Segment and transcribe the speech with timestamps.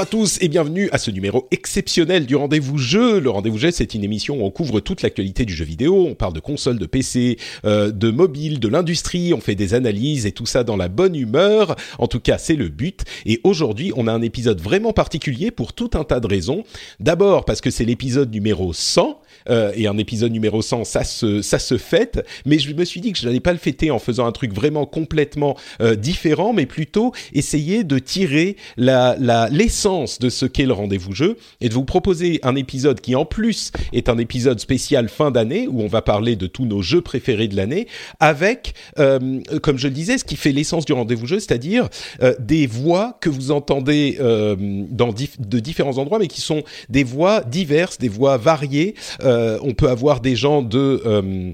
[0.00, 3.20] Bonjour à tous et bienvenue à ce numéro exceptionnel du Rendez-vous Jeu.
[3.20, 6.06] Le Rendez-vous Jeu, c'est une émission où on couvre toute l'actualité du jeu vidéo.
[6.08, 9.34] On parle de consoles, de PC, euh, de mobile, de l'industrie.
[9.34, 11.76] On fait des analyses et tout ça dans la bonne humeur.
[11.98, 13.04] En tout cas, c'est le but.
[13.26, 16.64] Et aujourd'hui, on a un épisode vraiment particulier pour tout un tas de raisons.
[16.98, 21.42] D'abord parce que c'est l'épisode numéro 100 euh, et un épisode numéro 100, ça se
[21.42, 22.24] ça se fête.
[22.46, 24.52] Mais je me suis dit que je n'allais pas le fêter en faisant un truc
[24.52, 30.66] vraiment complètement euh, différent, mais plutôt essayer de tirer la la l'essence de ce qu'est
[30.66, 34.60] le rendez-vous jeu et de vous proposer un épisode qui en plus est un épisode
[34.60, 37.86] spécial fin d'année où on va parler de tous nos jeux préférés de l'année
[38.18, 41.88] avec, euh, comme je le disais, ce qui fait l'essence du rendez-vous jeu, c'est-à-dire
[42.22, 44.56] euh, des voix que vous entendez euh,
[44.90, 48.94] dans dif- de différents endroits, mais qui sont des voix diverses, des voix variées.
[49.22, 49.29] Euh,
[49.62, 51.52] on peut avoir des gens de euh,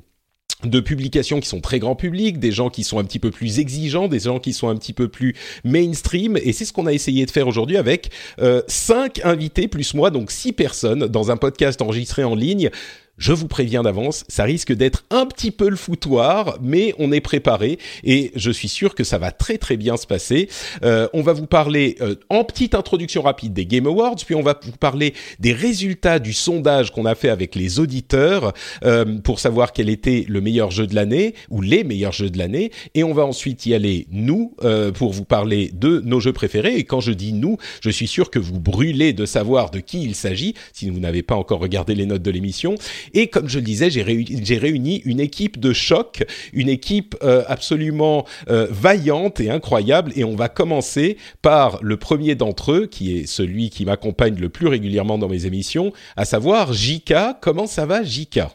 [0.64, 3.58] de publications qui sont très grand public, des gens qui sont un petit peu plus
[3.58, 6.92] exigeants, des gens qui sont un petit peu plus mainstream, et c'est ce qu'on a
[6.92, 8.10] essayé de faire aujourd'hui avec
[8.40, 12.70] euh, cinq invités plus moi, donc six personnes dans un podcast enregistré en ligne.
[13.18, 17.22] Je vous préviens d'avance, ça risque d'être un petit peu le foutoir, mais on est
[17.22, 20.50] préparé et je suis sûr que ça va très très bien se passer.
[20.82, 24.42] Euh, on va vous parler euh, en petite introduction rapide des Game Awards, puis on
[24.42, 28.52] va vous parler des résultats du sondage qu'on a fait avec les auditeurs
[28.84, 32.36] euh, pour savoir quel était le meilleur jeu de l'année ou les meilleurs jeux de
[32.36, 34.54] l'année, et on va ensuite y aller nous
[34.94, 36.76] pour vous parler de nos jeux préférés.
[36.76, 40.02] Et quand je dis nous, je suis sûr que vous brûlez de savoir de qui
[40.02, 42.74] il s'agit si vous n'avez pas encore regardé les notes de l'émission.
[43.14, 48.24] Et comme je le disais, j'ai réuni, une équipe de choc, une équipe euh, absolument
[48.50, 50.12] euh, vaillante et incroyable.
[50.16, 54.48] Et on va commencer par le premier d'entre eux, qui est celui qui m'accompagne le
[54.48, 57.38] plus régulièrement dans mes émissions, à savoir Jika.
[57.40, 58.50] Comment ça va, Jika?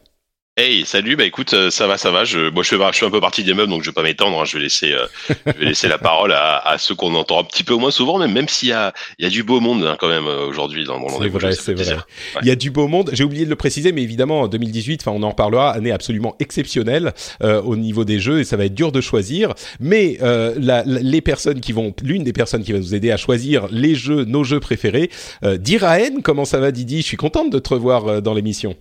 [0.57, 2.25] Hey, salut, bah écoute, euh, ça va, ça va.
[2.25, 4.03] Je, moi, je fais, je suis un peu partie des meubles, donc je vais pas
[4.03, 4.38] m'étendre.
[4.39, 4.44] hein.
[4.44, 5.07] Je vais laisser, euh,
[5.47, 8.19] je vais laisser la parole à, à ceux qu'on entend un petit peu moins souvent,
[8.19, 10.45] même, même s'il y a, il y a du beau monde hein, quand même euh,
[10.45, 11.40] aujourd'hui dans, le C'est rendez-vous.
[11.40, 11.94] vrai, c'est vrai.
[11.95, 12.01] Ouais.
[12.41, 13.11] Il y a du beau monde.
[13.13, 16.35] J'ai oublié de le préciser, mais évidemment, en 2018, enfin, on en reparlera, année absolument
[16.41, 19.53] exceptionnelle euh, au niveau des jeux, et ça va être dur de choisir.
[19.79, 23.09] Mais euh, la- la- les personnes qui vont, l'une des personnes qui va nous aider
[23.11, 25.11] à choisir les jeux, nos jeux préférés,
[25.45, 26.97] euh, Diraen, comment ça va, Didi?
[27.01, 28.75] Je suis contente de te revoir euh, dans l'émission.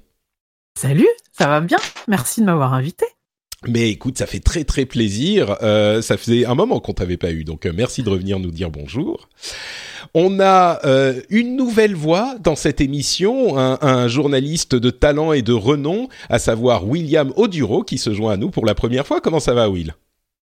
[0.78, 1.78] Salut, ça va bien?
[2.08, 3.06] Merci de m'avoir invité.
[3.66, 5.56] Mais écoute, ça fait très très plaisir.
[5.62, 8.50] Euh, ça faisait un moment qu'on t'avait pas eu, donc euh, merci de revenir nous
[8.50, 9.28] dire bonjour.
[10.14, 15.42] On a euh, une nouvelle voix dans cette émission, un, un journaliste de talent et
[15.42, 19.20] de renom, à savoir William Oduro, qui se joint à nous pour la première fois.
[19.20, 19.94] Comment ça va, Will?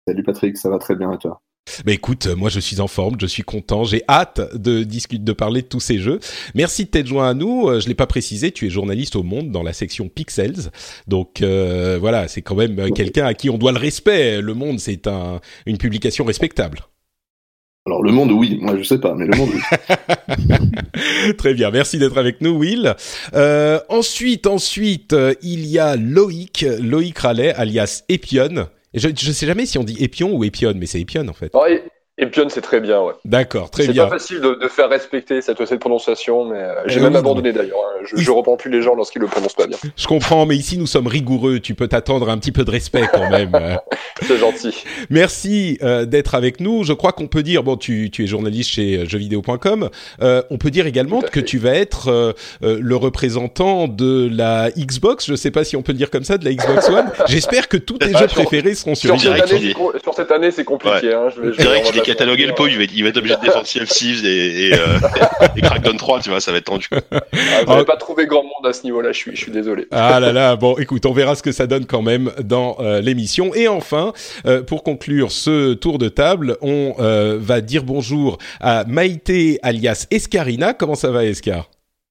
[0.09, 1.41] Salut Patrick, ça va très bien et toi?
[1.85, 5.23] Bah écoute, euh, moi je suis en forme, je suis content, j'ai hâte de discuter,
[5.23, 6.21] de parler de tous ces jeux.
[6.55, 7.69] Merci de t'être joint à nous.
[7.69, 10.71] Euh, Je l'ai pas précisé, tu es journaliste au Monde dans la section Pixels,
[11.07, 14.41] donc euh, voilà, c'est quand même quelqu'un à qui on doit le respect.
[14.41, 16.81] Le Monde, c'est un, une publication respectable.
[17.87, 19.61] Alors le monde, oui, moi je sais pas, mais le monde, oui.
[21.39, 22.95] Très bien, merci d'être avec nous, Will.
[23.35, 28.67] Euh, ensuite, ensuite, euh, il y a Loïc, Loïc Rallet, alias Epion.
[28.97, 31.53] Je, je sais jamais si on dit Epion ou Epion, mais c'est Epion en fait.
[31.55, 31.63] Non,
[32.19, 33.13] et, et Pion, c'est très bien, ouais.
[33.25, 34.05] D'accord, très C'est bien.
[34.07, 37.19] pas facile de, de faire respecter cette, cette prononciation, mais euh, j'ai Eh même oui,
[37.19, 37.79] abandonné d'ailleurs.
[37.79, 38.05] hein.
[38.05, 39.77] Je, Il- je reprends plus les gens lorsqu'ils le prononcent pas bien.
[39.97, 41.59] Je comprends, mais ici nous sommes rigoureux.
[41.61, 43.55] Tu peux t'attendre un petit peu de respect quand même.
[43.55, 43.75] Euh,
[44.23, 44.85] C'est gentil.
[45.11, 46.85] Merci euh, d'être avec nous.
[46.85, 49.91] Je crois qu'on peut dire, bon, tu, tu es journaliste chez euh, jeuxvideo.com.
[50.23, 51.45] Euh, on peut dire également que fait.
[51.45, 52.33] tu vas être euh,
[52.63, 55.27] euh, le représentant de la Xbox.
[55.27, 57.11] Je sais pas si on peut le dire comme ça, de la Xbox One.
[57.29, 60.15] J'espère que tous tes Ah, jeux sur- préférés seront sur Sur cette, année, c'est sur
[60.15, 61.13] cette année, c'est compliqué.
[61.13, 61.29] Hein.
[61.35, 63.41] Je vais, Je dirais cataloguer le pot, il va, être- il va être obligé de
[63.43, 64.99] défendre Sea of Thieves et, et, euh,
[65.57, 66.87] et Crackdown 3, tu vois, ça va être tendu.
[66.93, 67.21] Ah,
[67.67, 69.87] vous n'avez pas trouvé grand monde à ce niveau-là, je suis, je suis désolé.
[69.91, 73.01] Ah là là, bon, écoute, on verra ce que ça donne quand même dans euh,
[73.01, 73.55] l'émission.
[73.55, 74.13] Et enfin,
[74.47, 80.07] euh, pour conclure ce tour de table, on euh, va dire bonjour à Maïté alias
[80.11, 80.73] Escarina.
[80.75, 81.69] Comment ça va, Escar?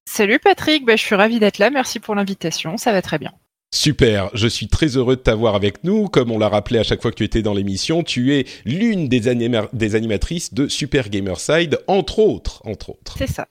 [0.07, 3.31] Salut Patrick, bah, je suis ravie d'être là, merci pour l'invitation, ça va très bien.
[3.73, 6.07] Super, je suis très heureux de t'avoir avec nous.
[6.07, 9.09] Comme on l'a rappelé à chaque fois que tu étais dans l'émission, tu es l'une
[9.09, 13.15] des, anima- des animatrices de Super Gamerside, entre autres, entre autres.
[13.17, 13.47] C'est ça.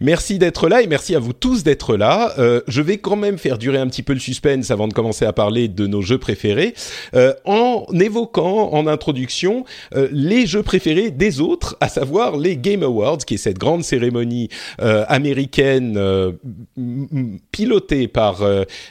[0.00, 2.34] Merci d'être là et merci à vous tous d'être là.
[2.38, 5.24] Euh, je vais quand même faire durer un petit peu le suspense avant de commencer
[5.24, 6.74] à parler de nos jeux préférés,
[7.14, 9.64] euh, en évoquant en introduction
[9.94, 13.84] euh, les jeux préférés des autres, à savoir les Game Awards, qui est cette grande
[13.84, 14.48] cérémonie
[14.78, 15.98] américaine
[17.52, 18.42] pilotée par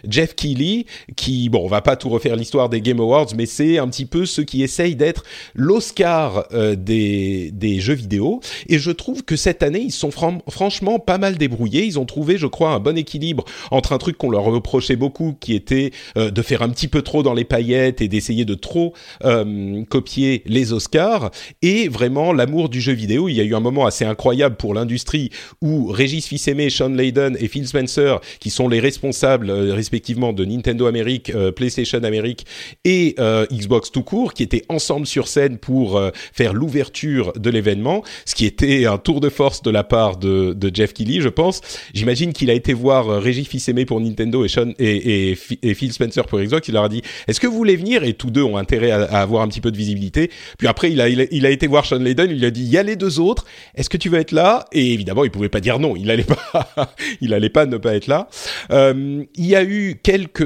[0.08, 0.86] Jeff Keighley,
[1.16, 4.06] qui, bon, on va pas tout refaire l'histoire des Game Awards, mais c'est un petit
[4.06, 5.24] peu ceux qui essayent d'être
[5.56, 6.48] l'Oscar
[6.78, 8.40] des, des jeux vidéo.
[8.70, 11.86] Et je trouve que cette année, ils sont fran- franchement pas mal débrouillés.
[11.86, 15.36] Ils ont trouvé, je crois, un bon équilibre entre un truc qu'on leur reprochait beaucoup,
[15.40, 18.56] qui était euh, de faire un petit peu trop dans les paillettes et d'essayer de
[18.56, 18.94] trop
[19.24, 21.32] euh, copier les Oscars,
[21.62, 23.30] et vraiment l'amour du jeu vidéo.
[23.30, 25.30] Il y a eu un moment assez incroyable pour l'industrie
[25.62, 30.46] où Régis Fils-Aimé, Sean Layden et Phil Spencer, qui sont les responsables euh, respectivement de
[30.46, 32.46] Nintendo Amérique, PlayStation Amérique
[32.86, 33.16] et
[33.52, 36.02] Xbox tout court, qui étaient ensemble sur scène pour
[36.34, 40.27] faire l'ouverture de l'événement, ce qui était un tour de force de la part de,
[40.28, 41.62] de Jeff Keighley, je pense.
[41.94, 46.26] J'imagine qu'il a été voir euh, Régis Fils-Aimé pour Nintendo et, Sean, et, Phil Spencer
[46.26, 46.68] pour Xbox.
[46.68, 48.04] Il leur a dit Est-ce que vous voulez venir?
[48.04, 50.30] Et tous deux ont intérêt à, avoir un petit peu de visibilité.
[50.58, 52.30] Puis après, il a, il a, il a été voir Sean Layden.
[52.30, 53.46] Il lui a dit Il y a les deux autres.
[53.76, 54.66] Est-ce que tu veux être là?
[54.72, 55.96] Et évidemment, il pouvait pas dire non.
[55.96, 58.28] Il allait pas, il allait pas ne pas être là.
[58.72, 60.42] Euh, il y a eu quelques,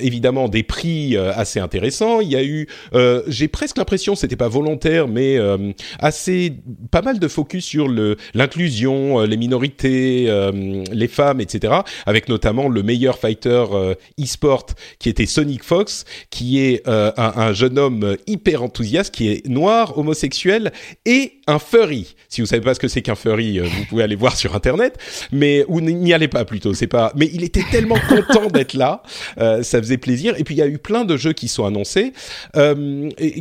[0.00, 2.20] évidemment, des prix euh, assez intéressants.
[2.20, 2.66] Il y a eu,
[3.28, 5.38] j'ai presque l'impression, c'était pas volontaire, mais
[5.98, 6.52] assez,
[6.90, 11.74] pas mal de focus sur le l'inclusion, euh, les minorités, euh, les femmes, etc.
[12.06, 14.66] Avec notamment le meilleur fighter euh, e-sport
[14.98, 19.98] qui était Sonic Fox, qui est un, un jeune homme hyper enthousiaste, qui est noir,
[19.98, 20.72] homosexuel
[21.04, 22.14] et un furry.
[22.28, 24.98] Si vous savez pas ce que c'est qu'un furry, vous pouvez aller voir sur internet,
[25.32, 26.74] mais ou n'y allez pas plutôt.
[26.74, 27.12] C'est pas.
[27.16, 29.02] Mais il était tellement content d'être là,
[29.36, 30.34] ça faisait plaisir.
[30.38, 32.12] Et puis il y a eu plein de jeux qui sont annoncés,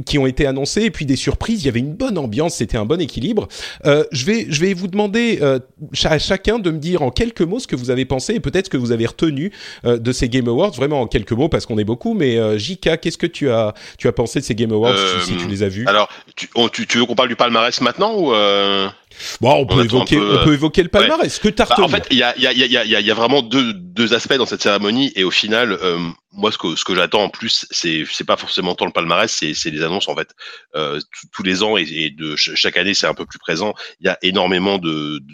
[0.06, 1.64] qui ont été annoncés, et puis des surprises.
[1.64, 3.48] Il y avait une bonne ambiance, c'était un bon équilibre.
[3.86, 5.40] Je vais, je vais vous demander
[6.06, 8.65] à chacun de me dire en quelques mots ce que vous avez pensé et peut-être
[8.65, 9.51] ce que vous avez retenu
[9.86, 10.71] euh, de ces Game Awards.
[10.71, 12.13] Vraiment en quelques mots parce qu'on est beaucoup.
[12.13, 15.19] Mais euh, JK, qu'est-ce que tu as, tu as pensé de ces Game Awards Euh,
[15.21, 15.86] si, si tu les as vus?
[15.88, 18.88] Alors, tu, on- tu, tu veux qu'on parle du palmarès maintenant ou euh...
[19.42, 21.31] Bon, on on peut évoquer, peu, on peut évoquer le palmarès.
[21.36, 23.00] Ce que t'as Bah, en fait, il y a, y, a, y, a, y a-
[23.00, 26.00] il y a vraiment deux, deux aspects dans cette cérémonie et au final, euh,
[26.31, 29.31] moi, ce que, ce que j'attends en plus, c'est c'est pas forcément tant le palmarès,
[29.31, 30.30] c'est les annonces en fait.
[30.75, 31.00] Euh,
[31.31, 33.75] tous- les ans et, et de ch- chaque année, c'est un peu plus présent.
[34.00, 35.33] Il y a énormément de, de,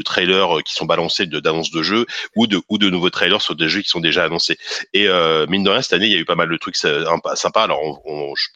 [0.00, 2.06] de- de trailers euh, qui sont balancés de- d'annonces de jeux
[2.36, 4.58] ou de ou de nouveaux trailers sur des jeux qui sont déjà annoncés.
[4.94, 6.76] Et euh, mine de rien, cette année, il y a eu pas mal de trucs
[6.84, 7.04] euh,
[7.34, 7.62] sympas.
[7.64, 8.00] Alors, on,
[8.30, 8.48] on- je-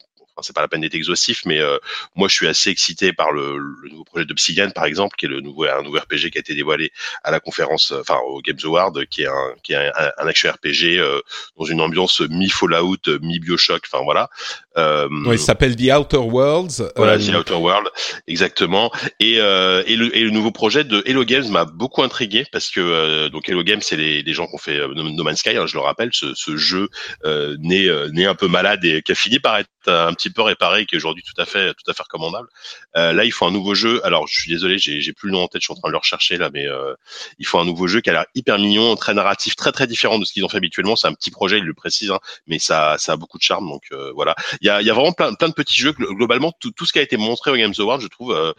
[0.43, 1.79] c'est pas la peine d'être exhaustif, mais euh,
[2.17, 5.29] moi, je suis assez excité par le, le nouveau projet d'Obsidian, par exemple, qui est
[5.29, 6.91] le nouveau un nouveau RPG qui a été dévoilé
[7.23, 10.27] à la conférence, euh, enfin au Games Award, qui est un qui est un, un
[10.27, 11.21] action RPG euh,
[11.57, 14.29] dans une ambiance mi Fallout, mi Bioshock, enfin voilà.
[14.77, 16.91] Euh, Ouais, il s'appelle The Outer Worlds.
[16.97, 17.89] voilà, Euh, The Outer World,
[18.27, 18.91] exactement.
[19.21, 22.71] Et, euh, et, le, et le nouveau projet de Hello Games m'a beaucoup intrigué parce
[22.71, 25.57] que euh, donc Hello Games, c'est les, les gens qui ont fait No Man's Sky,
[25.57, 26.89] hein, je le rappelle, ce, ce jeu
[27.25, 30.41] euh, né, né un peu malade et qui a fini par être un petit peu
[30.43, 32.49] réparé, qui est aujourd'hui tout à fait tout à fait recommandable.
[32.97, 34.01] Euh, là, il faut un nouveau jeu.
[34.07, 35.89] Alors, je suis désolé, j'ai j'ai plus le nom en tête, je suis en train
[35.89, 36.95] de le rechercher là, mais euh,
[37.39, 40.19] il faut un nouveau jeu qui a l'air hyper mignon, très narratif, très très différent
[40.19, 40.97] de ce qu'ils ont fait habituellement.
[40.97, 43.69] C'est un petit projet, il le précise, hein, mais ça ça a beaucoup de charme.
[43.69, 45.93] Donc euh, voilà, il y a, il y a vraiment plein, plein de petits jeux.
[45.93, 48.53] Glo- Globalement, tout, tout ce qui a été montré au Games Award, je trouve, euh,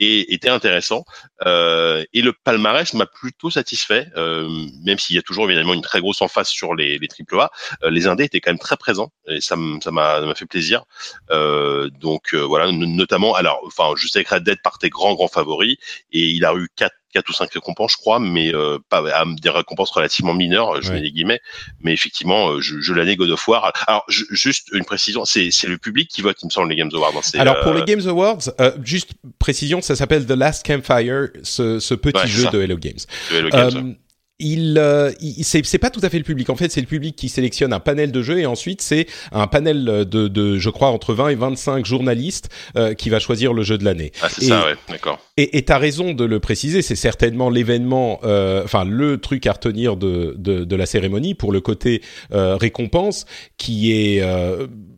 [0.00, 1.04] était intéressant.
[1.46, 4.48] Euh, et le palmarès m'a plutôt satisfait, euh,
[4.84, 7.50] même s'il y a toujours évidemment une très grosse emphase sur les, les AAA.
[7.84, 10.84] Euh, les indés étaient quand même très présents et ça m'a fait plaisir.
[11.30, 15.28] Euh, donc euh, voilà, notamment, alors, enfin, je sais que Red Dead partait grand grand
[15.28, 15.78] favori
[16.10, 19.24] et il a eu quatre quatre ou cinq récompenses, je crois, mais euh, pas à-
[19.24, 20.96] des récompenses relativement mineures, je Ouais.
[20.96, 21.40] mets des guillemets.
[21.80, 23.72] Mais effectivement, euh, je, je l'année God of War.
[23.86, 26.90] Alors, ju- juste une précision, c'est le public qui vote, il me semble, les Games
[26.92, 27.12] Awards.
[27.16, 31.28] hein, Alors pour euh, les Games Awards, euh, juste précision, ça s'appelle The Last Campfire,
[31.42, 32.50] ce, ce petit Ouais, jeu ça.
[32.50, 32.98] de Hello Games.
[33.30, 33.94] le Hello Games, Euh.
[34.40, 36.50] Il, euh, il- c'est pas tout à fait le public.
[36.50, 39.46] En fait, c'est le public qui sélectionne un panel de jeux et ensuite c'est un
[39.46, 43.62] panel de, de, je crois, entre 20 et 25 journalistes euh, qui va choisir le
[43.62, 44.12] jeu de l'année.
[44.22, 45.20] Ah, c'est ça, ouais, d'accord.
[45.36, 49.52] Et tu as raison de le préciser, c'est certainement l'événement, euh, enfin le truc à
[49.52, 53.26] retenir de, de, de la cérémonie pour le côté euh, récompense
[53.56, 54.22] qui est...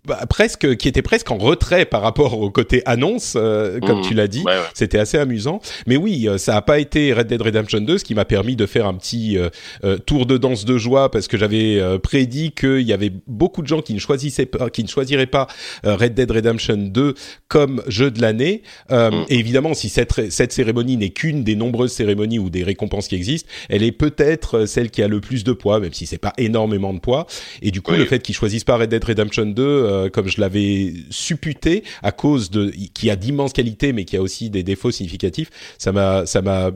[0.07, 4.05] bah, presque, qui était presque en retrait par rapport au côté annonce, euh, comme Mhm.
[4.05, 4.43] tu l'as dit.
[4.45, 4.63] Ouais, ouais.
[4.75, 5.61] C'était assez amusant.
[5.87, 8.57] Mais oui, euh, ça a pas été Red Dead Redemption 2, ce qui m'a permis
[8.57, 9.49] de faire un petit euh,
[9.85, 13.63] euh, tour de danse de joie parce que j'avais euh, prédit qu'il y avait beaucoup
[13.63, 15.47] de gens qui ne choisissaient pas, qui ne choisiraient pas
[15.85, 17.15] euh, Red Dead Redemption 2
[17.49, 18.63] comme jeu de l'année.
[18.91, 19.25] Euh, Mm.
[19.29, 23.15] Et évidemment, si cette, cette cérémonie n'est qu'une des nombreuses cérémonies ou des récompenses qui
[23.15, 26.33] existent, elle est peut-être celle qui a le plus de poids, même si c'est pas
[26.39, 27.27] énormément de poids.
[27.63, 27.99] Et du coup, Oui.
[27.99, 29.63] le fait qu'ils choisissent pas Red Dead Redemption 2,
[29.97, 34.23] euh, comme je l'avais supputé, à cause de qui a d'immenses qualités, mais qui a
[34.23, 36.71] aussi des défauts significatifs, ça m'a ça m'a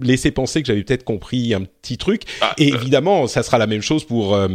[0.00, 2.22] laissé penser que j'avais peut-être compris un petit truc.
[2.40, 4.48] Ah, Et euh, évidemment, ça sera la même chose pour euh,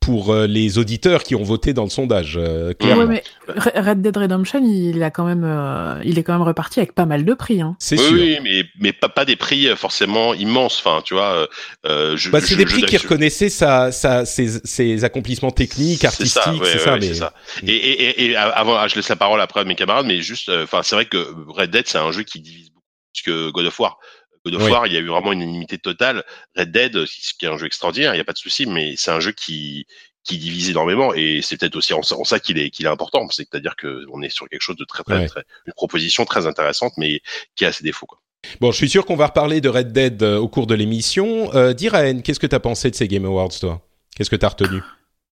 [0.00, 2.36] pour euh, les auditeurs qui ont voté dans le sondage.
[2.36, 3.02] euh, clairement.
[3.04, 6.42] Ouais, mais Re- Red Dead Redemption, il a quand même, euh, il est quand même
[6.46, 7.60] reparti avec pas mal de prix.
[7.62, 7.76] Hein.
[7.78, 8.12] C'est oui, sûr.
[8.14, 10.82] oui, mais, mais pas, pas des prix forcément immenses.
[10.84, 11.48] Enfin, tu vois,
[11.84, 16.00] je, Bah, c'est je- des je- prix qui reconnaissaient sa, sa, ses, ses accomplissements techniques,
[16.00, 16.92] C'est artistiques, ça, ouais, c'est ouais, ça.
[16.94, 17.32] ouais, mais c'est ça.
[17.66, 20.20] Et, et, et, et avant, ah, je laisse la parole après à mes camarades, mais
[20.20, 21.16] juste, euh, enfin, c'est vrai que
[21.48, 23.98] Red Dead, c'est un jeu qui divise beaucoup plus que God of War.
[24.44, 24.70] God of Oui.
[24.70, 26.24] War, il y a eu vraiment une unanimité totale.
[26.56, 28.94] Red Dead, ce qui est un jeu extraordinaire, il n'y a pas de souci, mais
[28.96, 29.86] c'est un jeu qui
[30.24, 32.88] qui divise énormément et c'est peut-être aussi en, ça- en ça qu'il est qu'il est
[32.88, 33.28] important.
[33.30, 35.26] C'est-à-dire que on est sur quelque chose de très très, Ouais.
[35.26, 37.20] très une proposition très intéressante, mais
[37.56, 38.06] qui a ses défauts.
[38.06, 38.20] Quoi.
[38.60, 41.52] Bon, je suis sûr qu'on va reparler de Red Dead euh, au cours de l'émission.
[41.54, 43.80] Euh, Diraen, qu'est-ce que t'as pensé de ces Game Awards, toi?
[44.16, 44.80] Qu'est-ce que t'as retenu?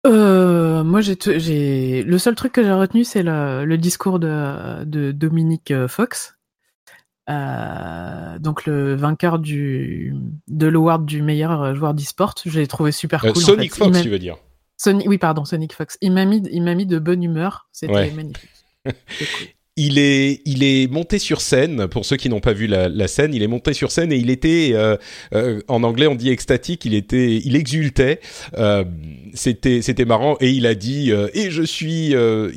[0.05, 4.19] Euh, moi, j'ai, t- j'ai, le seul truc que j'ai retenu, c'est le, le discours
[4.19, 6.36] de, de Dominique euh, Fox.
[7.29, 10.15] Euh, donc le vainqueur du
[10.47, 13.43] de l'award du meilleur euh, joueur d'e-sport, je l'ai trouvé super Euh, cool.
[13.43, 13.83] en Sonic fait.
[13.85, 14.37] Fox, tu veux dire
[14.77, 15.97] Sonic, oui, pardon, Sonic Fox.
[16.01, 17.67] Il m'a mis, il m'a mis de bonne humeur.
[17.71, 18.11] C'était Ouais.
[18.11, 18.49] magnifique.
[18.85, 18.93] Cool.
[19.77, 21.87] il est, il est monté sur scène.
[21.87, 24.17] Pour ceux qui n'ont pas vu la, la scène, il est monté sur scène et
[24.17, 24.97] il était, euh,
[25.33, 26.83] euh, en anglais on dit extatique.
[26.85, 28.19] Il était, il exultait.
[28.57, 28.83] Euh,
[29.33, 32.15] c'était, c'était marrant et il a dit euh, et je suis.
[32.15, 32.51] euh,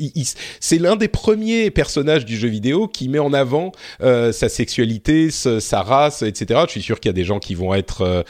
[0.60, 3.72] c'est l'un des premiers personnages du jeu vidéo qui met en avant
[4.02, 6.60] euh, sa sexualité, sa, race, etc.
[6.66, 8.24] Je suis sûr qu'il y a des gens qui vont être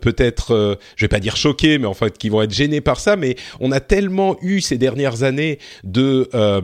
[0.00, 3.16] peut-être, je vais pas dire choqués, mais en fait qui vont être gênés par ça.
[3.16, 6.60] Mais on a tellement eu ces dernières années de euh,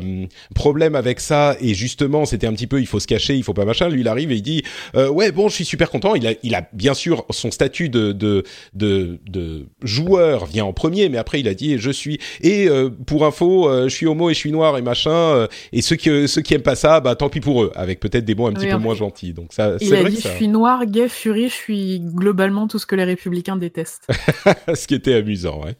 [0.54, 3.54] problème avec ça et justement c'était un petit peu il faut se cacher il faut
[3.54, 3.88] pas machin.
[3.88, 4.62] Lui il arrive et il dit
[4.94, 6.14] euh, ouais bon je suis super content.
[6.14, 10.72] Il a il a bien sûr son statut de de de, de joueur vient en
[10.72, 14.06] premier mais après il a dit je suis et euh, pour info euh, je suis
[14.06, 16.76] homo et je suis noir et machin euh, et ceux qui ceux qui aiment pas
[16.76, 19.32] ça bah tant pis pour eux avec peut-être des mots un petit peu moins gentils.
[19.32, 22.00] Donc ça Il c'est a vrai dit que je suis noir, gay, furie, je suis
[22.00, 24.08] globalement tout ce que les républicains détestent.
[24.74, 25.76] ce qui était amusant ouais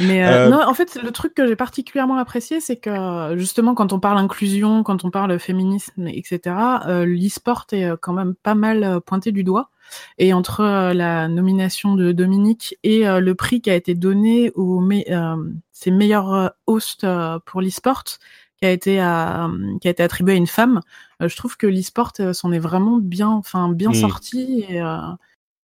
[0.00, 3.74] Mais euh, Euh, non, en fait, le truc que j'ai particulièrement apprécié, c'est que justement,
[3.74, 6.56] quand on parle inclusion, quand on parle féminisme, etc.,
[6.86, 9.70] euh, l'e-sport est euh, quand même pas mal pointé du doigt.
[10.18, 15.02] Et entre la nomination de Dominique et le prix qui a été donné au me
[15.72, 17.06] ses meilleurs hosts
[17.44, 18.02] pour l'e-sport,
[18.56, 19.50] qui a été à,
[19.82, 20.80] qui a été attribué à une femme,
[21.20, 23.94] je trouve que l'e-sport s'en est vraiment bien, enfin bien Mm.
[23.94, 24.80] sorti et,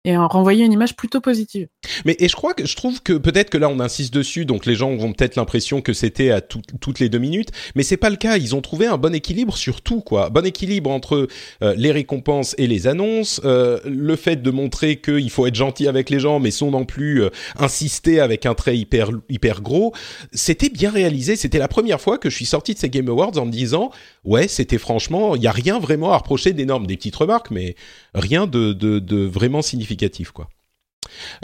[0.08, 1.68] et a renvoyé une image plutôt positive.
[2.06, 4.66] Mais et je crois que je trouve que peut-être que là on insiste dessus, donc
[4.66, 7.98] les gens ont peut-être l'impression que c'était à tout- toutes les deux minutes, mais c'est
[7.98, 8.38] pas le cas.
[8.38, 10.30] Ils ont trouvé un bon équilibre sur tout, quoi.
[10.30, 11.28] Bon équilibre entre
[11.62, 15.90] euh, les récompenses et les annonces, euh, le fait de montrer qu'il faut être gentil
[15.90, 19.94] avec les gens, mais sans non plus euh, insister avec un trait hyper hyper gros.
[20.32, 21.36] C'était bien réalisé.
[21.36, 23.92] C'était la première fois que je suis sorti de ces Game Awards en me disant
[24.24, 27.76] ouais, c'était franchement, il y a rien vraiment à reprocher d'énorme, des petites remarques, mais
[28.14, 29.97] rien de de, de vraiment significatif,
[30.34, 30.48] quoi.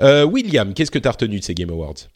[0.01, 2.07] Euh, William, qu'est-ce que tu as retenu de ces Game Awards?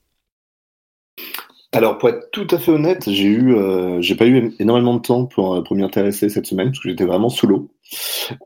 [1.74, 5.02] Alors, pour être tout à fait honnête, j'ai eu, euh, j'ai pas eu énormément de
[5.02, 7.70] temps pour, euh, pour m'y intéresser cette semaine parce que j'étais vraiment sous l'eau.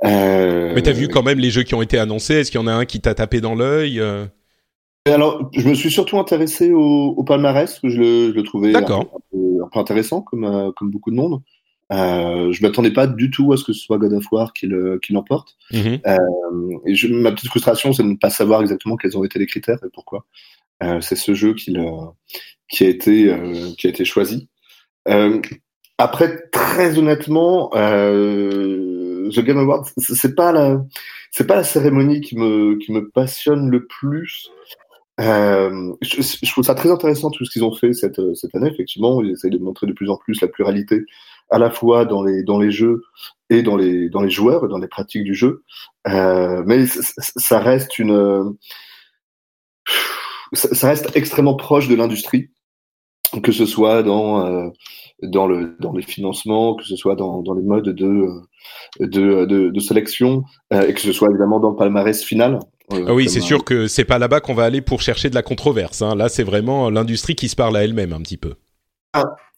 [0.03, 2.63] Euh, Mais t'as vu quand même les jeux qui ont été annoncés Est-ce qu'il y
[2.63, 4.01] en a un qui t'a tapé dans l'œil
[5.05, 8.43] Alors, je me suis surtout intéressé au, au palmarès, parce que je le, je le
[8.43, 11.41] trouvais un, peu, un peu intéressant, comme, comme beaucoup de monde.
[11.91, 14.67] Euh, je m'attendais pas du tout à ce que ce soit God of War qui
[14.67, 15.57] le- qui l'emporte.
[15.71, 15.99] Mhm.
[16.07, 19.39] Euh, et je, ma petite frustration, c'est de ne pas savoir exactement quels ont été
[19.39, 20.25] les critères et pourquoi.
[20.83, 21.83] Euh, c'est ce jeu qui, le,
[22.69, 23.35] qui, a été,
[23.77, 24.47] qui a été choisi.
[25.97, 30.83] Après, très honnêtement, The Game Awards, c'est c'est pas la,
[31.31, 34.49] c'est pas la cérémonie qui me, qui me passionne le plus.
[35.19, 38.69] Euh, je, je trouve ça très intéressant tout ce qu'ils ont fait cette, cette année.
[38.71, 41.03] Effectivement, ils essayent de montrer de plus en plus la pluralité,
[41.51, 43.01] à la fois dans les, dans les jeux
[43.49, 45.63] et dans les, dans les joueurs et dans les pratiques du jeu.
[46.07, 46.85] Euh, mais
[47.17, 48.55] ça reste une,
[50.53, 52.49] ça reste extrêmement proche de l'industrie,
[53.43, 54.69] que ce soit dans, euh,
[55.23, 58.27] dans, le, dans les financements, que ce soit dans, dans les modes de,
[58.99, 60.43] de, de, de sélection,
[60.73, 62.59] euh, et que ce soit évidemment dans le palmarès final.
[62.93, 65.29] Euh, Ah oui, c'est un- sûr que c'est pas là-bas qu'on va aller pour chercher
[65.29, 66.01] de la controverse.
[66.01, 66.15] Hein.
[66.15, 68.55] Là, c'est vraiment l'industrie qui se parle à elle-même un petit peu.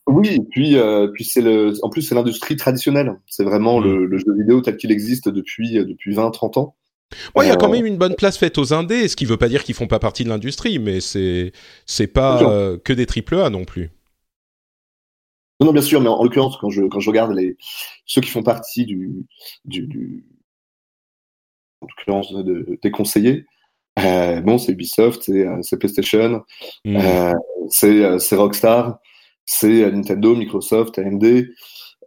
[0.07, 3.19] Oui, et puis, euh, puis c'est le, en plus c'est l'industrie traditionnelle.
[3.27, 3.83] C'est vraiment Mm.
[3.85, 6.75] le, le jeu vidéo tel qu'il existe depuis euh, depuis 20-30 ans.
[7.35, 9.25] Ouais, il y a quand Euh, même une bonne place faite aux indés, ce qui
[9.25, 11.51] veut pas dire qu'ils font pas partie de l'industrie, mais c'est
[11.85, 13.91] c'est pas euh, que des triple A non plus.
[15.59, 17.55] Non, non, bien sûr, mais en, en l'occurrence, quand je, quand je regarde les,
[18.05, 19.25] ceux qui font partie du,
[19.63, 20.25] du, du
[21.81, 23.45] en l'occurrence, de- de- des conseillers,
[23.97, 25.29] bon, c'est Ubisoft,
[25.61, 26.41] c'est PlayStation,
[26.83, 27.33] Mm.
[27.69, 28.99] c'est c'est Rockstar,
[29.45, 31.47] c'est Nintendo, Microsoft, AMD,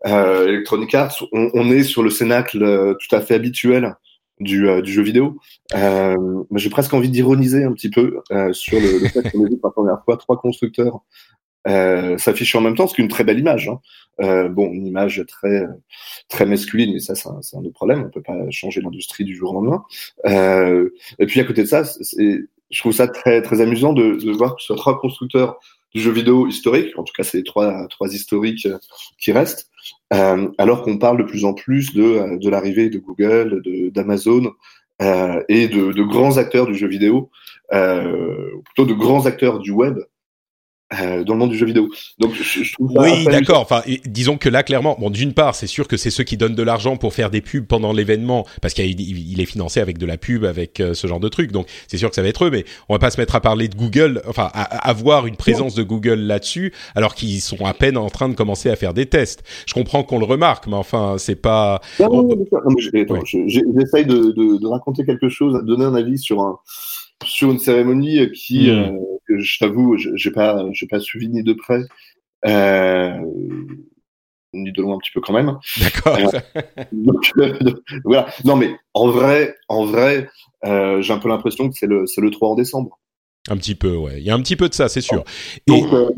[0.07, 1.25] euh, Electronic Arts.
[1.33, 3.95] On, on est sur le cénacle euh, tout à fait habituel
[4.41, 5.39] du, euh, du jeu vidéo.
[5.75, 6.17] Euh,
[6.55, 9.59] j'ai presque envie d'ironiser un petit peu euh, sur le, le fait qu'on ait vu
[9.59, 11.01] pour la première fois trois constructeurs
[11.67, 12.17] euh,
[12.55, 13.69] en même temps, ce qui est une très belle image.
[13.69, 13.81] Hein.
[14.21, 15.65] Euh, bon, une image très
[16.29, 18.05] très masculine, mais ça c'est un, un autre problème.
[18.07, 19.85] On peut pas changer l'industrie du jour au lendemain.
[20.27, 24.33] Euh, et puis à côté de ça, je trouve ça très très amusant de, de
[24.33, 25.59] voir que soit trois constructeurs
[25.97, 28.79] du jeu vidéo historique, en tout cas c'est les trois trois historiques euh,
[29.19, 29.71] qui restent,
[30.13, 33.63] euh, alors qu'on parle de plus en plus de euh, de l'arrivée de Google,
[33.93, 34.53] d'Amazon
[35.01, 37.31] et de, de grands acteurs du jeu vidéo,
[37.73, 39.99] euh, plutôt de grands acteurs du web
[41.01, 41.89] euh, dans le monde du jeu vidéo.
[42.19, 43.61] Donc je, je trouve Oui, d'accord.
[43.61, 46.55] Enfin, disons que là, clairement, bon, d'une part, c'est sûr que c'est ceux qui donnent
[46.55, 50.07] de l'argent pour faire des pubs pendant l'événement, parce qu'il il est financé avec de
[50.07, 51.51] la pub, avec euh, ce genre de trucs.
[51.51, 53.41] Donc, c'est sûr que ça va être eux, mais on va pas se mettre à
[53.41, 57.75] parler de Google, enfin, à, avoir une présence de Google là-dessus, alors qu'ils sont à
[57.75, 59.43] peine en train de commencer à faire des tests.
[59.67, 61.81] Je comprends qu'on le remarque, mais enfin, c'est pas.
[61.99, 62.37] Non, on- non.
[62.37, 62.37] Non,
[63.17, 63.21] Ouais.
[63.25, 66.59] J'essaye de, de, de raconter quelque chose, de donner un avis sur un
[67.25, 68.71] sur une cérémonie qui, Mm.
[68.71, 68.91] euh,
[69.27, 71.81] que je t'avoue, je- j'ai pas j'ai pas suivi ni de près,
[72.47, 73.19] euh,
[74.53, 75.59] ni de loin un petit peu quand même.
[75.81, 76.19] D'accord.
[76.93, 77.59] Donc, euh,
[78.05, 78.27] voilà.
[78.45, 80.29] Non, mais en vrai, en vrai,
[80.65, 82.99] euh, j'ai un peu l'impression que c'est le c'est le 3 en décembre.
[83.49, 84.19] un petit peu, ouais.
[84.19, 85.25] Il y a un petit peu de ça, c'est sûr.
[85.67, 86.11] Et Donc euh,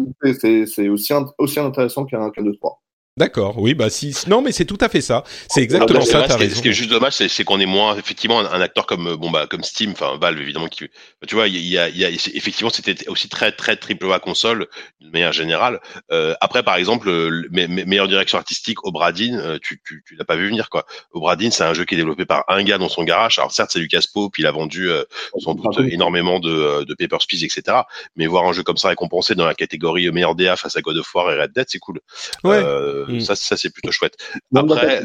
[0.67, 2.77] c'est aussi aussi intéressant qu'un qu'un 2-3.
[3.19, 4.17] D'accord, oui, bah si.
[4.27, 5.25] Non, mais c'est tout à fait ça.
[5.51, 6.19] C'est exactement ça.
[6.19, 6.57] vrai, T'as ce, qui est, raison.
[6.57, 9.17] ce qui est juste dommage, c'est, qu'on est moins effectivement un, un acteur comme euh,
[9.17, 10.87] bon bah comme Steam, enfin Valve évidemment qui,
[11.27, 14.19] tu vois, il y a, il y a effectivement c'était aussi très très triple A
[14.21, 14.67] console
[15.01, 15.81] de manière générale.
[16.13, 20.03] Euh, après par exemple, euh, le- me- me- meilleure direction artistique, Obradin, euh, tu tu,
[20.07, 20.87] tu l'as pas vu venir quoi.
[21.13, 23.39] Obradin, c'est un jeu qui est développé par un gars dans son garage.
[23.39, 25.05] Alors certes c'est Lucas Pope, il a vendu euh,
[25.39, 27.79] sans doute énormément de, de Papers, Please, etc.
[28.17, 30.97] Mais voir un jeu comme ça récompensé dans la catégorie meilleur DA face à God
[30.99, 32.01] of War et Red Dead, c'est cool.
[32.45, 32.57] Ouais.
[32.63, 33.21] Euh, Mm.
[33.21, 34.17] Ça ça c'est plutôt chouette.
[34.55, 35.03] Après-.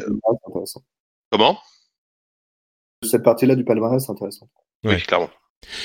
[1.30, 1.58] Comment?
[3.02, 4.48] Cette partie-là du palmarès, c'est intéressant.
[4.84, 4.94] Ouais.
[4.94, 5.30] Oui, clairement.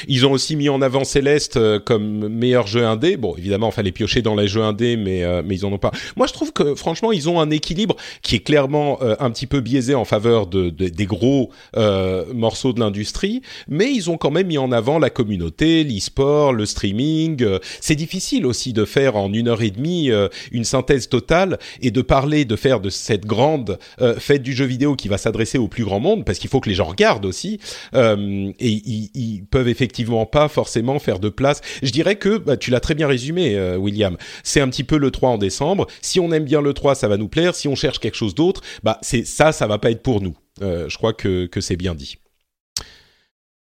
[0.08, 3.18] Ils ont aussi mis en avant Céleste euh, comme meilleur jeu indé.
[3.18, 5.92] Bon, évidemment, fallait piocher dans les jeux indés, mais euh, mais ils en ont pas.
[6.16, 9.48] Moi, je trouve que franchement, ils ont un équilibre qui est clairement euh, un petit
[9.48, 14.18] peu biaisé en faveur de, de- des gros euh, morceaux de l'industrie, mais ils ont
[14.18, 17.44] quand même mis en avant la communauté, l'e-sport, le streaming.
[17.44, 21.58] Euh, C'est difficile aussi de faire en une heure et demie euh, une synthèse totale
[21.82, 23.78] et de parler, de faire de cette grande
[24.20, 26.70] fête du jeu vidéo qui va s'adresser au plus grand monde, parce qu'il faut que
[26.70, 27.60] les gens regardent aussi.
[27.96, 31.62] Et ils, ils peuvent effectivement pas forcément faire de place.
[31.82, 34.18] Je dirais que bah, tu l'as très bien résumé, euh, William.
[34.44, 35.88] C'est un petit peu le 3 en décembre.
[36.02, 37.56] Si on aime bien le 3, ça va nous plaire.
[37.56, 40.36] Si on cherche quelque chose d'autre, bah c'est ça, ça va pas être pour nous.
[40.62, 42.18] Euh, je crois que c'est bien dit.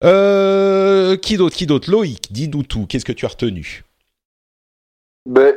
[0.05, 1.91] Euh, qui d'autre Qui d'autre?
[1.91, 2.87] Loïc, dis-nous tout.
[2.87, 3.83] Qu'est-ce que tu as retenu?
[5.29, 5.55] Ben,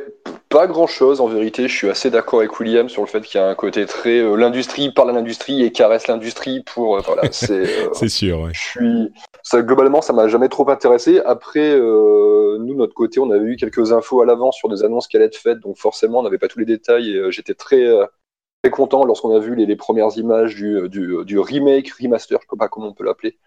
[0.50, 1.66] pas grand chose en vérité.
[1.66, 4.18] Je suis assez d'accord avec William sur le fait qu'il y a un côté très
[4.18, 7.22] euh, l'industrie parle à l'industrie et caresse l'industrie pour euh, voilà.
[7.32, 8.40] C'est euh, C'est sûr.
[8.42, 8.50] Ouais.
[8.52, 11.22] je suis ça, globalement ça m'a jamais trop intéressé.
[11.24, 15.08] Après euh, nous notre côté on avait eu quelques infos à l'avance sur des annonces
[15.08, 17.86] qui allaient être faites donc forcément on n'avait pas tous les détails et j'étais très
[18.62, 22.46] très content lorsqu'on a vu les, les premières images du, du, du remake remaster je
[22.50, 23.38] sais pas comment on peut l'appeler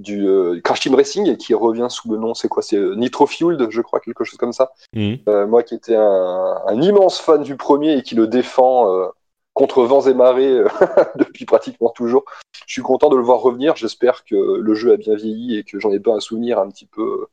[0.00, 2.94] du euh, Crash Team Racing et qui revient sous le nom c'est quoi c'est euh,
[2.94, 4.72] Nitro Fueled je crois quelque chose comme ça.
[4.94, 5.18] Mhm.
[5.28, 9.08] Euh, moi qui étais un, un immense fan du premier et qui le défend euh,
[9.54, 10.68] contre vents et marées euh,
[11.16, 12.24] depuis pratiquement toujours,
[12.66, 13.76] je suis content de le voir revenir.
[13.76, 16.68] J'espère que le jeu a bien vieilli et que j'en ai pas un souvenir un
[16.70, 17.26] petit peu,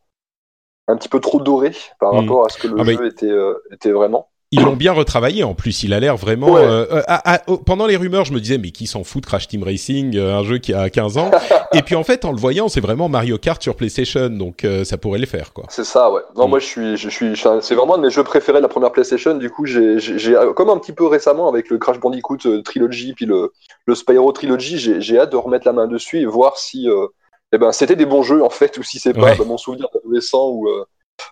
[0.88, 2.18] un petit peu trop doré par Mm.
[2.18, 4.30] rapport à ce que le Ah, mais- jeu était, euh, était vraiment.
[4.52, 5.84] Ils l'ont bien retravaillé en plus.
[5.84, 6.52] Il a l'air vraiment.
[6.54, 6.62] Ouais.
[6.62, 9.28] euh, euh, à- à- pendant les rumeurs, je me disais mais qui s'en fout de
[9.28, 11.30] Crash Team Racing, euh, un jeu qui a 15 ans.
[11.74, 14.86] Et puis en fait, en le voyant, c'est vraiment Mario Kart sur PlayStation, donc euh,
[14.86, 15.66] ça pourrait le faire quoi.
[15.68, 16.22] C'est ça, ouais.
[16.38, 16.50] Non, Mm.
[16.50, 18.70] moi je suis, je suis, je- c'est vraiment un de mes jeux préférés de la
[18.70, 19.34] première PlayStation.
[19.36, 22.62] Du coup, j'ai, j'ai, j'ai- comme un petit peu récemment avec le Crash Bandicoot euh,
[22.62, 23.52] Trilogy puis le,
[23.86, 27.08] le Spyro Trilogy, j'ai, j'ai hâte de remettre la main dessus et voir si, euh,
[27.52, 29.38] eh ben, c'était des bons jeux en fait ou si c'est pas Ouais.
[29.46, 30.86] mon souvenir d'adolescent ou euh,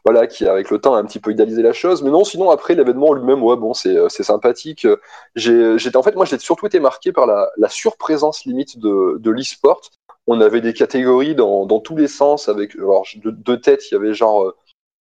[0.04, 2.02] voilà qui avec le temps a un petit peu idéalisé la chose.
[2.04, 4.88] Mais non, sinon après l'événement lui-même, ouais, bon, c'est, euh, sympathique.
[5.36, 9.82] J'étais en fait, moi j'ai surtout été marqué par la, surprésence limite de, de l'e-sport.
[10.28, 14.14] On avait des catégories dans, tous les sens avec, alors de, de il y avait
[14.14, 14.56] genre euh,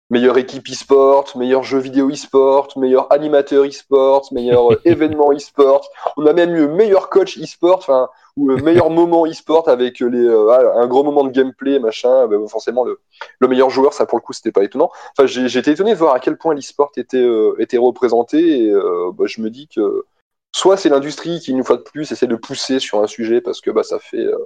[0.09, 5.89] meilleure équipe e-sport, meilleur jeu vidéo e-sport, meilleur animateur e-sport, meilleur événement e-sport.
[6.15, 10.87] On a même eu meilleur coach e-sport, enfin ou meilleur moment e-sport avec les un
[10.87, 12.27] gros moment de gameplay machin.
[12.27, 12.99] Bah, forcément le,
[13.39, 14.91] le meilleur joueur, ça pour le coup c'était pas étonnant.
[15.17, 17.27] Enfin j'ai été étonné de voir à quel point l'e-sport était
[17.59, 18.73] était représenté et
[19.13, 20.05] bah, je me dis que
[20.57, 23.61] soit c'est l'industrie qui, une fois de plus, essaie de pousser sur un sujet parce
[23.61, 24.37] que bah, ça, fait, euh,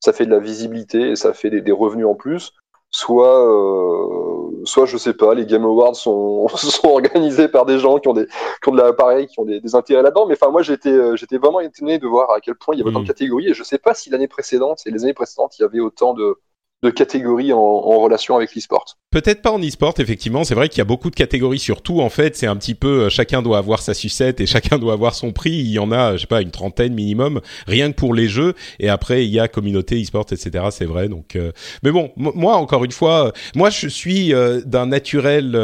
[0.00, 2.52] ça fait de la visibilité et ça fait des, revenus en plus,
[2.90, 7.98] soit, euh, soit je sais pas, les Game Awards sont, sont organisés par des gens
[7.98, 10.26] qui ont, des, qui ont de l'appareil, qui ont des, intérêts là-dedans.
[10.26, 12.80] Mais enfin, moi, j'étais, euh, j'étais vraiment étonné de voir à quel point il y
[12.82, 13.08] avait autant de hmm.
[13.08, 15.80] catégories et je sais pas si l'année précédente et les années précédentes, il y avait
[15.80, 16.38] autant de,
[16.82, 18.96] de catégories en, relation avec l'e-sport.
[19.16, 20.44] Peut-être pas en e-sport, effectivement.
[20.44, 22.02] C'est vrai qu'il y a beaucoup de catégories surtout.
[22.02, 24.92] En fait, c'est un petit peu euh, chacun doit avoir sa sucette et chacun doit
[24.92, 25.52] avoir son prix.
[25.52, 28.52] Il y en a, je sais pas, une trentaine minimum, rien que pour les jeux.
[28.78, 30.66] Et après, il y a communauté e-sport, etc.
[30.70, 31.08] C'est vrai.
[31.08, 31.50] Donc, euh,
[31.82, 35.58] mais bon, moi encore une fois, moi je suis euh, d'un naturel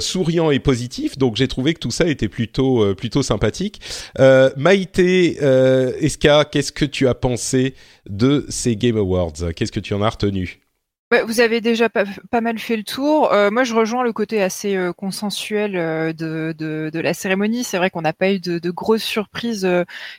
[0.00, 3.80] souriant et positif, donc j'ai trouvé que tout ça était plutôt plutôt sympathique.
[4.18, 5.38] Maïté,
[6.00, 7.72] Eska, qu'est-ce que tu as pensé
[8.06, 9.54] de ces Game Awards?
[9.54, 10.65] Qu'est-ce que tu en as retenu?
[11.24, 12.04] Vous avez déjà pas,
[12.40, 13.32] mal fait le tour.
[13.32, 17.62] Euh, moi, je rejoins le côté assez euh, consensuel euh, de, la cérémonie.
[17.62, 19.68] C'est vrai qu'on n'a pas eu de, grosses surprises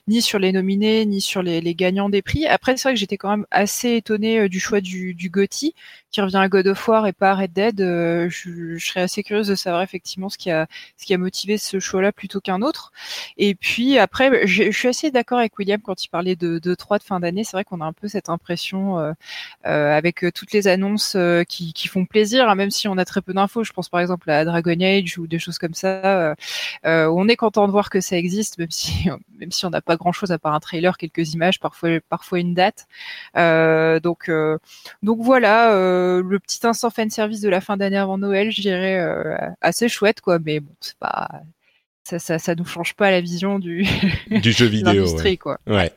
[0.08, 2.46] ni sur les nominés, ni sur les, gagnants des prix.
[2.48, 5.76] Après, c'est vrai que j'étais quand même assez étonnée du choix du, du GOTY
[6.12, 9.24] qui revient à God of War et pas à Red Dead, euh, je, serais assez
[9.24, 10.68] curieuse de savoir effectivement ce qui a
[10.98, 12.92] ce qui a motivé ce choix-là plutôt qu'un autre.
[13.38, 17.00] Et puis après, je, suis assez d'accord avec William quand il parlait de, de 3
[17.00, 17.44] de fin d'année.
[17.44, 19.14] C'est vrai qu'on a un peu cette impression euh,
[19.66, 21.18] euh, avec toutes les annonces
[21.48, 23.64] qui, qui font plaisir, hein, même si on a très peu d'infos.
[23.64, 26.36] Je pense par exemple à Dragon Age ou des choses comme ça.
[26.84, 29.98] on est content de voir que ça existe, même si même si on n'a pas
[29.98, 32.88] grand-chose à part un trailer, quelques images, parfois parfois une date.
[33.36, 34.30] donc
[35.04, 35.74] donc voilà.
[35.74, 39.38] Euh, le petit instant fan service de la fin d'année avant Noël, je dirais euh,
[39.62, 41.28] assez chouette quoi, mais bon, c'est pas
[42.08, 43.86] ça, ça, ça nous change pas la vision du
[44.32, 45.06] du jeu vidéo.
[45.18, 45.38] Ouais.
[45.38, 45.58] Quoi.
[45.68, 45.92] ouais.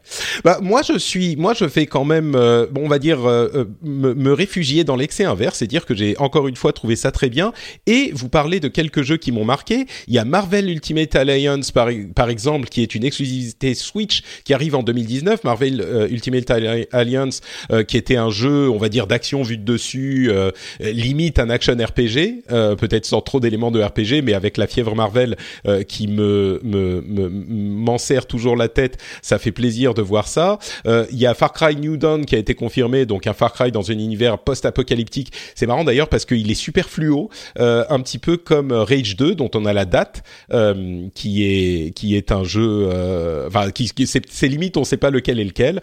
[0.45, 3.49] Bah moi je suis, moi je fais quand même, euh, bon on va dire euh,
[3.55, 6.97] euh, me, me, réfugier dans l'excès inverse, et dire que j'ai encore une fois trouvé
[6.97, 7.53] ça très bien.
[7.87, 9.87] Et vous parlez de quelques jeux qui m'ont marqué.
[10.09, 14.53] Il y a Marvel Ultimate Alliance par par exemple, qui est une exclusivité Switch qui
[14.53, 15.45] arrive en 2019.
[15.45, 16.51] Marvel Ultimate
[16.93, 17.41] Alliance,
[17.87, 20.31] qui était un jeu, on va dire d'action vue de dessus,
[20.81, 25.37] limite un action RPG, peut-être sans trop d'éléments de RPG, mais avec la fièvre Marvel
[25.89, 28.97] qui qui me m'en serre toujours la tête.
[29.21, 30.59] Ça fait plaisir de voir ça.
[30.87, 33.53] Euh, il y a Far Cry New Dawn qui a été confirmé, donc un Far
[33.53, 35.31] Cry dans un univers post-apocalyptique.
[35.55, 39.35] C'est marrant d'ailleurs parce qu'il est super fluo, euh, un petit peu comme Rage 2
[39.35, 40.23] dont on a la date,
[40.55, 42.89] euh, qui est qui est un jeu,
[43.47, 45.83] enfin qui, c'est limite on sait pas lequel est lequel.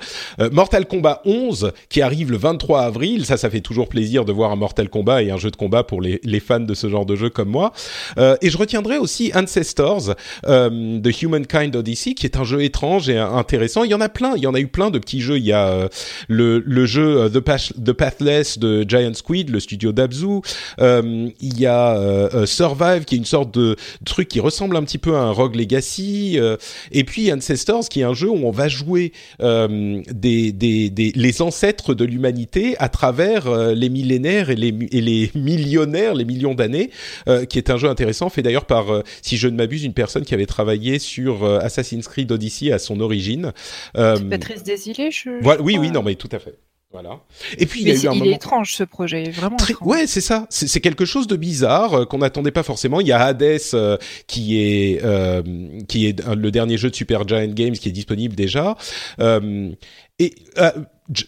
[0.51, 4.51] Mortal Kombat 11 qui arrive le 23 avril, ça ça fait toujours plaisir de voir
[4.51, 7.05] un Mortal Kombat et un jeu de combat pour les, les fans de ce genre
[7.05, 7.71] de jeu comme moi.
[8.17, 10.06] et je retiendrai aussi Ancestors
[10.45, 13.83] euh, The Humankind Odyssey, qui est un jeu étrange et intéressant.
[13.83, 15.37] Il y en a plein, il y en a eu plein de petits jeux.
[15.37, 15.87] Il y a euh,
[16.27, 20.41] le, jeu euh, The, Pathless de Giant Squid, le studio d'Abzu.
[20.79, 25.15] il y a Survive, qui est une sorte de truc qui ressemble un petit peu
[25.15, 26.39] à un Rogue Legacy.
[26.91, 32.05] et puis Ancestors, qui est un jeu où on va jouer des, les ancêtres de
[32.05, 36.89] l'humanité à travers les millénaires et les, et les millionnaires, les millions d'années,
[37.49, 38.85] qui est un jeu intéressant, fait d'ailleurs par,
[39.21, 42.77] si je ne m'abuse, une personne qui avait travaillé sur euh, Assassin's Creed Odyssey à
[42.77, 43.51] son origine.
[43.97, 45.29] Euh, Patrice Désilé, je,
[45.61, 46.59] Oui, oui, non, mais tout à fait.
[46.91, 47.19] Voilà.
[47.57, 49.57] Et puis il, y a eu un il est étrange ce projet, vraiment.
[49.57, 49.73] Très...
[49.81, 50.47] Ouais, c'est ça.
[50.49, 53.01] C'est quelque chose de bizarre euh, qu'on n'attendait pas forcément.
[53.01, 53.59] Il y a Hades
[54.27, 55.01] qui est
[55.87, 58.77] qui est le dernier jeu de Super Giant Games qui est disponible déjà.
[59.19, 60.35] et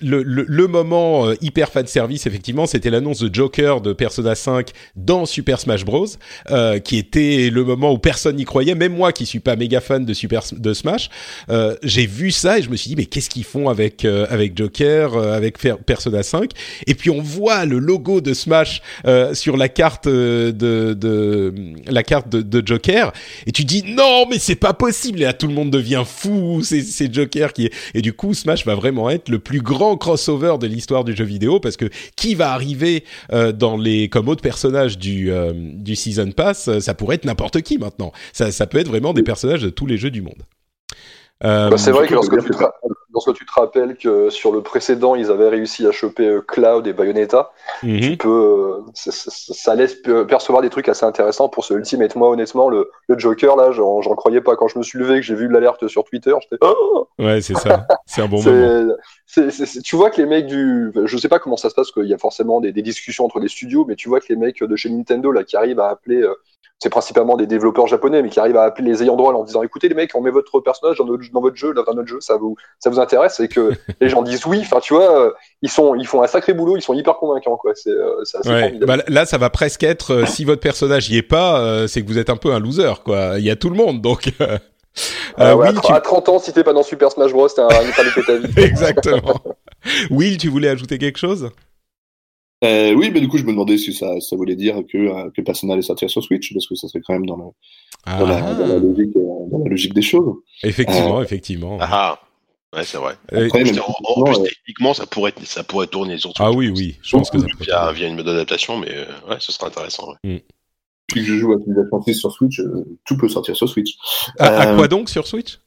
[0.02, 4.36] le, le, le, moment euh, hyper fan service effectivement c'était l'annonce de Joker de Persona
[4.36, 6.06] 5 dans Super Smash Bros
[6.52, 9.80] euh, qui était le moment où personne n'y croyait même moi qui suis pas méga
[9.80, 11.10] fan de Super de Smash
[11.50, 14.26] euh, j'ai vu ça et je me suis dit mais qu'est-ce qu'ils font avec euh,
[14.30, 16.52] avec Joker euh, avec Persona 5
[16.86, 18.82] et puis on voit le logo de Smash
[19.34, 21.54] sur la carte de, de
[21.88, 23.14] la carte de, de, Joker
[23.48, 26.62] et tu dis non mais c'est pas possible et là tout le monde devient fou
[26.64, 30.56] c'est Joker qui est et du coup Smash va vraiment être le plus grand crossover
[30.60, 34.42] de l'histoire du jeu vidéo parce que qui va arriver euh, dans les comme autre
[34.42, 38.12] personnage du euh, du season pass, euh, ça pourrait être n'importe qui maintenant.
[38.34, 40.42] Ça, ça peut être vraiment des personnages de tous les jeux du monde.
[41.42, 42.52] Bah, c'est vrai que lorsque tu,
[43.26, 46.88] lorsque tu te rappelles que sur le précédent, ils avaient réussi à choper euh, Cloud
[46.88, 47.52] et Bayonetta,
[47.84, 48.00] mhm.
[48.00, 49.96] tu peux, euh, ça, laisse
[50.28, 52.16] percevoir des trucs assez intéressants pour ce Ultimate.
[52.16, 54.56] Moi, honnêtement, le, Joker, là, j'en croyais pas.
[54.56, 56.58] Quand je me suis levé, que j'ai vu l'alerte sur Twitter, j'étais.
[56.62, 57.86] Oh ouais, c'est ça.
[58.06, 58.96] C'est un bon moment.
[59.26, 61.76] c'est- c'est- c'est- tu vois que les mecs du, je sais pas comment ça se
[61.76, 64.28] passe, qu'il y a forcément des, des discussions entre les studios, mais tu vois que
[64.30, 66.34] les mecs de chez Nintendo là qui arrivent à appeler, euh,
[66.82, 69.62] c'est principalement des développeurs japonais, mais qui arrivent à appeler les ayants droit en disant,
[69.64, 72.20] écoutez les mecs, on met votre personnage dans notre, dans votre jeu, dans notre jeu,
[72.22, 74.60] ça vous, ça vous intéresse, et que les gens disent oui.
[74.62, 77.74] Enfin, tu vois, ils sont, ils font un sacré boulot, ils sont hyper convaincants, quoi.
[77.76, 78.72] C'est, euh, Ouais.
[78.86, 82.02] Bah, là, ça va presque être euh, si votre personnage y est pas, euh, c'est
[82.02, 83.34] que vous êtes un peu un loser, quoi.
[83.38, 84.32] Il y a tout le monde, donc.
[84.40, 84.58] euh,
[85.38, 87.48] Ah euh, ouais, à, tr- à 30 ans, si t'es pas dans Super Smash Bros,
[87.50, 88.04] t'as un, ta
[88.38, 88.54] vie.
[88.54, 88.60] tu...
[88.62, 89.42] exactement.
[90.10, 91.50] Will, tu voulais ajouter quelque chose?
[92.64, 95.30] Euh, oui, mais du coup, je me demandais si ça, ça voulait dire que, euh,
[95.36, 98.26] que Persona allait sortir sur Switch, parce que ça serait quand même dans la, dans
[98.28, 100.36] la, dans la, Ah, logique, euh, dans la logique des choses.
[100.64, 101.78] effectivement, effectivement.
[101.80, 102.20] Ah,
[102.74, 102.78] ah.
[102.78, 103.16] ouais, c'est vrai.
[103.32, 106.58] Après, même en, en plus, techniquement, techniquement, ça pourrait, ça pourrait tourner sur ah Switch.
[106.58, 107.64] oui, oui, je pense que ça peut.
[107.64, 110.10] Via, via une mode d'adaptation, mais euh, ouais, ce serait intéressant.
[110.24, 110.44] ouais.
[111.08, 113.96] Depuis que je joue à Civilization 6 sur Switch, euh, tout peut sortir sur Switch.
[114.38, 115.60] À, à quoi donc sur Switch?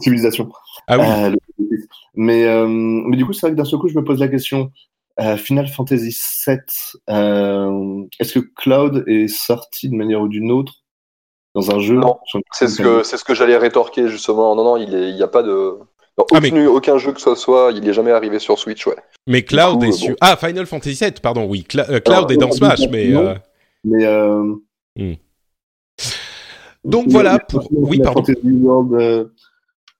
[0.00, 0.48] Civilisation.
[0.86, 1.04] Ah oui.
[1.06, 1.38] Euh, le-
[2.14, 4.28] mais, euh, mais du coup, c'est vrai que d'un seul coup, je me pose la
[4.28, 4.72] question.
[5.20, 6.56] Euh, Final Fantasy VII,
[7.10, 10.74] euh, est-ce que Cloud est sorti de manière ou d'une autre
[11.54, 12.18] dans un jeu Non,
[12.52, 14.54] C'est ce que, c'est ce que j'allais rétorquer justement.
[14.54, 15.74] Non, non, il est, il y a pas de,
[16.32, 18.96] Ah, mais- aucune- aucun jeu que ce soit, il est jamais arrivé sur Switch, ouais.
[19.26, 20.08] Mais Cloud coup, est euh, sur.
[20.10, 20.16] bon.
[20.20, 21.64] Ah, Final Fantasy VII, pardon, oui.
[21.68, 23.08] Cla- euh, Cloud Alors, est dans Smash, non, mais.
[23.08, 23.26] non.
[23.26, 23.34] euh,
[23.84, 24.54] Mais euh,
[24.96, 25.14] Hmm.
[26.84, 28.24] Donc voilà, pour- Final oui, pardon.
[28.24, 29.24] Fantasy World, euh,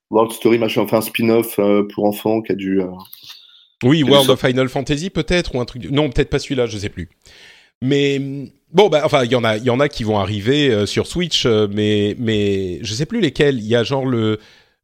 [0.09, 2.81] World Story, machin, enfin un spin-off euh, pour enfants qui a dû.
[3.83, 5.89] Oui, World of Final Fantasy peut-être ou un truc.
[5.91, 7.09] Non, peut-être pas celui-là, je sais plus.
[7.81, 10.19] Mais hum, bon, bah enfin, il y en a, il y en a qui vont
[10.19, 13.57] arriver euh, sur Switch, euh, mais mais je sais plus lesquels.
[13.57, 14.39] Il y a genre le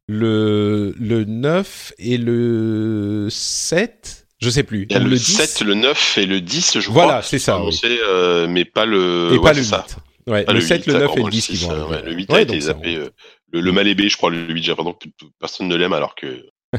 [0.08, 4.86] le le 9 et le 7 je sais plus.
[4.88, 5.22] Il y a le, le 10.
[5.36, 7.22] 7, le 9 et le 10, je Voilà, crois.
[7.22, 9.30] c'est ça, Annoncé, euh, mais pas le.
[9.32, 9.84] et ouais, pas le ça.
[9.88, 10.32] 8.
[10.32, 11.90] Ouais, Pas le 7, 8, le 9 d'accord, et le 10 qui 6, vont arriver.
[11.96, 12.96] ouais, le 8 Ouais, a été ça, zappé.
[12.96, 13.08] euh,
[13.52, 15.08] Le, le mal aimé, je crois, le 8, j'ai l'impression que
[15.40, 16.26] personne ne l'aime alors que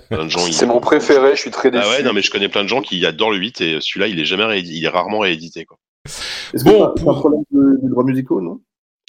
[0.10, 0.46] plein de gens.
[0.46, 1.84] ils- C'est mon préféré, je suis très déçu.
[1.86, 4.08] Ah ouais, non, mais je connais plein de gens qui adorent le 8 et celui-là,
[4.08, 5.78] il est jamais réédité, il est rarement réédité, quoi.
[6.06, 8.60] Est-ce Bon, que c'est pour- un problème de, de droits musicaux, non?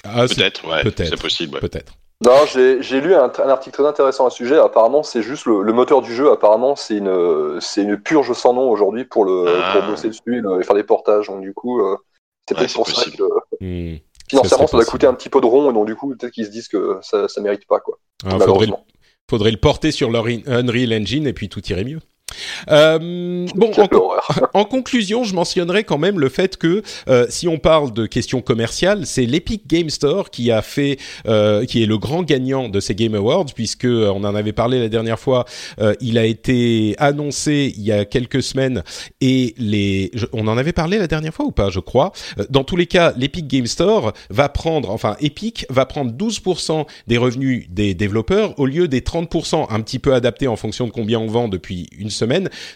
[0.04, 1.08] Ah, Peut-être, ouais, peut-être.
[1.10, 1.54] c'est possible.
[1.54, 1.60] ouais.
[1.60, 1.92] Peut-être.
[2.24, 4.58] Non, j'ai j'ai lu un, un article très intéressant à ce sujet.
[4.58, 6.30] Apparemment, c'est juste le, le moteur du jeu.
[6.30, 9.72] Apparemment, c'est une, c'est une purge sans nom aujourd'hui pour le Ah.
[9.78, 11.28] pour bosser dessus et, le- et faire des portages.
[11.28, 11.96] Donc du coup, euh,
[12.46, 13.16] c'est Ouais, peut-être c'est pour ça possible.
[13.16, 13.98] que Hmm.
[14.28, 15.70] financièrement, ça doit coûter un petit peu de rond.
[15.70, 17.98] Et donc du coup, peut-être qu'ils se disent que ça, ça mérite pas quoi.
[18.24, 18.84] Ah, malheureusement.
[18.84, 18.99] faudrait
[19.38, 22.00] le porter sur leur Unreal Engine et puis tout irait mieux.
[22.70, 23.70] Euh, bon,
[24.54, 28.40] en, conclusion, je mentionnerai quand même le fait que euh, si on parle de questions
[28.42, 32.80] commerciales, c'est l'Epic Game Store qui a fait, euh, qui est le grand gagnant de
[32.80, 35.44] ces Game Awards, puisque euh, on en avait parlé la dernière fois.
[35.80, 38.82] euh, il a été annoncé il y a quelques semaines
[39.20, 42.12] et les, je- on en avait parlé la dernière fois ou pas, je crois.
[42.38, 46.86] Euh, Dans tous les cas, l'Epic Game Store va prendre, enfin Epic va prendre 12%
[47.06, 50.92] des revenus des développeurs au lieu des 30%, un petit peu adapté en fonction de
[50.92, 52.19] combien on vend depuis une semaine,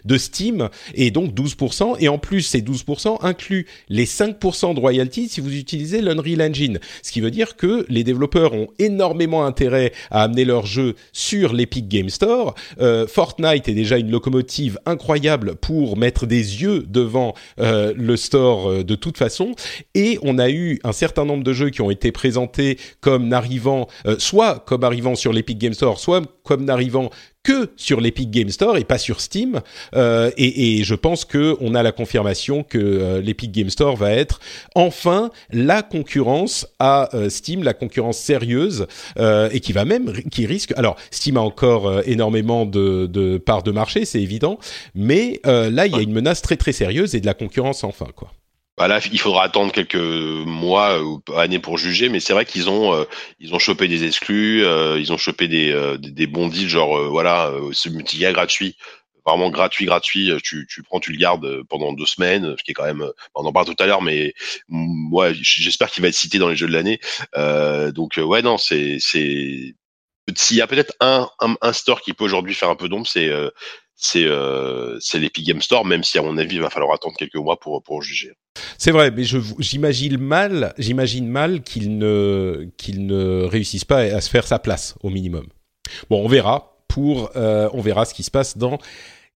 [0.05, 1.97] de Steam, et donc 12%.
[2.01, 6.79] Et en plus, ces 12% incluent les 5% de royalties si vous utilisez l'Unreal Engine.
[7.03, 11.53] Ce qui veut dire que les développeurs ont énormément intérêt à amener leurs jeux sur
[11.53, 12.55] l'Epic Game Store.
[12.81, 18.69] Euh, Fortnite est déjà une locomotive incroyable pour mettre des yeux devant euh, le store
[18.69, 19.55] euh, de toute façon.
[19.95, 23.89] Et on a eu un certain nombre de jeux qui ont été présentés comme n'arrivant,
[24.19, 27.11] soit comme arrivant sur l'Epic Game Store, soit comme n'arrivant
[27.45, 29.61] que sur l'Epic Game Store et pas sur Steam.
[29.95, 33.95] Euh, et, et je pense que on a la confirmation que euh, l'Epic Game Store
[33.95, 34.41] va être
[34.75, 38.87] enfin la concurrence à euh, Steam, la concurrence sérieuse
[39.19, 40.73] euh, et qui va même qui risque.
[40.77, 44.59] Alors Steam a encore énormément de, de parts de marché, c'est évident,
[44.95, 47.85] mais euh, là il y a une menace très très sérieuse et de la concurrence
[47.85, 48.33] enfin quoi.
[48.77, 52.93] Bah il faudra attendre quelques mois ou années pour juger, mais c'est vrai qu'ils ont
[52.93, 53.05] euh,
[53.39, 56.99] ils ont chopé des exclus, euh, ils ont chopé des, euh, des, bons deals, genre
[56.99, 58.77] euh, voilà, ce multiga gratuit,
[59.25, 62.75] vraiment gratuit, gratuit, tu, tu prends, tu le gardes pendant deux semaines, ce qui est
[62.75, 64.35] quand même, on en parle tout à l'heure, mais
[65.13, 66.99] ouais, j'espère qu'il va être cité dans les jeux de l'année.
[67.93, 69.77] Donc ouais, non, c'est c'est
[70.35, 73.07] s'il y a peut-être un, un, un store qui peut aujourd'hui faire un peu d'ombre,
[73.07, 73.31] c'est
[73.97, 77.37] c'est euh, l'Epic Game Store, même si à mon avis il va falloir attendre quelques
[77.37, 78.33] mois pour pour juger.
[78.79, 79.25] C'est vrai, mais
[79.59, 84.95] j'imagine mal, j'imagine mal qu'il ne qu'il ne réussisse pas à se faire sa place
[85.03, 85.47] au minimum.
[86.11, 88.79] Bon, on verra pour euh, on verra ce qui se passe dans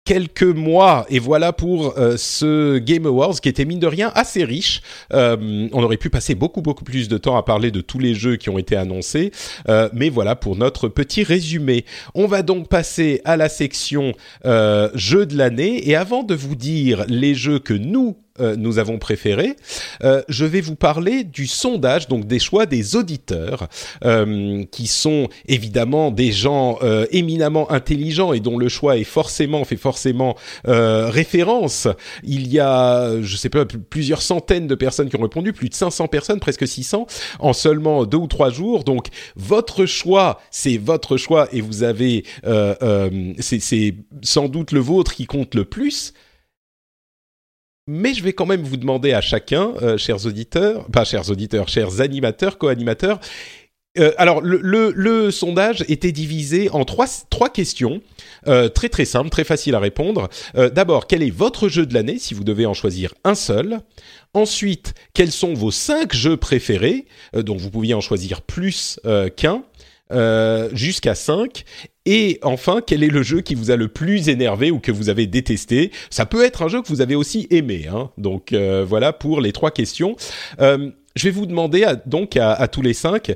[0.07, 4.45] quelques mois et voilà pour euh, ce Game Awards qui était mine de rien assez
[4.45, 4.81] riche.
[5.13, 8.15] Euh, on aurait pu passer beaucoup beaucoup plus de temps à parler de tous les
[8.15, 9.33] jeux qui ont été annoncés,
[9.67, 11.83] euh, mais voilà pour notre petit résumé.
[12.15, 14.13] On va donc passer à la section
[14.45, 18.97] jeux de l'année et avant de vous dire les jeux que nous euh, nous avons
[18.97, 19.55] préféré.
[20.03, 23.67] Euh, je vais vous parler du sondage, donc des choix des auditeurs,
[24.03, 29.63] euh, qui sont évidemment des gens euh, éminemment intelligents et dont le choix est forcément
[29.65, 30.35] fait forcément
[30.67, 31.87] euh, référence.
[32.23, 35.69] Il y a, je sais pas, pl- plusieurs centaines de personnes qui ont répondu, plus
[35.69, 37.07] de 500 personnes, presque 600,
[37.39, 38.83] en seulement deux ou trois jours.
[38.83, 42.23] Donc votre choix, c'est votre choix et vous avez,
[43.39, 46.13] c'est sans doute le vôtre qui compte le plus.
[47.87, 51.69] Mais je vais quand même vous demander à chacun, euh, chers auditeurs, pas chers auditeurs,
[51.69, 53.21] chers animateurs, co-animateurs.
[53.97, 57.07] euh, alors, le, sondage était divisé en trois,
[57.49, 58.01] questions,
[58.47, 60.27] euh, très très simples, très faciles à répondre.
[60.53, 63.79] D'abord, quel est votre jeu de l'année, si vous devez en choisir un seul?
[64.33, 67.05] Ensuite, quels sont vos cinq jeux préférés?
[67.33, 68.99] Donc, vous pouviez en choisir plus
[69.37, 69.63] qu'un,
[70.73, 71.63] jusqu'à 5.
[72.09, 75.09] Et enfin, quel est le jeu qui vous a le plus énervé ou que vous
[75.09, 75.91] avez détesté?
[76.09, 77.87] Ça peut être un jeu que vous avez aussi aimé.
[77.93, 80.15] Hein donc euh, voilà pour les trois questions.
[80.61, 83.35] Euh, je vais vous demander à- donc à, à tous les cinq,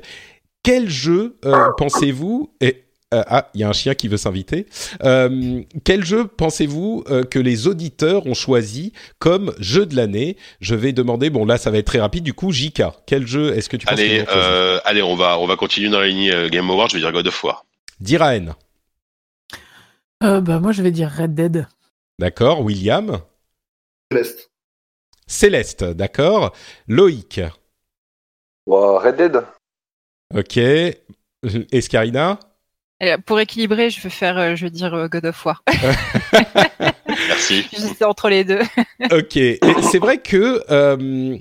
[0.62, 4.64] quel jeu euh, pensez-vous et, ah, il y a un chien qui veut s'inviter.
[5.04, 10.38] Euh, quel jeu pensez-vous euh, que les auditeurs ont choisi comme jeu de l'année?
[10.62, 11.28] Je vais demander.
[11.28, 12.24] Bon, là, ça va être très rapide.
[12.24, 15.46] Du coup, JK, quel jeu est-ce que tu penses Allez, euh, allez, on va, on
[15.46, 16.86] va continuer dans la ligne Game Over.
[16.88, 17.66] Je vais dire God of War.
[18.02, 18.56] Diraen,
[20.24, 21.66] Euh, bah, moi, je vais dire Red Dead.
[22.18, 22.60] d'accord.
[22.62, 23.20] William,
[24.10, 24.50] Céleste.
[25.26, 26.52] Céleste, d'accord.
[26.88, 27.40] Loïc,
[28.66, 29.44] Red Dead
[30.34, 30.58] ok.
[31.72, 32.38] Escarina,
[33.00, 35.62] Et pour équilibrer, je vais faire, euh, je vais dire euh, God of War.
[37.28, 37.66] Merci.
[37.72, 38.60] J'étais entre les deux.
[39.12, 39.38] ok.
[39.90, 41.36] C'est vrai que euh,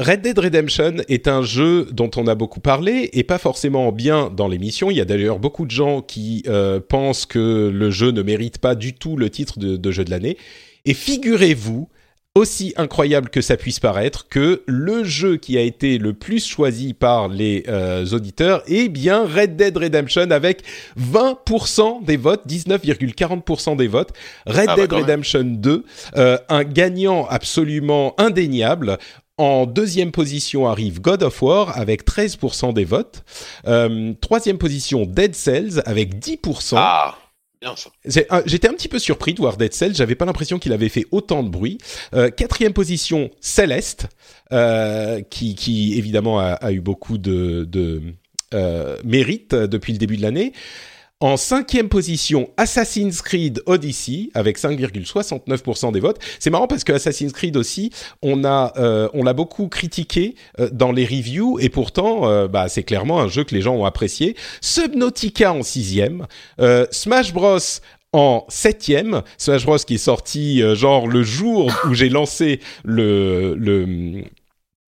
[0.00, 4.30] Red Dead Redemption est un jeu dont on a beaucoup parlé et pas forcément bien
[4.30, 4.90] dans l'émission.
[4.90, 8.58] Il y a d'ailleurs beaucoup de gens qui euh, pensent que le jeu ne mérite
[8.58, 10.38] pas du tout le titre de, de jeu de l'année.
[10.84, 11.88] Et figurez-vous,
[12.34, 16.94] aussi incroyable que ça puisse paraître, que le jeu qui a été le plus choisi
[16.94, 20.62] par les euh, auditeurs est bien Red Dead Redemption avec
[20.98, 24.12] 20% des votes, 19,40% des votes.
[24.46, 25.02] Red Ah bah Dead même.
[25.02, 25.84] Redemption 2,
[26.16, 28.98] euh, un gagnant absolument indéniable.
[29.42, 33.24] En deuxième position arrive God of War avec 13% des votes.
[33.66, 36.74] Euh, troisième position Dead Cells avec 10%.
[36.76, 37.16] Ah,
[38.46, 39.96] J'étais un petit peu surpris de voir Dead Cells.
[39.96, 41.78] J'avais pas l'impression qu'il avait fait autant de bruit.
[42.14, 44.06] Euh, quatrième position, Celeste,
[44.52, 48.00] euh, qui, qui évidemment a, a eu beaucoup de, de
[48.54, 50.52] euh, mérite depuis le début de l'année.
[51.22, 56.18] En cinquième position, Assassin's Creed Odyssey avec 5,69% des votes.
[56.40, 60.68] C'est marrant parce que Assassin's Creed aussi, on a, euh, on l'a beaucoup critiqué euh,
[60.72, 63.84] dans les reviews et pourtant, euh, bah, c'est clairement un jeu que les gens ont
[63.84, 64.34] apprécié.
[64.60, 66.26] Subnautica en sixième,
[66.60, 67.58] euh, Smash Bros
[68.12, 74.24] en septième, Smash Bros qui est sorti genre le jour où j'ai lancé le le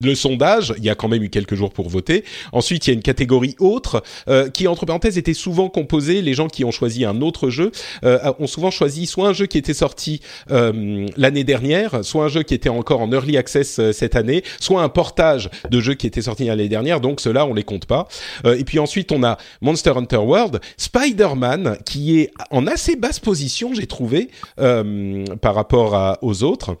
[0.05, 2.23] le sondage, il y a quand même eu quelques jours pour voter.
[2.51, 6.21] Ensuite, il y a une catégorie autre euh, qui, entre parenthèses, était souvent composée.
[6.21, 7.71] Les gens qui ont choisi un autre jeu
[8.03, 12.27] euh, ont souvent choisi soit un jeu qui était sorti euh, l'année dernière, soit un
[12.29, 15.93] jeu qui était encore en early access euh, cette année, soit un portage de jeu
[15.95, 17.01] qui était sorti l'année dernière.
[17.01, 18.07] Donc ceux-là, on les compte pas.
[18.45, 23.19] Euh, et puis ensuite, on a Monster Hunter World, Spider-Man, qui est en assez basse
[23.19, 26.77] position, j'ai trouvé, euh, par rapport à, aux autres.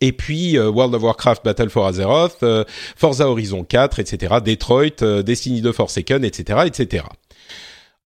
[0.00, 2.64] Et puis euh, World of Warcraft Battle for Azeroth, euh,
[2.96, 7.04] Forza Horizon 4, etc., Detroit, euh, Destiny 2 Forsaken, etc., etc.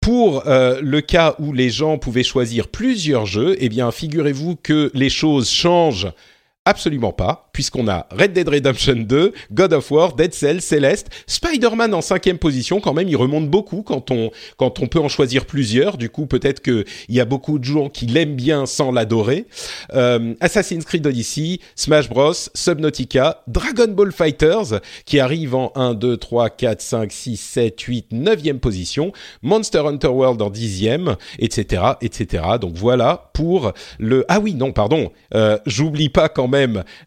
[0.02, 4.92] Pour euh, le cas où les gens pouvaient choisir plusieurs jeux, eh bien, figurez-vous que
[4.94, 6.12] les choses changent
[6.68, 11.94] Absolument pas, puisqu'on a Red Dead Redemption 2, God of War, Dead Cells, Celeste, Spider-Man
[11.94, 12.82] en cinquième position.
[12.82, 15.98] Quand même, il remonte beaucoup quand on peut en choisir plusieurs.
[15.98, 19.46] Du coup, peut-être que il y a beaucoup de gens qui l'aiment bien sans l'adorer.
[19.94, 26.18] Euh, Assassin's Creed Odyssey, Smash Bros, Subnautica, Dragon Ball Fighters qui arrive en 1, 2,
[26.18, 29.12] 3, 4, 5, 6, 7, 8, 9e position,
[29.44, 32.44] Monster Hunter World en 10e, etc., etc.
[32.60, 34.26] Donc voilà pour le.
[34.30, 35.12] Ah oui, non, pardon.
[35.36, 36.55] Euh, J'oublie pas quand même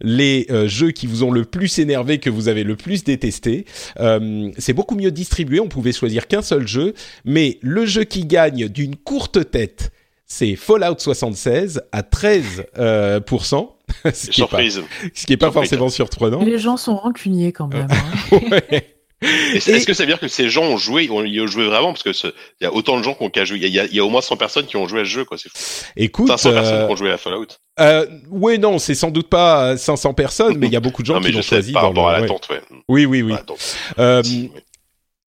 [0.01, 3.65] les euh, jeux qui vous ont le plus énervé, que vous avez le plus détesté.
[4.01, 5.61] Euh, c'est beaucoup mieux distribué.
[5.61, 9.91] On pouvait choisir qu'un seul jeu, mais le jeu qui gagne d'une courte tête,
[10.27, 13.75] c'est Fallout 76 à 13 euh, pourcent.
[14.13, 14.83] ce qui est pas, Surprise.
[15.15, 15.71] ce qui est pas Surprise.
[15.71, 16.43] forcément surprenant.
[16.43, 17.89] Les gens sont rancuniers quand même.
[17.91, 18.39] hein.
[18.51, 18.95] Ouais.
[19.21, 21.67] Est-ce Et- que ça veut dire que ces gens ont joué, ont, y ont joué
[21.67, 21.93] vraiment?
[21.93, 22.33] Parce que il
[22.65, 23.57] y a autant de gens qui ont qu'à jouer.
[23.59, 25.01] Il y a, y a- il y a au moins 100 personnes qui ont joué
[25.01, 25.37] à ce jeu, quoi.
[25.39, 25.59] C'est fou.
[25.97, 27.47] Écoute, 500 personnes euh, qui ont joué à Fallout.
[27.81, 31.07] euh, ouais, non, c'est sans doute pas 500 personnes, mais il y a beaucoup de
[31.09, 32.61] gens non, qui l'ont choisi par rapport le- à l'attente, ouais.
[32.89, 33.35] Oui, oui, oui.
[33.47, 33.59] Donc,
[33.99, 34.23] Euh,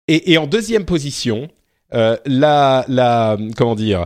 [0.07, 1.49] et, et en deuxième position,
[1.91, 4.05] la, la, comment dire,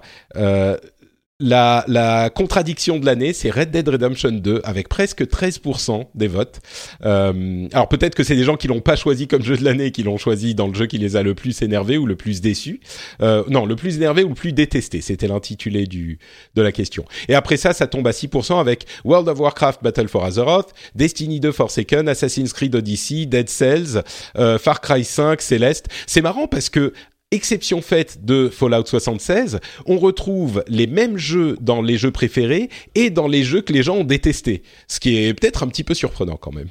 [1.44, 6.62] la, la contradiction de l'année, c'est Red Dead Redemption 2 avec presque 13% des votes.
[7.04, 9.92] Euh, alors peut-être que c'est des gens qui l'ont pas choisi comme jeu de l'année,
[9.92, 12.40] qui l'ont choisi dans le jeu qui les a le plus énervés ou le plus
[12.40, 12.80] déçus.
[13.22, 16.18] Euh, non, le plus énervé ou le plus détesté, c'était l'intitulé du
[16.56, 17.04] de la question.
[17.28, 21.42] Et après ça, ça tombe à 6% avec World of Warcraft Battle for Azeroth, Destiny
[21.42, 24.02] 2 Forsaken, Assassin's Creed Odyssey, Dead Cells,
[24.38, 25.90] euh, Far Cry 5, Celeste.
[26.08, 26.94] C'est marrant parce que
[27.34, 33.10] exception faite de Fallout 76, on retrouve les mêmes jeux dans les jeux préférés et
[33.10, 34.64] dans les jeux que les gens ont détestés.
[34.88, 36.70] Ce qui est peut-être un petit peu surprenant quand même.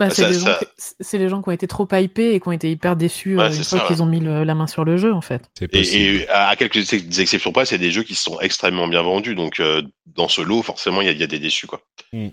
[0.00, 2.96] Bah, c'est les, les, gens qui ont été trop hypés et qui ont été hyper
[2.96, 5.48] déçus euh, une fois qu'ils ont mis la main sur le jeu, en fait.
[5.60, 9.36] Et, et, à quelques exceptions près, c'est des jeux qui sont extrêmement bien vendus.
[9.36, 11.68] Donc, euh, dans ce lot, forcément, il y, y, a des déçus.
[11.68, 11.82] quoi.
[12.12, 12.28] Mm.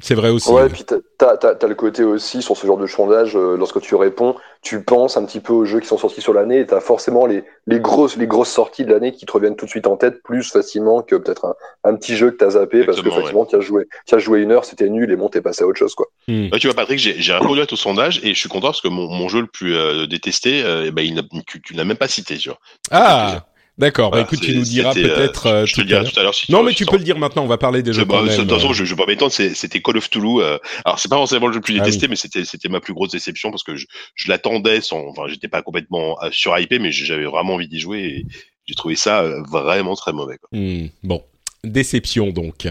[0.00, 0.50] C'est vrai aussi.
[0.50, 3.94] Ouais, puis t'as as, le côté aussi sur ce genre de sondage, euh, lorsque tu
[3.94, 6.80] réponds, tu penses un petit peu aux jeux qui sont sortis sur l'année et t'as
[6.80, 9.86] forcément les, les, grosses, les grosses sorties de l'année qui te reviennent tout de suite
[9.86, 13.08] en tête plus facilement que peut-être un, un, petit jeu que t'as zappé parce que
[13.08, 15.66] effectivement tu as joué, as joué une heure, c'était nul et bon, t'es passé à
[15.66, 16.06] autre chose quoi.
[16.26, 16.50] Hmm.
[16.50, 19.08] tu vois Patrick, j'ai répondu à ton sondage et je suis content parce que mon,
[19.08, 22.08] mon jeu le plus euh, détesté, euh, eh ben, il tu, tu n'as même pas
[22.08, 22.58] cité, tu vois.
[22.90, 23.44] Ah.
[23.78, 25.46] D'accord, bah écoute, tu nous diras euh, peut-être.
[25.46, 26.34] Euh, je, te dirai tout à l'heure.
[26.34, 27.42] Si non, mais tu peux le dire maintenant.
[27.42, 28.04] On va parler des jeux.
[28.04, 29.32] Bah, de toute façon, je, je vais pas m'étendre.
[29.32, 30.42] C'était Call of Toulouse.
[30.44, 32.92] Euh, alors, c'est pas forcément le jeu le plus ah détesté, mais c'était ma plus
[32.92, 35.06] grosse déception parce que je, je l'attendais sans.
[35.08, 38.26] Enfin, j'étais pas complètement sur hypé, mais j'avais vraiment envie d'y jouer et
[38.66, 40.36] j'ai trouvé ça vraiment très mauvais.
[40.36, 40.50] Quoi.
[40.52, 41.24] Hmm, bon,
[41.64, 42.68] déception donc.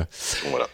[0.52, 0.70] Voilà.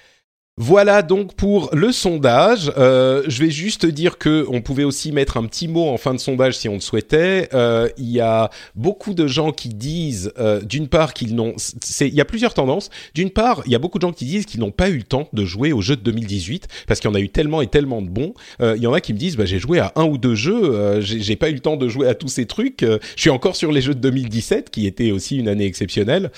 [0.60, 2.72] Voilà donc pour le sondage.
[2.80, 6.16] Euh, je vais juste dire que on pouvait aussi mettre un petit mot en fin
[6.16, 7.48] de sondage si on le souhaitait.
[7.54, 11.54] Euh, il y a beaucoup de gens qui disent, euh, d'une part, qu'ils n'ont.
[12.02, 12.90] Il y a plusieurs tendances.
[13.14, 15.04] D'une part, il y a beaucoup de gens qui disent qu'ils n'ont pas eu le
[15.04, 17.68] temps de jouer aux jeux de 2018 parce qu'il y en a eu tellement et
[17.68, 18.34] tellement de bons.
[18.60, 20.34] Euh, il y en a qui me disent, bah, j'ai joué à un ou deux
[20.34, 22.80] jeux, euh, j'ai pas eu le temps de jouer à tous ces trucs.
[22.82, 26.32] je suis encore sur les jeux de 2017 qui était aussi une année exceptionnelle.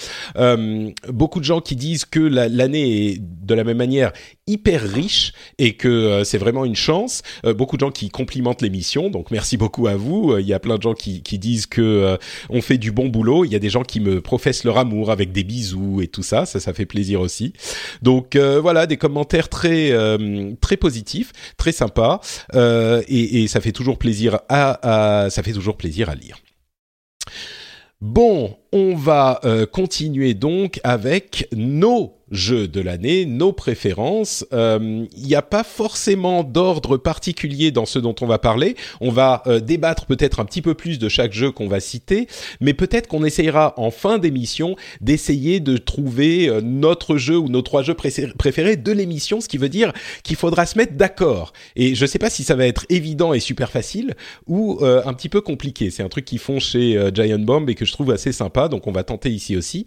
[1.07, 4.08] beaucoup de gens qui disent que l'année est de la même manière
[4.47, 7.21] hyper riche et que euh, c'est vraiment une chance.
[7.45, 10.31] Euh, beaucoup de gens qui complimentent l'émission, donc merci beaucoup à vous.
[10.31, 12.17] Euh, il y a plein de gens qui, disent que
[12.49, 13.45] on fait du bon boulot.
[13.45, 16.23] Il y a des gens qui me professent leur amour avec des bisous et tout
[16.23, 16.45] ça.
[16.45, 17.53] Ça, ça fait plaisir aussi.
[18.01, 19.93] Donc voilà, des commentaires très
[20.59, 22.19] très positifs, très sympas
[22.53, 26.37] et, ça fait toujours plaisir à ça fait toujours plaisir à lire.
[28.01, 29.39] Bon, on va
[29.71, 34.45] continuer donc avec nos jeux de l'année, nos préférences.
[34.51, 38.75] Il euh, n'y a pas forcément d'ordre particulier dans ce dont on va parler.
[39.01, 42.27] On va euh, débattre peut-être un petit peu plus de chaque jeu qu'on va citer,
[42.61, 47.61] mais peut-être qu'on essayera en fin d'émission d'essayer de trouver euh, notre jeu ou nos
[47.61, 51.53] trois jeux préférés de l'émission, ce qui veut dire qu'il faudra se mettre d'accord.
[51.75, 54.15] Et je ne sais pas si ça va être évident et super facile
[54.47, 55.89] ou un petit peu compliqué.
[55.89, 58.87] C'est un truc qu'ils font chez Giant Bomb et que je trouve assez sympa, donc
[58.87, 59.85] on va tenter ici aussi.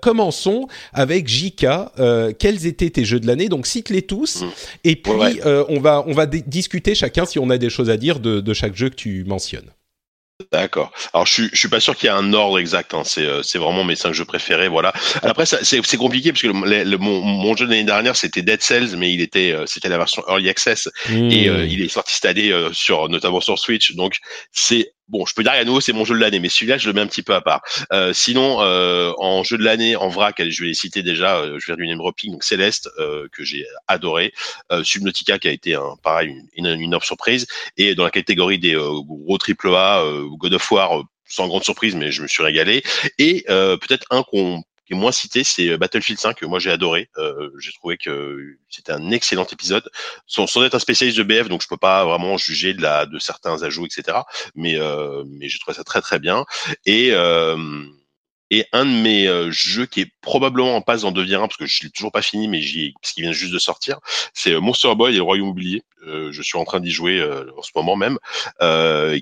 [0.00, 1.65] commençons avec JK
[1.98, 3.48] euh, quels étaient tes jeux de l'année?
[3.48, 4.50] Donc cite-les tous, mmh.
[4.84, 7.96] et puis euh, on va on va discuter chacun si on a des choses à
[7.96, 9.70] dire de, de chaque jeu que tu mentionnes.
[10.52, 10.92] D'accord.
[11.14, 12.92] Alors je suis, je suis pas sûr qu'il y ait un ordre exact.
[12.92, 13.02] Hein.
[13.04, 14.68] C'est, euh, c'est vraiment mes cinq jeux préférés.
[14.68, 14.92] Voilà.
[15.22, 18.60] Après, c'est, c'est compliqué parce que le, mon, mon, jeu de l'année dernière c'était Dead
[18.60, 21.30] Cells, mais il était, c'était la version Early Access mmh.
[21.30, 23.94] et il est sorti cette année sur, notamment sur Switch.
[23.94, 24.18] Donc
[24.52, 26.88] c'est Bon, je peux dire à nouveau c'est mon jeu de l'année, mais celui-là je
[26.88, 27.62] le mets un petit peu à part.
[27.92, 31.36] Euh, sinon, euh, en jeu de l'année, en vrac, je vais les citer déjà.
[31.38, 31.98] Euh, je vais faire du name.
[31.98, 34.32] Donc Céleste euh, que j'ai adoré,
[34.82, 37.46] Subnautica qui a été un pareil une, une, une surprise,
[37.76, 40.02] et dans la catégorie des gros triple A,
[40.38, 42.82] God of War sans grande surprise, mais je me suis régalé.
[43.18, 46.70] Et peut-être un qu'on qui est moins cité, c'est euh, Battlefield 5 que moi j'ai
[46.70, 47.10] adoré.
[47.18, 49.88] Euh, j'ai trouvé que c'était un excellent épisode.
[50.26, 53.06] Sans, sans, être un spécialiste de BF, donc je peux pas vraiment juger de la
[53.06, 54.18] de certains ajouts, etc.
[54.54, 56.44] Mais euh, mais j'ai trouvé ça très très bien.
[56.84, 57.56] Et euh,
[58.50, 61.56] et un de mes euh, jeux qui est probablement en passe d'en devenir un, parce
[61.56, 63.98] que je l'ai toujours pas fini, mais j'y, parce qu'il vient juste de sortir,
[64.34, 65.82] c'est Monster Boy et le Royaume oublié.
[66.06, 67.20] Euh, je suis en train d'y jouer
[67.56, 68.18] en ce moment même,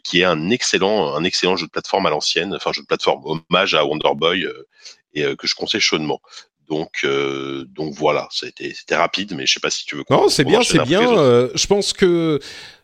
[0.05, 3.23] qui est un excellent, un excellent jeu de plateforme à l'ancienne, enfin jeu de plateforme
[3.25, 4.47] hommage à Wonder Boy
[5.15, 6.21] et euh, que je conseille chaudement.
[6.69, 10.05] Donc, euh, donc voilà, c'était rapide, mais je sais pas si tu veux.
[10.09, 11.17] Non, c'est bien, c'est bien.
[11.17, 12.41] Euh, je pense que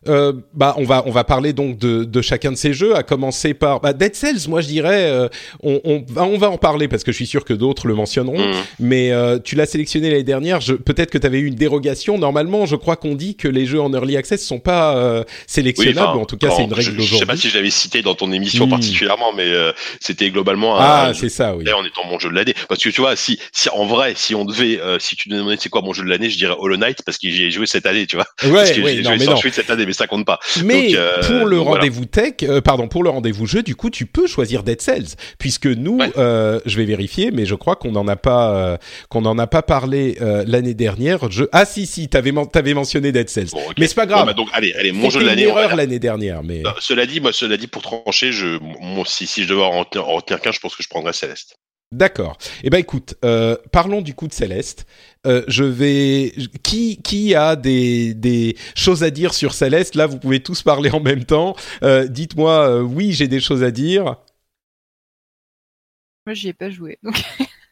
[0.09, 3.03] euh, bah on va on va parler donc de, de chacun de ces jeux, à
[3.03, 4.49] commencer par bah, Dead Cells.
[4.49, 5.29] Moi, je dirais, euh,
[5.63, 8.39] on, on, on, va en parler parce que je suis sûr que d'autres le mentionneront.
[8.39, 8.55] Mm.
[8.79, 10.61] Mais euh, tu l'as sélectionné l'année dernière.
[10.87, 12.17] Peut-être que tu avais eu une dérogation.
[12.17, 16.19] Normalement, je crois qu'on dit que les jeux en early access sont pas sélectionnables.
[16.19, 17.17] en tout cas, c'est une règle d'aujourd'hui.
[17.17, 18.71] Je sais pas si je l'avais cité dans ton émission mm.
[18.71, 19.53] particulièrement, mais
[20.01, 20.77] c'était globalement.
[20.79, 21.71] Ah, c'est ça, oui.
[21.71, 24.35] En étant mon jeu de l'année, parce que tu vois, si, si en vrai, si
[24.35, 26.79] on devait, si tu me demandais c'est quoi mon jeu de l'année, je dirais Hollow
[26.79, 28.27] Knight parce que j'ai joué cette année, tu vois.
[28.45, 30.39] Ouais, parce que ouais, j'ai joué sans cette année mais ça compte pas.
[30.65, 31.73] Mais Donc, euh, pour le voilà.
[31.73, 35.17] rendez-vous tech, euh, pardon, pour le rendez-vous jeu, du coup, tu peux choisir Dead Cells,
[35.39, 36.13] puisque nous, Ouais.
[36.17, 38.79] euh, je vais vérifier, mais je crois qu'on n'en a pas,
[39.09, 40.17] qu'on n'en a pas parlé
[40.47, 41.31] l'année dernière.
[41.31, 41.45] Je...
[41.53, 44.27] Ah si, si, t'avais men- t'avais mentionné Dead Cells, Bon, mais c'est pas Bon, grave.
[44.27, 45.43] bah, donc allez, allez, mon jeu de l'année.
[45.43, 49.43] erreur l'année dernière, mais cela dit, moi, cela dit, pour trancher, je, moi, si, si
[49.43, 51.57] je devais en retenir, en retenir qu'un, je pense que je prendrais Céleste.
[51.93, 52.39] D'accord.
[52.63, 54.87] Eh ben écoute, euh, parlons du coup de Céleste.
[55.27, 56.33] Euh, je vais.
[56.63, 59.97] Qui qui a des des choses à dire sur Céleste?
[59.97, 61.57] Là, vous pouvez tous parler en même temps.
[61.83, 64.17] Euh, Dites-moi, euh, oui, j'ai des choses à dire.
[66.27, 66.99] Moi, j'y ai pas joué.
[67.03, 67.21] Donc...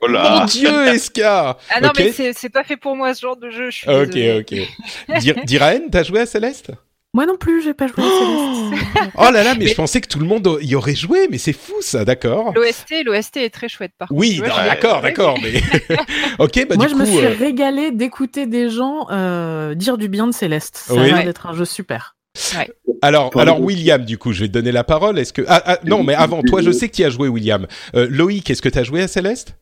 [0.01, 1.99] Oh Mon Dieu, Eska Ah non, Ok.
[1.99, 3.71] mais c'est c'est pas fait pour moi ce genre de jeu.
[3.71, 4.41] Je suis Ok, désolée.
[5.09, 5.21] ok.
[5.21, 6.73] Dir- Diraen, t'as joué à Céleste?
[7.15, 9.13] Moi non plus, j'ai pas joué à Céleste.
[9.17, 11.55] Oh là là, mais je pensais que tout le monde y aurait joué, mais c'est
[11.55, 14.21] fou ça, d'accord L'OST, l'OST est très chouette par contre.
[14.21, 15.55] Oui, non, je l'ai d'accord, d'accord, mais
[16.39, 20.09] ok, bah Moi, du je me suis euh, régalée d'écouter des gens euh, dire du
[20.09, 20.77] bien de Céleste.
[20.87, 21.01] Ça Oui.
[21.01, 22.15] a l'air d'être un jeu super.
[23.01, 25.19] alors, alors William, du coup, je vais te donner la parole.
[25.19, 27.29] Est-ce que ah, ah, non, mais avant, toi, je sais que tu y as joué,
[27.29, 27.67] William.
[27.97, 29.55] Euh, Loïc, est-ce que tu as joué à Céleste?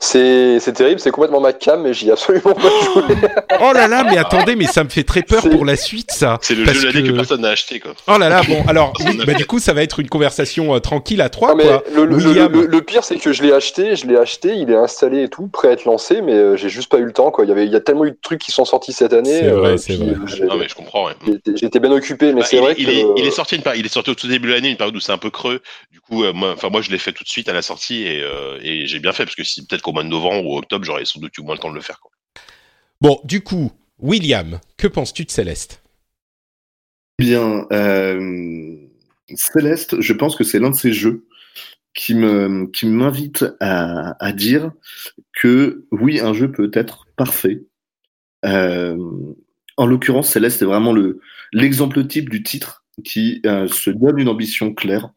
[0.00, 3.02] C'est c'est terrible, c'est complètement ma cam, mais j'y ai absolument pas joué.
[3.60, 6.38] Oh là là, mais attendez, mais ça me fait très peur pour la suite, ça.
[6.42, 7.14] C'est le Parce jeu de l'année que...
[7.14, 7.92] personne n'a acheté, quoi.
[8.08, 10.80] Oh là là, bon, alors, oui, bah, du coup, ça va être une conversation euh,
[10.80, 11.82] tranquille à trois, Non, mais quoi.
[11.94, 12.52] le, le- le- William.
[12.52, 15.28] le- le pire, c'est que je l'ai acheté, je l'ai acheté, il est installé et
[15.28, 17.30] tout, prêt à être lancé, mais euh, j'ai juste pas eu le temps.
[17.30, 17.44] Quoi.
[17.44, 19.40] Il, y avait, il y a tellement eu de trucs qui sont sortis cette année.
[19.40, 20.14] C'est vrai, euh, c'est vrai.
[20.46, 21.12] Non, mais je comprends, ouais.
[21.54, 22.90] J'étais bien occupé, mais Bah, c'est vrai il que.
[22.90, 24.76] est- il est sorti une par- il est sorti au tout début de l'année, une
[24.76, 25.60] période où c'est un peu creux.
[25.92, 28.02] Du coup, euh, moi, enfin moi je l'ai fait tout de suite à la sortie
[28.02, 28.22] et,
[28.62, 31.04] et j'ai bien fait parce que si peut-être qu'au mois de novembre ou octobre j'aurais
[31.04, 32.00] sans doute eu moins le temps de le faire.
[32.00, 32.10] Quoi.
[33.00, 35.82] Bon, du coup, William, que penses-tu de Céleste?
[37.18, 38.76] Bien, euh,
[39.34, 41.26] Céleste, je pense que c'est l'un de ces jeux
[41.94, 44.72] qui me qui m'invite à, à dire
[45.32, 47.62] que oui, un jeu peut être parfait.
[48.44, 48.96] Euh,
[49.76, 51.20] en l'occurrence, Céleste est vraiment le
[51.52, 55.10] l'exemple type du titre qui euh, se donne une ambition claire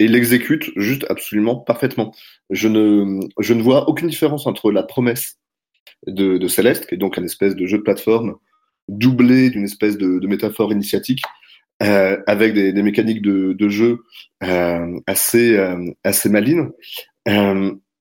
[0.00, 2.12] et l'exécute juste absolument parfaitement.
[2.48, 5.36] Je ne je ne vois aucune différence entre la promesse
[6.06, 8.36] de, Céleste, qui est donc un espèce de jeu de plateforme
[8.88, 11.22] doublé d'une espèce de, métaphore initiatique,
[11.82, 13.98] euh, avec des, mécaniques de, jeu
[14.42, 16.70] euh, assez, euh, assez malines.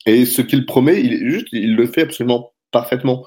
[0.05, 3.25] Et ce qu'il promet, il, juste, il le fait absolument parfaitement.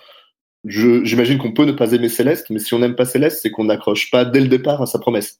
[0.65, 3.65] J'imagine qu'on peut ne pas aimer Céleste, mais si on n'aime pas Céleste, c'est qu'on
[3.65, 5.39] n'accroche pas dès le départ à sa promesse.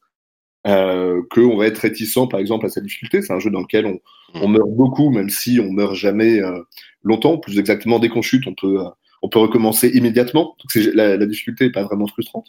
[0.67, 3.21] Euh, qu'on va être réticent, par exemple, à sa difficulté.
[3.21, 3.99] C'est un jeu dans lequel on,
[4.35, 6.61] on meurt beaucoup, même si on meurt jamais euh,
[7.03, 7.39] longtemps.
[7.39, 8.89] Plus exactement, dès qu'on chute, on peut, euh,
[9.23, 10.57] on peut recommencer immédiatement.
[10.61, 12.47] Donc c'est- la, la difficulté n'est pas vraiment frustrante.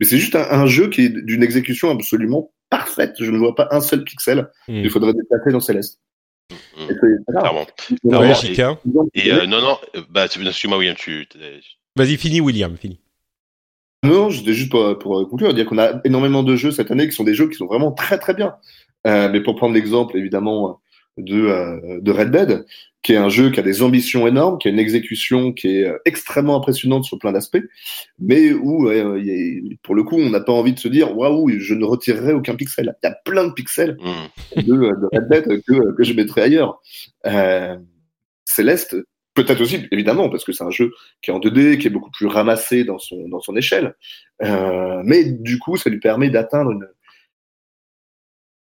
[0.00, 3.14] Mais c'est juste un, un jeu qui est d'une exécution absolument parfaite.
[3.20, 4.48] Je ne vois pas un seul pixel.
[4.66, 4.76] Hmm.
[4.82, 6.00] Il faudrait déplacer dans Céleste.
[6.50, 6.54] Mm,
[6.90, 7.40] Et c'est- voilà.
[7.40, 7.60] Clairement.
[7.90, 8.78] Ouais, Clairement, Chika.
[9.14, 9.78] Et euh, non, non,
[10.10, 11.26] bah, tu- excuse-moi, William, tu.
[11.94, 12.98] Vas-y, fini, William, fini.
[14.04, 17.14] Non, c'était juste pour, pour conclure, dire qu'on a énormément de jeux cette année qui
[17.14, 18.54] sont des jeux qui sont vraiment très très bien.
[19.06, 20.80] Euh, mais pour prendre l'exemple évidemment
[21.18, 22.64] de, euh, de Red Dead,
[23.02, 25.86] qui est un jeu qui a des ambitions énormes, qui a une exécution qui est
[25.86, 27.62] euh, extrêmement impressionnante sur plein d'aspects,
[28.18, 29.20] mais où euh,
[29.82, 32.54] pour le coup on n'a pas envie de se dire waouh, je ne retirerai aucun
[32.56, 32.94] pixel.
[33.02, 34.62] Il y a plein de pixels Mm.
[34.62, 36.80] de, de Red Dead que, que je mettrais ailleurs.
[37.26, 37.76] Euh,
[38.44, 38.96] Céleste,
[39.34, 42.10] peut-être aussi, évidemment, parce que c'est un jeu qui est en 2D, qui est beaucoup
[42.10, 43.94] plus ramassé dans son, dans son échelle.
[44.42, 46.88] Euh, mais du coup, ça lui permet d'atteindre une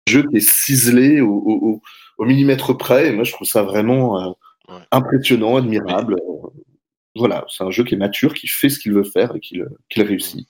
[0.08, 1.82] un jeu qui est ciselé au, au, au-
[2.18, 3.08] au millimètre près.
[3.08, 4.32] Et moi, je trouve ça vraiment euh,
[4.68, 4.82] Ouais.
[4.92, 6.16] impressionnant, admirable.
[7.16, 9.64] Voilà, c'est un jeu qui est mature, qui fait ce qu'il veut faire et qu'il
[9.90, 10.48] qu'il réussit.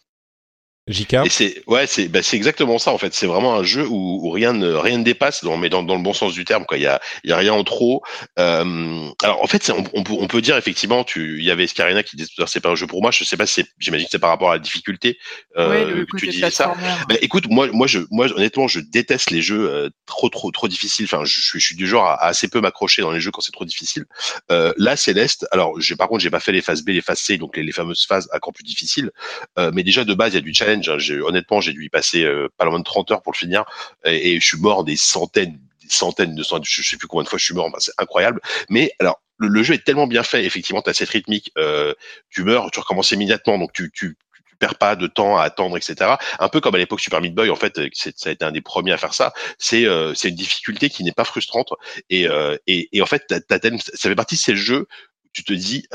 [1.30, 3.14] C'est ouais, c'est bah, c'est exactement ça en fait.
[3.14, 5.96] C'est vraiment un jeu où, où rien ne rien ne dépasse, dans, mais dans, dans
[5.96, 6.66] le bon sens du terme.
[6.66, 8.04] Quoi, il y a il y a rien en trop.
[8.38, 11.66] Euh, alors en fait, on, on peut on peut dire effectivement, tu il y avait
[11.66, 13.10] Scarina qui disait c'est pas un jeu pour moi.
[13.10, 15.18] Je sais pas si c'est j'imagine que c'est par rapport à la difficulté
[15.58, 16.76] euh, le que tu disais ça.
[17.10, 20.68] Bah, écoute, moi, moi, je, moi, honnêtement, je déteste les jeux euh, trop, trop, trop
[20.68, 21.06] difficiles.
[21.06, 23.32] Enfin, je, suis, je suis du genre à, à assez peu m'accrocher dans les jeux
[23.32, 24.06] quand c'est trop difficile.
[24.52, 25.48] Euh, là, Céleste.
[25.52, 27.64] Alors, j'ai, par contre, j'ai pas fait les phases B, les phases C, donc les,
[27.64, 29.10] les fameuses phases encore plus difficiles.
[29.58, 30.75] Euh, mais déjà de base, il y a du challenge.
[30.88, 30.98] Hein.
[31.26, 33.66] Honnêtement, j'ai dû y passer euh, pas loin de 30 heures pour le finir,
[34.06, 36.66] et, je suis mort des centaines, des centaines de centaines.
[36.66, 37.70] Je sais plus combien de fois je suis mort.
[37.80, 38.42] C'est incroyable.
[38.70, 39.22] Mais alors.
[39.38, 41.94] Le, jeu est tellement bien fait, effectivement, tu as cette rythmique, euh,
[42.30, 44.18] tu meurs, tu recommences immédiatement, donc tu, tu,
[44.60, 46.12] perds pas de temps à attendre, etc.
[46.40, 48.54] Un peu comme à l'époque Super Meat Boy, en fait, euh, ça a été un
[48.54, 49.34] des premiers à faire ça.
[49.58, 51.74] C'est c'est une difficulté qui n'est pas frustrante
[52.10, 52.30] et,
[52.66, 54.88] et, en fait, ça fait partie de ces jeux
[55.26, 55.86] où tu te dis,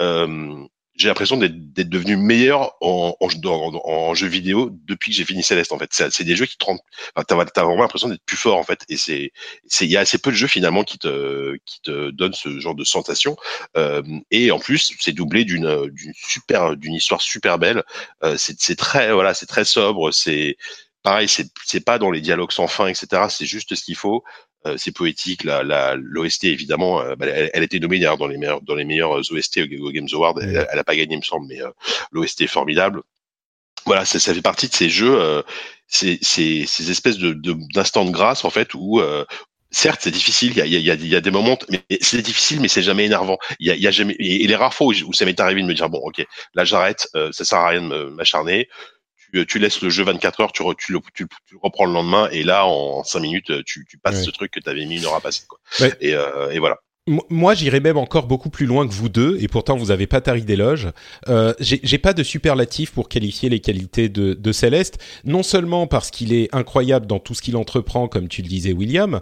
[1.01, 5.73] j'ai l'impression d'être, devenu meilleur en, en, jeu vidéo depuis que j'ai fini Céleste.
[5.73, 6.81] En fait, c'est, des jeux qui te rendent,
[7.17, 8.85] enfin, t'as, vraiment l'impression d'être plus fort en fait.
[8.91, 9.33] Et c'est,
[9.81, 12.75] il y a assez peu de jeux finalement qui te, qui te donnent ce genre
[12.75, 13.37] de sensation.
[13.79, 17.83] Euh, et en plus, c'est doublé d'une, d'une super, d'une histoire super belle.
[18.23, 20.13] Euh, c'est, très, voilà, c'est très sobre.
[20.13, 20.59] C'est
[21.03, 23.23] pareil, c'est pas dans les dialogues sans fin, etc.
[23.31, 24.23] C'est juste ce qu'il faut.
[24.67, 25.45] Euh, c'est poétique.
[25.45, 28.75] La, la, l'OST évidemment, euh, bah, elle, elle, a été nommée dans les meilleurs dans
[28.75, 30.41] les meilleurs OST au, Games Award.
[30.43, 31.71] Elle, elle a pas gagné, il me semble, mais euh,
[32.13, 33.03] l'OST est formidable.
[33.87, 35.43] Voilà, ça, ça fait partie de ces jeux, euh,
[35.87, 39.01] ces, ces, ces espèces de, de d'instants de grâce en fait où
[39.71, 40.53] certes, c'est difficile.
[40.53, 42.83] Il y a, il y, a, y a des moments, mais c'est difficile, mais c'est
[42.83, 43.39] jamais énervant.
[43.59, 45.63] Il y a, il y a jamais, et, les rares fois où, ça m'est arrivé
[45.63, 48.69] de me dire bon, ok, là j'arrête, euh, ça sert à rien de m'acharner.
[49.33, 51.93] Tu, tu, laisses le jeu 24 heures, tu, re, tu, le, tu, tu, reprends le
[51.93, 54.25] lendemain, et là en 5 minutes, tu, passes ouais.
[54.25, 55.45] ce truc que tu avais mis une heure à passer.
[55.49, 55.59] Quoi.
[55.81, 55.93] Ouais.
[56.01, 56.79] Et, euh, et voilà.
[57.07, 60.21] Moi, j'irais même encore beaucoup plus loin que vous deux, et pourtant vous avez pas
[60.21, 60.89] tari d'éloge.
[61.29, 66.11] Euh, J'ai pas de superlatif pour qualifier les qualités de, de Céleste, non seulement parce
[66.11, 69.21] qu'il est incroyable dans tout ce qu'il entreprend, comme tu le disais, William,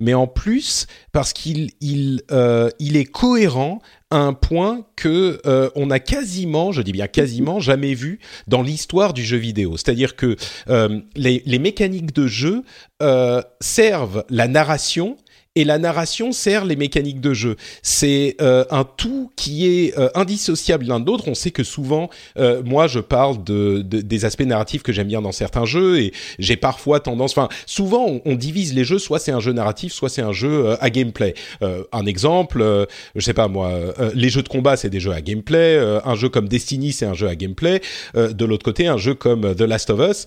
[0.00, 5.70] mais en plus parce qu'il il, euh, il est cohérent à un point que euh,
[5.76, 8.18] on a quasiment, je dis bien quasiment, jamais vu
[8.48, 9.76] dans l'histoire du jeu vidéo.
[9.76, 10.36] C'est-à-dire que
[10.68, 12.64] euh, les, les, mécaniques de jeu
[13.02, 15.16] euh, servent la narration
[15.56, 17.56] et la narration sert les mécaniques de jeu.
[17.82, 21.24] C'est euh, un tout qui est euh, indissociable l'un de l'autre.
[21.26, 25.08] On sait que souvent, euh, moi, je parle de, de, des aspects narratifs que j'aime
[25.08, 29.00] bien dans certains jeux et j'ai parfois tendance, enfin, souvent on, on, divise les jeux,
[29.00, 31.34] soit c'est un jeu narratif, soit c'est un jeu euh, à gameplay.
[31.62, 32.86] Euh, un exemple,
[33.16, 33.72] je sais pas moi,
[34.14, 37.14] les jeux de combat c'est des jeux à gameplay, un jeu comme Destiny c'est un
[37.14, 37.80] jeu à gameplay.
[38.14, 40.26] de l'autre côté, un jeu comme The Last of Us,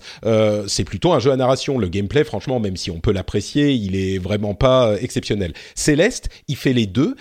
[0.66, 1.78] c'est plutôt un jeu à narration.
[1.78, 4.94] Le gameplay, franchement, même si on peut l'apprécier, il est vraiment pas
[5.74, 7.16] Céleste, il fait les deux.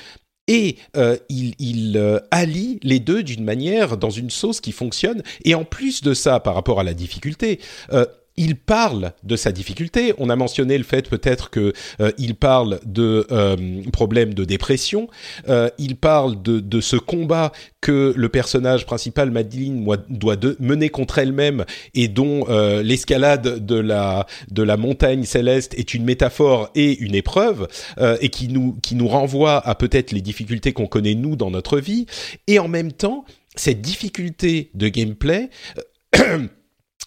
[0.48, 5.24] Et euh, il, il euh, allie les deux d'une manière, dans une sauce qui fonctionne.
[5.46, 7.62] Et en plus de ça, par rapport à la difficulté,
[7.94, 8.06] euh,
[8.38, 10.14] il parle de sa difficulté.
[10.18, 15.08] On a mentionné le fait peut-être que euh, il parle de euh, problèmes de dépression.
[15.50, 20.90] Euh, il parle de, de, ce combat que le personnage principal, Madeline, doit de, mener
[20.90, 26.70] contre elle-même et dont euh, l'escalade de la de la montagne céleste est une métaphore
[26.76, 27.68] et une épreuve
[28.00, 31.52] euh, et qui nous qui nous renvoie à peut-être les difficultés qu'on connaît nous dans
[31.52, 32.06] notre vie.
[32.48, 33.26] Et en même temps,
[33.56, 35.50] cette difficulté de gameplay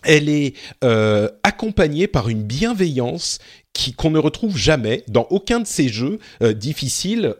[0.02, 3.38] elle est euh, accompagnée par une bienveillance
[3.72, 7.34] qui qu'on ne retrouve jamais dans aucun de ces jeux euh, difficiles.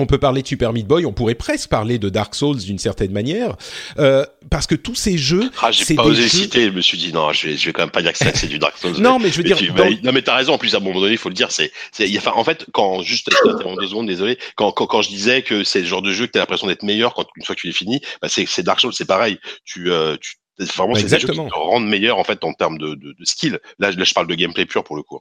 [0.00, 2.78] On peut parler de Super Meat Boy, on pourrait presque parler de Dark Souls d'une
[2.78, 3.56] certaine manière,
[3.98, 5.50] euh, parce que tous ces jeux.
[5.60, 6.28] Ah, j'ai pas osé jeux...
[6.28, 6.66] citer.
[6.66, 8.46] Je me suis dit non, je vais, je vais quand même pas dire que c'est
[8.46, 8.94] du Dark Souls.
[9.00, 9.56] non, mais, mais je veux mais dire.
[9.56, 9.90] Tu, dans...
[10.04, 10.52] Non, mais t'as raison.
[10.52, 11.50] En plus, à un moment donné, il faut le dire.
[11.50, 11.72] C'est,
[12.16, 13.28] enfin, en fait, quand juste
[13.64, 16.26] en deux secondes, désolé, quand, quand, quand je disais que c'est le genre de jeu
[16.26, 18.62] que t'as l'impression d'être meilleur quand une fois que tu l'as fini, bah c'est, c'est
[18.62, 19.38] Dark Souls, c'est pareil.
[19.64, 22.78] Tu, euh, tu Vraiment, c'est des jeux qui te rendent meilleur en fait en termes
[22.78, 23.60] de, de, de skill.
[23.78, 25.20] Là, là, je parle de gameplay pur pour le coup.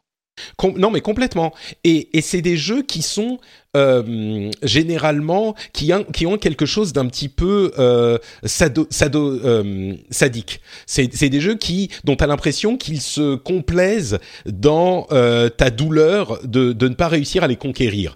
[0.56, 1.54] Com non, mais complètement.
[1.84, 3.40] Et, et c'est des jeux qui sont
[3.76, 9.96] euh, généralement qui, a, qui ont quelque chose d'un petit peu euh, sado, sado, euh,
[10.12, 10.62] sadique.
[10.86, 16.40] C'est des jeux qui dont tu as l'impression qu'ils se complaisent dans euh, ta douleur
[16.44, 18.16] de, de ne pas réussir à les conquérir.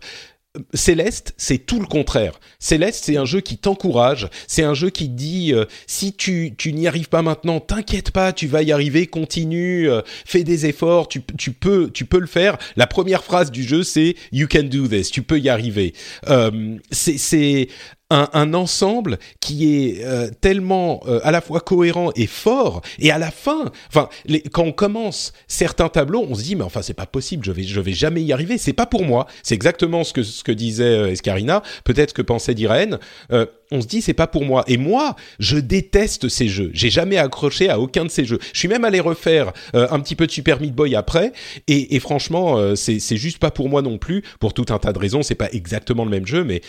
[0.73, 2.39] Céleste, c'est tout le contraire.
[2.59, 6.73] Céleste, c'est un jeu qui t'encourage, c'est un jeu qui dit euh, si tu, tu
[6.73, 11.07] n'y arrives pas maintenant, t'inquiète pas, tu vas y arriver, continue, euh, fais des efforts,
[11.07, 12.57] tu, tu peux tu peux le faire.
[12.75, 15.93] La première phrase du jeu, c'est you can do this, tu peux y arriver.
[16.27, 17.69] Euh, c'est
[18.12, 23.12] un, un, ensemble qui est euh, tellement euh, à la fois cohérent et fort et
[23.12, 24.09] à la fin enfin
[24.51, 27.64] quand on commence certains tableaux on se dit mais enfin c'est pas possible je vais
[27.64, 28.57] je vais jamais y arriver.
[28.57, 29.28] C'est pas pour moi.
[29.43, 31.64] C'est exactement ce que ce que disait euh, Escarina.
[31.84, 32.99] Peut-être que pensait Irène.
[33.32, 34.64] Euh, on se dit c'est pas pour moi.
[34.68, 36.72] Et moi je déteste ces jeux.
[36.74, 38.39] J'ai jamais accroché à aucun de ces jeux.
[38.53, 41.32] Je suis même allé refaire euh, un petit peu de Super Meat Boy après.
[41.68, 44.24] Et, et franchement euh, c'est juste pas pour moi non plus.
[44.39, 46.62] Pour tout un tas de raisons c'est pas exactement le même jeu mais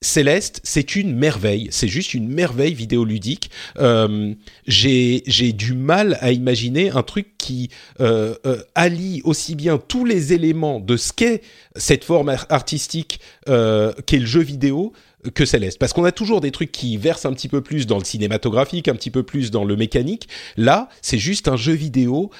[0.00, 3.50] Céleste, c'est une merveille, c'est juste une merveille vidéoludique.
[3.78, 4.32] Euh,
[4.68, 7.70] j'ai du mal à imaginer un truc qui
[8.00, 11.42] euh, euh, allie aussi bien tous les éléments de ce qu'est
[11.74, 14.92] cette forme artistique qu'est le jeu vidéo
[15.34, 15.80] que Céleste.
[15.80, 18.86] Parce qu'on a toujours des trucs qui versent un petit peu plus dans le cinématographique,
[18.86, 20.28] un petit peu plus dans le mécanique.
[20.56, 22.30] Là, c'est juste un jeu vidéo.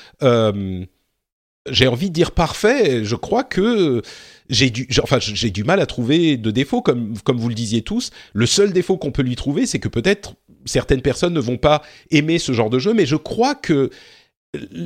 [1.70, 3.04] J'ai envie de dire parfait.
[3.04, 4.02] Je crois que
[4.48, 7.82] j'ai du, enfin, j'ai du mal à trouver de défauts, comme, comme vous le disiez
[7.82, 8.10] tous.
[8.32, 10.34] Le seul défaut qu'on peut lui trouver, c'est que peut-être
[10.64, 13.90] certaines personnes ne vont pas aimer ce genre de jeu, mais je crois que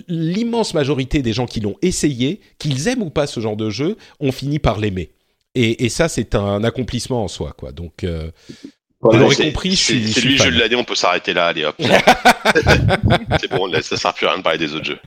[0.09, 3.97] l'immense majorité des gens qui l'ont essayé, qu'ils aiment ou pas ce genre de jeu,
[4.21, 5.11] ont fini par l'aimer.
[5.55, 7.73] Et, ça, c'est un accomplissement en soi, quoi.
[7.73, 8.31] Donc, euh,
[9.03, 10.29] Vous l'aurez compris, je c'est- suis.
[10.29, 11.75] lui le jeu de l'année, on peut s'arrêter là, allez hop.
[13.41, 14.99] c'est bon, là, ça sert plus à rien de parler des autres jeux.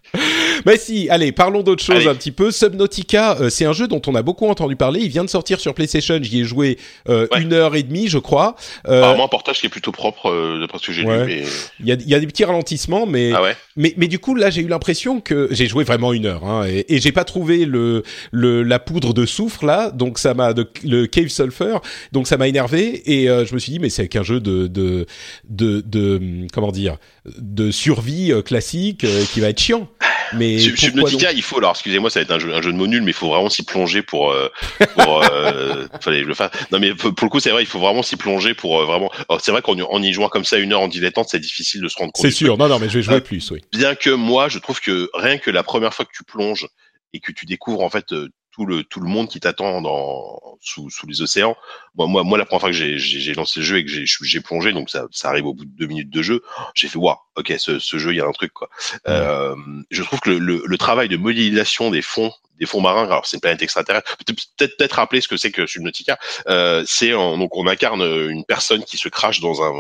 [0.65, 2.07] Mais si, allez, parlons d'autre chose Allez.
[2.07, 2.51] un petit peu.
[2.51, 5.01] Subnautica, euh, c'est un jeu dont on a beaucoup entendu parler.
[5.01, 6.17] Il vient de sortir sur PlayStation.
[6.21, 6.77] J'y ai joué
[7.09, 7.41] euh, Ouais.
[7.41, 8.55] une heure et demie, je crois.
[8.87, 11.25] Euh, Apparemment, un portage qui est plutôt propre, euh, d'après ce que j'ai Ouais.
[11.25, 11.35] lu.
[11.35, 11.43] Mais...
[11.81, 14.19] Il y, a, il y a des petits ralentissements, mais Ah ouais mais, mais du
[14.19, 17.11] coup là j'ai eu l'impression que j'ai joué vraiment une heure hein, et, et j'ai
[17.11, 20.53] pas trouvé le, le la poudre de soufre là, donc ça m'a
[20.85, 21.81] le cave sulfur,
[22.13, 24.67] donc ça m'a énervé et euh, je me suis dit mais c'est qu'un jeu de
[24.67, 25.05] de
[25.47, 26.97] de, de comment dire
[27.37, 29.87] de survie euh, classique euh, qui va être chiant.
[30.33, 32.87] Mais Subnautica, il faut, alors excusez-moi, ça va être un jeu, un jeu de mots
[32.87, 34.31] nul, mais il faut vraiment s'y plonger pour.
[34.31, 34.49] Euh,
[34.95, 36.49] pour euh, fallait le fasse.
[36.71, 39.11] Non, mais pour le coup, c'est vrai, il faut vraiment s'y plonger pour euh, vraiment.
[39.29, 41.39] Alors, c'est vrai qu'en y- en y jouant comme ça une heure en dilettante, c'est
[41.39, 42.25] difficile de se rendre compte.
[42.25, 43.61] C'est sûr, non non mais je vais jouer plus, oui.
[43.71, 46.67] bien que moi, je trouve que rien que la première fois que tu plonges
[47.13, 50.39] et que tu découvres en fait euh, tout le tout le monde qui t'attend dans
[50.61, 51.55] sous, sous les océans.
[51.95, 53.91] Moi, moi, moi, la première fois que j'ai j'ai j'ai lancé le jeu et que
[53.91, 56.41] j'ai j'ai plongé, donc ça ça arrive au bout de deux minutes de jeu,
[56.73, 58.69] j'ai fait waouh, ok, ce, ce jeu, il y a un truc quoi.
[59.07, 59.55] Euh,
[59.91, 63.25] je trouve que le, le, le travail de modélisation des fonds des fonds marins, alors
[63.25, 64.15] c'est une planète extraterrestre.
[64.17, 64.45] Peut-être
[64.77, 66.17] peut-être rappeler ce que c'est que Subnautica.
[66.47, 69.73] Euh, c'est en- donc on incarne une personne qui se crache dans un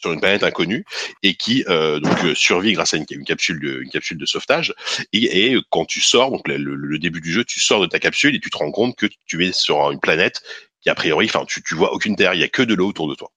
[0.00, 0.84] sur une planète inconnue
[1.22, 4.74] et qui euh, donc euh, survit grâce à une, capsule de capsule de sauvetage
[5.12, 8.40] et, quand tu sors donc le, début du jeu tu sors de ta capsule et
[8.40, 10.42] tu te rends compte que tu es sur une planète
[10.80, 12.88] qui a priori enfin tu tu vois aucune terre il y a que de l'eau
[12.88, 13.30] autour de toi.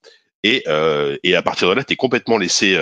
[0.43, 2.77] Et euh, et à partir de là tu es complètement laissé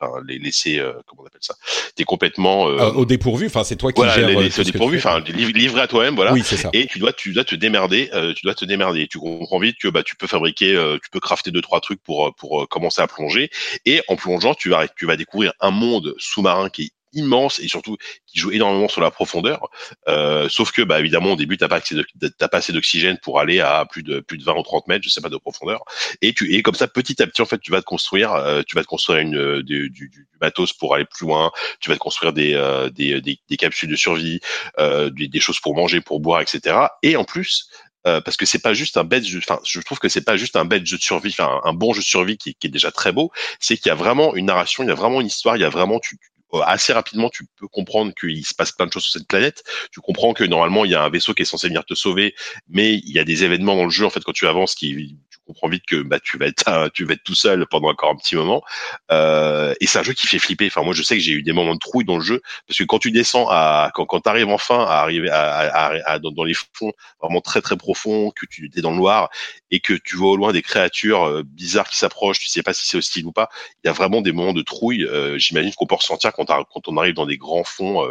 [0.00, 1.54] enfin les laissé euh, comment on appelle ça
[1.96, 4.48] tu es complètement euh, Euh, au dépourvu, enfin c'est toi qui voilà gères les, euh,
[4.48, 6.32] que tu dépourvu enfin liv- livré à toi-même voilà.
[6.32, 6.70] Oui, ça.
[6.72, 9.08] et tu dois tu dois te démerder euh, tu dois te démerder.
[9.08, 12.02] Tu comprends vite que bah tu peux fabriquer euh, tu peux crafter deux trois trucs
[12.02, 13.50] pour euh, pour euh, commencer à plonger.
[13.84, 17.68] Et en plongeant tu vas tu vas découvrir un monde sous-marin qui est immense et
[17.68, 17.96] surtout
[18.26, 19.68] qui joue énormément sur la profondeur.
[20.08, 23.84] Euh, sauf que bah évidemment au début t'as pas pas assez d'oxygène pour aller à
[23.90, 25.82] plus de plus de 20 ou 30 mètres je sais pas de profondeur.
[26.22, 28.62] Et tu et comme ça petit à petit en fait tu vas te construire euh,
[28.66, 31.50] tu vas te construire une euh, du, du, du matos pour aller plus loin.
[31.80, 34.40] Tu vas te construire des euh, des, des, capsules de survie
[34.78, 36.76] euh, des, des choses pour manger, pour boire, etc.
[37.02, 37.68] Et en plus,
[38.06, 40.36] euh, parce que c'est pas juste un bête jeu, enfin, je trouve que c'est pas
[40.36, 42.90] juste un bête jeu de survie, enfin, un, bon jeu de survie qui, est déjà
[42.92, 45.56] très beau, c'est qu'il y a vraiment une narration, il y a vraiment une histoire,
[45.56, 46.18] il y a vraiment, tu-
[46.64, 49.62] assez rapidement, tu peux comprendre qu'il se passe plein de choses sur cette planète.
[49.92, 52.34] Tu comprends que normalement, il y a un vaisseau qui est censé venir te sauver,
[52.68, 55.18] mais il y a des événements dans le jeu, en fait, quand tu avances, qui,
[55.48, 58.10] comprends vite que bah, tu vas être, euh, tu vas être tout seul pendant encore
[58.10, 58.62] un petit moment.
[59.10, 60.66] Euh, et c'est un jeu qui fait flipper.
[60.66, 62.78] Enfin, moi, je sais que j'ai eu des moments de trouille dans le jeu parce
[62.78, 66.18] que quand tu descends à, quand, quand tu arrives enfin à arriver à, à- à-
[66.18, 69.30] dans, les fonds vraiment très très profonds, que tu es dans le noir
[69.70, 72.72] et que tu vois au loin des créatures euh, bizarres qui s'approchent, tu sais pas
[72.74, 73.48] si c'est hostile ou pas.
[73.84, 75.04] Il y a vraiment des moments de trouille.
[75.04, 78.02] euh, J'imagine qu'on peut ressentir quand, quand on arrive dans des grands fonds.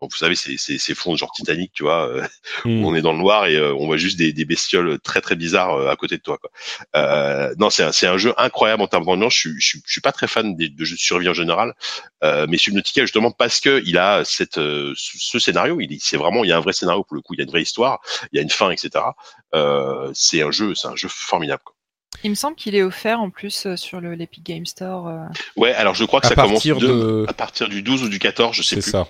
[0.00, 2.22] Vous savez, c'est c'est- ces fonds genre Titanic, tu vois, euh,
[2.64, 2.82] Hmm.
[2.84, 5.20] où on est dans le noir et euh, on voit juste des, des bestioles très
[5.20, 6.38] très bizarres euh, à côté de toi.
[6.38, 6.50] Quoi.
[6.96, 9.34] Euh, non, c'est un, c'est un jeu incroyable en termes d'ambiance.
[9.34, 11.34] Je, suis- je, suis- je suis pas très fan des, de jeux de survie en
[11.34, 11.74] général,
[12.24, 15.80] euh, mais Subnautica justement parce que il a cette euh, ce ce scénario.
[15.80, 17.34] Il c'est vraiment il y a un vrai scénario pour le coup.
[17.34, 18.00] Il y a une vraie histoire,
[18.32, 19.04] il y a une fin, etc.
[19.54, 21.62] Euh, c'est un jeu, c'est un jeu formidable.
[21.64, 21.74] Quoi.
[22.24, 25.08] Il me semble qu'il est offert en plus euh, sur le l'Epic Game Store.
[25.08, 25.18] euh.
[25.56, 28.02] Ouais, alors je crois que À ça commence partir de- de- à partir du 12
[28.02, 28.90] ou du 14, je sais C'est plus.
[28.90, 29.06] ça.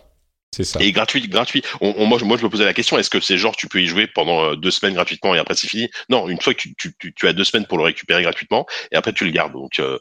[0.52, 0.80] C'est ça.
[0.82, 1.62] Et gratuit, gratuit.
[1.80, 3.68] On, on- moi, je, moi, je me posais la question est-ce que c'est genre tu
[3.68, 5.88] peux y jouer pendant euh, deux semaines gratuitement et après c'est fini?
[6.08, 8.66] Non, une fois que tu, tu, tu, tu as deux semaines pour le récupérer gratuitement
[8.90, 9.52] et après tu le gardes.
[9.52, 9.98] Donc euh,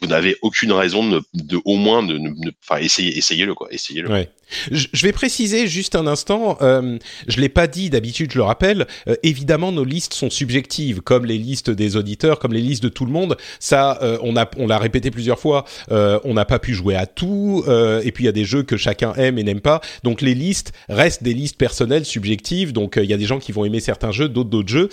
[0.00, 2.20] vous n'avez aucune raison de, de au moins de,
[2.62, 4.10] enfin essayez, essayez-le quoi, essayez-le.
[4.10, 4.30] Ouais.
[4.70, 6.58] Je, vais préciser juste un instant.
[6.62, 8.86] Euh, je l'ai pas dit d'habitude, je le rappelle.
[9.08, 12.88] euh, évidemment, nos listes sont subjectives, comme les listes des auditeurs, comme les listes de
[12.88, 13.36] tout le monde.
[13.60, 15.64] Ça, euh, on a, on l'a répété plusieurs fois.
[15.90, 18.44] euh, on n'a pas pu jouer à tout, euh, et puis il y a des
[18.44, 19.80] jeux que chacun aime et n'aime pas.
[20.02, 22.72] Donc les listes restent des listes personnelles, subjectives.
[22.72, 24.88] Donc euh, il y a des gens qui vont aimer certains jeux, d'autres d'autres jeux.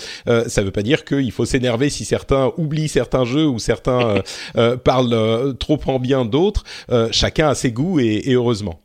[0.48, 4.22] Ça veut pas dire qu'il faut s'énerver si certains oublient certains jeux ou certains
[4.84, 6.64] parlent trop en bien d'autres.
[7.12, 8.85] Chacun a ses goûts et, et heureusement.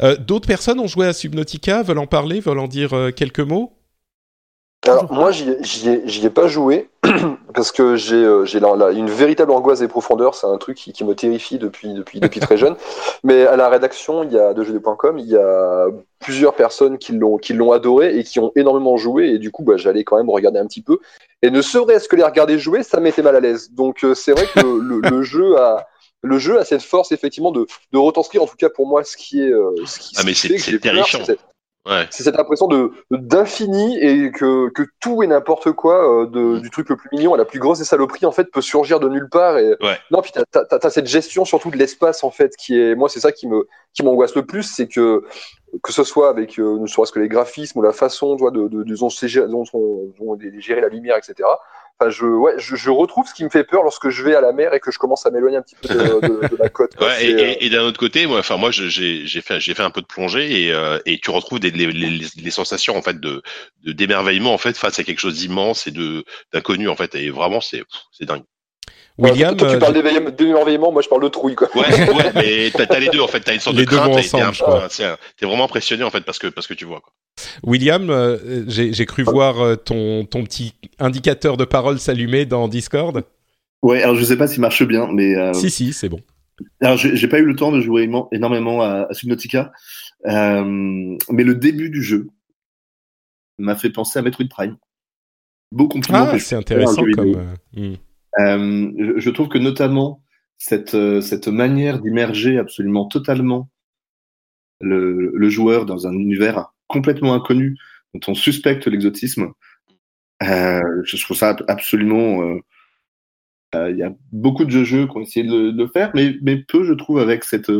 [0.00, 3.40] Euh, D'autres personnes ont joué à Subnautica, veulent en parler, veulent en dire euh, quelques
[3.40, 3.72] mots?
[4.86, 5.50] Alors, moi, j'y
[5.88, 6.88] ai, ai- pas joué
[7.54, 8.44] parce que j'ai euh,
[8.92, 10.34] une véritable angoisse des profondeurs.
[10.34, 12.76] C'est un truc qui, qui me terrifie depuis, depuis, depuis très jeune.
[13.24, 15.86] Mais à la rédaction il y a, de jeuxvideo.com, il y a
[16.20, 19.30] plusieurs personnes qui l'ont adoré et qui ont énormément joué.
[19.30, 20.98] Et du coup, bah, j'allais quand même regarder un petit peu.
[21.42, 23.72] Et ne serait-ce que les regarder jouer, ça m'était mal à l'aise.
[23.72, 24.60] Donc, c'est vrai que
[25.10, 25.86] le jeu a.
[26.22, 29.16] Le jeu a cette force effectivement de, de retranscrire en tout cas pour moi ce
[29.16, 30.48] qui est euh, ce qui, Ah, mais c'est-
[30.80, 31.20] terrifiant.
[31.20, 31.40] c'est cette-
[31.86, 32.06] Ouais.
[32.10, 36.68] c'est cette impression de d'infini et que, que tout et n'importe quoi, euh, de, du
[36.70, 39.08] truc le plus mignon à la plus grosse des saloperies, en fait, peut surgir de
[39.08, 39.56] nulle part.
[39.58, 39.96] Et Ouais.
[40.10, 43.20] non, puis t'as, t'as cette gestion surtout de l'espace, en fait, qui est, moi, c'est
[43.20, 45.22] ça qui me qui m'angoisse le plus, c'est que
[45.82, 48.50] que ce soit avec euh, ne serait-ce que les graphismes ou la façon, tu vois,
[48.50, 51.48] de, de, de dont, géré- dont, on- dont est gérée la lumière, etc.
[52.00, 54.40] Enfin, je, ouais, je, je, retrouve ce qui me fait peur lorsque je vais à
[54.40, 55.94] la mer et que je commence à m'éloigner un petit peu de,
[56.28, 56.92] de, de la côte.
[57.00, 59.90] Ouais, et, et, et d'un autre côté, moi, enfin moi, j'ai fait, j'ai fait un
[59.90, 63.18] peu de plongée et, euh, et tu retrouves des, les, les, les, sensations en fait
[63.18, 63.42] de
[63.84, 67.16] d'émerveillement en fait face à quelque chose d'immense et de d'inconnu en fait.
[67.16, 67.82] Et vraiment, c'est
[68.12, 68.44] c'est dingue.
[69.18, 71.68] William, toi, tu parles d'émerveillement, moi je parle de trouille quoi.
[71.74, 74.16] Ouais, ouais, mais t'as as les deux en fait, t'as une sorte les de crainte,
[74.16, 77.12] et t'es vraiment impressionné en fait parce que parce que tu vois quoi.
[77.64, 83.24] William, euh, j'ai cru voir euh, ton ton petit indicateur de parole s'allumer dans Discord.
[83.82, 85.52] Ouais, alors je sais pas s'il marche bien, mais euh...
[85.52, 86.20] si si, c'est bon.
[86.80, 89.72] Alors j'ai pas eu le temps de jouer énormément à, à Subnautica,
[90.26, 92.28] euh, mais le début du jeu
[93.58, 94.76] m'a fait penser à Metroid Prime.
[95.70, 96.28] Beau compliment.
[96.30, 97.46] Ah, c'est intéressant comme.
[97.74, 97.94] Hmm.
[98.38, 100.22] Euh, je trouve que notamment
[100.58, 103.70] cette, euh, cette manière d'immerger absolument totalement
[104.80, 107.76] le, le, joueur dans un univers complètement inconnu
[108.14, 109.52] dont on suspecte l'exotisme,
[110.42, 112.42] euh, je trouve ça absolument.
[112.42, 112.60] Il euh,
[113.74, 116.84] euh, y a beaucoup de jeux qui ont essayé de, le faire, mais, mais peu,
[116.84, 117.70] je trouve, avec cette,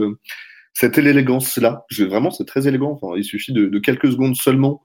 [0.75, 1.85] cette élégance-là.
[1.99, 2.99] Vraiment, c'est très élégant.
[3.01, 4.83] Enfin, il suffit de, de, quelques secondes seulement.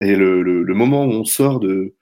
[0.00, 1.96] Et le, le, le, moment où on sort de,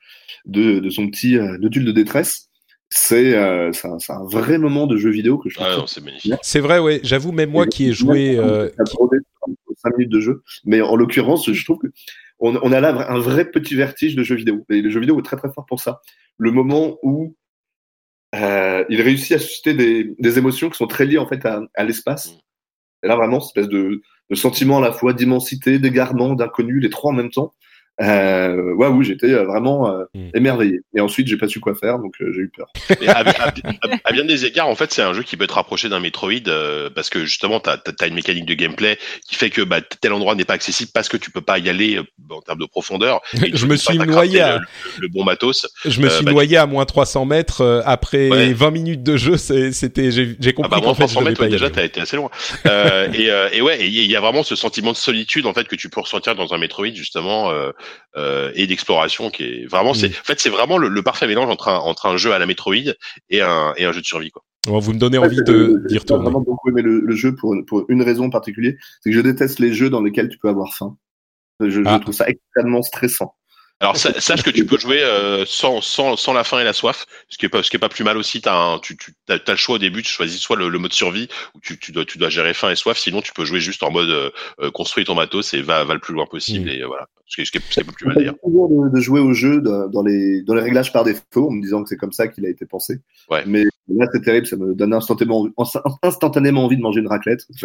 [0.44, 2.45] de, de son petit nodule de détresse,
[2.88, 5.66] c'est euh, un, un, vrai moment de jeu vidéo que je trouve.
[5.68, 6.34] Ah c'est magnifique.
[6.42, 7.00] C'est vrai, ouais.
[7.02, 8.38] J'avoue, même moi qui ai joué.
[8.38, 8.96] Euh, qui...
[9.78, 10.42] 5 minutes de jeu.
[10.64, 11.88] Mais en l'occurrence, je trouve que
[12.38, 14.64] on, on, a là un vrai petit vertige de jeu vidéo.
[14.70, 16.00] Et le jeu vidéo est très très fort pour ça.
[16.38, 17.34] Le moment où
[18.34, 21.62] euh, il réussit à susciter des, des, émotions qui sont très liées en fait à,
[21.74, 22.32] à l'espace.
[22.32, 22.38] Mm.
[23.04, 26.90] Et là, vraiment, cette espèce de, de sentiment à la fois d'immensité, d'égarement, d'inconnu, les
[26.90, 27.54] trois en même temps.
[28.00, 30.30] Euh, ouais, oui, j'étais euh, vraiment euh, mm.
[30.34, 30.80] émerveillé.
[30.94, 32.68] Et ensuite, j'ai pas su quoi faire, donc euh, j'ai eu peur.
[33.00, 33.52] Mais à, à,
[34.04, 36.32] à, bien des égards, en fait, c'est un jeu qui peut te rapprocher d'un Metroid
[36.48, 40.12] euh, parce que justement, tu as, une mécanique de gameplay qui fait que bah, tel
[40.12, 43.20] endroit n'est pas accessible parce que tu peux pas y aller en termes de profondeur.
[43.32, 44.58] je me suis noyé à...
[44.58, 44.64] le,
[45.00, 45.66] le, bon matos.
[45.84, 48.52] Je me suis bah, noyé à moins 300 mètres après ouais.
[48.52, 49.36] 20 minutes de jeu.
[49.38, 52.30] C'était, j'ai compris ah bah, qu'en fait, 300 mètres, ouais, déjà, t'as été assez loin.
[53.14, 55.88] et, et, ouais, il y a vraiment ce sentiment de solitude en fait que tu
[55.88, 57.50] peux ressentir dans un Metroid justement.
[57.50, 57.72] Euh,
[58.16, 61.68] et d'exploration qui est vraiment c'est en fait c'est vraiment le, le, parfait mélange entre
[61.68, 62.94] un, entre un jeu à la Metroid
[63.28, 64.42] et un, et un jeu de survie quoi.
[64.66, 66.24] Bon, vous me donnez envie de d'y retourner.
[66.24, 69.20] J'ai vraiment beaucoup aimé le, le, jeu pour, pour une raison particulière, c'est que je
[69.20, 70.96] déteste les jeux dans lesquels tu peux avoir faim.
[71.60, 71.96] Je, ah.
[71.96, 73.34] je trouve ça extrêmement stressant.
[73.78, 77.04] Alors sache que tu peux jouer euh, sans, sans, sans la faim et la soif,
[77.28, 78.40] ce qui est pas, ce qui est pas plus mal aussi.
[78.46, 80.78] As un, tu tu as, as, le choix au début, tu choisis soit le, le
[80.78, 83.44] mode survie où tu, tu, dois, tu dois gérer faim et soif, sinon tu peux
[83.44, 84.30] jouer juste en mode euh,
[84.60, 86.70] euh construis ton matos et va, va le plus loin possible.
[86.70, 86.74] Mmh.
[86.74, 88.36] Et voilà, ce qui est, ce qui est, ce qui est pas plus mal d'ailleurs.
[88.42, 91.50] toujours de, de, jouer au jeu de, dans, les, dans les réglages par défaut en
[91.50, 93.00] me disant que c'est comme ça qu'il a été pensé.
[93.30, 93.42] Ouais.
[93.46, 95.48] Mais là c'est terrible, ça me donne instantanément,
[96.02, 97.40] instantanément envie de manger une raclette.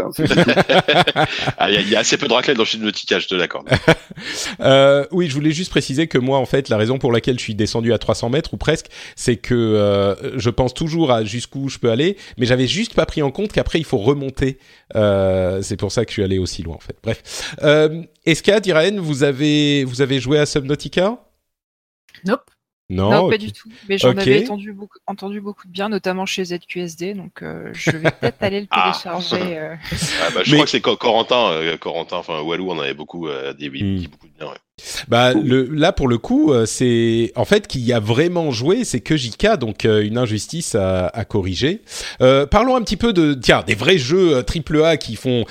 [1.58, 3.70] ah, il y, y, a assez peu de raclette dans Subnautica, je te l'accorde.
[4.62, 7.44] euh, oui, je voulais juste préciser que moi en fait la raison pour laquelle je
[7.44, 11.70] suis descendu à 300 mètres ou presque, c'est que euh, je pense toujours à jusqu'où
[11.70, 14.58] je peux aller, mais j'avais juste pas pris en compte qu'après il faut remonter.
[14.96, 16.96] Euh, c'est pour ça que je suis allé aussi loin en fait.
[17.04, 19.51] Bref, euh, Eska, Diraen, vous avez
[19.88, 21.18] vous avez joué à Subnautica?
[22.26, 22.52] Nope.
[22.92, 23.70] Non, non pas du tout.
[23.88, 24.22] Mais j'en okay.
[24.22, 27.14] avais entendu beaucoup, entendu beaucoup de bien, notamment chez ZQSD.
[27.14, 29.58] Donc, euh, je vais peut-être aller le télécharger.
[29.58, 29.72] Ah.
[29.72, 29.76] Euh...
[30.22, 30.58] Ah bah, je mais...
[30.58, 34.08] crois que c'est Corentin, euh, Corentin, enfin Walou, on avait beaucoup, euh, des, mm.
[34.08, 34.48] beaucoup de bien.
[34.48, 34.58] Ouais.
[35.08, 39.00] Bah le, là pour le coup, euh, c'est en fait qui a vraiment joué, c'est
[39.02, 41.82] que JK, donc euh, une injustice à, à corriger.
[42.22, 45.46] Euh, parlons un petit peu de tiens des vrais jeux triple A qui font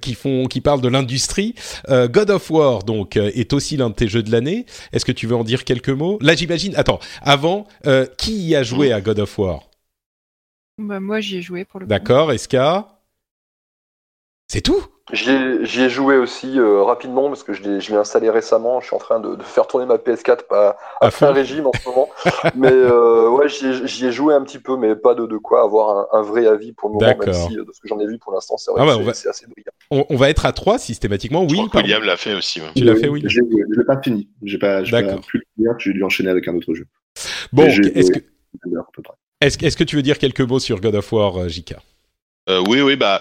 [0.00, 1.54] qui font qui parlent de l'industrie.
[1.88, 4.66] God of War donc est aussi l'un de tes jeux de l'année.
[4.92, 6.18] Est-ce que tu veux en dire quelques mots?
[6.20, 6.74] Là j'imagine.
[6.76, 7.66] Attends, avant,
[8.16, 9.68] qui y a joué à God of War?
[10.78, 11.86] Bah, Moi j'y ai joué pour le.
[11.86, 12.98] D'accord, Eska?
[14.50, 14.82] C'est tout?
[15.12, 18.80] J'y ai, ai, joué aussi euh, rapidement parce que je l'ai installé récemment.
[18.80, 21.66] Je suis en train de, de faire tourner ma PS4 à, à, à fin régime
[21.66, 22.08] en ce moment.
[22.54, 25.62] mais euh, ouais, j'y ai, ai, joué un petit peu, mais pas de, de quoi
[25.62, 28.06] avoir un, un vrai avis pour le moment, même si de ce que j'en ai
[28.06, 29.72] vu pour l'instant, c'est vrai ah bah, c'est assez brillant.
[29.90, 31.46] On, on, va être à 3 systématiquement.
[31.48, 32.60] Oui, William l'a fait aussi.
[32.60, 32.68] Ouais.
[32.76, 33.22] Tu l'as fait, oui.
[33.26, 34.28] Je l'ai pas fini.
[34.42, 35.74] J'ai pas, pas pu le finir.
[35.78, 36.84] J'ai dû enchaîner avec un autre jeu.
[37.52, 38.18] Bon, est-ce que
[39.40, 41.78] est-ce est que tu veux dire quelques mots sur God of War, Jika
[42.48, 43.20] euh, oui, oui, bah,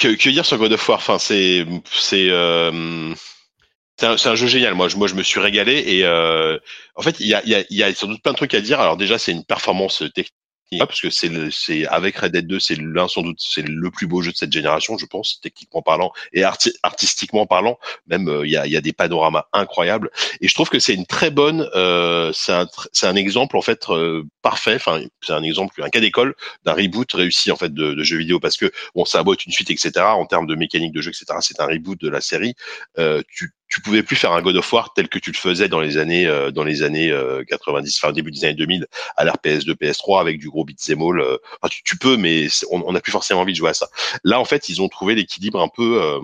[0.00, 0.98] que, que, dire sur God of War?
[0.98, 3.14] Enfin, c'est, c'est, euh,
[3.96, 4.74] c'est un, jeu génial.
[4.74, 6.58] Moi, je, moi, je me suis régalé et euh,
[6.94, 8.60] en fait, il y a, y, a, y a sans doute plein de trucs à
[8.60, 8.80] dire.
[8.80, 10.34] Alors déjà, c'est une performance technique
[10.78, 14.06] parce que c'est c'est avec Red Dead 2 c'est l'un sans doute c'est le plus
[14.06, 17.78] beau jeu de cette génération je pense techniquement parlant et arti artistiquement parlant.
[18.06, 20.10] Même il euh, y, a, y a des panoramas incroyables.
[20.40, 22.66] Et je trouve que c'est une très bonne euh, c'est un
[23.02, 24.76] un exemple en fait euh, parfait.
[24.76, 28.18] Enfin c'est un exemple un cas d'école d'un reboot réussi en fait de, de jeux
[28.18, 28.40] vidéo.
[28.40, 31.38] Parce que bon ça être une suite etc en termes de mécanique de jeu etc
[31.40, 32.54] c'est un reboot de la série.
[32.98, 35.68] Euh, tu tu pouvais plus faire un God of War tel que tu le faisais
[35.68, 37.14] dans les années euh, dans les années
[37.48, 41.20] 90, enfin début des années 2000 à l'ère PS2, PS3 avec du gros beat'em all.
[41.60, 43.88] Enfin, tu, peux, mais on n'a plus forcément envie de jouer à ça.
[44.24, 46.20] Là, en fait, ils ont trouvé l'équilibre un peu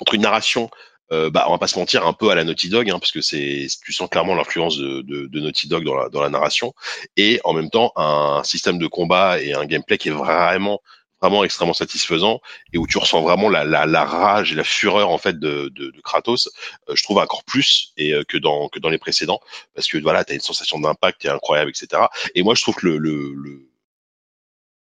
[0.00, 0.70] entre une narration
[1.12, 3.12] euh, bah, on va pas se mentir, un peu à la Naughty Dog, hein, parce
[3.12, 6.74] que c'est, tu sens clairement l'influence de, Naughty Dog dans la, dans la narration,
[7.16, 10.80] et en même temps un système de combat et un gameplay qui est vraiment
[11.24, 12.40] vraiment extrêmement satisfaisant
[12.72, 15.70] et où tu ressens vraiment la, la, la rage et la fureur en fait de,
[15.74, 16.48] de, de Kratos
[16.88, 19.40] euh, je trouve encore plus et euh, que dans que dans les précédents
[19.74, 22.04] parce que voilà tu as une sensation d'impact qui est incroyable etc
[22.34, 23.70] et moi je trouve que le, le, le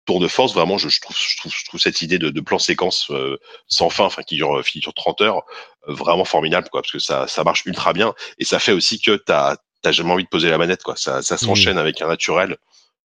[0.05, 2.59] tour de force, vraiment, je, trouve, je, trouve, je trouve cette idée de, de plan
[2.59, 3.37] séquence euh,
[3.67, 5.43] sans fin, enfin qui dure, qui dure 30 heures,
[5.87, 8.99] euh, vraiment formidable, quoi, parce que ça, ça marche ultra bien et ça fait aussi
[8.99, 10.95] que t'as t'as jamais envie de poser la manette, quoi.
[10.95, 12.57] Ça, ça s'enchaîne avec un naturel.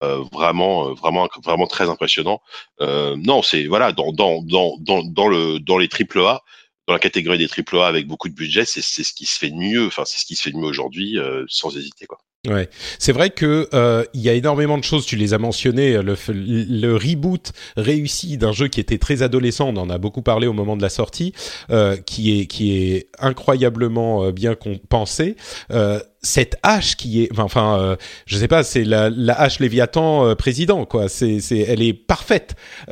[0.04, 2.42] Euh, vraiment, vraiment, vraiment très impressionnant.
[2.80, 6.42] non, c'est voilà dans dans dans dans le dans les triple A,
[6.88, 9.38] dans la catégorie des triple A avec beaucoup de budget, c'est c'est ce qui se
[9.40, 9.88] fait de mieux.
[9.88, 12.20] Enfin, c'est ce qui se fait de mieux aujourd'hui, sans hésiter, quoi.
[12.50, 15.06] Ouais, c'est vrai que euh, il y a énormément de choses.
[15.06, 16.02] Tu les as mentionnées.
[16.02, 20.48] Le, le reboot réussi d'un jeu qui était très adolescent, on en a beaucoup parlé
[20.48, 21.34] au moment de la sortie,
[21.70, 24.56] euh, qui est qui est incroyablement euh, bien
[24.90, 25.36] pensé.
[25.72, 27.96] Euh, cette hache qui est, enfin, euh,
[28.28, 31.10] je sais pas, c'est la, la hache Léviathan président, quoi.
[31.10, 32.54] C'est, elle est parfaite.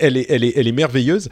[0.00, 1.28] Elle est, elle est, elle est merveilleuse.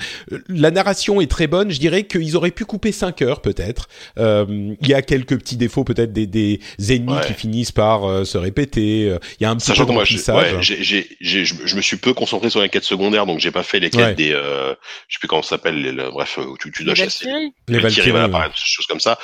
[0.49, 1.71] La narration est très bonne.
[1.71, 3.89] Je dirais qu'ils auraient pu couper 5 heures, peut-être.
[4.17, 8.39] Il y a quelques petits défauts, peut-être des, des ennemis qui finissent par euh, se
[8.39, 9.15] répéter.
[9.41, 9.93] Il y a un petit peu.
[10.37, 10.83] Ouais, j'ai,
[11.21, 13.91] j'ai, je me suis peu concentré sur les quêtes secondaires, donc j'ai pas fait les
[13.91, 14.75] quêtes des, je
[15.15, 15.81] sais plus comment ça s'appelle.
[15.81, 17.27] Les, bref, tu, tu dois les chasser.
[17.27, 17.53] Valkyries.
[17.69, 19.19] Les Valkyries, voilà, pareil, choses comme ça.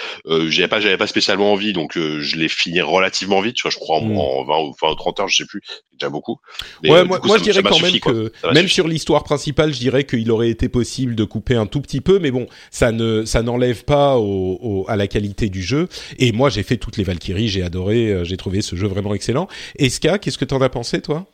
[0.48, 3.70] j'avais pas, j'avais pas spécialement envie donc euh, je l'ai fini relativement vite, tu vois,
[3.70, 4.16] je crois en, Mm.
[4.18, 6.38] en 20 ou enfin, 30 heures, je sais plus, c'est déjà beaucoup.
[6.82, 8.74] Mais, ouais, euh, moi, coup, moi ça- je dirais quand même que même suffi.
[8.74, 12.18] sur l'histoire principale, je dirais qu'il aurait été possible de couper un tout petit peu,
[12.18, 15.88] mais bon, ça ne ça n'enlève pas au, au- à la qualité du jeu.
[16.18, 19.14] Et moi, j'ai fait toutes les Valkyries, j'ai adoré, euh, j'ai trouvé ce jeu vraiment
[19.14, 19.48] excellent.
[19.76, 21.26] Et Ska, qu'est-ce que t'en as pensé, toi?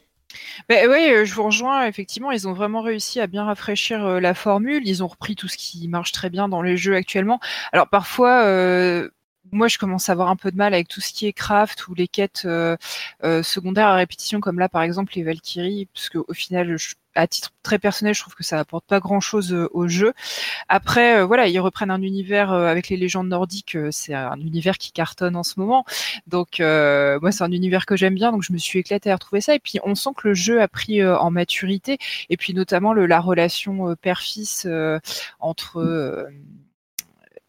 [0.68, 1.86] Ben oui, euh, je vous rejoins.
[1.86, 4.82] Effectivement, ils ont vraiment réussi à bien rafraîchir euh, la formule.
[4.86, 7.40] Ils ont repris tout ce qui marche très bien dans les jeux actuellement.
[7.72, 8.44] Alors parfois,
[9.52, 11.86] moi, je commence à avoir un peu de mal avec tout ce qui est craft
[11.88, 12.46] ou les quêtes
[13.22, 17.52] secondaires à répétition, comme là, par exemple, les Valkyries, parce qu'au final, je- à titre
[17.62, 20.12] très personnel, je trouve que ça apporte pas grand-chose euh, au jeu.
[20.68, 23.76] Après, euh, voilà, ils reprennent un univers euh, avec les légendes nordiques.
[23.90, 25.84] c'est un univers qui cartonne en ce moment.
[26.26, 29.40] Donc moi c'est un univers que j'aime bien, donc je me suis éclatée à retrouver
[29.40, 29.54] ça.
[29.54, 31.98] Et puis on sent que le jeu a pris en maturité,
[32.30, 34.66] et puis notamment la relation père-fils
[35.40, 36.28] entre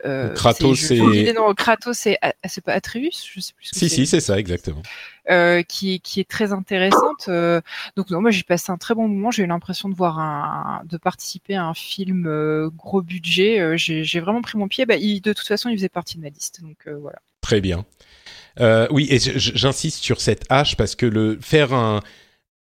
[0.06, 1.54] euh, Kratos c'est- noms.
[1.54, 2.18] Kratos c'est
[2.64, 3.66] pas Atreus, je sais plus.
[3.66, 4.82] Ce que Si, si, c'est ça, exactement.
[5.30, 7.26] euh, qui, est- qui est très intéressante.
[7.30, 7.62] Euh,
[7.96, 9.32] donc non, moi j'ai passé un très bon moment.
[9.32, 13.78] J'ai eu l'impression de voir un, de participer à un film euh, gros budget.
[13.78, 14.86] J'ai vraiment pris mon pied.
[14.86, 16.62] Bah, il- de toute façon, il faisait partie de ma liste.
[16.62, 17.20] Donc voilà.
[17.42, 17.86] Très bien.
[18.92, 22.02] Oui, et j'insiste sur cette hache parce que le faire un,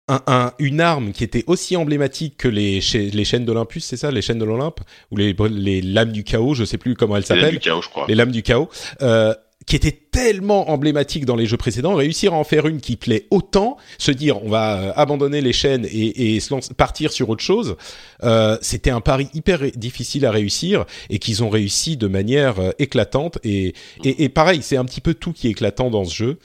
[0.08, 3.96] un, un- une arme qui était aussi emblématique que les, cha- les chaînes d'Olympus, c'est
[3.96, 4.80] ça, les chaînes de l'Olympe?
[5.10, 7.52] Ou les, les lames du chaos, je sais plus comment elles s'appellent.
[7.54, 8.06] du chaos, je crois.
[8.08, 8.68] les lames du chaos,
[9.00, 9.32] euh,
[9.64, 13.26] qui était tellement emblématique dans les jeux précédents, réussir à en faire une qui plaît
[13.30, 17.28] autant, se dire on va euh, abandonner les chaînes et, et se lancer- partir sur
[17.28, 17.76] autre chose,
[18.24, 22.70] euh, c'était un pari hyper difficile à réussir et qu'ils ont réussi de manière euh,
[22.80, 23.72] éclatante et,
[24.02, 26.38] et, et pareil, c'est un petit peu tout qui est éclatant dans ce jeu.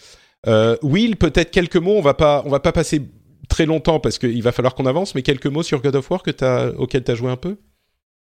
[0.45, 3.01] Euh, Will, peut-être quelques mots, on va pas on va pas passer
[3.49, 6.23] très longtemps parce qu'il va falloir qu'on avance, mais quelques mots sur God of War
[6.23, 7.55] que t'as, auquel tu as joué un peu?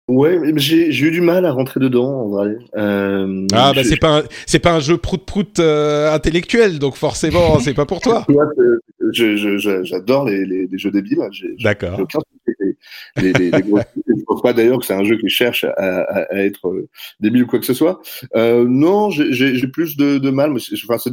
[0.10, 2.58] Ouais, j'ai eu du mal à rentrer dedans, en vrai.
[2.76, 7.58] Euh, Ah bah c'est pas c'est pas un jeu prout prout euh, intellectuel donc forcément
[7.62, 8.26] c'est pas pour toi.
[9.14, 11.20] J'adore les, les, les jeux débiles.
[11.32, 12.02] J'ai D'accord.
[13.18, 15.70] les, les, les, gros- Je pense pas d'ailleurs que c'est un jeu qui cherche à,
[16.02, 16.90] à, à être euh,
[17.22, 18.02] débile ou quoi que ce soit.
[18.36, 20.52] Euh, non, j'ai- plus de, de mal.
[20.52, 21.12] mais Enfin, c'est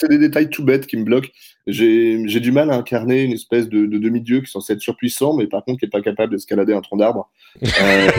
[0.00, 1.28] c'est des détails tout bêtes qui me bloquent.
[1.66, 5.36] J'ai du mal à incarner une espèce de, de demi-dieu qui est censé être surpuissant,
[5.36, 7.30] mais par contre qui est pas capable d'escalader un tronc d'arbre.
[7.62, 8.10] Euh,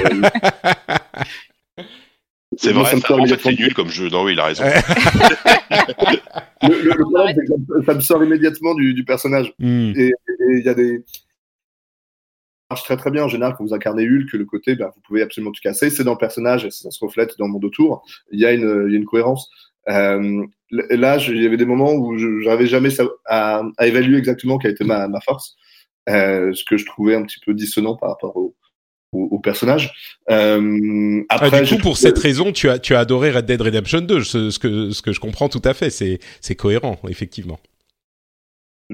[2.57, 3.65] C'est vrai, ça me sort en fait, c'est immédiatement.
[3.65, 4.09] nul comme jeu.
[4.09, 4.63] Non, oui, il a raison.
[4.63, 4.73] Ouais.
[6.63, 9.53] le, le- le problème, c'est que ça me- sort immédiatement du, du personnage.
[9.59, 9.93] Hmm.
[9.95, 10.11] Et
[10.57, 11.03] il y a des.
[11.07, 15.01] Ça marche très très bien en général quand vous incarnez Hulk, le côté, bah, vous
[15.01, 15.89] pouvez absolument tout casser.
[15.89, 18.05] C'est dans le personnage et ça se reflète dans le monde autour.
[18.31, 19.49] Il y a une, il y a une cohérence.
[19.89, 22.89] Euh, là, je- il y avait des moments où je n'arrivais jamais
[23.25, 25.55] à, à évaluer exactement quelle était ma, ma force,
[26.09, 28.55] euh, ce que je trouvais un petit peu dissonant par rapport au,
[29.11, 29.91] au, au personnage.
[30.29, 33.31] Euh, Ah, après, du j'ai coup, pour trouvé- cette raison, tu as, tu as adoré
[33.31, 35.89] Red Dead Redemption 2, ce, ce que, ce que je comprends tout à fait.
[35.89, 37.59] C'est, c'est cohérent, effectivement.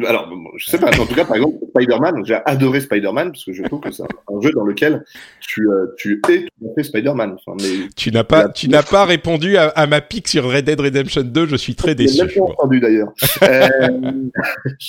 [0.05, 3.53] Alors, je sais pas, en tout cas, par exemple, Spider-Man, j'ai adoré Spider-Man parce que
[3.53, 5.03] je trouve que c'est un, jeu dans lequel
[5.41, 7.35] tu, euh, tu es tout à fait Spider-man.
[7.35, 7.87] Enfin, mais...
[7.95, 11.23] Tu n'as pas, tu n'as pas répondu à, à, ma pique sur Red Dead Redemption
[11.23, 12.27] 2, je suis très déçu.
[12.29, 13.09] Je pas entendu d'ailleurs.
[13.43, 13.87] euh,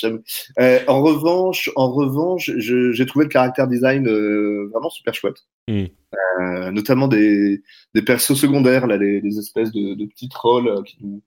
[0.60, 5.44] euh, en revanche, en revanche, j'ai trouvé le caractère design euh, vraiment super chouette.
[5.68, 6.70] Mm.
[6.72, 7.62] notamment des,
[7.94, 11.22] des persos secondaires, là, les, les espèces de, de petits trolls qui,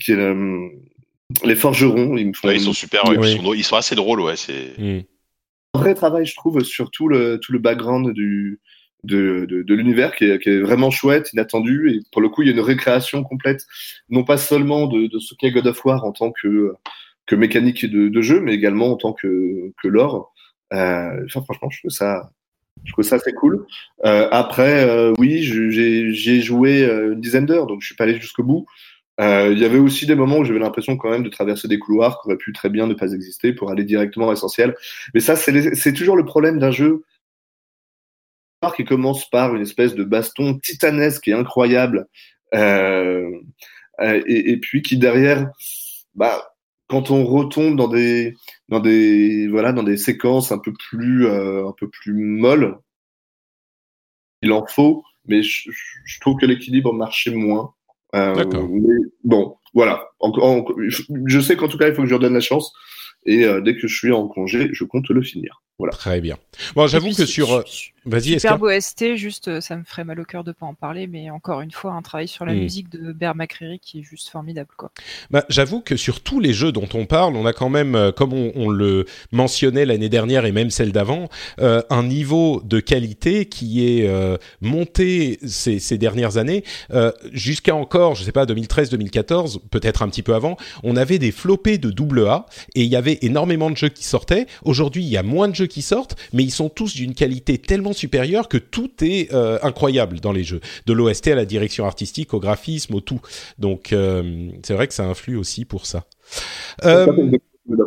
[0.00, 0.12] qui
[1.44, 2.48] les forgerons, ils me font.
[2.48, 4.36] Ouais, ils sont super, ouais, ils, sont, ils, sont, assez drôles, ouais.
[4.36, 5.00] C'est mm.
[5.74, 8.60] un vrai travail, je trouve, sur tout le tout le background du
[9.04, 12.42] de, de, de l'univers qui est, qui est, vraiment chouette, inattendu, et pour le coup,
[12.42, 13.64] il y a une récréation complète,
[14.08, 16.72] non pas seulement de, de ce qu'est God of War en tant que
[17.26, 20.32] que mécanique de, de jeu, mais également en tant que que lore.
[20.72, 22.30] Euh, enfin, franchement, je trouve ça
[22.84, 23.66] je trouve ça assez cool.
[24.04, 28.44] Euh, après, euh, oui, j'ai joué une dizaine d'heures, donc je suis pas allé jusqu'au
[28.44, 28.66] bout.
[29.20, 31.78] Euh, il y avait aussi des moments où j'avais l'impression quand même de traverser des
[31.78, 34.76] couloirs qui auraient pu très bien ne pas exister pour aller directement à l'essentiel.
[35.12, 37.02] Mais ça, c'est toujours le problème d'un jeu
[38.76, 42.08] qui commence par une espèce de baston titanesque et incroyable,
[42.54, 43.30] euh,
[44.02, 45.50] et, et, puis qui derrière,
[46.14, 46.54] bah,
[46.88, 48.34] quand on retombe dans des,
[48.68, 52.78] dans des, voilà, dans des séquences un peu plus, euh, un peu plus molles,
[54.42, 55.70] il en faut, mais je,
[56.04, 57.74] je trouve que l'équilibre marchait moins.
[58.14, 60.08] Euh, mais bon, voilà.
[60.20, 60.64] En, en,
[61.26, 62.72] je sais qu'en tout cas, il faut que je leur donne la chance.
[63.26, 65.62] Et euh, dès que je suis en congé, je compte le finir.
[65.78, 65.92] Voilà.
[65.92, 66.36] Très bien.
[66.74, 67.52] Bon, j'avoue que sur.
[67.52, 67.62] Euh,
[68.04, 70.74] vas-y, Super beau ST, juste, euh, ça me ferait mal au cœur de pas en
[70.74, 72.58] parler, mais encore une fois, un travail sur la mm.
[72.58, 74.90] musique de Bear McCreary qui est juste formidable, quoi.
[75.30, 78.32] Bah, j'avoue que sur tous les jeux dont on parle, on a quand même, comme
[78.32, 81.28] on, on le mentionnait l'année dernière et même celle d'avant,
[81.60, 86.64] euh, un niveau de qualité qui est euh, monté ces, ces, dernières années.
[87.32, 91.78] Jusqu'à encore, je sais pas, 2013-2014, peut-être un petit peu avant, on avait des flopés
[91.78, 94.46] de double A et il y avait énormément de jeux qui sortaient.
[94.64, 97.58] Aujourd'hui, il y a moins de jeux qui sortent, mais ils sont tous d'une qualité
[97.58, 101.86] tellement supérieure que tout est euh, incroyable dans les jeux, de l'OST à la direction
[101.86, 103.20] artistique, au graphisme, au tout.
[103.58, 106.04] Donc euh, c'est vrai que ça influe aussi pour ça.
[106.84, 107.06] Euh...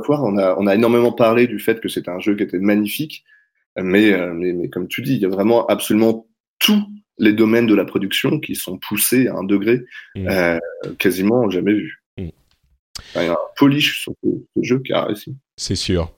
[0.09, 3.23] on a, on a énormément parlé du fait que c'était un jeu qui était magnifique,
[3.77, 6.27] mais, mais, mais comme tu dis, il y a vraiment absolument
[6.59, 6.83] tous
[7.17, 9.81] les domaines de la production qui sont poussés à un degré
[10.15, 10.57] mmh.
[10.97, 12.00] quasiment jamais vu.
[13.15, 15.35] Il y a un polish sur ce, ce jeu qui a réussi.
[15.57, 16.11] C'est sûr.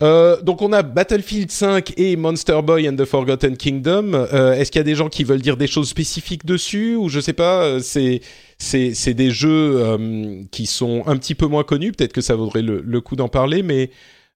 [0.00, 4.14] Euh, donc on a Battlefield 5 et Monster Boy and the Forgotten Kingdom.
[4.14, 7.08] Euh, Est-ce qu'il y a des gens qui veulent dire des choses spécifiques dessus ou
[7.08, 8.20] je sais pas euh, C'est
[8.58, 11.92] c'est c'est des jeux euh, qui sont un petit peu moins connus.
[11.92, 13.62] Peut-être que ça vaudrait le, le coup d'en parler.
[13.64, 13.90] Mais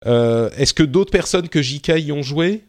[0.06, 2.64] euh, est-ce que d'autres personnes que JK y ont joué?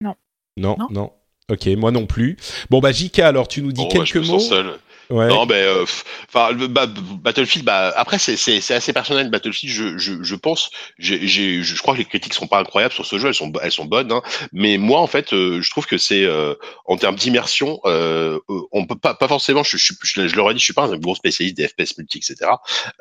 [0.00, 0.16] Non.
[0.56, 0.76] non.
[0.78, 0.86] non.
[0.90, 1.12] Non,
[1.48, 2.36] Ok, moi non plus.
[2.70, 4.40] Bon bah JK, alors tu nous dis oh, quelques ouais, mots.
[4.40, 4.78] Seul.
[5.10, 5.84] Non, ben, euh,
[6.28, 7.64] enfin, bah, Battlefield.
[7.64, 9.30] Bah, après, c'est assez personnel.
[9.30, 13.06] Battlefield, je je, je pense, j'ai je crois que les critiques sont pas incroyables sur
[13.06, 13.28] ce jeu.
[13.28, 14.12] Elles sont elles sont bonnes.
[14.12, 16.54] Hein, mais moi, en fait, euh, je trouve que c'est euh,
[16.86, 18.38] en termes d'immersion, euh,
[18.72, 19.62] on peut pas pas forcément.
[19.62, 21.98] Je je, je, je leur ai dit, je suis pas un gros spécialiste des FPS
[21.98, 22.50] multi, etc.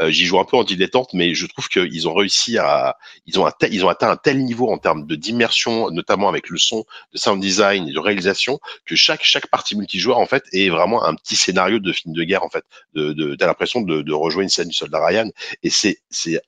[0.07, 3.47] J'y joue un peu en dilettante, mais je trouve qu'ils ont réussi à, ils ont
[3.47, 6.85] un ils ont atteint un tel niveau en termes de d'immersion, notamment avec le son,
[7.13, 11.03] de sound design et de réalisation, que chaque chaque partie multijoueur en fait est vraiment
[11.03, 12.63] un petit scénario de film de guerre en fait.
[12.93, 15.29] De, t'as l'impression de, de rejoindre une scène du soldat Ryan
[15.63, 15.97] et c'est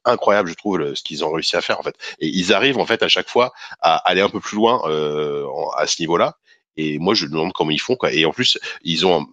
[0.06, 1.96] incroyable je trouve ce qu'ils ont réussi à faire en fait.
[2.20, 5.46] Et ils arrivent en fait à chaque fois à aller un peu plus loin euh,
[5.78, 6.38] à ce niveau-là.
[6.78, 8.14] Et moi, je me demande comment ils font, quoi.
[8.14, 9.26] Et en plus, ils ont,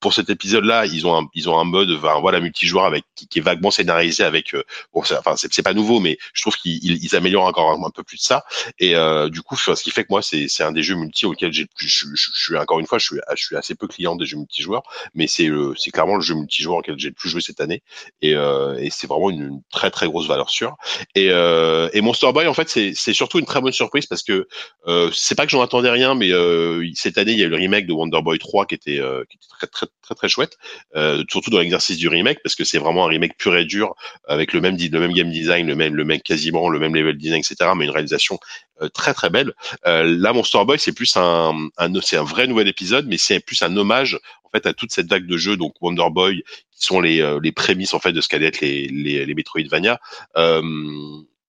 [0.00, 3.38] pour cet épisode-là, ils ont un, ils ont un mode, enfin, voilà, multijoueur avec, qui,
[3.38, 4.62] est vaguement scénarisé avec, euh,
[4.94, 8.02] bon, enfin, c'est pas nouveau, mais je trouve qu'ils ils améliorent encore un, un, peu
[8.02, 8.44] plus de ça.
[8.78, 11.26] Et euh, du coup, ce qui fait que moi, c'est, c'est un des jeux multi
[11.26, 13.86] auxquels j'ai, je, je, je, suis encore une fois, je suis, je suis assez peu
[13.86, 14.82] client des jeux multijoueurs,
[15.14, 17.82] mais c'est, c'est clairement le jeu multijoueur auquel j'ai le plus joué cette année.
[18.20, 20.76] Et, euh, et c'est vraiment une, une, très très grosse valeur sûre.
[21.14, 24.22] Et, euh, et Monster Boy, en fait, c'est, c'est surtout une très bonne surprise parce
[24.22, 24.48] que
[24.86, 27.50] euh, c'est pas que j'en attendais rien, mais euh, cette année, il y a eu
[27.50, 30.28] le remake de Wonder Boy 3 qui était, euh, qui était très, très, très, très
[30.28, 30.58] chouette,
[30.96, 33.94] euh, surtout dans l'exercice du remake, parce que c'est vraiment un remake pur et dur,
[34.26, 37.16] avec le même, le même game design, le même, le même quasiment, le même level
[37.16, 38.38] design, etc., mais une réalisation
[38.82, 39.52] euh, très très belle.
[39.86, 43.40] Euh, là, Monster Boy, c'est plus un, un c'est un vrai nouvel épisode, mais c'est
[43.40, 46.86] plus un hommage en fait à toute cette vague de jeux, donc Wonder Boy, qui
[46.86, 50.00] sont les, euh, les prémices en fait de ce qu'allaient être les, les, les Metroidvania.
[50.36, 50.62] Euh,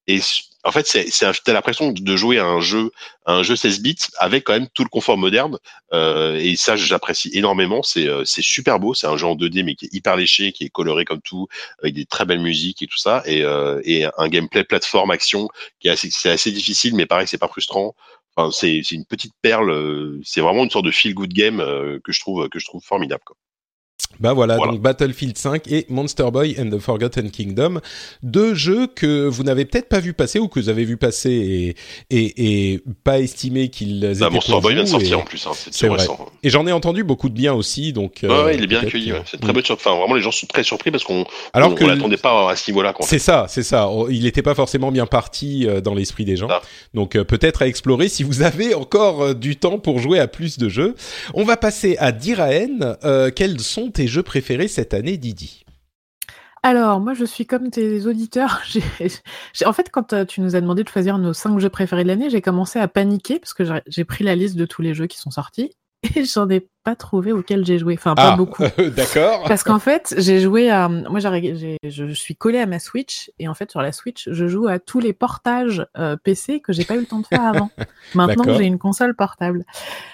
[0.08, 0.20] et
[0.66, 1.10] en fait, c'est,
[1.44, 2.92] t'as l'impression de jouer à un jeu,
[3.26, 5.58] à un jeu 16 bits avec quand même tout le confort moderne.
[5.94, 7.84] Euh, et ça, j'apprécie énormément.
[7.84, 8.94] C'est, euh, c'est super beau.
[8.94, 11.48] C'est un jeu en 2D mais qui est hyper léché, qui est coloré comme tout,
[11.82, 15.50] avec des très belles musiques et tout ça, et, euh, et un gameplay plateforme action
[15.80, 17.94] qui est assez, c'est assez difficile, mais pareil, c'est pas frustrant.
[18.36, 19.70] Enfin, c'est, c'est une petite perle.
[19.72, 22.66] Euh, c'est vraiment une sorte de feel good game euh, que je trouve que je
[22.66, 23.24] trouve formidable.
[23.26, 23.36] Quoi.
[24.20, 27.80] Bah voilà, donc Battlefield 5 et Monster Boy and the Forgotten Kingdom,
[28.22, 31.76] deux jeux que vous n'avez peut-être pas vu passer ou que vous avez vu passer
[32.10, 35.46] et, et, et pas estimé qu'ils bah, étaient Monster Boy vient de sortir en plus,
[35.48, 36.18] hein, c'est récent.
[36.44, 38.20] Et j'en ai entendu beaucoup de bien aussi, donc.
[38.24, 39.12] Ouais, ouais il est bien accueilli.
[39.14, 39.22] Ouais.
[39.26, 39.56] C'est très mm.
[39.56, 39.88] bonne surprise.
[39.88, 42.70] Enfin, vraiment, les gens sont très surpris parce qu'on alors on, l'attendait pas à ce
[42.72, 42.94] niveau-là.
[43.02, 43.90] C'est ça, c'est ça.
[44.10, 46.48] Il n'était pas forcément bien parti euh, dans l'esprit des gens.
[46.94, 50.28] Donc euh, peut-être à explorer si vous avez encore euh, du temps pour jouer à
[50.28, 50.96] plus de jeux.
[51.34, 52.98] On va passer à Diraen.
[53.36, 55.64] quels sont tes jeux préférés cette année, Didi?
[56.66, 58.62] Alors, moi, je suis comme tes auditeurs.
[59.66, 62.08] en fait, quand euh, tu nous as demandé de choisir nos cinq jeux préférés de
[62.08, 65.08] l'année, j'ai commencé à paniquer parce que j'ai pris la liste de tous les jeux
[65.08, 65.76] qui sont sortis
[66.16, 67.96] et j'en ai pas trouvé auxquels j'ai joué.
[67.98, 68.64] Enfin, pas ah, beaucoup.
[68.96, 69.44] D'accord.
[69.48, 70.88] Parce qu'en fait, j'ai joué à.
[70.88, 74.68] Moi, je suis collé à ma Switch et en fait, sur la Switch, je joue
[74.68, 77.72] à tous les portages euh, PC que j'ai pas eu le temps de faire avant.
[78.16, 79.66] Maintenant, j'ai une console portable.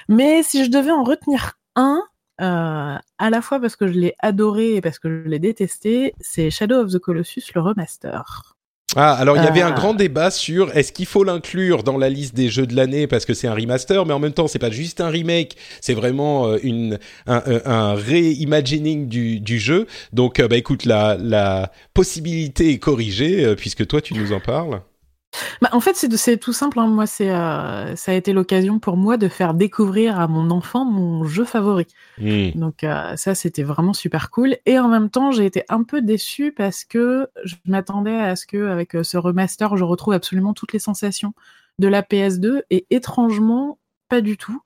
[0.07, 2.01] Mais si je devais en retenir un,
[2.41, 6.13] euh, à la fois parce que je l'ai adoré et parce que je l'ai détesté,
[6.19, 8.55] c'est Shadow of the Colossus, le remaster.
[8.95, 9.75] Ah, alors il y avait un euh.
[9.75, 13.25] grand débat sur est-ce qu'il faut l'inclure dans la liste des jeux de l'année parce
[13.25, 16.47] que c'est un remaster, mais en même temps c'est pas juste un remake, c'est vraiment
[16.47, 16.97] euh, une
[17.27, 19.85] un, un reimagining du, du jeu.
[20.11, 24.81] Donc bah écoute, la la possibilité est corrigée puisque toi tu nous en parles.
[25.61, 26.79] Bah, en fait, c'est tout simple.
[26.79, 26.87] Hein.
[26.87, 30.85] Moi, c'est euh, ça a été l'occasion pour moi de faire découvrir à mon enfant
[30.85, 31.87] mon jeu favori.
[32.17, 32.51] Mmh.
[32.55, 34.57] Donc euh, ça, c'était vraiment super cool.
[34.65, 38.45] Et en même temps, j'ai été un peu déçue parce que je m'attendais à ce
[38.45, 41.33] que avec euh, ce remaster, je retrouve absolument toutes les sensations
[41.77, 43.77] de la PS2 et étrangement
[44.09, 44.59] pas du tout.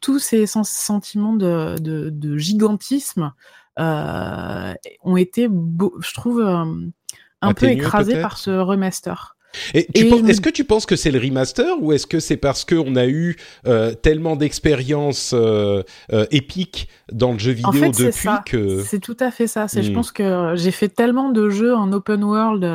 [0.00, 3.32] tous ces sentiments de, de, gigantisme
[3.78, 9.33] ont été, je trouve, un peu écrasés par ce remaster.
[9.74, 12.96] Et, est-ce que tu penses que c'est le remaster ou est-ce que c'est parce qu'on
[12.96, 13.36] a eu
[13.66, 15.82] euh, tellement d'expériences euh,
[16.12, 19.68] euh, épiques dans le jeu vidéo en fait, depuis que c'est tout à fait ça.
[19.68, 19.94] C'est je hmm.
[19.94, 22.66] pense que j'ai fait tellement de jeux en open world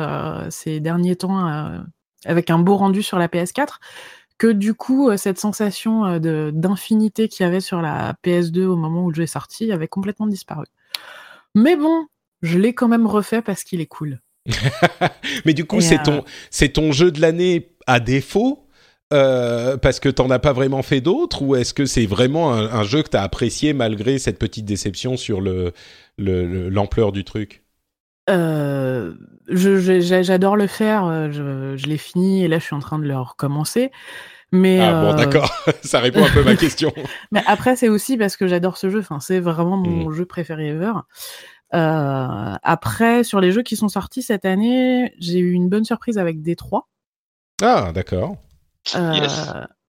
[0.50, 1.80] ces derniers temps
[2.24, 3.76] avec un beau rendu sur la PS4
[4.38, 9.04] que du coup cette sensation de d'infinité qu'il y avait sur la PS2 au moment
[9.04, 10.66] où le jeu est sorti avait complètement disparu.
[11.54, 12.06] Mais bon,
[12.42, 14.20] je l'ai quand même refait parce qu'il est cool.
[15.44, 18.66] Mais du coup, c'est ton, euh, c'est ton jeu de l'année à défaut
[19.12, 22.84] euh, parce que t'en as pas vraiment fait d'autres ou est-ce que c'est vraiment un,
[22.84, 25.72] jeu que t'as apprécié malgré cette petite déception sur le,
[26.18, 27.64] l'ampleur du truc?
[28.28, 29.14] Euh,
[29.48, 33.18] J'adore le faire, je, je l'ai fini et là je suis en train de le
[33.18, 33.90] recommencer.
[34.52, 35.52] Mais ah bon, d'accord,
[35.82, 36.92] ça répond un peu à ma question.
[37.32, 38.98] Mais après, c'est aussi parce que j'adore ce jeu.
[38.98, 40.12] Enfin, c'est vraiment mon hmm.
[40.12, 40.92] jeu préféré ever.
[41.72, 46.18] Euh, après, sur les jeux qui sont sortis cette année, j'ai eu une bonne surprise
[46.18, 46.88] avec Détroit.
[47.62, 48.36] Ah, d'accord.
[48.94, 49.26] Euh,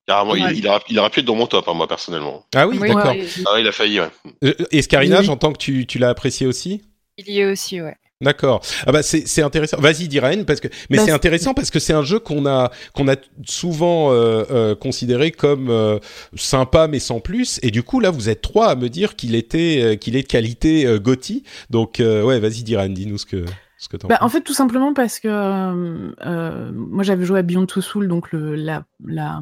[0.08, 0.68] Carrément, il, il,
[1.00, 2.46] aurait pu être dans mon top, hein, moi, personnellement.
[2.54, 3.14] Ah oui, d'accord.
[3.48, 4.10] Ah, il a failli, ouais.
[4.44, 6.82] Euh, et Scarina, j'entends que tu, tu l'as apprécié aussi?
[7.18, 7.96] Il y est aussi, ouais.
[8.22, 8.62] D'accord.
[8.86, 9.78] Ah bah c'est intéressant.
[9.80, 12.72] Vas-y, Diraine, parce que mais bah, c'est intéressant parce que c'est un jeu qu'on a
[12.94, 13.16] qu'on a
[13.46, 15.98] souvent euh, euh, considéré comme euh,
[16.36, 17.60] sympa mais sans plus.
[17.64, 20.28] Et du coup là, vous êtes trois à me dire qu'il était qu'il est de
[20.28, 21.44] qualité Gotti.
[21.72, 23.44] Donc ouais, vas-y, Diraine, dis-nous ce que
[23.80, 27.82] ce que bah, En fait, tout simplement parce que moi j'avais joué à Beyond Two
[27.82, 29.40] Soul, donc le, la, la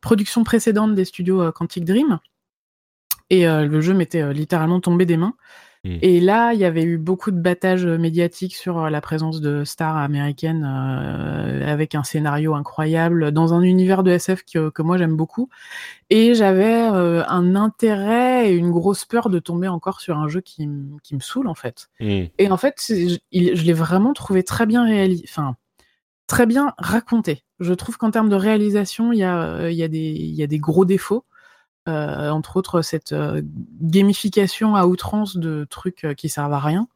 [0.00, 2.20] production précédente des studios Quantic Dream,
[3.30, 5.34] et le jeu m'était littéralement tombé des mains.
[5.84, 9.64] Et là, il y avait eu beaucoup de battages médiatiques sur euh, la présence de
[9.64, 14.96] stars américaines euh, avec un scénario incroyable dans un univers de SF que, que moi
[14.96, 15.48] j'aime beaucoup.
[16.08, 20.40] Et j'avais euh, un intérêt et une grosse peur de tomber encore sur un jeu
[20.40, 20.68] qui,
[21.02, 21.88] qui me saoule en fait.
[22.38, 25.24] Et en fait, je, je l'ai vraiment trouvé très bien réalisé.
[25.28, 25.56] Enfin,
[26.28, 27.42] très bien raconté.
[27.58, 30.44] Je trouve qu'en termes de réalisation, il y a, il y, a des, il y
[30.44, 31.24] a des gros défauts.
[31.88, 33.42] Euh, entre autres cette euh,
[33.80, 36.86] gamification à outrance de trucs euh, qui servent à rien.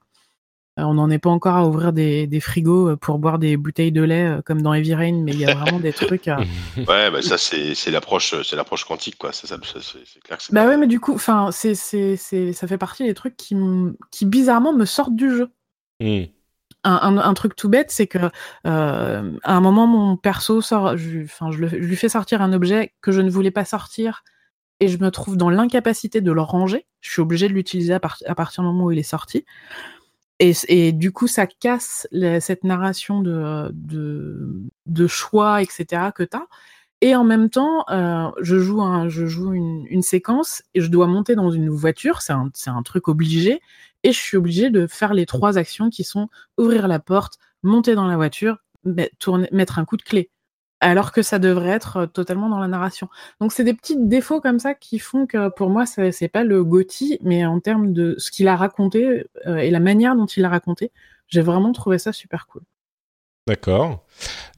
[0.76, 4.02] on n'en est pas encore à ouvrir des, des, frigos pour boire des bouteilles de
[4.02, 6.26] lait comme dans Heavy Rain, mais il y a vraiment des trucs.
[6.76, 9.32] Ouais, bah ça c'est l'approche c'est l'approche quantique quoi.
[9.32, 10.38] Ça, ça, c'est clair.
[10.38, 13.56] Que bah ouais, mais du coup, enfin c'est ça fait partie des trucs qui
[14.12, 15.50] qui bizarrement me sortent du jeu.
[15.98, 16.26] Mmh.
[16.84, 18.18] Un, un, truc tout bête, c'est que
[18.64, 23.10] euh, à un moment mon perso sort, je, je, lui fais sortir un objet que
[23.10, 24.22] je ne voulais pas sortir
[24.80, 26.86] et je me trouve dans l'incapacité de le ranger.
[27.00, 29.44] Je suis obligée de l'utiliser à, partir du moment où il est sorti.
[30.38, 32.06] Et, et du coup, ça casse
[32.40, 36.10] cette narration de, de, de, choix, etc.
[36.14, 36.46] que tu as.
[37.00, 40.90] Et en même temps, euh, je joue, un, je joue une, une, séquence et je
[40.90, 42.20] dois monter dans une voiture.
[42.22, 43.60] C'est un, un truc obligé.
[44.02, 46.28] Et je suis obligée de faire les trois actions qui sont
[46.58, 48.58] ouvrir la porte, monter dans la voiture,
[49.18, 50.30] tourner, mettre un coup de clé.
[50.80, 53.08] Alors que ça devrait être euh, totalement dans la narration.
[53.40, 56.64] Donc c'est des petits défauts comme ça qui font que pour moi c'est pas le
[56.64, 60.42] Gotti, mais en termes de ce qu'il a raconté euh, et la manière dont il
[60.42, 60.92] l'a raconté,
[61.28, 62.62] j'ai vraiment trouvé ça super cool.
[63.46, 64.04] D'accord.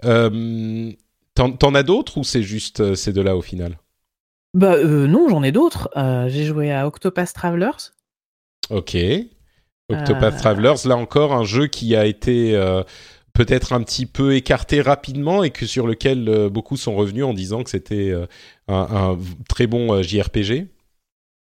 [0.04, 0.92] Euh,
[1.34, 3.78] T'en as d'autres ou c'est juste euh, ces deux-là au final?
[4.54, 5.88] Bah euh, non, j'en ai d'autres.
[6.26, 7.92] j'ai joué à Octopath Travelers.
[8.70, 8.96] Ok.
[9.88, 12.54] Octopath Travelers, là encore un jeu qui a été
[13.38, 17.32] peut-être un petit peu écarté rapidement et que sur lequel euh, beaucoup sont revenus en
[17.32, 18.26] disant que c'était euh,
[18.66, 19.16] un,
[19.48, 20.66] très bon euh, JRPG.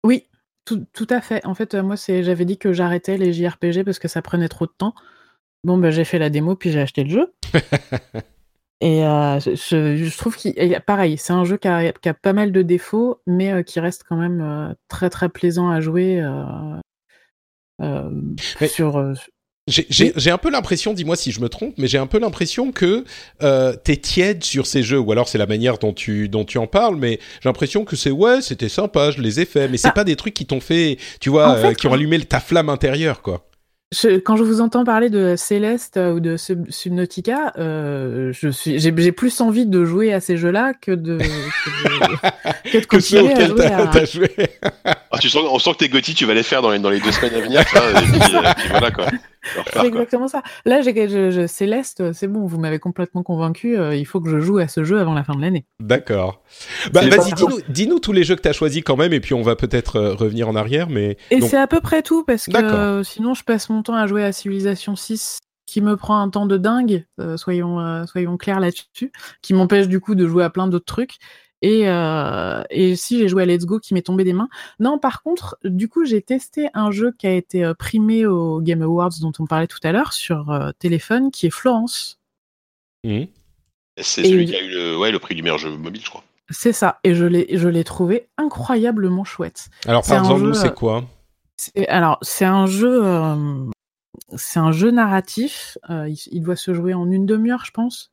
[0.06, 0.24] Oui,
[0.66, 1.46] tout, à fait.
[1.46, 4.72] En fait, moi, j'avais dit que j'arrêtais les JRPG parce que ça prenait trop de
[4.72, 4.96] temps.
[5.66, 7.34] Bon, bah, j'ai fait la démo puis j'ai acheté le jeu.
[8.84, 13.64] Et je, trouve qu'il pareil, c'est un jeu qui a, pas mal de défauts, mais
[13.64, 16.26] qui reste quand même très très plaisant à jouer
[17.80, 19.14] sur
[19.72, 23.06] j'ai un peu l'impression, dis-moi si je me trompe, mais j'ai un peu l'impression que
[23.42, 26.58] euh, t'es tiède sur ces jeux, ou alors c'est la manière dont tu dont tu
[26.58, 29.78] en parles, mais j'ai l'impression que c'est ouais, c'était sympa, je les ai faits, mais
[29.78, 29.94] c'est ah.
[29.94, 33.22] pas des trucs qui t'ont fait, tu vois, euh, qui ont allumé ta flamme intérieure,
[33.22, 33.46] quoi
[34.24, 39.42] quand je vous entends parler de Céleste ou de Subnautica, euh, je suis, j'ai, plus
[39.42, 41.18] envie de jouer à ces jeux-là que de
[42.72, 43.66] que de, continuer à jouer.
[43.66, 44.06] À...
[44.06, 44.32] joué.
[44.86, 46.90] Ah, tu sens, on sent que tes Gotti, tu vas les faire dans les, dans
[46.90, 47.60] les deux semaines à venir.
[47.60, 49.08] et voilà quoi.
[49.74, 50.44] C'est exactement ça.
[50.66, 53.78] Là, j'ai, je, Céleste, c'est bon, vous m'avez complètement convaincu.
[53.78, 55.66] Euh, il faut que je joue à ce jeu avant la fin de l'année.
[55.80, 56.44] D'accord.
[56.94, 57.34] Bah, vas-y,
[57.70, 59.96] dis-nous, tous les jeux que tu as choisis quand même, et puis on va peut-être
[59.96, 60.90] euh, revenir en arrière.
[60.90, 64.08] Mais et c'est à peu près tout parce que sinon, je passe mon temps à
[64.08, 68.60] jouer à Civilization 6 qui me prend un temps de dingue, euh, soyons, soyons clairs
[68.60, 71.18] là-dessus, qui m'empêche du coup de jouer à plein d'autres trucs.
[71.62, 74.50] Et, euh, et si j'ai joué à Let's Go qui m'est tombé des mains.
[74.80, 78.62] Non, par contre, du coup, j'ai testé un jeu qui a été euh, primé au
[78.62, 82.20] Game Awards dont on parlait tout à l'heure sur euh, téléphone, qui est Florence.
[83.04, 83.26] Mmh.
[83.98, 86.24] C'est celui qui a eu le, ouais, le prix du meilleur jeu mobile, je crois.
[86.50, 89.70] C'est ça, et je l'ai, je l'ai trouvé incroyablement chouette.
[89.88, 91.06] Alors, par exemple, c'est quoi?
[91.88, 93.04] Alors, c'est un jeu,
[94.36, 95.78] c'est un jeu narratif.
[95.90, 98.12] Il, il, doit se jouer en une demi-heure, je pense.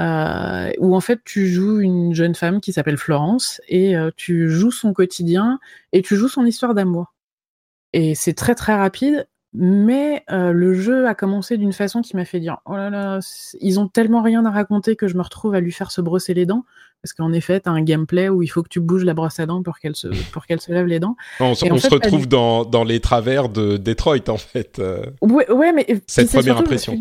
[0.00, 4.48] Euh, où en fait tu joues une jeune femme qui s'appelle Florence et euh, tu
[4.48, 5.58] joues son quotidien
[5.92, 7.12] et tu joues son histoire d'amour.
[7.92, 12.24] Et c'est très très rapide, mais euh, le jeu a commencé d'une façon qui m'a
[12.24, 13.18] fait dire oh là là,
[13.60, 16.34] ils ont tellement rien à raconter que je me retrouve à lui faire se brosser
[16.34, 16.64] les dents
[17.02, 19.46] parce qu'en effet, t'as un gameplay où il faut que tu bouges la brosse à
[19.46, 21.16] dents pour qu'elle se pour qu'elle se lève les dents.
[21.40, 24.80] On, se retrouve dans, dans les travers de Detroit en fait.
[25.22, 26.96] Ouais, ouais mais cette première impression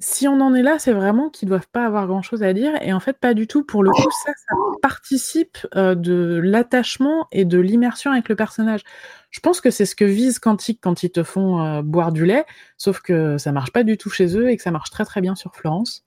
[0.00, 2.72] si on en est là, c'est vraiment qu'ils doivent pas avoir grand chose à dire.
[2.82, 3.64] Et en fait, pas du tout.
[3.64, 8.82] Pour le coup, ça, ça participe euh, de l'attachement et de l'immersion avec le personnage.
[9.30, 12.24] Je pense que c'est ce que vise Quantique quand ils te font euh, boire du
[12.24, 12.44] lait,
[12.76, 15.20] sauf que ça marche pas du tout chez eux et que ça marche très très
[15.20, 16.04] bien sur Florence.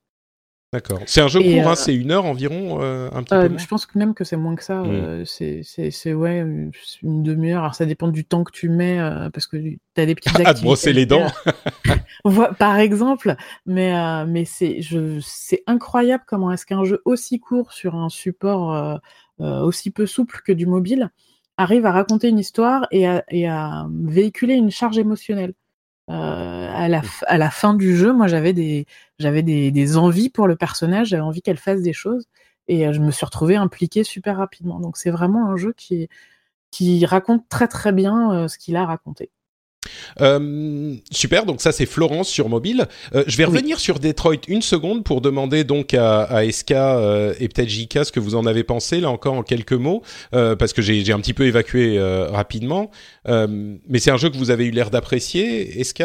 [0.74, 1.00] D'accord.
[1.06, 3.68] C'est un jeu court, hein, euh, c'est une heure environ, euh, un petit peu Je
[3.68, 4.82] pense que même que c'est moins que ça.
[4.82, 5.24] Mmh.
[5.26, 7.62] c'est ouais, une demi-heure.
[7.62, 8.98] Alors ça dépend du temps que tu mets,
[9.34, 10.60] parce que tu as des petites activités.
[10.60, 11.28] à brosser les dents
[12.60, 13.38] Par exemple.
[13.66, 19.00] Mais, mais c'est incroyable comment est-ce qu'un jeu aussi court sur un support
[19.40, 21.12] aussi peu souple que du mobile
[21.56, 25.54] arrive à raconter une histoire et et à véhiculer une charge émotionnelle.
[26.10, 28.86] Euh, à, la à la fin du jeu, moi j'avais des
[29.20, 32.28] j'avais des, des, envies pour le personnage, j'avais envie qu'elle fasse des choses
[32.70, 34.80] et euh, je me suis retrouvée impliquée super rapidement.
[34.80, 36.08] Donc c'est vraiment un jeu qui
[36.72, 39.32] qui raconte très très bien euh, ce qu'il a raconté.
[40.22, 42.88] Euh, super, donc ça c'est Florence sur mobile.
[43.16, 47.34] Euh, je vais revenir sur Detroit une seconde pour demander donc à, à SK euh,
[47.40, 50.74] et peut-être JK ce que vous en avez pensé, là encore en quelques mots, parce
[50.74, 52.00] que j'ai un petit peu évacué
[52.32, 52.92] rapidement.
[53.26, 56.04] mais c'est un jeu que vous avez eu l'air d'apprécier, SK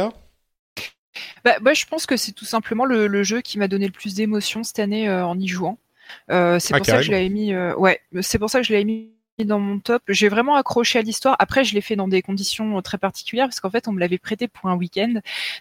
[1.45, 4.15] bah, moi, je pense que c'est tout simplement le, jeu qui m'a donné le plus
[4.15, 5.79] d'émotion cette année en y jouant.
[6.29, 7.55] c'est ah, pour ça que je l'avais mis.
[7.55, 9.11] ouais, c'est pour ça que je l'avais mis
[9.45, 10.03] dans mon top.
[10.09, 11.37] J'ai vraiment accroché à l'histoire.
[11.39, 14.19] Après, je l'ai fait dans des conditions très particulières parce qu'en fait, on me l'avait
[14.19, 15.15] prêté pour un week-end.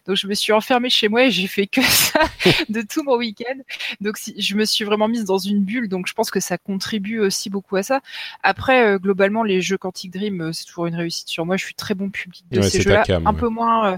[0.07, 2.21] Donc, je me suis enfermée chez moi et j'ai fait que ça
[2.69, 3.59] de tout mon week-end.
[3.99, 5.87] Donc, si, je me suis vraiment mise dans une bulle.
[5.87, 8.01] Donc, je pense que ça contribue aussi beaucoup à ça.
[8.43, 11.57] Après, euh, globalement, les jeux Quantic Dream, euh, c'est toujours une réussite sur moi.
[11.57, 13.03] Je suis très bon public de ces jeux-là.
[13.25, 13.97] Un peu moins.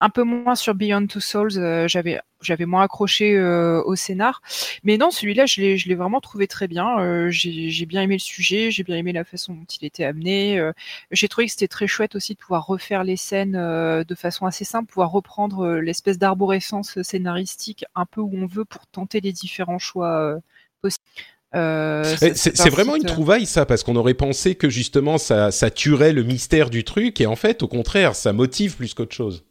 [0.00, 4.42] Un peu moins sur Beyond Two Souls, euh, j'avais j'avais moins accroché euh, au scénar,
[4.84, 7.00] mais non celui-là je l'ai je l'ai vraiment trouvé très bien.
[7.00, 10.62] Euh, j'ai bien aimé le sujet, j'ai bien aimé la façon dont il était amené.
[11.10, 14.64] j'ai trouvé que c'était très chouette aussi de pouvoir refaire les scènes de façon assez
[14.64, 19.80] simple, pouvoir reprendre l'espèce d'arborescence scénaristique un peu où on veut pour tenter les différents
[19.80, 20.38] choix
[20.80, 21.04] possibles.
[21.52, 26.22] c'est vraiment une trouvaille ça, parce qu'on aurait pensé que justement ça, ça tuerait le
[26.22, 29.47] mystère du truc, et en fait au contraire ça motive plus qu'autre chose.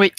[0.00, 0.12] Oui.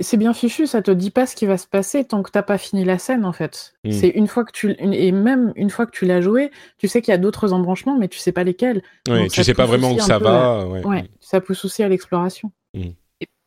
[0.00, 2.42] c'est bien fichu, ça te dit pas ce qui va se passer tant que t'as
[2.42, 3.74] pas fini la scène en fait.
[3.84, 3.90] Mm.
[3.92, 7.02] C'est une fois que tu et même une fois que tu l'as joué, tu sais
[7.02, 8.82] qu'il y a d'autres embranchements, mais tu sais pas lesquels.
[9.06, 10.66] Donc tu sais pas vraiment où ça va.
[10.66, 10.84] ouais.
[10.84, 12.50] Ouais, ça pousse aussi à l'exploration.
[12.74, 12.94] Et,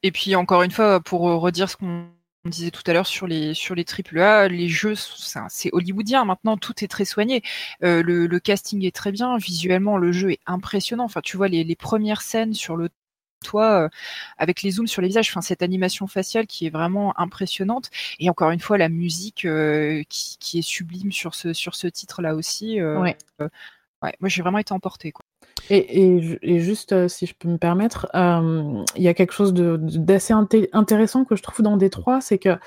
[0.04, 2.06] et puis encore une fois, pour euh, redire ce qu'on
[2.46, 4.96] disait tout à l'heure sur les sur les AAA, les jeux,
[5.50, 7.44] c'est hollywoodien maintenant, tout est très soigné.
[7.84, 11.04] Euh, le, le casting est très bien, visuellement le jeu est impressionnant.
[11.06, 12.90] Enfin, tu vois les, les premières scènes sur le
[13.44, 13.90] toit euh,
[14.38, 17.90] avec les zooms sur les visages, enfin cette animation faciale qui est vraiment impressionnante.
[18.20, 21.88] Et encore une fois, la musique euh, qui, qui est sublime sur ce sur ce
[21.88, 22.80] titre là aussi.
[22.80, 23.18] euh, Ouais.
[24.02, 25.12] ouais, moi j'ai vraiment été emportée.
[25.12, 25.24] Quoi.
[25.70, 28.08] Et, et, ju- et juste, si je peux me permettre,
[28.96, 32.58] il y a quelque chose d'assez inté- intéressant que je trouve dans Détroit, c'est que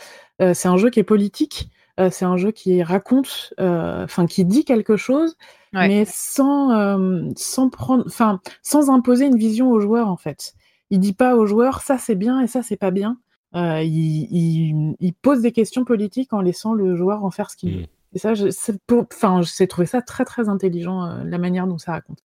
[0.54, 1.68] c'est un jeu qui est politique,
[2.10, 5.36] c'est un jeu qui raconte, enfin qui dit quelque chose,
[5.74, 5.88] Ouais.
[5.88, 10.52] mais sans, euh, sans prendre, enfin sans imposer une vision aux joueurs en fait.
[10.92, 13.18] Il dit pas aux joueurs ça c'est bien et ça c'est pas bien.
[13.56, 17.56] Euh, il, il, il pose des questions politiques en laissant le joueur en faire ce
[17.56, 17.80] qu'il Mm.
[17.80, 17.86] veut.
[18.14, 22.18] Et ça, j'ai trouvé ça très très intelligent euh, la manière dont ça raconte.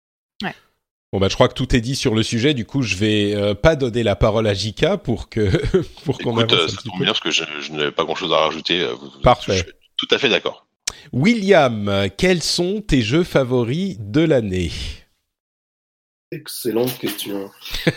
[1.14, 2.54] Bon bah je crois que tout est dit sur le sujet.
[2.54, 5.50] Du coup, je vais euh, pas donner la parole à Jika pour que
[6.04, 7.04] pour qu'on Écoute, avance euh, un ça petit tombe peu.
[7.06, 8.86] bien parce que je, je n'avais pas grand chose à rajouter.
[9.24, 9.54] Parfait.
[9.54, 10.68] Je suis tout à fait d'accord.
[11.14, 14.72] William, quels sont tes jeux favoris de l'année?
[16.32, 17.50] Excellente question.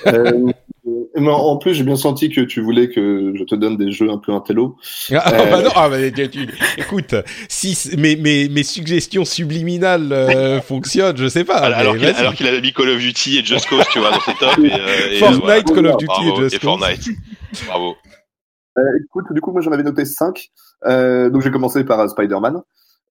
[0.07, 0.53] Euh,
[1.17, 4.09] mais en plus, j'ai bien senti que tu voulais que je te donne des jeux
[4.09, 4.77] un peu intello.
[5.13, 5.51] ah, Euh.
[5.51, 6.49] bah non, ah, bah, tu- tu-
[6.79, 7.15] écoute,
[7.49, 11.57] si mes, mes, mes suggestions subliminales euh, fonctionnent, je sais pas.
[11.57, 12.15] alors Ah, qu'il vas-y.
[12.21, 14.59] alors qu'il avait mis Call of Duty et Just Cause, tu vois, dans ses tops.
[14.59, 15.63] Et, euh, et, Fortnite, voilà.
[15.63, 16.79] Call of Duty Bravo, et Just et Cause.
[16.79, 17.09] Fortnite.
[17.67, 17.97] Bravo.
[18.79, 20.51] Euh, écoute, du coup, moi, j'en avais noté 5.
[20.87, 22.61] Euh, donc, j'ai commencé par euh, Spider-Man.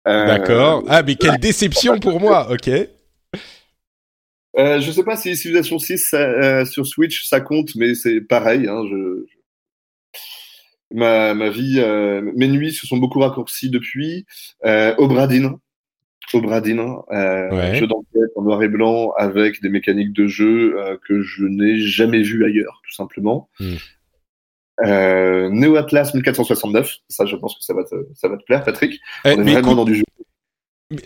[0.07, 0.85] Euh, D'accord.
[0.89, 2.47] Ah, mais quelle déception pour moi.
[2.53, 2.71] Ok.
[4.59, 8.21] Euh, je sais pas si Civilization 6 ça, euh, sur Switch ça compte, mais c'est
[8.21, 8.67] pareil.
[8.69, 9.39] Hein, je, je-
[10.91, 14.25] Ma, ma vie, euh, mes nuits se sont beaucoup raccourcies depuis.
[14.65, 15.61] Euh, Obradin,
[16.33, 17.75] Obradin, Ouais.
[17.77, 20.77] jeu d'enquête en noir et blanc avec des mécaniques de jeu
[21.07, 23.51] que je n'ai jamais vu ailleurs, tout simplement.
[23.61, 23.75] Hmm.
[24.85, 28.63] Euh, Neo Atlas 1469, ça je pense que ça va te, ça va te plaire,
[28.65, 28.99] Patrick.
[29.25, 30.05] Eh, On est vraiment écoute, dans du jeu.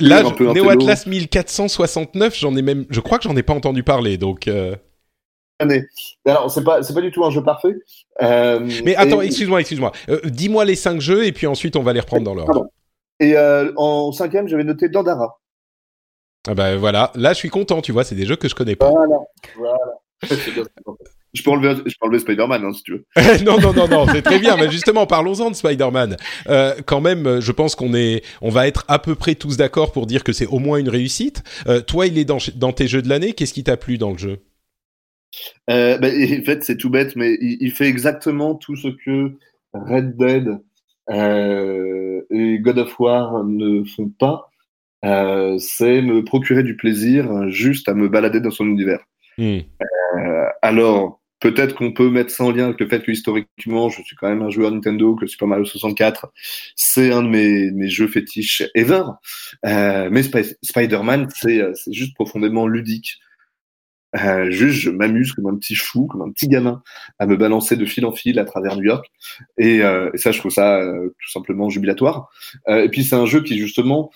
[0.00, 0.44] Là, je-.
[0.44, 4.48] Neo Atlas 1469, j'en ai même, je crois que j'en ai pas entendu parler, donc.
[4.48, 4.76] euh.
[6.24, 7.74] Alors, c'est pas, c'est pas du tout un jeu parfait.
[8.20, 9.92] Euh, Mais attends, et- excuse-moi, excuse-moi.
[10.08, 12.66] Euh, Dis-moi les cinq jeux et puis ensuite on va les reprendre dans l'ordre.
[13.20, 13.36] Et
[13.76, 15.38] en cinquième, j'avais noté Dandara.
[16.48, 18.74] Ah bah voilà, là je suis content, tu vois, c'est des jeux que je connais
[18.74, 18.90] pas.
[18.90, 19.18] Voilà.
[19.56, 19.78] voilà.
[21.34, 23.04] Je peux enlever, je peux enlever Spider-Man, hein, si tu veux.
[23.44, 24.56] non, non, non, non, c'est très bien.
[24.56, 26.16] Mais justement, parlons-en de Spider-Man.
[26.48, 29.56] Euh, quand même, euh, je pense qu'on est, on va être à peu près tous
[29.56, 31.42] d'accord pour dire que c'est au moins une réussite.
[31.66, 33.32] Euh, toi, il est dans, dans tes jeux de l'année.
[33.32, 34.38] Qu'est-ce qui t'a plu dans le jeu?
[35.70, 39.32] Euh, bah, en fait, c'est tout bête, mais il, il fait exactement tout ce que
[39.72, 40.58] Red Dead
[41.10, 44.50] et God of War ne font pas.
[45.58, 49.00] C'est me procurer du plaisir juste à me balader dans son univers.
[49.38, 49.60] Hmm.
[50.16, 54.00] Euh, alors, peut-être qu'on peut mettre ça en lien avec le fait que historiquement, je
[54.02, 56.32] suis quand même un joueur Nintendo, que Super Mario 64,
[56.76, 59.02] c'est un de mes, mes jeux fétiches ever.
[59.66, 63.18] Euh, mais Spi- Spider-Man, c'est euh, c'est juste profondément ludique.
[64.14, 66.82] Euh, juste, je m'amuse comme un petit fou, comme un petit gamin,
[67.18, 69.06] à me balancer de fil en fil à travers New York.
[69.56, 72.28] Et, euh, et ça, je trouve ça euh, tout simplement jubilatoire.
[72.68, 74.10] Euh, et puis, c'est un jeu qui, justement,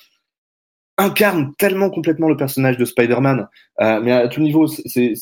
[0.98, 3.48] incarne tellement complètement le personnage de Spider-Man.
[3.82, 5.12] Euh, mais à tout niveau, c'est,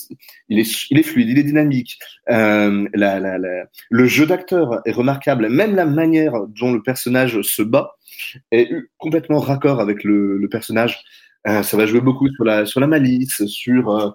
[0.49, 1.99] il, est, il est fluide, il est dynamique.
[2.31, 5.49] Euh, la, la, la, le jeu d'acteur est remarquable.
[5.49, 7.97] Même la manière dont le personnage se bat
[8.53, 11.01] est complètement raccord avec le, le personnage.
[11.49, 14.11] Euh, ça va jouer beaucoup sur la, sur la malice, sur, euh,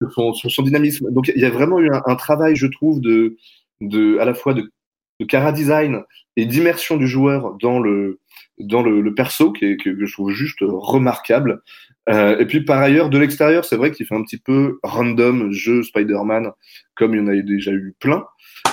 [0.00, 1.12] sur, son, sur son dynamisme.
[1.12, 3.36] Donc il y a vraiment eu un, un travail, je trouve, de,
[3.82, 4.72] de, à la fois de,
[5.20, 6.02] de cara design
[6.36, 8.20] et d'immersion du joueur dans le,
[8.60, 11.62] dans le, le perso qui est, que, que je trouve juste remarquable.
[12.08, 15.50] Euh, et puis par ailleurs, de l'extérieur, c'est vrai qu'il fait un petit peu random
[15.52, 16.52] jeu Spider-Man,
[16.94, 18.24] comme il y en a déjà eu plein.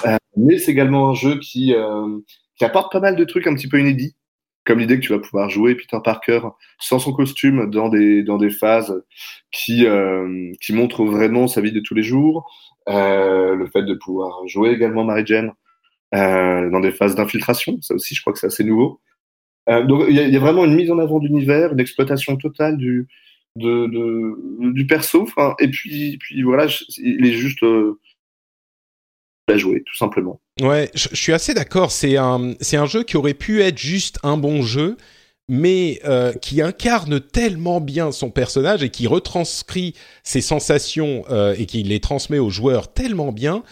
[0.06, 2.18] Euh, mais c'est également un jeu qui, euh,
[2.58, 4.16] qui apporte pas mal de trucs un petit peu inédits,
[4.66, 6.42] comme l'idée que tu vas pouvoir jouer Peter Parker
[6.80, 9.04] sans son costume dans des, dans des phases
[9.52, 12.50] qui, euh, qui montrent vraiment sa vie de tous les jours.
[12.88, 15.52] Euh, le fait de pouvoir jouer également Mary Jane
[16.14, 19.02] euh, dans des phases d'infiltration, ça aussi, je crois que c'est assez nouveau.
[19.70, 23.08] Euh, donc il y, a- vraiment une mise en avant d'univers, une exploitation totale du
[23.58, 25.28] du perso.
[25.60, 26.68] Et puis voilà,
[26.98, 28.00] il est juste euh,
[29.48, 30.42] à jouer tout simplement.
[30.62, 31.92] Ouais, je, suis assez d'accord.
[31.92, 34.98] C'est un, c'est un jeu qui aurait pu être juste un bon jeu,
[35.48, 41.24] mais euh, qui incarne tellement bien son personnage et qui retranscrit ses sensations
[41.58, 43.64] et qui les transmet aux joueurs tellement bien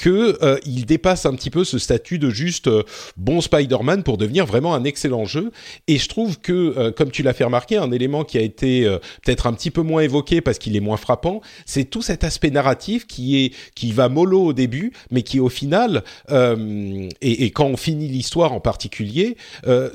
[0.00, 2.84] que euh, dépasse un petit peu ce statut de juste euh,
[3.18, 5.52] bon Spider-Man pour devenir vraiment un excellent jeu.
[5.88, 8.88] Et je trouve que, euh, comme tu l'as fait remarquer, un élément qui a été
[9.22, 12.50] peut-être un petit peu moins évoqué parce qu'il est moins frappant, c'est tout cet aspect
[12.50, 17.66] narratif qui est qui va mollo au début, mais qui au final et, et, quand
[17.66, 19.36] on finit l'histoire en particulier,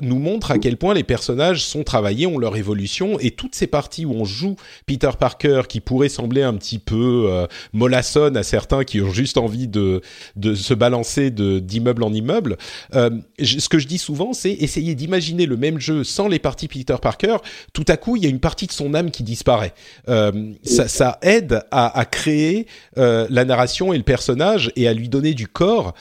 [0.00, 3.66] nous montre à quel point les personnages sont travaillés, ont leur évolution et toutes ces
[3.66, 4.56] parties où on joue
[4.86, 9.68] Peter Parker qui pourrait sembler un petit peu mollassonne à certains qui ont juste envie
[9.68, 9.95] de
[10.36, 12.56] de se balancer d'immeuble en immeuble.
[12.94, 13.10] Euh,
[13.42, 16.96] ce que je dis souvent, c'est essayer d'imaginer le même jeu sans les parties Peter
[17.00, 17.36] Parker.
[17.72, 19.74] Tout à coup, il y a une partie de son âme qui disparaît.
[20.08, 22.66] Euh, ça, aide à, créer
[22.98, 25.94] euh, la narration et le personnage et à lui donner du corps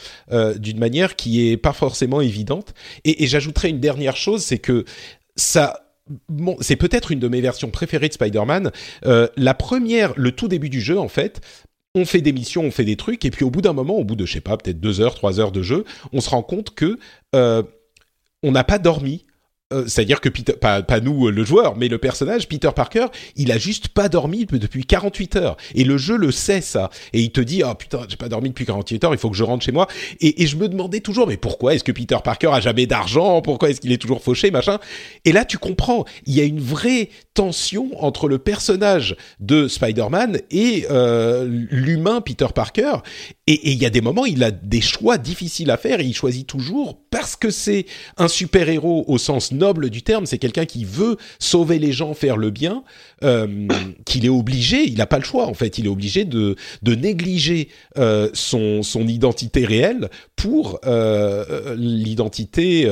[0.58, 2.74] d'une manière qui est pas forcément évidente.
[3.04, 4.86] Et, j'ajouterais une dernière chose, c'est que
[5.36, 5.82] ça
[6.60, 8.72] c'est peut-être une de mes versions préférées de Spider-Man.
[9.04, 11.42] La première, le tout début du jeu, en fait,
[11.96, 14.04] on fait des missions, on fait des trucs, et puis au bout d'un moment, au
[14.04, 16.44] bout de, je sais pas, peut-être deux heures, trois heures de jeu, on se rend
[16.44, 17.00] compte que
[17.36, 17.64] euh,
[18.44, 19.26] on n'a pas dormi.
[19.74, 23.58] Euh, c'est-à-dire que Peter, pas, nous le joueur, mais le personnage Peter Parker, il a
[23.58, 25.58] juste pas dormi depuis 48 heures.
[25.74, 26.92] Et le jeu le sait ça.
[27.14, 29.36] Et il te dit oh putain j'ai pas dormi depuis 48 heures, il faut que
[29.36, 29.88] je rentre chez moi.
[30.22, 33.42] Et, et je me demandais toujours mais pourquoi est-ce que Peter Parker a jamais d'argent,
[33.42, 34.52] pourquoi est-ce qu'il est toujours fauché?
[34.52, 34.78] Machin.
[35.26, 40.40] Et là tu comprends, il y a une vraie tension entre le personnage de Spider-Man
[40.49, 42.94] et euh, l'humain Peter Parker.
[43.45, 46.16] Et il y a des moments il a des choix difficiles à faire et il
[46.16, 47.86] choisit toujours parce que c'est
[48.18, 52.14] un super héros au sens noble du terme, c'est quelqu'un qui veut sauver les gens,
[52.14, 52.84] faire le bien,
[53.24, 53.68] euh,
[54.06, 57.68] qu'il est obligé, il n'a pas le choix en fait, il est obligé de, négliger
[57.98, 60.80] euh, son, identité réelle pour
[61.76, 62.90] l'identité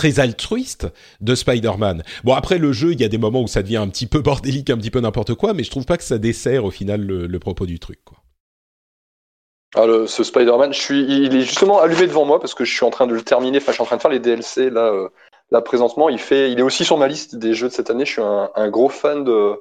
[0.00, 0.86] très altruiste
[1.20, 2.02] de Spider-Man.
[2.24, 4.20] Bon après le jeu, il y a des moments où ça devient un petit peu
[4.20, 7.02] bordélique, un petit peu n'importe quoi, mais je trouve pas que ça dessert au final
[7.02, 7.98] le, propos du truc.
[8.02, 8.16] Quoi.
[9.74, 13.06] Ah, ce Spider-Man, il est justement allumé devant moi parce que je suis en train
[13.06, 13.58] de le terminer.
[13.58, 15.10] Enfin, je suis en train de faire les DLC là, euh,
[15.50, 16.08] là présentement.
[16.08, 18.06] Il fait, il est aussi sur ma liste des jeux de cette année.
[18.06, 19.52] Je suis un, gros fan de,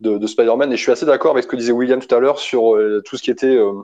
[0.00, 2.20] de, de Spider-Man et je suis assez d'accord avec ce que disait William tout à
[2.20, 3.82] l'heure sur euh, tout ce qui était euh,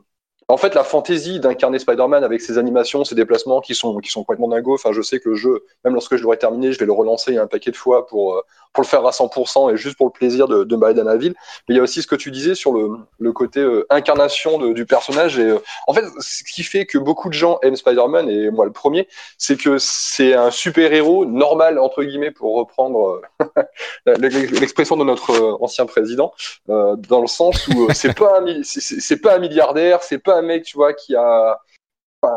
[0.48, 4.20] en fait, la fantaisie d'incarner Spider-Man avec ses animations, ses déplacements qui sont, qui sont
[4.20, 4.74] complètement dingos.
[4.74, 7.38] Enfin, je sais que le jeu, même lorsque je l'aurai terminé, je vais le relancer
[7.38, 8.42] un paquet de fois pour, euh,
[8.72, 11.16] pour le faire à 100% et juste pour le plaisir de, de me dans la
[11.16, 11.34] ville.
[11.68, 14.58] Mais il y a aussi ce que tu disais sur le, le côté euh, incarnation
[14.58, 15.38] du personnage.
[15.38, 18.66] Et euh, en fait, ce qui fait que beaucoup de gens aiment Spider-Man, et moi
[18.66, 19.08] le premier,
[19.38, 23.22] c'est que c'est un super-héros normal, entre guillemets, pour reprendre
[24.06, 26.32] l'expression de notre ancien président,
[26.68, 30.76] dans le sens où c'est pas, c'est pas un milliardaire, c'est pas un mec, tu
[30.76, 31.60] vois, qui a.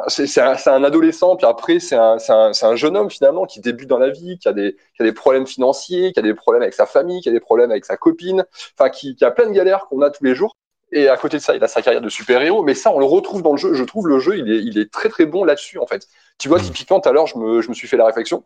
[0.07, 3.88] c'est un, un, adolescent, puis après, c'est un, un, un, jeune homme finalement qui débute
[3.88, 6.61] dans la vie, qui a, des, qui a des problèmes financiers, qui a des problèmes
[6.61, 8.45] avec sa famille, qui a des problèmes avec sa copine,
[8.78, 10.56] enfin, qui, qui a plein de galères qu'on a tous les jours.
[10.91, 13.06] Et à côté de ça, il a sa carrière de super-héros, mais ça, on le
[13.06, 13.74] retrouve dans le jeu.
[13.74, 16.07] Je trouve le jeu, il est, il est très très bon là-dessus, en fait.
[16.38, 16.64] Tu vois, mmh.
[16.64, 18.45] typiquement, tout à l'heure, je me, je me suis fait la réflexion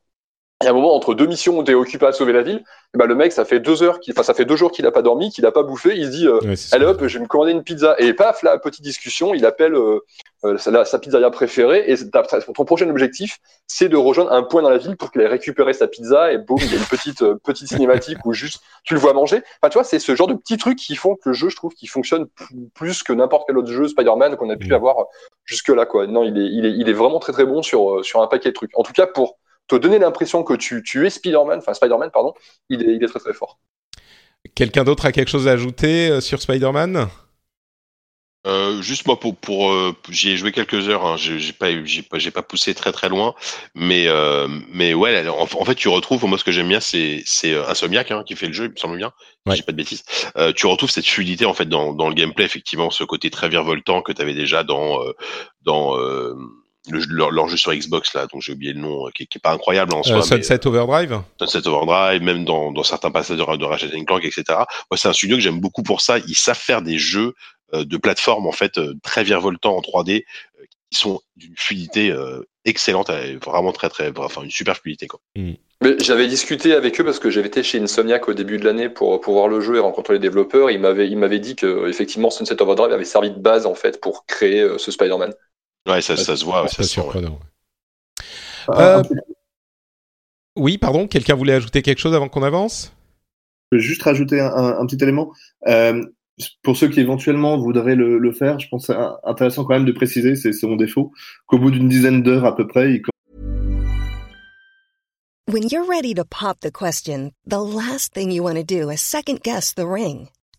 [0.61, 2.63] il y a un moment entre deux missions où t'es occupé à sauver la ville,
[2.93, 4.91] et ben le mec ça fait deux heures, enfin ça fait deux jours qu'il a
[4.91, 7.23] pas dormi, qu'il a pas bouffé, il se dit euh, ouais, allez hop, je vais
[7.23, 9.99] me commander une pizza et paf là petite discussion, il appelle euh,
[10.43, 11.95] euh, sa, sa, pizzeria préférée et
[12.55, 15.71] ton prochain objectif c'est de rejoindre un point dans la ville pour qu'il ait récupéré
[15.73, 18.95] sa pizza et boum il y a une petite euh, petite cinématique où juste tu
[18.95, 19.43] le vois manger.
[19.61, 21.55] Enfin tu vois c'est ce genre de petits trucs qui font que le jeu je
[21.55, 22.25] trouve qui fonctionne
[22.73, 24.73] plus que n'importe quel autre jeu Spider-Man qu'on a pu mmh.
[24.73, 25.05] avoir
[25.45, 26.07] jusque là quoi.
[26.07, 28.49] Non il est il est il est vraiment très très bon sur sur un paquet
[28.49, 28.71] de trucs.
[28.73, 29.37] En tout cas pour
[29.79, 32.33] te donner l'impression que tu, tu es Spider-Man, enfin Spider-Man, pardon,
[32.69, 33.59] il est, il est très très fort.
[34.55, 37.09] Quelqu'un d'autre a quelque chose à ajouter euh, sur Spider-Man?
[38.47, 42.01] Euh, juste moi pour pour euh, j'y ai joué quelques heures hein, j'ai pas j'ai
[42.01, 43.35] pas j'ai pas poussé très très loin
[43.75, 47.21] mais euh, mais ouais en, en, fait tu retrouves moi ce que j'aime bien c'est
[47.23, 49.13] c'est Insomniac hein, qui fait le jeu il me semble bien
[49.45, 49.55] ouais.
[49.55, 50.03] j'ai pas de bêtises
[50.37, 53.47] euh, tu retrouves cette fluidité en fait dans dans le gameplay effectivement ce côté très
[53.47, 54.97] virevoltant que tu avais déjà dans
[55.61, 55.95] dans
[56.89, 59.41] le, leur, leur, jeu sur Xbox là, donc j'ai oublié le nom, qui, qui est
[59.41, 60.17] pas incroyable en soi.
[60.17, 61.21] Euh, Sunset Overdrive.
[61.39, 64.43] Sunset Overdrive, même dans, dans certains passages de, de Ratchet Clank, etc.
[64.49, 66.17] Moi, c'est un studio que j'aime beaucoup pour ça.
[66.19, 67.35] Ils savent faire des jeux
[67.73, 70.25] euh, de plateforme en fait euh, très virevoltants en 3D,
[70.59, 73.09] euh, qui sont d'une fluidité euh, excellente,
[73.43, 75.19] vraiment très très, enfin une super fluidité quoi.
[75.35, 75.53] Mm.
[75.99, 79.19] J'avais discuté avec eux parce que j'avais été chez Insomniac au début de l'année pour,
[79.19, 80.69] pour voir le jeu et rencontrer les développeurs.
[80.69, 83.99] Ils m'avaient ils m'avaient dit que effectivement Sunset Overdrive avait servi de base en fait
[83.99, 85.33] pour créer ce Spider-Man.
[85.87, 86.67] Ouais, ça, ça se voit.
[86.67, 87.39] C'est surprenant.
[88.69, 89.01] Euh,
[90.55, 92.93] oui, pardon, quelqu'un voulait ajouter quelque chose avant qu'on avance?
[93.71, 95.31] Je veux juste rajouter un, un petit élément.
[95.67, 96.03] Euh,
[96.61, 99.85] pour ceux qui éventuellement voudraient le, le faire, je pense que c'est intéressant quand même
[99.85, 101.11] de préciser, c'est mon défaut,
[101.47, 103.01] qu'au bout d'une dizaine d'heures à peu près, il...
[105.47, 109.01] When you're ready to pop the question, the last thing you want to do is
[109.01, 110.29] second guess the ring.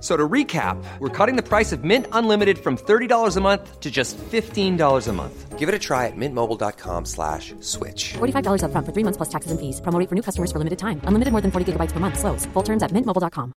[0.00, 3.90] So to recap, we're cutting the price of Mint Unlimited from $30 a month to
[3.90, 5.58] just $15 a month.
[5.58, 8.14] Give it a try at mintmobile.com slash switch.
[8.14, 9.82] $45 upfront for three months plus taxes and fees.
[9.82, 11.02] Promo for new customers for limited time.
[11.04, 12.18] Unlimited more than 40 gigabytes per month.
[12.18, 12.46] Slows.
[12.54, 13.52] Full terms at mintmobile.com.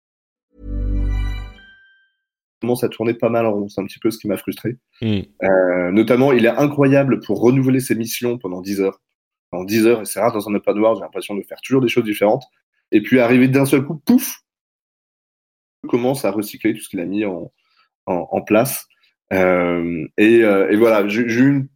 [2.63, 3.69] commence à tourner pas mal en rond.
[3.69, 4.77] C'est un petit peu ce qui m'a frustré.
[5.03, 5.21] Mm.
[5.43, 9.01] Euh, notamment, il est incroyable pour renouveler ses missions pendant 10 heures.
[9.51, 11.83] Pendant 10 heures, et c'est rare dans un open world, j'ai l'impression de faire toujours
[11.83, 12.45] des choses différentes.
[12.91, 14.42] Et puis arriver d'un seul coup, pouf,
[15.89, 17.53] commence à recycler tout ce qu'il a mis en,
[18.07, 18.87] en, en place.
[19.33, 21.69] Euh, et, euh, et voilà, j'ai eu une,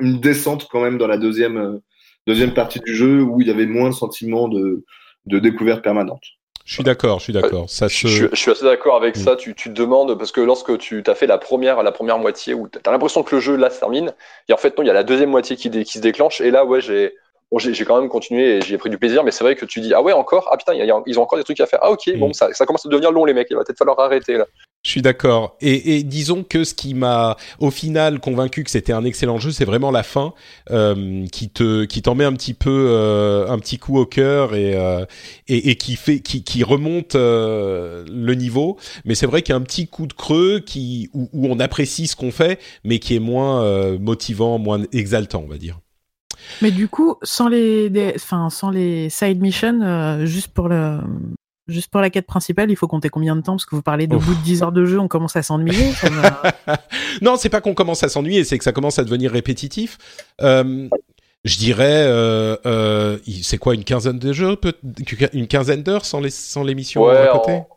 [0.00, 1.78] une descente quand même dans la deuxième, euh,
[2.26, 4.84] deuxième partie du jeu où il y avait moins le sentiment de,
[5.26, 6.22] de découverte permanente.
[6.64, 7.68] Je suis d'accord, je suis d'accord.
[7.68, 8.06] Ça Je, se...
[8.06, 9.20] je- je suis assez d'accord avec Mm.
[9.20, 9.34] ça.
[9.34, 12.54] Tu, tu te demandes, parce que lorsque tu as fait la première, la première moitié,
[12.54, 14.14] où tu as l'impression que le jeu là se termine,
[14.48, 16.40] et en fait, non, il y a la deuxième moitié qui, dé- qui se déclenche,
[16.40, 17.14] et là, ouais, j'ai
[17.50, 19.56] bon, j'ai j'ai quand même continué et j'y ai pris du plaisir, mais c'est vrai
[19.56, 21.18] que tu dis, ah ouais, encore, ah putain, il y a- il y a- ils
[21.18, 21.80] ont encore des trucs à faire.
[21.82, 22.18] Ah ok, Mm.
[22.18, 24.46] bon, ça, ça commence à devenir long, les mecs, il va peut-être falloir arrêter là.
[24.82, 25.58] Je suis d'accord.
[25.60, 29.50] Et, et disons que ce qui m'a au final convaincu que c'était un excellent jeu,
[29.50, 30.32] c'est vraiment la fin
[30.70, 34.54] euh, qui te qui t'en met un petit peu euh, un petit coup au cœur
[34.54, 35.04] et euh,
[35.48, 38.78] et, et qui fait qui, qui remonte le niveau.
[39.04, 41.60] Mais c'est vrai qu'il y a un petit coup de creux qui où, où on
[41.60, 45.78] apprécie ce qu'on fait, mais qui est moins motivant, moins exaltant, on va dire.
[46.62, 50.98] Mais du coup, sans les, des- enfin, sans les side missions, euh, juste pour le,
[51.68, 53.52] juste pour la quête principale, il faut compter combien de temps?
[53.52, 54.24] Parce que vous parlez de Ouf.
[54.26, 55.92] bout de 10 heures de jeu, on commence à s'ennuyer.
[56.04, 59.98] me- non, c'est pas qu'on commence à s'ennuyer, c'est que ça commence à devenir répétitif.
[60.42, 60.88] Euh,
[61.44, 64.56] je dirais, euh, euh, c'est quoi une quinzaine de jeux,
[65.32, 67.52] une quinzaine d'heures sans les sans l'émission Ouais, à côté?
[67.52, 67.68] en-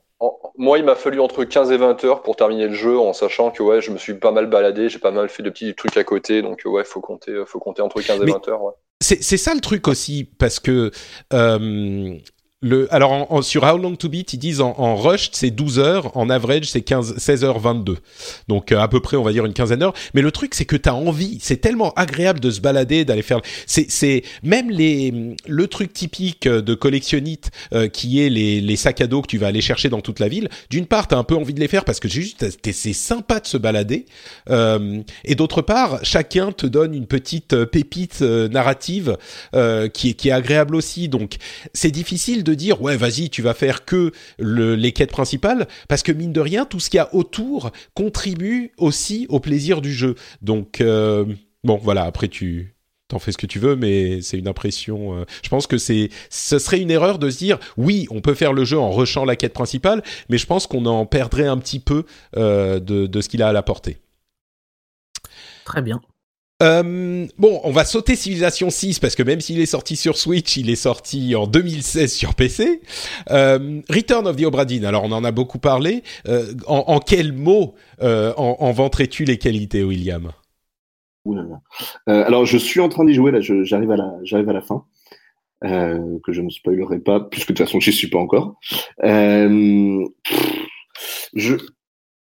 [0.58, 3.52] moi, il m'a fallu entre 15 et 20 heures pour terminer le jeu, en sachant
[3.52, 5.98] que ouais, je me suis pas mal baladé, j'ai pas mal fait de petits trucs
[5.98, 8.64] à côté, donc euh, ouais, faut compter, faut compter entre 15 et Mais- 20 heures.
[8.64, 8.74] Ouais.
[9.02, 10.90] C'est c'est ça le truc aussi parce que
[11.34, 12.16] euh,
[12.64, 15.52] le alors en, en- sur How Long to Beat ils disent en, en rush c'est
[15.52, 17.98] 12 heures, en average c'est 15 16 heures 22.
[18.48, 19.94] Donc euh, à peu près on va dire une quinzaine d'heures.
[20.16, 23.42] Mais le truc c'est que t'as envie, c'est tellement agréable de se balader, d'aller faire.
[23.68, 29.02] C'est c'est même les le truc typique de collectionnite euh, qui est les les sacs
[29.02, 30.50] à dos que tu vas aller chercher dans toute la ville.
[30.70, 33.46] D'une part t'as un peu envie de les faire parce que juste c'est sympa de
[33.48, 34.06] se balader.
[34.50, 39.18] Euh, et d'autre part, chacun te donne une petite euh, pépite euh, narrative
[39.56, 41.10] euh, qui, qui est agréable aussi.
[41.10, 41.36] Donc,
[41.74, 46.04] c'est difficile de dire ouais, vas-y, tu vas faire que le, les quêtes principales, parce
[46.04, 49.94] que mine de rien, tout ce qu'il y a autour contribue aussi au plaisir du
[49.94, 50.16] jeu.
[50.42, 51.26] Donc, euh,
[51.64, 52.04] bon, voilà.
[52.04, 52.76] Après, tu
[53.10, 55.20] t'en fais ce que tu veux, mais c'est une impression.
[55.20, 58.34] euh, je pense que c'est, ce serait une erreur de se dire oui, on peut
[58.34, 61.58] faire le jeu en rushant la quête principale, mais je pense qu'on en perdrait un
[61.58, 62.06] petit peu
[62.38, 63.98] euh, de, de ce qu'il a à la portée.
[65.66, 66.02] Très bien.
[66.64, 70.58] Euh, bon, on va sauter Civilization 6 parce que même s'il est sorti sur Switch,
[70.58, 72.82] il est sorti en 2016 sur PC.
[73.30, 76.04] Euh, Return of the Obra alors on en a beaucoup parlé.
[76.28, 80.32] Euh, en, quels mots en, en vanterais-tu les qualités, William?
[82.08, 84.86] Alors, je suis en train d'y jouer, là, j'arrive à la, j'arrive à la fin,
[85.62, 88.56] que je ne spoilerai pas, puisque de toute façon, j'y suis pas encore.
[91.36, 91.56] Je,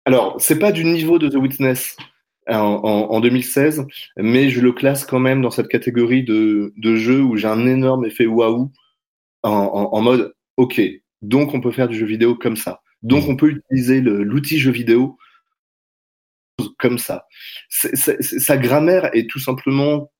[0.05, 1.97] alors, c'est pas du niveau de The Witness
[2.49, 3.85] en, en, en 2016,
[4.17, 7.65] mais je le classe quand même dans cette catégorie de, de jeux où j'ai un
[7.67, 8.71] énorme effet waouh
[9.43, 10.81] en, en, en mode, ok,
[11.21, 12.81] donc on peut faire du jeu vidéo comme ça.
[13.03, 15.17] Donc on peut utiliser le- l'outil jeu vidéo
[16.79, 17.25] comme ça.
[17.69, 20.11] Sa grammaire est tout simplement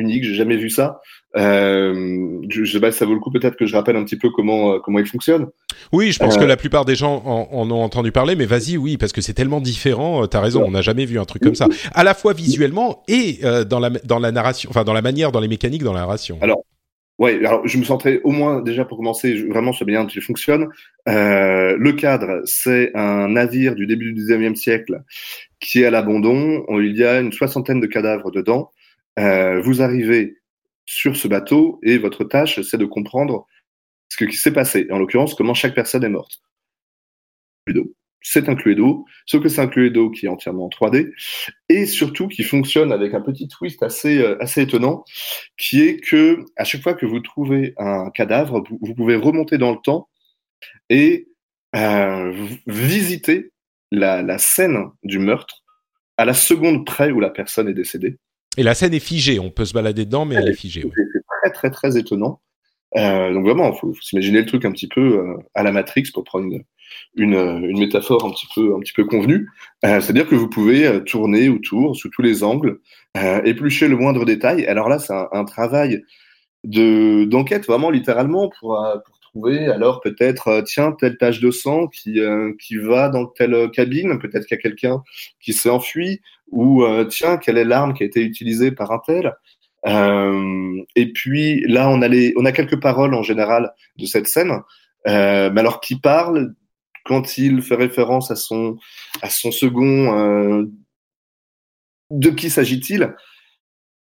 [0.00, 0.24] unique.
[0.24, 1.00] J'ai jamais vu ça.
[1.36, 4.04] Euh, je, je sais pas si ça vaut le coup peut-être que je rappelle un
[4.04, 5.46] petit peu comment euh, comment il fonctionne.
[5.92, 8.46] Oui, je pense Euh, que la plupart des gens en, en ont entendu parler, mais
[8.46, 10.22] vas-y, oui, parce que c'est tellement différent.
[10.24, 13.02] euh, T'as raison, on n'a jamais vu un truc comme ça, à la fois visuellement
[13.06, 15.92] et euh, dans la dans la narration, enfin dans la manière, dans les mécaniques, dans
[15.92, 16.36] la narration.
[16.40, 16.64] Alors,
[17.18, 20.06] ouais, alors je me centrais au moins déjà pour commencer je- vraiment sur la manière
[20.06, 20.68] dont il fonctionne.
[21.08, 25.02] Euh, le cadre, c'est un navire du début du 19e siècle
[25.60, 26.64] qui est à l'abandon.
[26.70, 28.70] Il y a une soixantaine de cadavres dedans.
[29.18, 30.38] Euh, vous arrivez
[30.86, 33.46] sur ce bateau et votre tâche, c'est de comprendre
[34.08, 34.86] ce qui s'est passé.
[34.90, 36.42] En l'occurrence, comment chaque personne est morte.
[38.22, 41.12] c'est un Cluedo, sauf que c'est un Cluedo qui est entièrement en 3D
[41.68, 45.04] et surtout qui fonctionne avec un petit twist assez euh, assez étonnant,
[45.56, 49.70] qui est que à chaque fois que vous trouvez un cadavre, vous, pouvez remonter dans
[49.70, 50.08] le temps
[50.88, 51.28] et
[51.76, 52.32] euh,
[52.66, 53.52] visiter
[53.92, 55.62] la scène du meurtre
[56.16, 58.18] à la seconde près où la personne est décédée.
[58.56, 60.84] Et la scène est figée, on peut se balader dedans, mais elle est figée.
[60.84, 60.92] ouais.
[60.94, 62.40] C'est très très très étonnant.
[62.96, 66.10] Euh, donc vraiment, faut, faut s'imaginer le truc un petit peu euh, à la Matrix
[66.12, 66.64] pour prendre une,
[67.14, 69.48] une, une métaphore un petit peu un petit peu convenue.
[69.84, 72.80] Euh, C'est-à-dire que vous pouvez tourner autour sous tous les angles,
[73.44, 74.66] éplucher le moindre détail.
[74.66, 76.02] Alors là, c'est un, un travail
[76.64, 82.20] de d'enquête vraiment littéralement pour, pour trouver alors peut-être tiens telle tache de sang qui
[82.60, 85.02] qui va dans telle cabine, peut-être qu'il y a quelqu'un
[85.40, 86.20] qui s'est enfui
[86.50, 89.34] ou euh, tiens quelle est l'arme qui a été utilisée par un tel.
[89.86, 94.26] Euh, et puis là, on a, les, on a quelques paroles en général de cette
[94.26, 94.60] scène.
[95.06, 96.54] Euh, mais alors, qui parle
[97.04, 98.76] quand il fait référence à son,
[99.22, 100.68] à son second
[102.10, 103.14] De qui s'agit-il?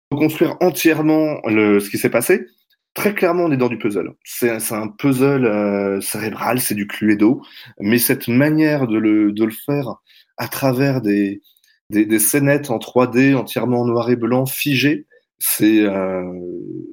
[0.10, 2.46] Pour construire entièrement le, ce qui s'est passé,
[2.94, 4.14] très clairement, on est dans du puzzle.
[4.24, 7.42] C'est un puzzle cérébral, c'est du Cluedo,
[7.82, 9.96] mais cette manière de le, de le faire
[10.38, 11.42] à travers des,
[11.90, 15.06] des, des scénettes en 3D, entièrement en noir et blanc, figées,
[15.40, 16.24] c'est euh,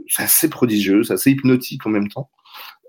[0.08, 2.30] c'est assez prodigieux, c'est assez hypnotique en même temps.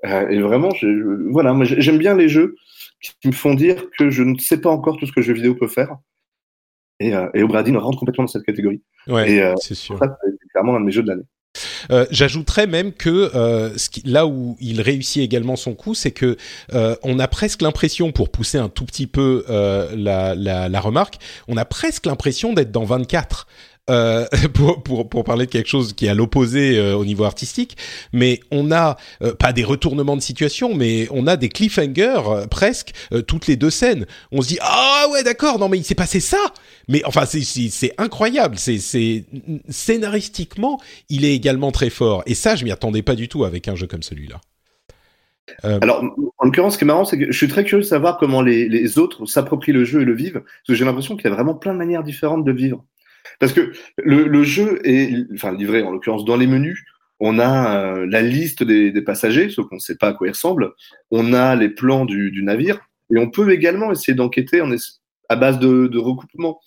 [0.06, 0.88] Euh, et vraiment, je,
[1.32, 2.56] voilà, moi j'ai- j'aime bien les jeux
[3.02, 5.34] qui, me font dire que je ne sais pas encore tout ce que le jeu
[5.34, 5.98] vidéo peut faire.
[7.00, 8.82] Et, euh, et Obradin rentre complètement dans cette catégorie.
[9.08, 10.00] Ouais, euh, c'est sûr.
[10.00, 11.26] c'est clairement un de mes jeux de l'année.
[11.92, 16.38] Euh, J'ajouterais même que euh, là où il réussit également son coup, c'est que
[16.74, 21.16] euh, on a presque l'impression, pour pousser un tout petit peu la, la, la remarque,
[21.48, 23.48] on a presque l'impression d'être dans 24.
[23.90, 27.24] Euh, pour, pour, pour parler de quelque chose qui est à l'opposé euh, au niveau
[27.24, 27.78] artistique,
[28.14, 32.94] mais on a euh, pas des retournements de situation, mais on a des cliffhangers presque
[33.28, 34.08] toutes les deux scènes.
[34.32, 36.40] On se dit ah ouais d'accord non mais il s'est passé ça,
[36.88, 38.80] mais enfin c'est incroyable, c'est
[39.70, 40.80] scénaristiquement
[41.10, 43.76] il est également très fort et ça je m'y attendais pas du tout avec un
[43.76, 44.42] jeu comme celui-là.
[45.64, 46.04] Alors,
[46.40, 48.42] en l'occurrence, ce qui est marrant, c'est que je suis très curieux de savoir comment
[48.42, 51.32] les, les autres s'approprient le jeu et le vivent, parce que j'ai l'impression qu'il y
[51.32, 52.84] a vraiment plein de manières différentes de vivre.
[53.40, 56.84] Parce que le, le jeu est, enfin, livré, en l'occurrence, dans les menus,
[57.20, 60.28] on a euh, la liste des, des passagers, sauf qu'on ne sait pas à quoi
[60.28, 60.74] ils ressemblent,
[61.12, 62.80] on a les plans du, du navire,
[63.14, 64.70] et on peut également essayer d'enquêter en
[65.30, 66.60] à base de, de recoupement.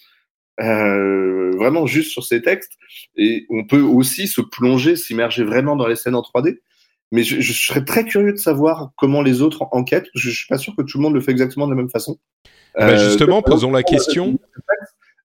[0.61, 2.73] Euh, vraiment juste sur ces textes
[3.17, 6.59] et on peut aussi se plonger, s'immerger vraiment dans les scènes en 3D
[7.13, 10.09] mais je, je serais très curieux de savoir comment les autres en- enquêtent.
[10.15, 11.91] Je, je suis pas sûr que tout le monde le fait exactement de la même
[11.91, 12.19] façon.
[12.75, 14.39] bah, Euh, justement, donc, posons la question.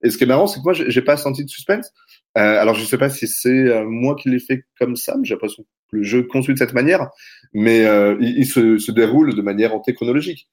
[0.04, 1.90] Et ce qui est marrant, c'est que moi, j'ai pas senti de suspense.
[2.38, 5.24] Euh, alors, je sais pas si c'est euh, moi qui l'ai fait comme ça, mais
[5.24, 7.08] j'ai l'impression que le jeu est construit de cette manière.
[7.52, 10.48] Mais euh, il, il se, se déroule de manière antéchronologique.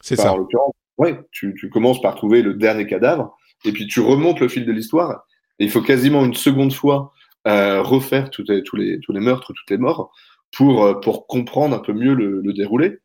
[0.00, 0.32] C'est ça.
[0.32, 4.40] En l'occurrence, ouais, tu, tu commences par trouver le dernier cadavre, et puis tu remontes
[4.40, 5.26] le fil de l'histoire.
[5.58, 7.12] Et il faut quasiment une seconde fois
[7.46, 10.10] euh, refaire tous les, tous, les, tous les meurtres, toutes les morts,
[10.56, 12.98] pour, pour comprendre un peu mieux le, le déroulé.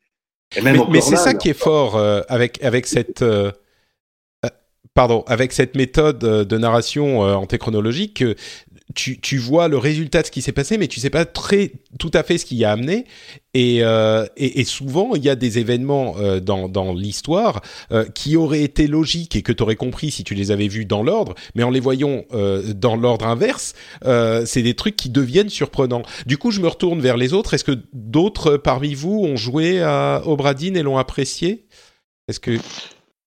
[0.56, 3.52] Et même mais, c'est ça qui est fort euh, avec avec cette euh,
[4.98, 8.36] pardon avec cette méthode euh, de narration euh, antéchronologique que
[8.96, 11.72] tu, tu vois le résultat de ce qui s'est passé, mais tu sais pas très
[12.00, 13.06] tout à fait ce qui y a amené.
[13.54, 14.26] Et, euh,
[14.66, 17.62] souvent, il y a des événements euh, dans, l'histoire
[17.92, 20.86] euh, qui auraient été logiques et que tu aurais compris si tu les avais vus
[20.86, 23.74] dans l'ordre, mais en les voyant euh, dans l'ordre inverse,
[24.06, 26.04] euh, c'est des trucs qui deviennent surprenants.
[26.26, 27.54] Du coup, je me retourne vers les autres.
[27.54, 31.66] Est-ce que d'autres parmi vous ont joué à Obradine et l'ont apprécié?
[32.28, 32.58] Est-ce que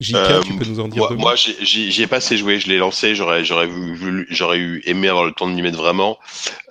[0.00, 2.58] JK, Euh, tu peux nous en dire moi, moi, j'y ai pas assez joué.
[2.58, 3.14] Je l'ai lancé.
[3.14, 6.18] J'aurais, j'aurais voulu, voulu- j'aurais eu aimé avoir le temps de m'y mettre vraiment.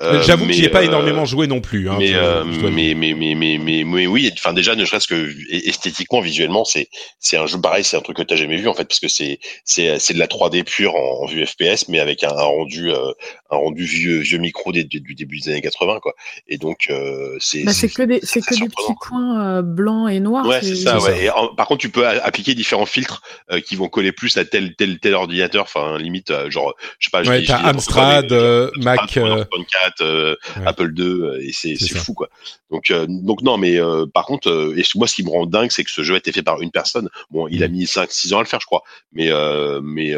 [0.02, 1.90] Euh, J'avoue que j'y ai pas euh, énormément joué non plus.
[1.90, 5.32] Hein, mais, euh, mais, mais, mais, mais, mais, mais oui, enfin déjà, ne serait-ce que
[5.52, 6.90] esthétiquement, visuellement, c'est
[7.20, 9.08] c'est un jeu pareil, c'est un truc que t'as jamais vu en fait, parce que
[9.10, 12.44] c'est c'est c'est de la 3D pure en, en vue FPS, mais avec un, un
[12.44, 13.12] rendu euh,
[13.52, 16.16] un rendu vieux vieux micro des- du début des années 80 quoi.
[16.48, 20.10] Et donc euh, c'est Bah, c'est que des, c'est que des petits points euh, blancs
[20.12, 20.48] et noirs.
[20.48, 20.98] Ouais, c'est ça.
[21.00, 21.26] Ouais.
[21.26, 23.19] Et en- par contre, tu peux appliquer différents filtres
[23.52, 25.64] euh, qui vont coller plus à tel tel tel ordinateur.
[25.64, 27.24] Enfin, limite, euh, genre, je sais pas.
[27.24, 30.68] je Ouais, t'as Amstrad, euh, Amstrad, Mac, euh, iPhone 4, euh, Ouais.
[30.68, 32.30] Apple 2, euh, et c'est fou quoi.
[32.72, 35.46] Donc euh, donc non, mais euh, par contre, euh, et moi, ce qui me rend
[35.46, 37.10] dingue, c'est que ce jeu a été fait par une personne.
[37.32, 37.72] Bon, il a Mm.
[37.72, 38.84] mis 5 6 ans à le faire, je crois.
[39.12, 40.16] Mais euh, mais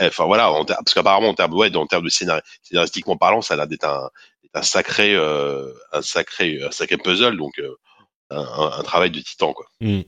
[0.00, 3.54] enfin voilà, en parce qu'apparemment en termes ouais, en termes de scénar scénaristiquement parlant, ça
[3.54, 4.08] a l'air d'être un
[4.54, 7.70] un sacré euh, un sacré un sacré puzzle donc euh,
[8.30, 9.66] un, un- un travail de titan quoi.
[9.80, 10.04] On peut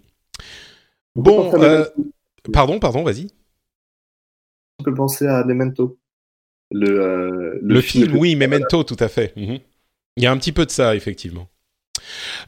[1.15, 1.85] Bon, euh.
[2.53, 3.29] Pardon, pardon, vas-y.
[4.81, 5.99] On peut penser à Memento.
[6.71, 9.37] Le, euh, Le, film, oui, Memento, tout à fait.
[9.37, 9.59] Mhm.
[10.17, 11.49] Il y a un petit peu de ça, effectivement.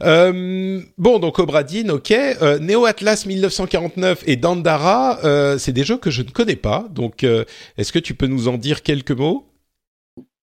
[0.03, 2.11] Euh, bon, donc Obradine, ok.
[2.11, 6.87] Euh, Neo Atlas 1949 et Dandara, euh, c'est des jeux que je ne connais pas.
[6.91, 9.45] Donc, est-ce que tu peux nous en dire quelques mots?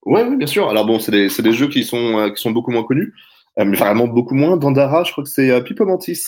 [0.04, 0.68] Ouais, oui, bien sûr.
[0.68, 3.14] Alors bon, c'est des, jeux qui sont, qui sont beaucoup moins connus,
[3.56, 4.56] mais vraiment beaucoup moins.
[4.56, 6.26] Dandara, je crois que c'est Pipo Mantis,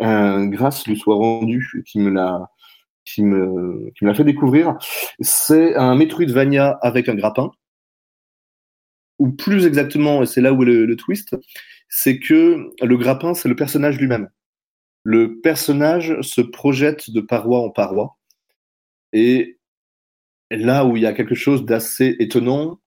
[0.00, 2.50] grâce lui soit rendu, qui me l'a,
[3.04, 4.76] qui me, qui me l'a fait découvrir.
[5.20, 7.50] C'est un Metroidvania avec un grappin.
[9.18, 11.36] Ou plus exactement, et c'est là où est le, le twist,
[11.88, 14.28] c'est que le grappin, c'est le personnage lui-même.
[15.04, 18.18] Le personnage se projette de paroi en paroi.
[19.12, 19.58] Et
[20.50, 22.80] là où il y a quelque chose d'assez étonnant,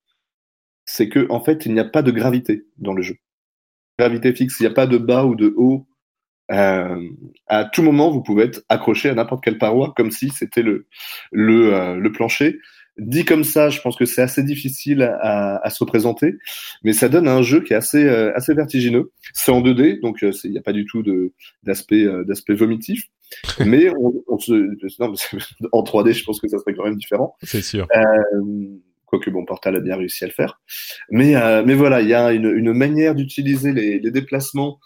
[0.86, 3.18] c'est que en fait, il n'y a pas de gravité dans le jeu.
[3.98, 5.88] Gravité fixe, il n'y a pas de bas ou de haut.
[6.52, 7.10] Euh,
[7.48, 10.88] à tout moment, vous pouvez être accroché à n'importe quelle paroi, comme si c'était le
[11.32, 12.60] le, euh, le plancher.
[12.98, 16.36] Dit comme ça, je pense que c'est assez difficile à, à, se représenter,
[16.84, 19.12] mais ça donne un jeu qui est assez euh, assez vertigineux.
[19.34, 21.32] C'est en 2D, donc euh, il n'y a pas du tout de
[21.64, 23.06] d'aspect euh, d'aspect vomitif,
[23.66, 24.54] mais on, on se
[25.00, 25.14] non,
[25.72, 27.36] en 3D, je pense que ça serait quand même différent.
[27.44, 27.88] C'est sûr.
[27.96, 30.62] Euh, quoique bon, Portal a bien réussi à le faire.
[31.10, 34.80] Mais, euh, mais voilà, il y a une, une manière d'utiliser les, les, déplacements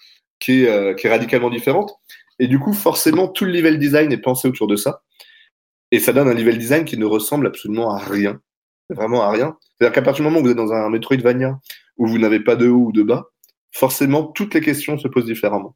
[0.43, 1.93] qui est, euh, qui est radicalement différente.
[2.39, 5.03] Et du coup, forcément, tout le level design est pensé autour de ça.
[5.91, 8.41] Et ça donne un level design qui ne ressemble absolument à rien.
[8.89, 9.57] Vraiment à rien.
[9.77, 11.59] C'est-à-dire qu'à partir du moment où vous êtes dans un Metroidvania
[11.97, 13.29] où vous n'avez pas de haut ou de bas,
[13.71, 15.75] forcément, toutes les questions se posent différemment.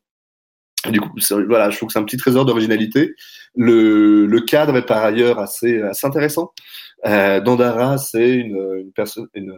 [0.91, 1.09] Du coup,
[1.47, 3.15] voilà, je trouve que c'est un petit trésor d'originalité.
[3.55, 6.53] Le, le cadre est par ailleurs assez, assez intéressant.
[7.05, 9.53] Euh, Dandara, c'est une, une, personne, une,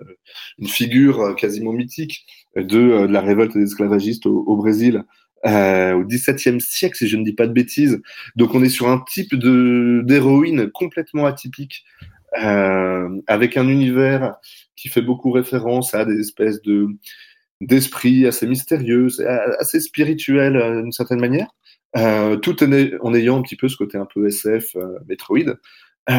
[0.57, 2.25] une, figure quasiment mythique
[2.55, 2.61] de,
[3.05, 5.03] de la révolte des esclavagistes au, au Brésil
[5.45, 8.01] euh, au XVIIe siècle, si je ne dis pas de bêtises.
[8.35, 11.85] Donc, on est sur un type de d'héroïne complètement atypique,
[12.43, 14.35] euh, avec un univers
[14.75, 16.87] qui fait beaucoup référence à des espèces de
[17.61, 19.07] d'esprits assez mystérieux,
[19.59, 21.47] assez spirituel euh, d'une certaine manière,
[21.97, 25.55] euh, tout en, ayant un petit peu ce côté un peu SF, euh, Metroid.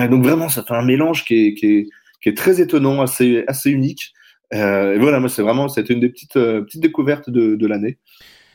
[0.09, 1.87] Donc vraiment, ça fait un mélange qui est, qui est,
[2.23, 4.13] qui est très étonnant, assez, assez unique.
[4.53, 7.99] Et voilà, moi, c'est vraiment, c'était une des petites, petites découvertes de, de l'année.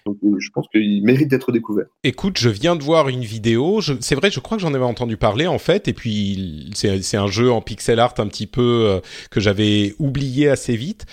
[0.05, 1.87] Donc, je pense qu'il mérite d'être découvert.
[2.05, 3.81] Écoute, je viens de voir une vidéo.
[3.81, 5.89] C'est vrai, je crois que j'en avais entendu parler en fait.
[5.89, 10.77] Et puis, c'est un jeu en pixel art un petit peu que j'avais oublié assez
[10.77, 11.05] vite.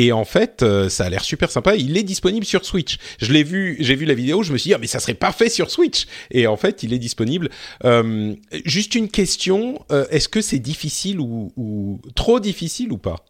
[0.00, 1.76] Et en fait, euh, ça a l'air super sympa.
[1.76, 2.96] Il est disponible sur Switch.
[3.20, 4.42] Je l'ai vu, j'ai vu la vidéo.
[4.42, 6.06] Je me suis dit, ah, mais ça serait parfait sur Switch.
[6.30, 7.50] Et en fait, il est disponible.
[7.84, 13.26] Euh, juste une question euh, est-ce que c'est difficile ou, ou, trop difficile ou pas?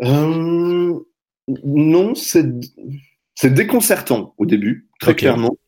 [0.00, 1.04] Non,
[2.14, 2.46] c'est
[3.34, 5.26] c'est déconcertant au début, très okay.
[5.26, 5.58] clairement.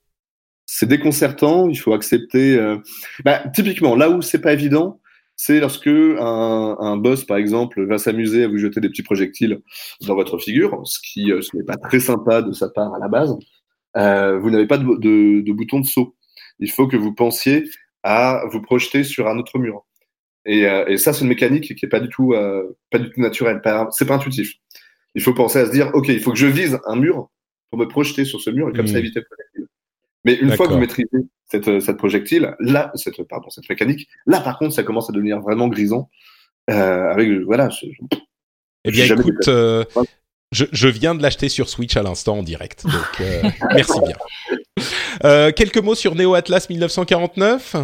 [0.65, 2.59] C'est déconcertant, il faut accepter.
[3.27, 5.01] Bah, typiquement, là où c'est pas évident,
[5.37, 9.61] c'est lorsque un, un, boss, par exemple, va s'amuser à vous jeter des petits projectiles
[10.07, 12.99] dans votre figure, ce qui euh, ce n'est pas très sympa de sa part à
[12.99, 13.37] la base.
[13.99, 16.17] Euh, vous n'avez pas de, de, de, bouton de saut.
[16.59, 17.69] Il faut que vous pensiez
[18.03, 19.85] à vous projeter sur un autre mur.
[20.47, 22.35] Et, euh, et ça, c'est une mécanique qui est pas du tout,
[22.91, 23.61] pas du tout naturelle.
[23.91, 24.55] C'est pas intuitif.
[25.15, 27.31] Il faut penser à se dire, ok, il faut que je vise un mur
[27.71, 28.89] pour me projeter sur ce mur et comme mmh.
[28.89, 29.66] ça éviter le projectile.
[30.27, 31.09] Mais une fois que vous maîtrisez
[31.51, 35.41] cette, cette projectile, là, cette, pardon, cette mécanique, là par contre, ça commence à devenir
[35.41, 36.11] vraiment grisant.
[36.69, 37.71] Euh, avec voilà.
[37.71, 37.87] Je,
[38.85, 39.85] eh bien, écoute, euh,
[40.51, 43.43] je, je, viens de l'acheter sur Switch à l'instant en direct, donc euh,
[43.75, 44.17] merci bien.
[45.25, 47.77] Euh, quelques mots sur Neo Atlas 1949.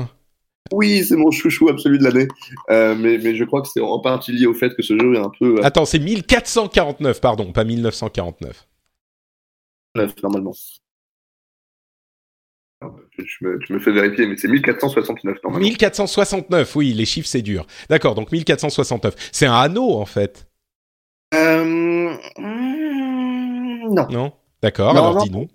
[0.72, 2.28] Oui, c'est mon chouchou absolu de l'année.
[2.70, 5.14] Euh, mais, mais je crois que c'est en partie lié au fait que ce jeu
[5.14, 5.58] est un peu.
[5.58, 5.64] Euh...
[5.64, 8.66] Attends, c'est 1449, pardon, pas 1949.
[9.94, 10.54] 9, normalement.
[13.18, 15.64] Je me, je me, fais vérifier, mais c'est 1469 normalement.
[15.64, 17.66] 1469, oui, les chiffres c'est dur.
[17.88, 19.14] D'accord, donc 1469.
[19.32, 20.46] C'est un anneau en fait.
[21.34, 22.14] Euh...
[22.38, 24.08] Non.
[24.10, 24.32] Non?
[24.62, 25.48] D'accord, alors dis-nous.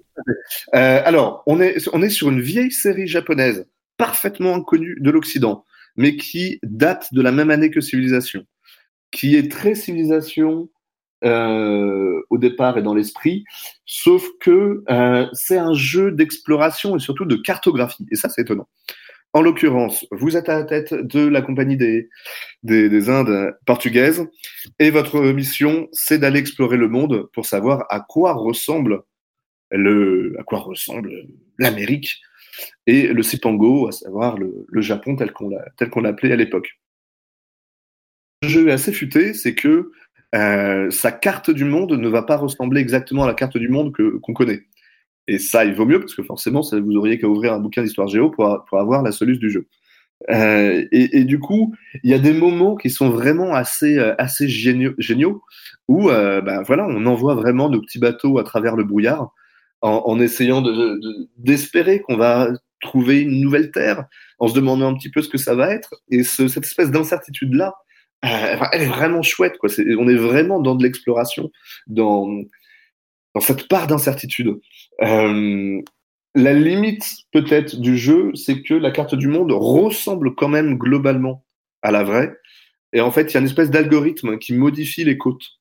[0.76, 3.68] Euh, alors, on est, on est sur une vieille série japonaise,
[3.98, 8.46] parfaitement inconnue de l'Occident, mais qui date de la même année que Civilisation,
[9.12, 10.70] qui est très Civilisation
[11.24, 13.44] euh, au départ et dans l'esprit,
[13.86, 18.68] sauf que euh, c'est un jeu d'exploration et surtout de cartographie, et ça c'est étonnant.
[19.34, 22.10] En l'occurrence, vous êtes à la tête de la compagnie des,
[22.64, 24.26] des, des Indes portugaises,
[24.80, 29.04] et votre mission, c'est d'aller explorer le monde pour savoir à quoi ressemble
[29.72, 31.12] le, à quoi ressemble
[31.58, 32.22] l'Amérique
[32.86, 36.80] et le Cipango, à savoir le, Japon tel qu'on l'appelait à l'époque.
[38.44, 39.92] Le jeu assez futé, c'est que
[40.36, 43.94] euh, sa carte du monde ne va pas ressembler exactement à la carte du monde
[43.94, 44.64] que, qu'on connaît.
[45.28, 48.08] Et ça, il vaut mieux parce que forcément, vous auriez qu'à ouvrir un bouquin d'histoire
[48.08, 49.68] géo pour, pour avoir la soluce du jeu.
[50.32, 54.48] Euh, et, du coup, il y a des moments qui sont vraiment assez, euh, assez
[54.48, 55.44] géniaux,
[55.88, 59.32] où euh, ben voilà, on envoie vraiment nos petits bateaux à travers le brouillard
[59.82, 60.64] en, essayant
[61.38, 62.50] d'espérer de, qu'on va
[62.82, 64.06] trouver une nouvelle terre,
[64.40, 65.94] en se demandant un petit peu ce que ça va être.
[66.10, 67.76] Et ce, cette espèce d'incertitude-là,
[68.22, 69.58] elle est vraiment chouette.
[69.58, 69.70] Quoi.
[70.00, 71.52] On est vraiment dans de l'exploration,
[71.88, 72.28] dans,
[73.36, 74.60] dans cette part d'incertitude.
[75.04, 75.82] Euh,
[76.36, 81.44] la limite peut-être du jeu, c'est que la carte du monde ressemble quand même globalement
[81.82, 82.36] à la vraie.
[82.94, 85.60] Et en fait, il y a une espèce d'algorithme qui modifie les côtes.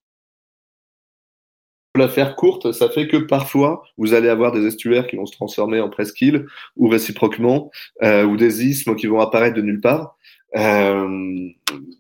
[1.93, 5.25] Pour la faire courte, ça fait que parfois, vous allez avoir des estuaires qui vont
[5.25, 6.47] se transformer en presqu'îles,
[6.77, 7.71] ou réciproquement,
[8.03, 10.16] euh, ou des isthmes qui vont apparaître de nulle part.
[10.55, 11.49] Euh,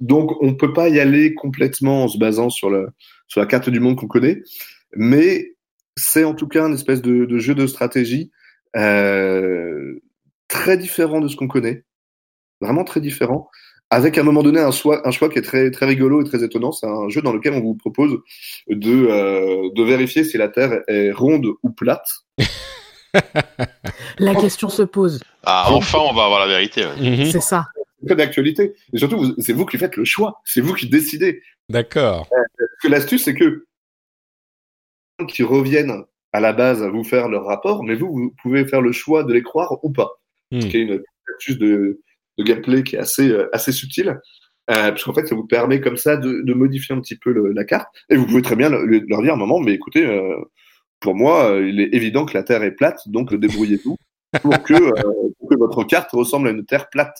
[0.00, 2.88] donc, on ne peut pas y aller complètement en se basant sur, le,
[3.26, 4.42] sur la carte du monde qu'on connaît,
[4.94, 5.54] mais
[5.96, 8.30] c'est en tout cas une espèce de, de jeu de stratégie
[8.76, 10.00] euh,
[10.48, 11.84] très différent de ce qu'on connaît,
[12.60, 13.50] vraiment très différent,
[13.90, 16.24] avec à un moment donné un choix, un choix qui est très, très rigolo et
[16.24, 16.72] très étonnant.
[16.72, 18.18] C'est un jeu dans lequel on vous propose
[18.68, 22.08] de, euh, de vérifier si la Terre est ronde ou plate.
[24.18, 25.20] la question se pose.
[25.44, 26.84] Ah, enfin, on va avoir la vérité.
[27.00, 27.30] Mhm.
[27.30, 27.66] C'est ça.
[28.14, 28.74] D'actualité.
[28.92, 30.40] Et surtout, c'est vous qui faites le choix.
[30.44, 31.42] C'est vous qui décidez.
[31.68, 32.28] D'accord.
[32.32, 33.66] Euh, l'astuce, c'est que
[35.28, 38.82] qui reviennent à la base à vous faire leur rapport, mais vous, vous pouvez faire
[38.82, 40.20] le choix de les croire ou pas.
[40.50, 40.60] Hmm.
[40.60, 41.02] Ce qui est une
[41.34, 42.00] astuce de,
[42.36, 44.20] de, gameplay qui est assez, euh, assez subtile.
[44.70, 47.32] Euh, parce qu'en fait, ça vous permet comme ça de, de modifier un petit peu
[47.32, 47.88] le, la carte.
[48.10, 50.36] Et vous pouvez très bien le, leur dire à un moment, mais écoutez, euh,
[51.00, 53.96] pour moi, euh, il est évident que la Terre est plate, donc débrouillez-vous
[54.42, 54.74] pour que,
[55.38, 57.16] pour que votre carte ressemble à une Terre plate.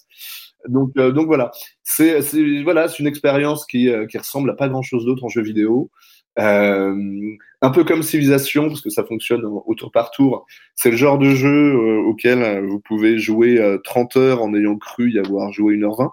[0.68, 1.50] Donc, donc voilà,
[1.82, 5.90] c'est une expérience qui, qui ressemble à pas grand-chose d'autre en jeu vidéo.
[6.38, 10.46] Euh, un peu comme Civilization, parce que ça fonctionne au tour par tour.
[10.74, 14.76] C'est le genre de jeu euh, auquel euh, vous pouvez jouer 30 heures en ayant
[14.76, 16.10] cru y avoir joué 1h20.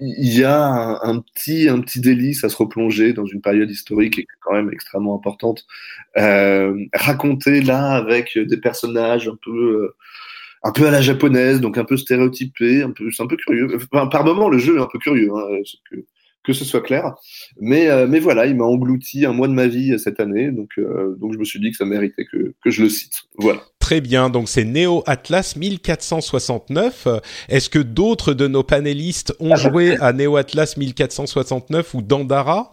[0.00, 4.14] Il y a un, petit, un petit délice à se replonger dans une période historique
[4.14, 5.66] qui est quand même extrêmement importante.
[6.14, 9.94] raconter là avec des personnages un peu
[10.62, 13.78] un peu à la japonaise, donc un peu stéréotypé, un peu, c'est un peu curieux.
[13.92, 15.30] Enfin, par moment, le jeu est un peu curieux.
[15.34, 15.96] Hein, que,
[16.48, 17.14] que ce soit clair.
[17.60, 20.50] Mais, euh, mais voilà, il m'a englouti un mois de ma vie euh, cette année,
[20.50, 23.24] donc, euh, donc je me suis dit que ça méritait que, que je le cite.
[23.36, 23.60] Voilà.
[23.78, 27.06] Très bien, donc c'est Neo Atlas 1469.
[27.48, 32.72] Est-ce que d'autres de nos panélistes ont joué à Neo Atlas 1469 ou Dandara?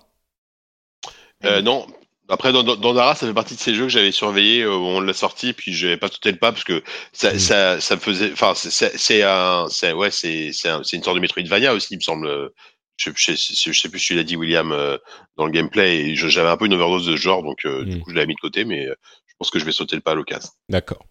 [1.44, 1.86] Euh, Non,
[2.30, 5.14] après, Dandara, ça fait partie de ces jeux que j'avais surveillé au moment de la
[5.14, 6.84] sortie, puis je n'avais pas tout le pas parce que
[7.14, 7.40] ça, mm.
[7.40, 8.32] ça, ça me faisait.
[8.32, 12.52] Enfin, c'est un, ouais, c'est une sorte de Metroidvania aussi, il me semble
[12.98, 14.98] je, je, sais plus si tu l'as dit William euh,
[15.38, 18.00] dans le gameplay et j'avais un peu une overdose de genre donc euh, du hmm.
[18.02, 18.96] coup je l'avais mis de côté mais euh,
[19.28, 20.50] je pense que je vais sauter le pas à l'occasion.
[20.70, 21.06] D'accord.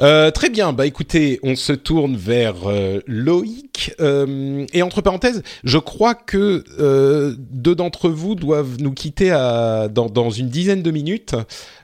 [0.00, 2.54] Euh, très bien, bah écoutez, on se tourne vers
[3.06, 3.92] Loïc.
[4.00, 6.64] et entre parenthèses, je crois que
[7.50, 11.34] deux d'entre vous doivent nous quitter à, dans, dans une dizaine de minutes.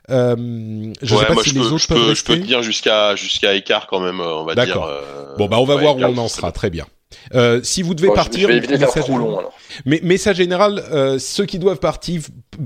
[0.09, 3.53] je ouais, sais pas si les autres je peuvent peux, Je peux tenir jusqu'à jusqu'à
[3.53, 4.79] écart quand même, on va dire.
[5.37, 6.51] bon bah on va voir où on en sera.
[6.51, 6.85] Très bien.
[7.33, 9.39] Euh, si vous devez partir, message, long,
[9.85, 12.21] mais message général, euh, ceux qui doivent partir,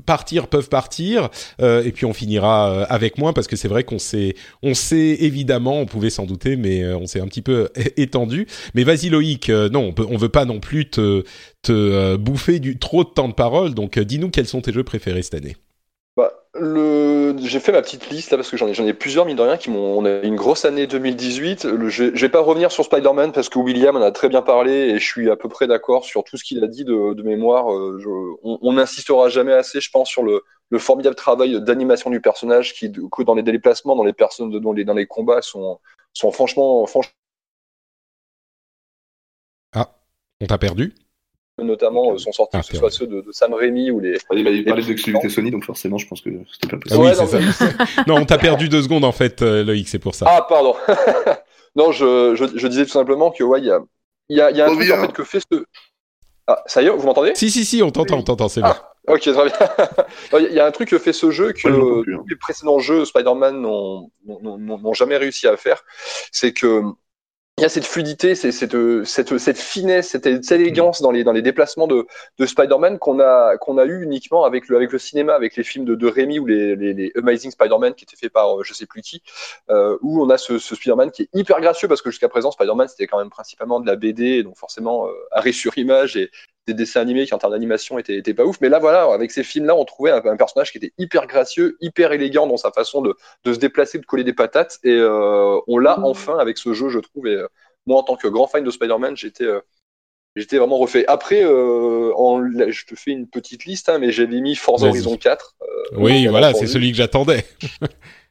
[0.06, 1.30] partir peuvent partir,
[1.62, 4.74] euh, et puis on finira euh, avec moi parce que c'est vrai qu'on s'est, on
[4.74, 8.48] s'est évidemment, on pouvait s'en douter, mais euh, on s'est un petit peu étendu.
[8.74, 11.24] Mais vas-y Loïc, non, on, peut, on veut pas non plus te,
[11.62, 15.22] te bouffer du trop de temps de parole, donc dis-nous quels sont tes jeux préférés
[15.22, 15.56] cette année.
[16.58, 17.36] Le...
[17.40, 19.42] J'ai fait ma petite liste là parce que j'en ai, j'en ai plusieurs, mine de
[19.42, 19.98] rien, qui m'ont.
[19.98, 21.66] On a une grosse année 2018.
[21.66, 21.90] Le...
[21.90, 25.00] Je, vais pas revenir sur Spider-Man parce que William en a très bien parlé et
[25.00, 27.74] je suis à peu près d'accord sur tout ce qu'il a dit de, mémoire.
[27.74, 28.10] Euh, je...
[28.44, 32.90] On n'insistera jamais assez, je pense, sur le, le formidable travail d'animation du personnage qui,
[32.90, 35.80] dans les déplacements, dans les personnes, dans les, dans les combats, sont,
[36.14, 37.14] sont franchement, franchement.
[39.74, 39.96] Ah,
[40.42, 40.94] on t'a perdu
[41.64, 44.18] notamment euh, sont sortis, ah, que ce soit ceux de, de, Sam Raimi ou les.
[44.34, 47.02] Il m'avait parlé d'exclusivité Sony, donc forcément, je pense que c'était pas possible.
[47.08, 47.68] Ah oui, c'est ça.
[48.08, 50.26] non, on t'a perdu deux secondes en fait, euh, Loïc, c'est pour ça.
[50.28, 50.76] Ah, pardon.
[51.76, 53.80] non, je, je, je, disais tout simplement que ouais, il y a,
[54.30, 55.66] y a, y a un truc en fait que fait ce.
[56.48, 57.32] Ah, ça y est, vous m'entendez?
[57.36, 59.54] Si, si, si, on t'entend, on t'entend, c'est ah, Ok, très bien.
[60.50, 62.24] Il y a un truc que fait ce jeu que hein.
[62.30, 65.84] les précédents jeux Spider-Man n'ont jamais réussi à faire,
[66.32, 66.84] c'est que
[67.58, 68.52] il y a cette fluidité, cette,
[69.06, 72.06] cette, cette finesse, cette, cette, élégance dans les, dans les déplacements de,
[72.38, 75.64] de Spider-Man qu'on a, qu'on a eu uniquement avec le, avec le cinéma, avec les
[75.64, 78.64] films de, de Rémi ou les, les, les Amazing Spider-Man qui étaient faits par euh,
[78.64, 79.24] je sais plus qui,
[79.70, 82.52] euh, où on a ce, ce Spider-Man qui est hyper gracieux parce que jusqu'à présent,
[82.52, 86.30] Spider-Man c'était quand même principalement de la BD, donc forcément euh, arrêt sur image et,
[86.68, 88.60] des dessins animés qui en termes d'animation étaient, étaient, pas ouf.
[88.62, 92.12] Mais là, voilà, avec ces films-là, on trouvait un, personnage qui était hyper gracieux, hyper
[92.12, 94.80] élégant dans sa façon de, de se déplacer, de coller des patates.
[94.84, 96.06] Et euh, on l'a mmh.
[96.06, 97.28] enfin avec ce jeu, je trouve.
[97.28, 97.48] Et euh,
[97.86, 99.60] moi, en tant que grand fan de Spider-Man, j'étais euh,
[100.36, 101.06] j'étais vraiment refait.
[101.08, 105.56] Après, en, je te fais une petite liste, hein, mais j'avais mis Forza Horizon 4.
[105.98, 107.46] oui, voilà, c'est celui que j'attendais.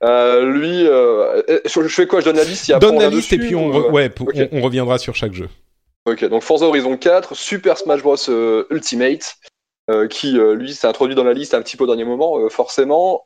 [0.02, 2.20] lui, je fais quoi?
[2.20, 2.76] Je donne la liste.
[2.78, 4.10] donne la liste et puis on, ouais,
[4.50, 5.48] on reviendra sur chaque jeu.
[6.06, 9.36] Ok, donc Forza Horizon 4, Super Smash Bros euh, Ultimate,
[9.88, 12.46] euh, qui euh, lui s'est introduit dans la liste un petit peu au dernier moment,
[12.50, 13.24] forcément.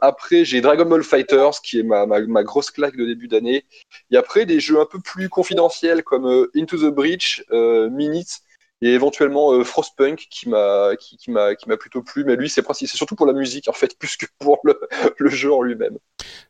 [0.00, 2.06] après, j'ai Dragon Ball Fighters, qui est ma,
[2.42, 3.66] grosse claque de début d'année.
[4.10, 8.40] Et après, des jeux un peu plus confidentiels comme Into the Breach, Minutes,
[8.82, 12.48] et éventuellement euh, Frostpunk qui m'a qui, qui m'a qui m'a plutôt plu mais lui
[12.48, 14.78] c'est c'est surtout pour la musique en fait plus que pour le,
[15.18, 15.98] le jeu en lui-même.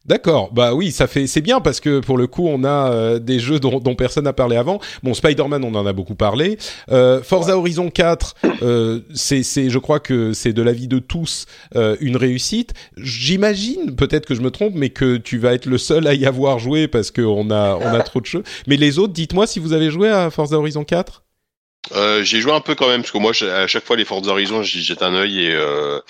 [0.04, 3.18] D'accord, bah oui, ça fait c'est bien parce que pour le coup on a euh,
[3.18, 4.80] des jeux dont, dont personne n'a parlé avant.
[5.02, 6.58] Bon, Spider-Man on en a beaucoup parlé.
[6.90, 11.46] Euh, Forza Horizon 4, euh, c'est c'est je crois que c'est de l'avis de tous
[11.76, 12.72] euh, une réussite.
[12.96, 16.26] J'imagine peut-être que je me trompe, mais que tu vas être le seul à y
[16.26, 18.42] avoir joué parce qu'on a on a trop de jeux.
[18.66, 21.22] Mais les autres, dites-moi si vous avez joué à Forza Horizon 4
[21.92, 24.30] euh, j'ai joué un peu quand même parce que moi à chaque fois les Forza
[24.30, 26.00] Horizon j'y jette un œil et euh,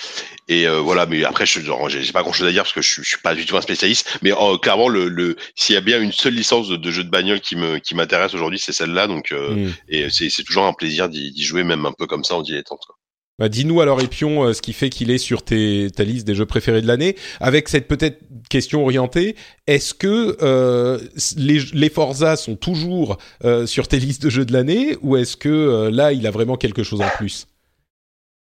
[0.49, 3.03] et euh, voilà mais après je j'ai pas grand chose à dire parce que je,
[3.03, 5.81] je, suis pas du tout un spécialiste mais oh, clairement le, le s'il y a
[5.81, 8.73] bien une seule licence de, de jeu de bagnole qui me qui m'intéresse aujourd'hui c'est
[8.73, 9.75] celle-là donc euh, mm.
[9.89, 12.81] et c'est c'est toujours un plaisir d'y jouer même un peu comme ça en dilettante
[12.87, 12.98] quoi.
[13.39, 16.35] Bah, dis-nous alors Epion euh, ce qui fait qu'il est sur tes, ta liste des
[16.35, 17.15] jeux préférés de l'année.
[17.39, 18.19] Avec cette peut-être
[18.51, 19.37] question orientée,
[19.69, 20.99] est-ce que euh,
[21.37, 25.37] les, les Forza sont toujours euh, sur tes listes de jeux de l'année ou est-ce
[25.37, 27.47] que euh, là il a vraiment quelque chose en plus?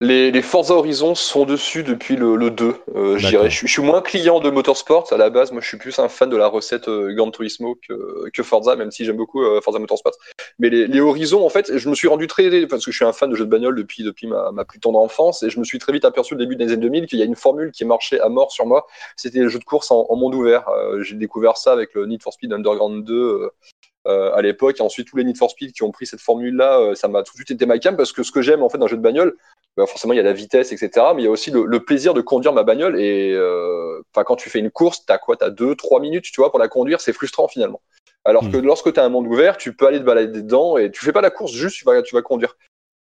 [0.01, 3.51] Les, les, Forza Horizon sont dessus depuis le, le 2, euh, je dirais.
[3.51, 5.51] Je, suis moins client de Motorsport à la base.
[5.51, 8.77] Moi, je suis plus un fan de la recette euh, Gran Turismo que, que Forza,
[8.77, 10.13] même si j'aime beaucoup euh, Forza Motorsport.
[10.61, 13.05] Mais les, les, Horizons, en fait, je me suis rendu très parce que je suis
[13.05, 15.59] un fan de jeux de bagnole depuis depuis ma, ma, plus tendre enfance et je
[15.59, 17.73] me suis très vite aperçu au début des années 2000 qu'il y a une formule
[17.73, 18.87] qui marchait à mort sur moi.
[19.17, 20.69] C'était les jeux de course en, en monde ouvert.
[20.69, 23.51] Euh, j'ai découvert ça avec le Need for Speed Underground 2
[24.09, 24.77] euh, à l'époque.
[24.79, 27.23] Et ensuite, tous les Need for Speed qui ont pris cette formule-là, euh, ça m'a
[27.23, 28.89] tout de suite été ma cam parce que ce que j'aime en fait dans un
[28.89, 29.37] jeu de bagnole,
[29.79, 30.91] bah, forcément il y a la vitesse, etc.
[31.15, 33.01] Mais il y a aussi le, le plaisir de conduire ma bagnole.
[33.01, 35.37] Et euh, enfin, quand tu fais une course, t'as quoi?
[35.37, 37.01] T'as deux, trois minutes, tu vois, pour la conduire.
[37.01, 37.81] C'est frustrant finalement.
[38.25, 38.51] Alors mmh.
[38.51, 41.05] que lorsque tu as un monde ouvert, tu peux aller te balader dedans et tu
[41.05, 42.57] fais pas la course, juste tu vas, tu vas conduire.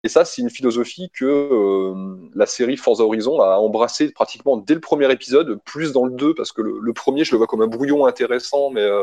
[0.03, 4.75] Et ça, c'est une philosophie que euh, la série Forza Horizon a embrassé pratiquement dès
[4.75, 7.47] le premier épisode, plus dans le 2, parce que le, le premier, je le vois
[7.47, 9.01] comme un brouillon intéressant, mais, euh,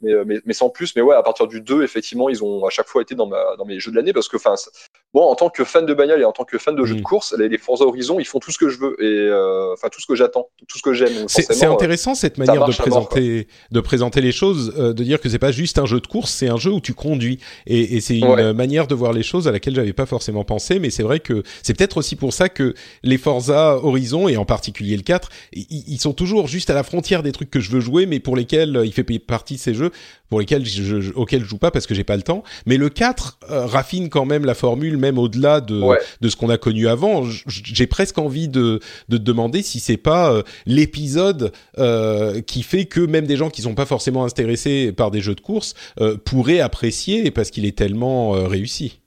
[0.00, 0.96] mais, mais, mais, sans plus.
[0.96, 3.54] Mais ouais, à partir du 2, effectivement, ils ont à chaque fois été dans, ma,
[3.58, 4.38] dans mes jeux de l'année, parce que,
[5.14, 7.00] bon, en tant que fan de bagnole et en tant que fan de jeux de
[7.00, 7.04] mmh.
[7.04, 9.88] course, les, les, Forza Horizon, ils font tout ce que je veux, et euh, enfin,
[9.88, 11.26] tout ce que j'attends, tout ce que j'aime.
[11.28, 15.38] C'est intéressant cette manière de présenter, mort, de présenter les choses, de dire que c'est
[15.38, 17.38] pas juste un jeu de course, c'est un jeu où tu conduis.
[17.66, 18.52] Et, et c'est une ouais.
[18.52, 21.42] manière de voir les choses à laquelle j'avais pas forcément pensé, mais c'est vrai que
[21.62, 25.98] c'est peut-être aussi pour ça que les Forza Horizon et en particulier le 4, ils,
[25.98, 28.76] sont toujours juste à la frontière des trucs que je veux jouer, mais pour lesquels
[28.76, 29.90] euh, il fait partie de ces jeux
[30.30, 32.42] pour lesquels je, je, auxquels je joue pas parce que j'ai pas le temps.
[32.64, 35.98] Mais le 4 euh, raffine quand même la formule, même au-delà de ouais.
[36.20, 37.24] de ce qu'on a connu avant.
[37.46, 42.84] J'ai presque envie de de te demander si c'est pas euh, l'épisode euh, qui fait
[42.84, 46.16] que même des gens qui sont pas forcément intéressés par des jeux de course euh,
[46.16, 49.00] pourraient apprécier parce qu'il est tellement réussi.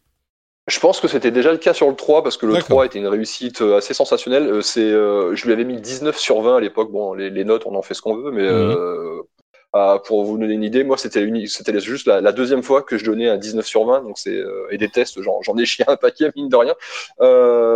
[0.68, 3.00] Je pense que c'était déjà le cas sur le 3 parce que le 3 était
[3.00, 4.64] une réussite assez sensationnelle.
[4.64, 6.90] C'est, euh, je lui avais mis 19 sur 20 à l'époque.
[6.90, 9.22] Bon, les, les, notes, on en fait ce qu'on veut, mais euh,
[10.06, 13.06] pour vous donner une idée, moi, c'était c'était juste la, la, deuxième fois que je
[13.06, 14.04] donnais un 19 sur 20.
[14.04, 16.76] Donc c'est et des tests, j'en ai chié un paquet mine de rien.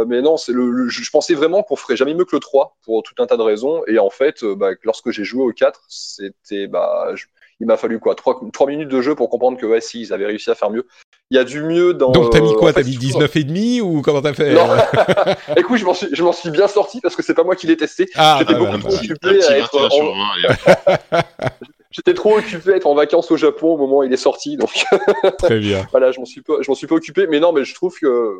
[0.05, 2.77] mais non, c'est le, le, je pensais vraiment qu'on ferait jamais mieux que le 3
[2.83, 3.83] pour tout un tas de raisons.
[3.87, 7.25] Et en fait, bah, lorsque j'ai joué au 4, c'était bah, je,
[7.59, 10.13] il m'a fallu quoi 3, 3 minutes de jeu pour comprendre que ouais, si, ils
[10.13, 10.87] avaient réussi à faire mieux.
[11.29, 12.11] Il y a du mieux dans.
[12.11, 12.69] Donc t'as mis quoi?
[12.69, 14.53] euh, T'as mis 19 et demi ou comment t'as fait?
[14.53, 14.67] Non.
[15.57, 17.67] Écoute, je m'en suis, je m'en suis bien sorti parce que c'est pas moi qui
[17.67, 18.07] l'ai testé.
[18.15, 19.77] Ah, J'étais bah, beaucoup bah, trop occupé à être.
[21.97, 24.55] J'étais trop occupé à être en vacances au Japon au moment où il est sorti,
[24.55, 24.85] donc.
[25.39, 25.87] Très bien.
[25.91, 27.97] voilà, je m'en suis pas, je m'en suis pas occupé, mais non, mais je trouve
[27.99, 28.39] que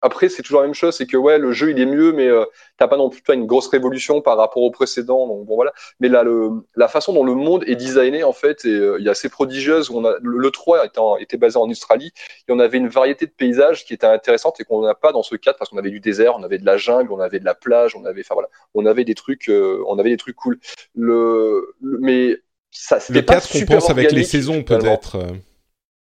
[0.00, 2.26] après, c'est toujours la même chose, c'est que ouais, le jeu il est mieux, mais
[2.26, 2.46] euh,
[2.78, 5.28] t'as pas non plus une grosse révolution par rapport au précédent.
[5.28, 5.72] Donc bon voilà.
[6.00, 9.06] Mais là, le, la façon dont le monde est designé en fait, et, euh, il
[9.06, 9.90] est assez prodigieuse.
[9.90, 12.12] On a le, le 3 étant, était basé en Australie,
[12.48, 15.22] et on avait une variété de paysages qui était intéressante et qu'on n'a pas dans
[15.22, 17.44] ce cadre parce qu'on avait du désert, on avait de la jungle, on avait de
[17.44, 20.36] la plage, on avait, enfin voilà, on avait des trucs, euh, on avait des trucs
[20.36, 20.58] cool.
[20.96, 22.40] Le, le mais
[22.72, 25.18] ça, c'était pas super compense avec les saisons peut-être.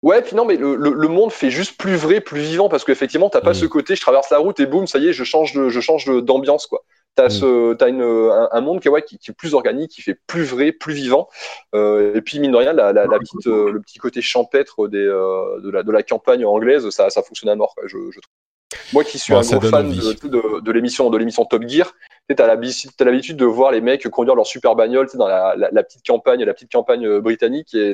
[0.04, 2.84] Ouais, puis non, mais le, le, le, monde fait juste plus vrai, plus vivant, parce
[2.84, 3.56] qu'effectivement, t'as pas mmh.
[3.56, 5.80] ce côté, je traverse la route et boum, ça y est, je change de, je
[5.80, 6.84] change d'ambiance, quoi.
[7.16, 7.78] T'as mmh.
[7.88, 10.72] une, un, un, monde qui, ouais, qui, qui, est plus organique, qui fait plus vrai,
[10.72, 11.30] plus vivant.
[11.74, 14.88] Euh, et puis mine de rien, la, la, la petite, euh, le petit côté champêtre
[14.88, 17.98] des, euh, de, la, de la campagne anglaise, ça, ça fonctionne à mort, quoi, je,
[17.98, 18.34] je trouve.
[18.94, 21.94] Moi qui suis un gros fan de, de, de l'émission de l'émission Top Gear,
[22.36, 25.56] tu as l'habitude t'as l'habitude de voir les mecs conduire leur super bagnole dans la,
[25.56, 27.94] la, la petite campagne, la petite campagne euh, britannique, et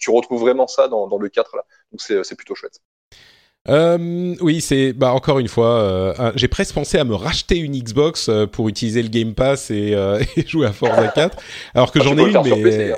[0.00, 1.62] tu retrouves vraiment ça dans, dans le 4 là.
[1.92, 2.80] Donc c'est plutôt chouette.
[3.68, 7.78] Euh, oui, c'est bah encore une fois, euh, j'ai presque pensé à me racheter une
[7.78, 9.92] Xbox euh, pour utiliser le Game Pass et,
[10.36, 11.36] et jouer à Forza 4,
[11.74, 12.96] alors que Ah, j'en ai une, mais PC, hein.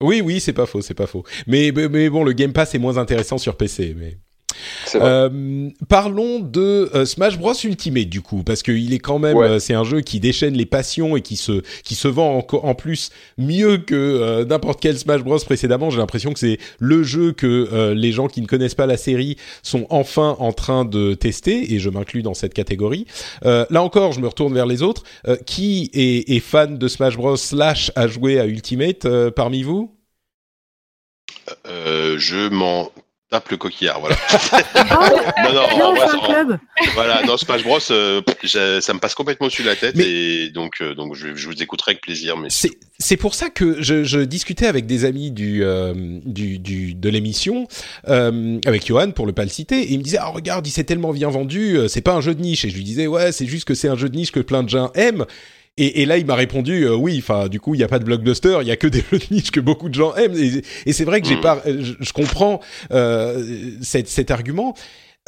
[0.00, 1.24] oui, oui, c'est pas faux, c'est pas faux.
[1.46, 4.18] Mais, mais mais bon, le Game Pass est moins intéressant sur PC, mais.
[4.94, 9.46] Euh, parlons de euh, Smash Bros Ultimate du coup parce qu'il est quand même Ouais.
[9.48, 12.56] euh, c'est un jeu qui déchaîne les passions et qui se qui se vend en,
[12.56, 15.90] en plus mieux que euh, n'importe quel Smash Bros précédemment.
[15.90, 18.96] J'ai l'impression que c'est le jeu que euh, les gens qui ne connaissent pas la
[18.96, 23.06] série sont enfin en train de tester et je m'inclus dans cette catégorie.
[23.44, 25.04] Euh, là encore, je me retourne vers les autres.
[25.28, 29.62] Euh, qui est, est fan de Smash Bros slash a joué à Ultimate euh, parmi
[29.62, 29.94] vous?
[31.66, 32.90] Euh, je m'en
[33.32, 34.14] tape le coquillard, voilà.
[35.42, 36.58] Non, non, viens, en vrai, en- club.
[36.94, 38.20] voilà, dans Smash Bros, euh,
[38.80, 41.46] ça me passe complètement au-dessus de la tête Mais- et donc, euh, donc je, je
[41.48, 42.36] vous écouterai avec plaisir.
[42.36, 46.58] Mais C'est c'est pour ça que je, je discutais avec des amis du euh, du,
[46.58, 47.66] du de l'émission
[48.08, 50.70] euh, avec Johan pour le pas le citer et il me disait ah regarde il
[50.70, 53.32] s'est tellement bien vendu c'est pas un jeu de niche et je lui disais ouais
[53.32, 55.24] c'est juste que c'est un jeu de niche que plein de gens aiment
[55.78, 57.98] et, et là il m'a répondu euh, oui enfin du coup il y a pas
[57.98, 60.36] de blockbuster il y a que des jeux de niche que beaucoup de gens aiment
[60.36, 61.40] et, et c'est vrai que j'ai Mhm.
[61.40, 62.60] pas je, je comprends
[62.92, 63.42] euh,
[63.80, 64.74] cet, cet argument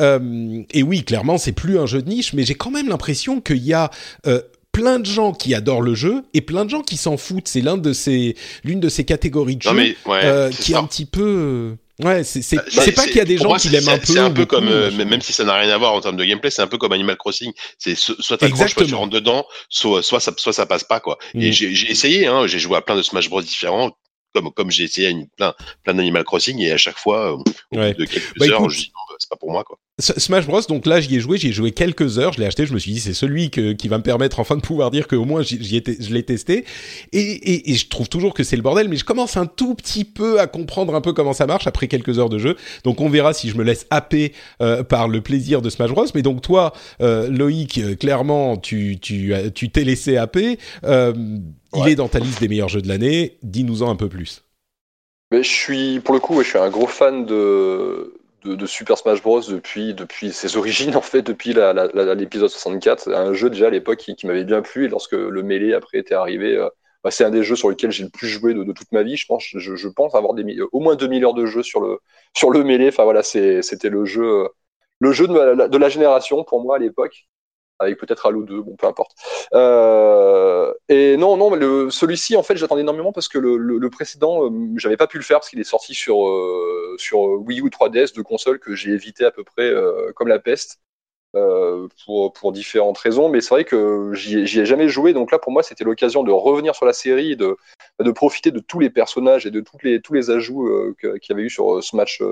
[0.00, 3.40] euh, et oui, clairement, c'est plus un jeu de niche, mais j'ai quand même l'impression
[3.40, 3.92] qu'il y a
[4.26, 4.40] euh,
[4.72, 7.46] plein de gens qui adorent le jeu et plein de gens qui s'en foutent.
[7.46, 8.34] C'est l'un de ces,
[8.64, 11.76] l'une de ces catégories de jeux mais ouais, euh, qui est un petit peu.
[12.02, 12.62] Ouais, c'est c'est Bah,
[12.96, 14.06] pas qu'il y a des gens moi, qui l'aiment un peu.
[14.12, 16.24] C'est un peu comme, euh, même si ça n'a rien à voir en termes de
[16.24, 17.52] gameplay, c'est un peu comme Animal Crossing.
[17.78, 20.98] C'est so- soit t'accroches, soit tu rentres dedans, soit, soit ça, soit ça passe pas
[20.98, 21.18] quoi.
[21.34, 21.52] Et Mm.
[21.52, 23.92] j'ai j'ai essayé, hein, j'ai joué à plein de Smash Bros différents,
[24.34, 25.54] comme comme j'ai essayé à une, plein
[25.84, 27.92] plein d'Animal Crossing et à chaque fois, euh, au Ouais.
[27.92, 28.72] bout de quelques Bah, heures, écoute,
[29.18, 29.78] c'est pas pour moi quoi.
[30.00, 30.60] Smash Bros.
[30.68, 32.32] Donc là, j'y ai joué, j'y ai joué quelques heures.
[32.32, 32.66] Je l'ai acheté.
[32.66, 35.06] Je me suis dit, c'est celui que, qui va me permettre enfin de pouvoir dire
[35.06, 36.64] qu'au moins j'y, étais- je l'ai testé.
[37.12, 39.74] Et, et, et je trouve toujours que c'est le bordel, mais je commence un tout
[39.74, 42.56] petit peu à comprendre un peu comment ça marche après quelques heures de jeu.
[42.82, 46.06] Donc on verra si je me laisse happer euh, par le plaisir de Smash Bros.
[46.14, 50.58] Mais donc toi, euh, Loïc, euh, clairement, tu, tu, tu t'es laissé happer.
[50.84, 51.12] Euh,
[51.76, 53.38] Il est dans ta liste des meilleurs jeux de l'année.
[53.42, 54.42] Dis-nous-en un peu plus.
[55.32, 58.14] Mais je suis, pour le coup, je suis un gros fan de,
[58.44, 59.40] de, Super Smash Bros.
[59.40, 61.54] depuis, ses origines, en fait, depuis
[62.14, 63.12] l'épisode 64.
[63.12, 66.14] Un jeu déjà à l'époque qui, m'avait bien plu et lorsque le Melee après était
[66.14, 66.68] arrivé, euh,
[67.02, 69.16] bah, c'est un des jeux sur lesquels j'ai le plus joué de, toute ma vie.
[69.16, 69.44] Je pense,
[70.14, 71.98] avoir mi- au moins 2000 heures de jeu sur le,
[72.34, 72.62] sur le
[73.62, 74.48] c'était le jeu,
[75.02, 77.26] euh, de la génération pour moi à l'époque.
[77.84, 79.12] Avec peut-être Halo 2, bon peu importe.
[79.54, 81.50] Euh, et non, non,
[81.90, 85.38] celui-ci, en fait, j'attendais énormément parce que le, précédent, euh, j'avais pas pu le faire
[85.38, 89.24] parce qu'il est sorti sur, euh, sur Wii U 3DS, deux consoles que j'ai évité
[89.24, 90.80] à peu près euh, comme la peste.
[92.04, 95.50] pour, pour différentes raisons, mais c'est vrai que j'y ai, jamais joué, donc là pour
[95.50, 97.56] moi c'était l'occasion de revenir sur la série, de,
[97.98, 101.42] de profiter de tous les personnages et de les, tous les ajouts qu'il y avait
[101.42, 102.22] eu sur ce match,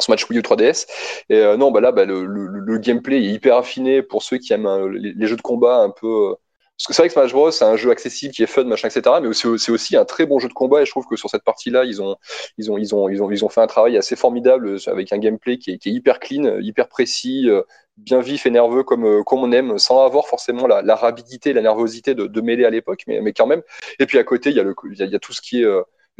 [0.00, 0.86] ce match Wii U 3DS.
[1.28, 4.38] Et euh, non, bah là, bah, le, le, le gameplay est hyper affiné pour ceux
[4.38, 6.06] qui aiment euh, les, jeux de combat un peu.
[6.32, 6.34] euh,
[6.76, 8.88] parce que c'est vrai que Smash Bros, c'est un jeu accessible qui est fun, machin,
[8.88, 9.20] etc.
[9.20, 10.80] Mais c'est aussi un très bon jeu de combat.
[10.82, 12.16] Et je trouve que sur cette partie-là, ils ont,
[12.56, 15.18] ils ont, ils ont, ils ont, ils ont fait un travail assez formidable avec un
[15.18, 17.48] gameplay qui est, hyper clean, hyper précis,
[17.98, 21.60] bien vif et nerveux comme, comme on aime, sans avoir forcément la, la rapidité, la
[21.60, 23.62] nervosité de, de mêler à l'époque, mais, mais quand même.
[23.98, 24.64] Et puis à côté, il y y a,
[25.04, 25.66] il y a tout ce qui est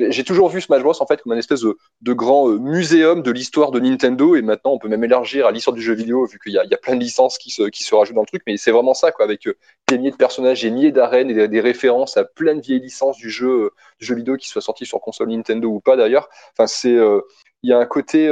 [0.09, 3.31] j'ai toujours vu Smash Bros en fait comme une espèce de, grand euh, muséum de
[3.31, 6.39] l'histoire de Nintendo et maintenant on peut même élargir à l'histoire du jeu vidéo vu
[6.39, 8.57] qu'il y a, plein de licences qui se, qui se rajoutent dans le truc mais
[8.57, 9.57] c'est vraiment ça quoi avec euh,
[9.89, 13.17] des milliers de personnages des milliers d'arènes et des, références à plein de vieilles licences
[13.17, 16.29] du jeu euh, du jeu vidéo qui soit sorti sur console Nintendo ou pas d'ailleurs.
[16.53, 16.97] Enfin c'est
[17.63, 18.29] il y a un côté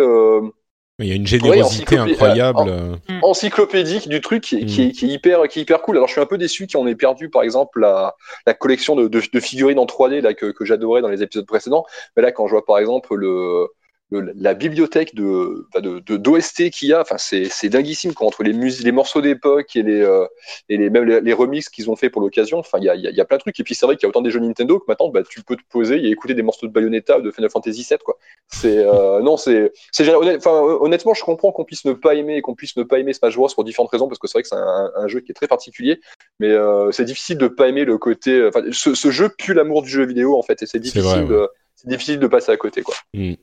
[1.01, 2.59] Il y a une générosité incroyable.
[2.69, 3.19] euh, euh.
[3.23, 4.93] encyclopédique du truc qui, est- qui, Mm.
[4.93, 5.97] qui est hyper qui est hyper cool.
[5.97, 8.17] Alors je suis un peu déçu qu'on ait perdu par exemple la,
[8.47, 11.47] la collection de, de, de figurines en 3D là que, que j'adorais dans les épisodes
[11.47, 11.85] précédents.
[12.17, 13.69] Mais là quand je vois par exemple le,
[14.11, 18.27] le- la bibliothèque de enfin, de de- d'OST qu'il y a, enfin c'est dinguissime quoi,
[18.27, 20.27] entre les les morceaux d'époque et les euh,
[20.69, 22.59] et les même les, les remixes qu'ils ont fait pour l'occasion.
[22.59, 23.97] Enfin il y a, y, a, y a plein de trucs et puis c'est vrai
[23.97, 26.09] qu'il y a autant des jeux Nintendo que maintenant bah, tu peux te poser et
[26.11, 28.17] écouter des morceaux de Bayonetta ou de Final Fantasy 7 quoi.
[28.49, 32.55] C'est euh, non c'est c'est honnêtement, je comprends qu'on puisse ne pas aimer et qu'on
[32.55, 34.55] puisse ne pas aimer Smash Bros pour différentes raisons, parce que c'est vrai que c'est
[34.57, 36.01] un, un jeu qui est très particulier,
[36.41, 38.47] mais euh, c'est difficile de pas aimer le côté.
[38.47, 41.49] Enfin, ce, ce jeu pue l'amour du jeu vidéo en fait, et c'est difficile, de,
[41.77, 42.95] c'est difficile de passer à côté quoi.
[43.15, 43.35] Mm.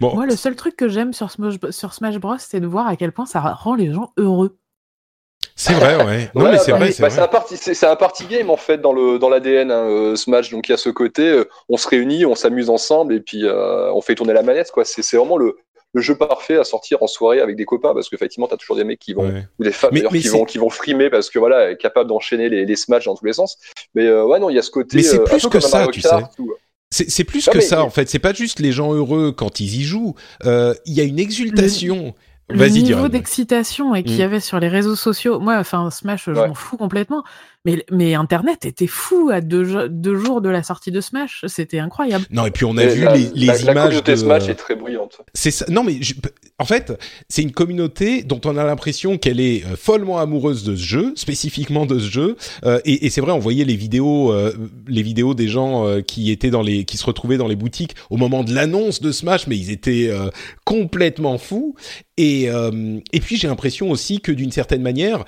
[0.00, 2.86] Bon, Moi, le seul truc que j'aime sur Smash, sur Smash Bros, c'est de voir
[2.86, 4.56] à quel point ça rend les gens heureux.
[5.56, 6.30] c'est vrai, ouais.
[6.34, 7.22] Non, Ouais, mais c'est bah, vrai, c'est bah, vrai.
[7.22, 10.16] un party, c'est c'est un party game en fait dans le dans l'ADN hein, euh,
[10.16, 10.50] Smash.
[10.50, 13.44] Donc il y a ce côté, euh, on se réunit, on s'amuse ensemble et puis
[13.44, 14.84] euh, on fait tourner la manette quoi.
[14.84, 15.58] C'est c'est vraiment le
[15.94, 18.76] le jeu parfait à sortir en soirée avec des copains parce qu'effectivement, tu as toujours
[18.76, 21.38] des mecs qui vont, ou des femmes d'ailleurs, qui, vont, qui vont frimer parce que
[21.38, 23.56] voilà, capable d'enchaîner les, les smash dans tous les sens.
[23.94, 24.98] Mais ouais, non, il y a ce côté.
[24.98, 26.10] Mais c'est plus que ça, tu sais.
[26.90, 28.08] C'est plus que ça, en fait.
[28.08, 30.14] C'est pas juste les gens heureux quand ils y jouent.
[30.44, 32.14] Il y a une exultation
[32.48, 34.22] le niveau d'excitation et qu'il y mm.
[34.22, 37.22] avait sur les réseaux sociaux, moi, enfin, Smash, je m'en fous complètement.
[37.64, 41.44] Mais, mais Internet était fou à deux, deux, jours de la sortie de Smash.
[41.48, 42.24] C'était incroyable.
[42.30, 43.64] Non, et puis on a vu les, les la, images.
[43.64, 45.20] La communauté Smash est très bruyante.
[45.34, 45.66] C'est ça.
[45.68, 46.00] Non, mais
[46.58, 46.92] en fait,
[47.28, 51.12] c'est une communauté dont on a l'impression qu'elle est euh, follement amoureuse de ce jeu,
[51.16, 52.36] spécifiquement de ce jeu.
[52.64, 54.52] Euh, et, et c'est vrai, on voyait les vidéos, euh,
[54.86, 57.94] les vidéos des gens euh, qui étaient dans les, qui se retrouvaient dans les boutiques
[58.10, 60.30] au moment de l'annonce de Smash, mais ils étaient euh,
[60.64, 61.74] complètement fous.
[62.18, 62.48] Et,
[63.12, 65.24] et puis j'ai l'impression aussi que d'une certaine manière,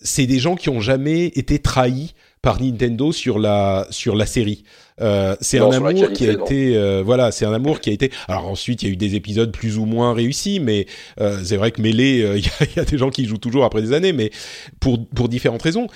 [0.00, 4.64] c'est des gens qui ont jamais été trahis par Nintendo sur la sur la série.
[5.00, 8.10] Euh, c'est un amour qui a été euh, voilà, c'est un amour qui a été.
[8.28, 10.86] Alors ensuite, il y a eu des épisodes plus ou moins réussis, mais
[11.20, 13.64] euh, c'est vrai que Melee, euh, il y, y, a des gens qui jouent toujours
[13.64, 14.30] après des années, mais
[14.78, 15.86] pour pour différentes raisons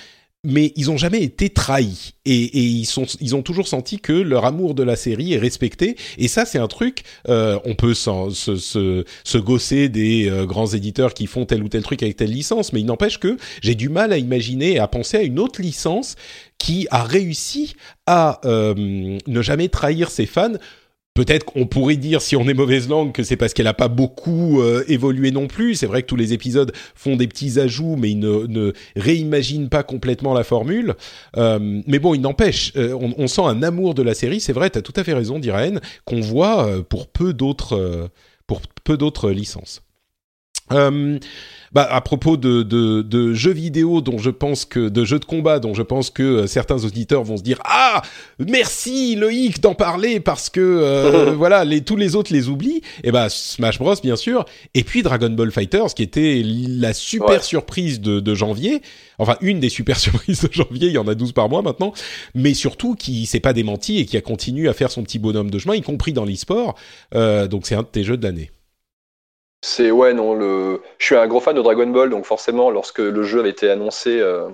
[0.45, 2.15] mais ils ont jamais été trahis.
[2.27, 5.39] Et, et, ils sont ils ont toujours senti que leur amour de la série est
[5.39, 5.97] respecté.
[6.19, 10.67] Et ça c'est un truc euh, on peut se, se, se gosser des euh, grands
[10.67, 13.75] éditeurs qui font tel ou tel truc avec telle licence mais il n'empêche que j'ai
[13.75, 16.17] du mal à imaginer et à penser à une autre licence
[16.59, 17.75] qui a réussi
[18.07, 20.55] à euh, ne jamais trahir ses fans
[21.15, 23.87] Peut-être qu'on pourrait dire, si on est mauvaise langue, que c'est parce qu'elle n'a pas
[23.87, 25.77] beaucoup euh, évolué non plus.
[25.77, 29.69] C'est vrai que tous les épisodes font des petits ajouts, mais ils ne, ne réimaginent
[29.69, 30.97] pas complètement la formule.
[31.37, 34.41] Euh, mais bon, il n'empêche, euh, on, on, sent un amour de la série.
[34.41, 37.77] C'est vrai, tu as tout à fait raison, Diraen, qu'on voit euh, pour peu d'autres,
[37.77, 38.09] euh,
[38.49, 39.84] pour peu d'autres licences.
[41.75, 45.25] Bah, à propos de, de, de, jeux vidéo dont je pense que de jeux de
[45.25, 48.01] combat dont je pense que euh, certains auditeurs vont se dire ah
[48.39, 53.09] merci Loïc d'en parler parce que euh, voilà les tous les autres les oublient et
[53.09, 54.45] eh bah Smash Bros bien sûr
[54.75, 57.43] et puis Dragon Ball Fighters qui était la super ouais.
[57.43, 58.81] surprise de, de janvier
[59.19, 61.93] enfin une des super surprises de janvier, il y en a 12 par mois maintenant,
[62.35, 65.51] mais surtout qui s'est pas démenti et qui a continué à faire son petit bonhomme
[65.51, 66.75] de chemin, y compris dans l'e-sport.
[67.15, 68.51] Euh, donc c'est un de tes jeux de l'année.
[69.67, 70.83] C'est ouais non le.
[70.99, 73.71] Je suis un gros fan de Dragon Ball, donc forcément lorsque le jeu avait été
[73.71, 74.51] annoncé, euh,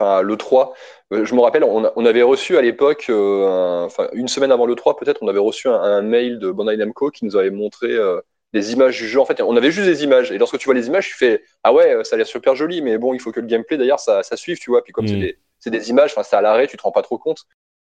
[0.00, 0.74] enfin le 3,
[1.12, 4.74] euh, je me rappelle, on, avait reçu à l'époque, euh, enfin une semaine avant le
[4.74, 7.92] 3 peut-être, on avait reçu un, un, mail de Bandai Namco qui nous avait montré
[7.92, 8.20] euh,
[8.52, 9.20] des images du jeu.
[9.20, 11.44] En fait, on avait juste des images, et lorsque tu vois les images, tu fais
[11.62, 14.00] ah ouais, ça a l'air super joli, mais bon, il faut que le gameplay d'ailleurs
[14.00, 14.82] ça, ça suive, tu vois.
[14.82, 15.34] Puis comme mmh.
[15.60, 17.46] c'est des, des, images, c'est à l'arrêt, tu te rends pas trop compte.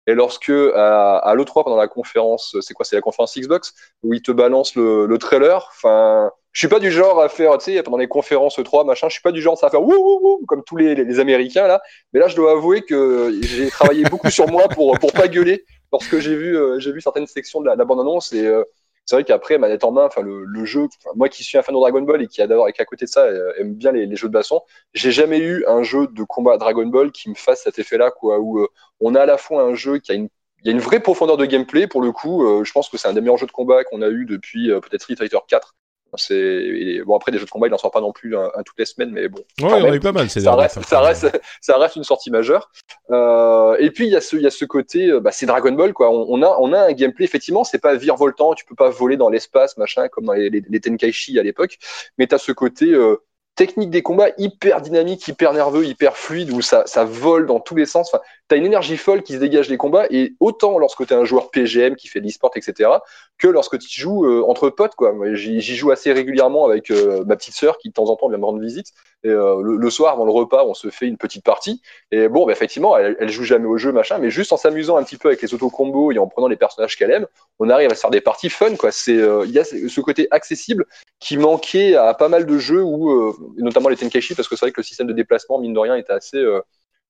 [0.08, 3.72] Et lorsque à, à l'E3 pendant la conférence, c'est quoi, c'est la conférence Xbox
[4.02, 7.56] où ils te balancent le, le trailer, enfin je suis pas du genre à faire,
[7.58, 9.94] tu sais, pendant les conférences 3, machin, je suis pas du genre à faire wouh,
[9.94, 11.80] wouh, wouh, comme tous les, les, les, Américains, là.
[12.12, 15.64] Mais là, je dois avouer que j'ai travaillé beaucoup sur moi pour, pour pas gueuler
[15.92, 18.64] lorsque j'ai vu, euh, j'ai vu certaines sections de la, la bande-annonce et, euh,
[19.06, 20.86] c'est vrai qu'après, manette en main, enfin le, le jeu,
[21.16, 23.06] moi qui suis un fan de Dragon Ball et qui adore et qui à côté
[23.06, 24.60] de ça euh, aime bien les, les jeux de baston,
[24.94, 28.38] j'ai jamais eu un jeu de combat Dragon Ball qui me fasse cet effet-là, quoi,
[28.38, 28.68] où euh,
[29.00, 30.28] on a à la fois un jeu qui a une
[30.62, 32.44] il y a une vraie profondeur de gameplay pour le coup.
[32.46, 34.70] Euh, je pense que c'est un des meilleurs jeux de combat qu'on a eu depuis
[34.70, 35.74] euh, peut-être Street Fighter 4.
[36.16, 38.62] C'est bon après des jeux de combat, il n'en sort pas non plus un, un,
[38.62, 39.42] toutes les semaines, mais bon.
[39.60, 40.28] Ouais, a eu pas mal.
[40.28, 42.70] Ça reste, ça reste, ça reste une sortie majeure.
[43.10, 45.46] Euh, et puis il y a ce, il y a ce côté, euh, bah, c'est
[45.46, 46.10] Dragon Ball quoi.
[46.10, 49.16] On, on, a, on a un gameplay effectivement, c'est pas virevoltant, tu peux pas voler
[49.16, 51.78] dans l'espace machin comme dans les, les, les Tenkaichi à l'époque,
[52.18, 53.16] mais tu as ce côté euh,
[53.60, 57.76] technique des combats hyper dynamique, hyper nerveux, hyper fluide, où ça, ça vole dans tous
[57.76, 58.08] les sens.
[58.08, 61.12] Enfin, tu as une énergie folle qui se dégage des combats, et autant lorsque tu
[61.12, 62.88] es un joueur PGM qui fait de l'e-sport, etc.,
[63.36, 64.94] que lorsque tu joues euh, entre potes.
[65.34, 68.38] J'y joue assez régulièrement avec euh, ma petite sœur qui de temps en temps vient
[68.38, 68.94] me rendre visite.
[69.24, 71.82] Et, euh, le, soir, avant le repas, on se fait une petite partie.
[72.10, 75.02] Et bon, bah, effectivement, elle, joue jamais au jeu, machin, mais juste en s'amusant un
[75.02, 77.26] petit peu avec les auto-combos et en prenant les personnages qu'elle aime,
[77.58, 78.76] on arrive à faire des parties fun.
[78.76, 78.90] quoi.
[79.06, 80.86] Il euh, y a ce côté accessible
[81.18, 84.64] qui manquait à pas mal de jeux, où, euh, notamment les Tenkaichi, parce que c'est
[84.64, 86.60] vrai que le système de déplacement, mine de rien, était assez euh,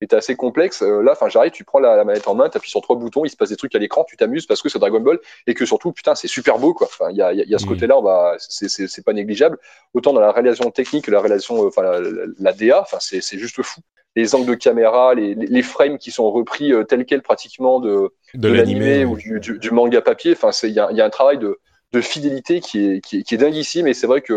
[0.01, 0.83] était assez complexe.
[0.83, 2.97] Euh, là, enfin, j'arrive, tu prends la, la, manette en main, tu appuies sur trois
[2.97, 5.19] boutons, il se passe des trucs à l'écran, tu t'amuses parce que c'est Dragon Ball
[5.47, 6.87] et que surtout, putain, c'est super beau, quoi.
[6.87, 7.69] Enfin, il y a, y a, ce mmh.
[7.69, 9.59] côté-là, on va, c'est pas négligeable.
[9.95, 13.63] Autant dans la réalisation technique, la réalisation, enfin, la, la, la DA, enfin, c'est juste
[13.63, 13.81] fou.
[14.17, 18.13] Les angles de caméra, les, les frames qui sont repris euh, tels quels pratiquement de,
[18.35, 20.33] de, de l'animé ou du, du, du, manga papier.
[20.33, 21.61] Enfin, il y a, y a un travail de,
[21.93, 23.87] de fidélité qui est, qui est, qui est dinguissime.
[23.87, 24.33] Et c'est vrai que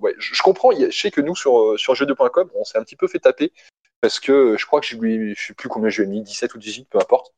[0.00, 0.72] ouais, je, je, comprends.
[0.72, 3.52] Je sais que nous, sur, sur jeux2.com, on s'est un petit peu fait taper
[4.02, 6.22] parce que je crois que je lui, je sais plus combien je lui ai mis,
[6.22, 7.32] 17 ou 18, peu importe.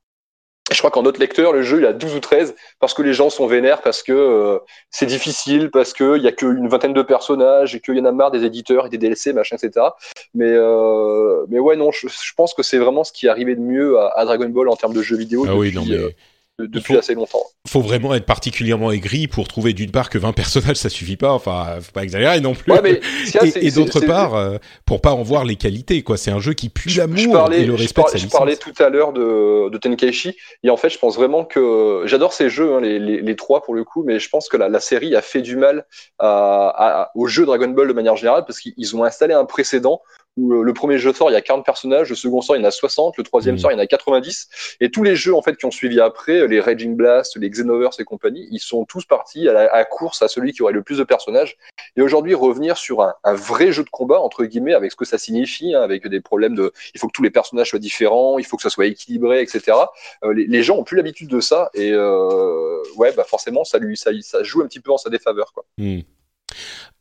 [0.72, 3.12] Je crois qu'en notre lecteur, le jeu, il a 12 ou 13 parce que les
[3.12, 4.58] gens sont vénères, parce que euh,
[4.90, 8.12] c'est difficile, parce qu'il y a qu'une vingtaine de personnages et qu'il y en a
[8.12, 9.88] marre des éditeurs et des DLC, machin, etc.
[10.32, 13.54] Mais, euh, mais ouais, non, je, je pense que c'est vraiment ce qui est arrivé
[13.56, 15.44] de mieux à, à, Dragon Ball en termes de jeux vidéo.
[15.46, 16.16] Ah depuis, oui, non, mais...
[16.58, 17.42] depuis assez longtemps.
[17.66, 21.32] Faut vraiment être particulièrement aigri pour trouver d'une part que 20 personnages ça suffit pas,
[21.32, 22.72] enfin faut pas exagérer non plus.
[22.72, 23.00] Ouais, mais,
[23.42, 26.16] et, et d'autre part, euh, pour pas en voir les qualités quoi.
[26.16, 28.02] C'est un jeu qui pue l'amour et le respect.
[28.14, 32.02] Je, parlais, tout à l'heure de, de Tenkaichi et en fait je pense vraiment que
[32.06, 34.56] j'adore ces jeux, hein, les, les, les, trois pour le coup, mais je pense que
[34.56, 35.86] la, la série a fait du mal
[36.18, 40.00] à, à, au jeu Dragon Ball de manière générale parce qu'ils ont installé un précédent
[40.36, 42.64] où le premier jeu sort, il y a 40 personnages, le second sort, il y
[42.64, 43.58] en a 60, le troisième mmh.
[43.58, 46.00] sort, il y en a 90, et tous les jeux en fait qui ont suivi
[46.00, 49.84] après, les Raging Blast, les Xenoverse et compagnie, ils sont tous partis à la à
[49.84, 51.56] course à celui qui aurait le plus de personnages.
[51.96, 55.04] Et aujourd'hui, revenir sur un, un, vrai jeu de combat entre guillemets, avec ce que
[55.04, 58.38] ça signifie, hein, avec des problèmes de, il faut que tous les personnages soient différents,
[58.38, 59.76] il faut que ça soit équilibré, etc.
[60.24, 63.78] Euh, les, les, gens ont plus l'habitude de ça, et euh, ouais, bah forcément, ça
[63.78, 65.64] lui, ça, ça joue un petit peu en sa défaveur, quoi.
[65.78, 66.00] Mmh.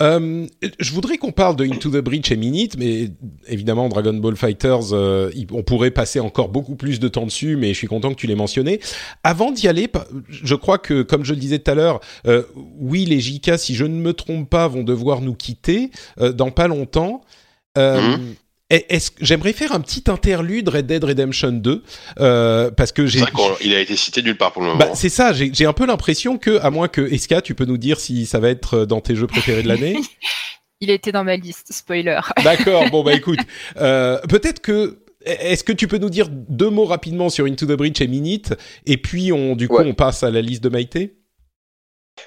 [0.01, 0.47] Euh,
[0.79, 3.11] je voudrais qu'on parle de Into the Breach et Minute, mais
[3.47, 7.69] évidemment Dragon Ball Fighters, euh, on pourrait passer encore beaucoup plus de temps dessus, mais
[7.69, 8.79] je suis content que tu l'aies mentionné.
[9.23, 9.89] Avant d'y aller,
[10.29, 12.43] je crois que, comme je le disais tout à l'heure, euh,
[12.77, 16.67] oui, les JK, si je ne me trompe pas, vont devoir nous quitter dans pas
[16.67, 17.21] longtemps.
[17.75, 18.35] Mmh.
[18.69, 21.83] Est-ce j'aimerais faire un petit interlude Red Dead Redemption 2
[22.19, 23.21] euh, parce que j'ai
[23.61, 24.79] il a été cité nulle part pour le moment.
[24.79, 27.77] Bah, c'est ça, j'ai un peu l'impression que à moins que Eska, tu peux nous
[27.77, 29.97] dire si ça va être dans tes jeux préférés de l'année.
[30.81, 32.19] il était dans ma liste, spoiler.
[32.43, 33.39] D'accord, bon bah écoute,
[33.77, 37.73] euh, peut-être que est-ce que tu peux nous dire deux mots rapidement sur Into the
[37.73, 38.53] Breach et Minute
[38.85, 39.85] et puis on du coup ouais.
[39.87, 41.15] on passe à la liste de Maïté?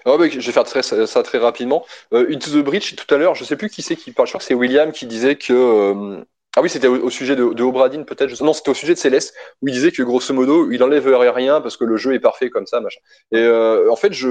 [0.05, 0.67] Bah, je vais faire
[1.09, 1.85] ça très rapidement.
[2.13, 4.27] Euh, Into the Breach, tout à l'heure, je sais plus qui c'est qui parle.
[4.27, 6.25] Je crois que c'est William qui disait que euh,
[6.59, 8.43] ah oui, c'était au, sujet de, de Obradin, peut-être.
[8.43, 11.61] Non, c'était au sujet de Céleste, où il disait que grosso modo, il enlève rien
[11.61, 12.99] parce que le jeu est parfait comme ça, machin.
[13.31, 14.27] Et euh, en fait, je,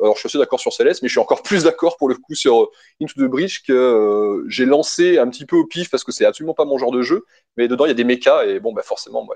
[0.00, 2.14] alors je suis assez d'accord sur Céleste, mais je suis encore plus d'accord pour le
[2.14, 2.70] coup sur
[3.02, 6.54] Into the Breach que j'ai lancé un petit peu au pif parce que c'est absolument
[6.54, 7.24] pas mon genre de jeu.
[7.56, 9.34] Mais dedans, il y a des mechas et bon, bah forcément, moi,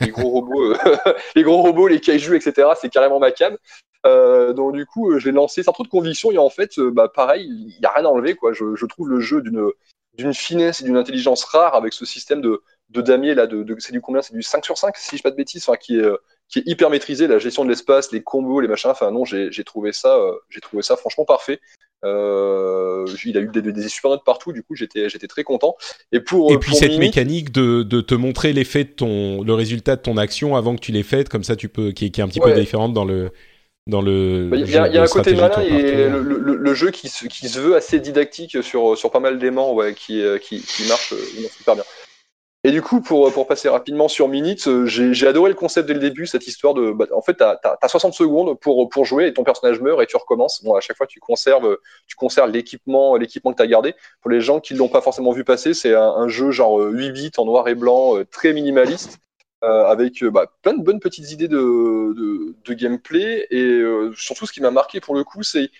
[0.00, 0.72] les, gros robots,
[1.34, 2.68] les gros robots, les kaiju, etc.
[2.80, 3.58] C'est carrément ma cam.
[4.06, 7.08] Euh, donc du coup, je l'ai lancé sans trop de conviction et en fait, bah
[7.08, 8.52] pareil, il y a rien à enlever quoi.
[8.52, 9.70] Je, je trouve le jeu d'une
[10.14, 13.76] d'une finesse et d'une intelligence rare avec ce système de, de damier là, de, de
[13.78, 14.22] c'est du combien?
[14.22, 16.08] C'est du 5 sur 5, si je dis pas de bêtises, enfin, qui est,
[16.48, 19.64] qui est hyper maîtrisé, la gestion de l'espace, les combos, les machins, enfin non, j'ai
[19.64, 21.60] trouvé ça, euh, j'ai trouvé ça franchement parfait.
[22.04, 25.76] Euh, il a eu des, des, super notes partout, du coup j'étais j'étais très content.
[26.12, 29.54] Et pour et puis pour cette mécanique de, de te montrer l'effet de ton le
[29.54, 32.20] résultat de ton action avant que tu l'aies faite, comme ça tu peux qui, qui
[32.20, 32.52] est un petit ouais.
[32.52, 33.30] peu différente dans le
[33.86, 34.50] dans le.
[34.54, 37.26] Il y a, y a un côté malin et le, le, le, jeu qui se,
[37.26, 41.14] qui se veut assez didactique sur, sur pas mal d'aimants, ouais, qui, qui, qui marche,
[41.56, 41.84] super bien.
[42.64, 46.00] Et du coup, pour, pour passer rapidement sur Minutes, j'ai adoré le concept dès le
[46.00, 46.90] début, cette histoire de.
[46.90, 50.02] Bah, en fait, tu as, as, 60 secondes pour, pour jouer et ton personnage meurt
[50.02, 50.64] et tu recommences.
[50.64, 53.94] Bon, à chaque fois, tu conserves, tu conserves l'équipement l'équipement que tu as gardé.
[54.20, 56.80] Pour les gens qui ne l'ont pas forcément vu passer, c'est un, un, jeu genre
[56.80, 59.25] 8 bits en noir et blanc, très minimaliste euh,
[59.62, 63.46] avec euh, bah, plein de bonnes petites idées de, gameplay.
[63.50, 65.70] Et euh, surtout, ce qui m'a marqué pour le coup, c'est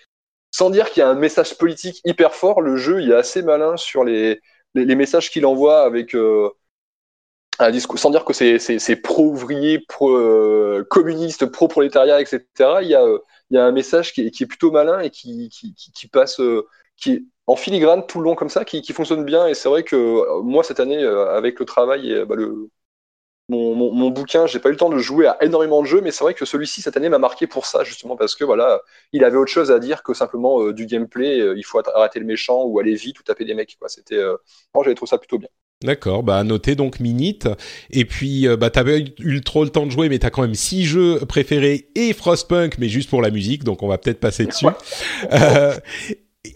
[0.50, 3.42] sans dire qu'il y a un message politique hyper fort, le jeu il est assez
[3.42, 4.40] malin sur les,
[4.74, 6.50] messages qu'il envoie avec euh,
[7.58, 12.42] un discours, sans dire que c'est pro-ouvrier, pro-communiste, euh, pro-prolétariat, etc.
[12.82, 15.50] Il y, a, un message qui est, plutôt malin et qui,
[16.12, 16.40] passe,
[16.96, 19.46] qui est en filigrane tout le long comme ça, qui, qui fonctionne bien.
[19.46, 22.70] Et c'est vrai que moi, cette année, avec le travail et bah, le,
[23.48, 26.00] mon, mon, mon, bouquin, j'ai pas eu le temps de jouer à énormément de jeux,
[26.00, 28.80] mais c'est vrai que celui-ci cette année m'a marqué pour ça justement parce que voilà,
[29.12, 31.40] il avait autre chose à dire que simplement euh, du gameplay.
[31.40, 33.76] Euh, il faut arrêter le méchant ou aller vite ou taper des mecs.
[33.78, 33.88] Quoi.
[33.88, 34.36] C'était, euh,
[34.74, 35.48] moi j'avais trouvé ça plutôt bien.
[35.84, 37.48] D'accord, bah noter donc Minute.
[37.90, 40.84] Et puis bah t'avais eu trop le temps de jouer, mais t'as quand même six
[40.84, 44.66] jeux préférés et Frostpunk, mais juste pour la musique, donc on va peut-être passer dessus.
[44.66, 44.72] Ouais.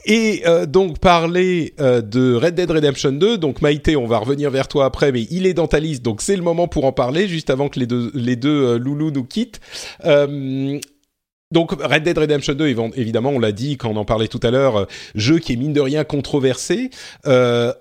[0.05, 3.39] Et euh, donc parler euh, de Red Dead Redemption 2.
[3.39, 6.23] Donc Maïté, on va revenir vers toi après, mais il est dans ta liste, donc
[6.23, 9.11] c'est le moment pour en parler, juste avant que les deux, les deux euh, loulous
[9.11, 9.61] nous quittent.
[10.05, 10.79] Euh,
[11.53, 14.53] donc Red Dead Redemption 2, évidemment, on l'a dit quand on en parlait tout à
[14.53, 14.85] l'heure, euh,
[15.17, 16.91] jeu qui est mine de rien controversé,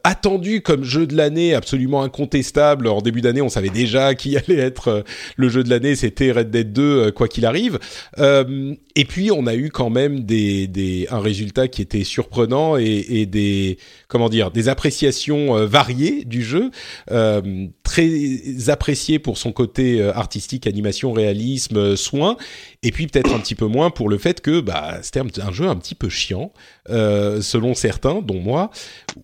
[0.04, 2.88] attendu comme jeu de l'année, absolument incontestable.
[2.88, 5.04] En début d'année, on savait déjà qui allait être
[5.36, 7.78] le jeu de l'année, c'était Red Dead 2, euh, quoi qu'il arrive.
[9.00, 12.78] Euh, et puis on a eu quand même des, des un résultat qui était surprenant
[12.78, 13.78] et, et des
[14.08, 16.72] comment dire des appréciations euh, variées du jeu,
[17.84, 22.38] très apprécié pour son côté artistique, animation, réalisme, soin,
[22.82, 25.52] et puis peut-être un petit peu moins pour le fait que bah, c'était un, un,
[25.52, 26.54] jeu un petit peu chiant,
[26.90, 28.72] euh, selon certains, dont moi.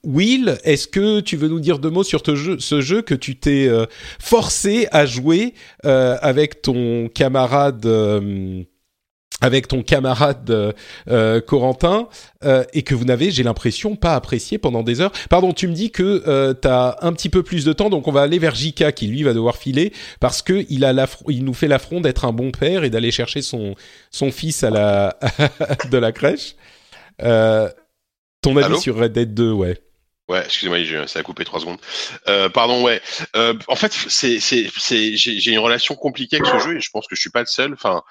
[0.04, 3.68] Will, est-ce que tu veux nous dire deux mots sur ce jeu que tu t'es
[3.68, 3.86] euh,
[4.20, 5.54] forcé à jouer
[5.86, 7.86] euh, avec ton camarade
[9.42, 10.72] avec ton camarade euh,
[11.10, 12.08] euh, Corentin
[12.44, 15.12] euh, et que vous n'avez, j'ai l'impression, pas apprécié pendant des heures.
[15.30, 18.08] Pardon, tu me dis que euh, tu as un petit peu plus de temps, donc
[18.08, 20.94] on va aller vers Jika qui lui va devoir filer parce que il a
[21.28, 23.76] il nous fait l'affront d'être un bon père et d'aller chercher son
[24.10, 25.20] son fils à la
[25.92, 26.56] de la crèche.
[27.22, 27.70] Euh,
[28.42, 28.78] ton avis Allô?
[28.78, 29.78] sur Red Dead 2, ouais.
[30.28, 31.80] Ouais, excusez-moi, ça a coupé trois secondes.
[32.28, 33.00] Euh, pardon, ouais.
[33.36, 36.90] Euh, en fait, c'est, c'est, c'est, j'ai une relation compliquée avec ce jeu et je
[36.90, 37.74] pense que je suis pas le seul.
[37.74, 38.02] Enfin,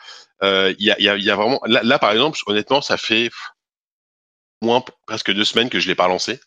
[0.45, 1.61] euh, il y, a, y, a, y a vraiment.
[1.67, 3.31] Là, là, par exemple, honnêtement, ça fait
[4.63, 6.39] moins presque deux semaines que je l'ai pas lancé.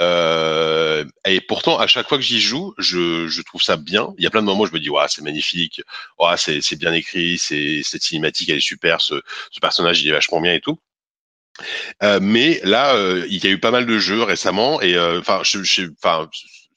[0.00, 4.12] Euh, et pourtant, à chaque fois que j'y joue, je, je trouve ça bien.
[4.18, 5.82] Il y a plein de moments où je me dis, ouais, c'est magnifique,
[6.18, 9.20] ouais, c'est, c'est bien écrit, c'est, cette cinématique, elle est super, ce,
[9.50, 10.78] ce personnage, il est vachement bien et tout.
[12.02, 15.20] Euh, mais là, euh, il y a eu pas mal de jeux récemment et euh,
[15.20, 16.28] enfin, je, je, enfin,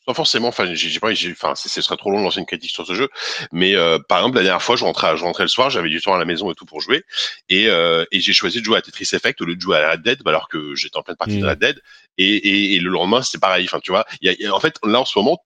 [0.05, 0.49] pas forcément.
[0.49, 3.09] Enfin, j'ai pas, enfin, ce serait trop long de lancer une critique sur ce jeu.
[3.51, 5.99] Mais euh, par exemple, la dernière fois, je rentrais, je rentrais le soir, j'avais du
[5.99, 7.03] temps à la maison et tout pour jouer,
[7.49, 9.91] et, euh, et j'ai choisi de jouer à Tetris Effect au lieu de jouer à
[9.91, 11.49] Red Dead, alors que j'étais en pleine partie de Mm.
[11.49, 11.81] Red Dead.
[12.19, 13.65] Et, et, et le lendemain, c'est pareil.
[13.65, 15.39] Enfin, tu vois, y a, y a- en fait, là en ce moment,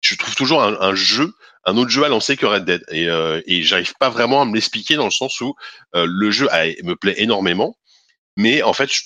[0.00, 1.32] je trouve toujours un, un jeu,
[1.66, 4.44] un autre jeu à lancer que Red Dead, et, euh, et j'arrive pas vraiment à
[4.44, 5.54] me l'expliquer dans le sens où
[5.94, 7.76] euh, le jeu a- me plaît énormément,
[8.40, 9.02] mais en fait, je-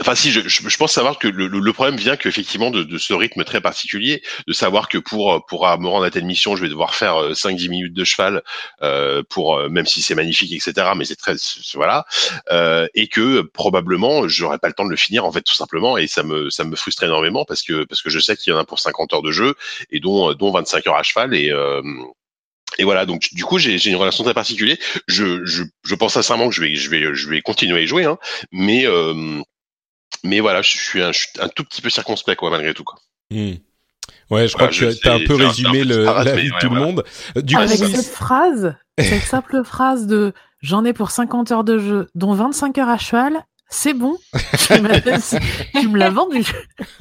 [0.00, 3.14] enfin si, je, je, pense savoir que le, le- problème vient qu'effectivement de, de ce
[3.14, 6.62] rythme très particulier, de savoir que pour pour euh, me rendre à telle mission, je
[6.62, 8.42] vais devoir faire euh, 5-10 minutes de cheval
[8.82, 10.92] euh, pour euh, même si c'est magnifique, etc.
[10.96, 11.36] Mais c'est très
[11.74, 12.06] voilà,
[12.50, 15.54] euh, et que euh, probablement j'aurais pas le temps de le finir en fait tout
[15.54, 18.52] simplement, et ça me ça me frustre énormément parce que parce que je sais qu'il
[18.52, 19.54] y en a pour 50 heures de jeu
[19.90, 21.82] et dont dont 25 heures à cheval et euh,
[22.78, 24.76] et voilà, donc du coup j'ai une relation très particulière.
[25.06, 27.86] Je, je, je pense sincèrement que je vais je vais je vais continuer à y
[27.86, 28.18] jouer, hein,
[28.52, 29.42] mais euh,
[30.22, 32.84] mais voilà, je suis un, je suis un tout petit peu circonspect quoi malgré tout
[32.84, 32.98] quoi.
[33.30, 33.54] Hmm.
[34.30, 36.54] Ouais, je crois je que tu as un peu résumé un le, la vie de
[36.54, 37.04] ouais, tout le monde.
[37.36, 41.78] Du Avec coup, cette phrase, cette simple phrase de j'en ai pour 50 heures de
[41.78, 44.16] jeu, dont 25 heures à cheval, c'est bon.
[44.68, 46.44] tu me l'as vendu.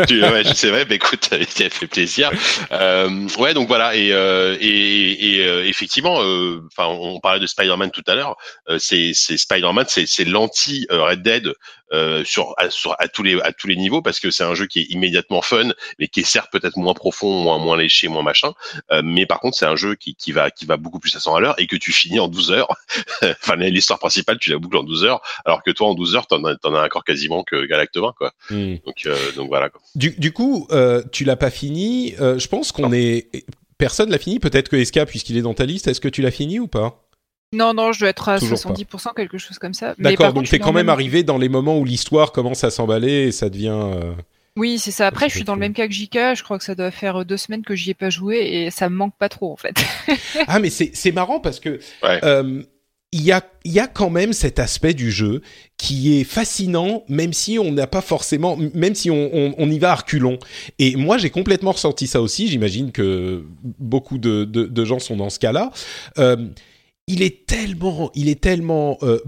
[0.08, 2.32] Tu- ouais, c'est vrai, mais écoute, ça fait plaisir.
[2.72, 7.48] Euh, ouais, donc voilà, et, euh, et, et euh, effectivement, euh, enfin, on parlait de
[7.48, 8.36] Spider-Man tout à l'heure.
[8.70, 11.54] euh, c'est c'est Spider-Man, c'est c'est l'anti euh, Red Dead
[11.94, 14.56] euh, sur à, sur à tous les à tous les niveaux parce que c'est un
[14.56, 18.08] jeu qui est immédiatement fun, mais qui est certes peut-être moins profond, moins moins léché,
[18.08, 18.54] moins machin.
[18.92, 21.20] Euh, mais par contre, c'est un jeu qui qui va qui va beaucoup plus à
[21.20, 22.76] 100 à l'heure et que tu finis en 12 heures.
[23.22, 26.28] enfin, l'histoire principale, tu la boucles en 12 heures, alors que toi en 12 heures,
[26.28, 28.34] t'en as t'en as encore quasiment que Galacte 20 quoi.
[28.50, 28.76] hmm.
[28.86, 29.70] Donc euh, donc voilà.
[29.70, 29.82] Quoi.
[29.96, 32.16] Du, du coup, euh, tu l'as pas fini.
[32.20, 33.46] Euh, je pense qu'on est.
[33.78, 34.40] Personne l'a fini.
[34.40, 37.04] Peut-être que SK, puisqu'il est dans ta liste, est-ce que tu l'as fini ou pas?
[37.54, 38.74] Non, non, je dois être à Toujours pas.
[38.74, 39.96] 70%, quelque chose comme ça.
[39.98, 40.26] Mais par D'accord.
[40.28, 43.28] contre, Donc t'es dans quand même arrivé dans les moments où l'histoire commence à s'emballer
[43.28, 43.74] et ça devient.
[43.74, 44.14] euh,
[44.58, 45.08] Oui, c'est ça.
[45.08, 46.36] Après, je suis dans le même cas que JK.
[46.36, 48.90] Je crois que ça doit faire deux semaines que j'y ai pas joué et ça
[48.90, 49.76] me manque pas trop, en fait.
[50.48, 52.20] Ah, mais c'est c'est marrant parce que Ouais.
[52.24, 52.64] euh,
[53.16, 55.42] il y a il y a quand même cet aspect du jeu
[55.78, 59.78] qui est fascinant, même si on n'a pas forcément, même si on, on, on y
[59.78, 60.40] va à reculons.
[60.80, 62.48] Et moi, j'ai complètement ressenti ça aussi.
[62.48, 65.72] J'imagine que beaucoup de, de, de gens sont dans ce cas-là.
[66.18, 66.36] Euh,
[67.08, 69.20] il est tellement, il est tellement euh,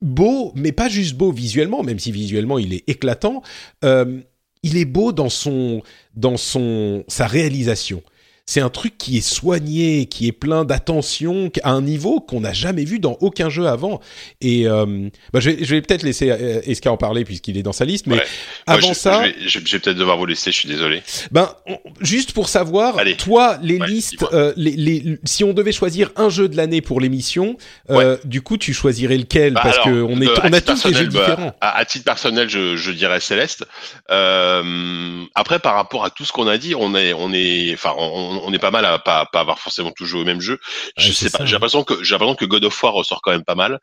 [0.00, 3.42] beau, mais pas juste beau visuellement, même si visuellement il est éclatant.
[3.84, 4.20] Euh,
[4.62, 5.82] il est beau dans son,
[6.14, 8.02] dans son, sa réalisation.
[8.48, 12.52] C'est un truc qui est soigné, qui est plein d'attention, à un niveau qu'on n'a
[12.52, 14.00] jamais vu dans aucun jeu avant.
[14.40, 17.64] Et euh, bah, je vais, je vais peut-être laisser euh, Eska en parler puisqu'il est
[17.64, 18.22] dans sa liste, mais Ouais.
[18.68, 20.52] Moi, avant je, ça, je vais, je- je vais peut-être devoir vous laisser.
[20.52, 21.02] Je suis désolé.
[21.32, 23.16] ben, on- juste pour savoir, Allez.
[23.16, 26.80] toi, les Ouais, listes, euh, les, les, si on devait choisir un jeu de l'année
[26.80, 27.56] pour l'émission,
[27.90, 29.54] euh, du coup, tu choisirais lequel?
[29.54, 31.56] Bah, Parce alors, que on est, euh, on a tous des jeux bah, différents.
[31.60, 33.64] à, à titre personnel, je, je dirais Céleste.
[34.10, 37.92] Euh, après, par rapport à tout ce qu'on a dit, on est, on est, enfin,
[37.98, 40.58] on, on est pas mal à pas, pas avoir forcément tout joué au même jeu.
[40.96, 41.44] Je sais pas.
[41.44, 43.80] J'ai l'impression que j'ai l'impression que God of War ressort quand même pas mal.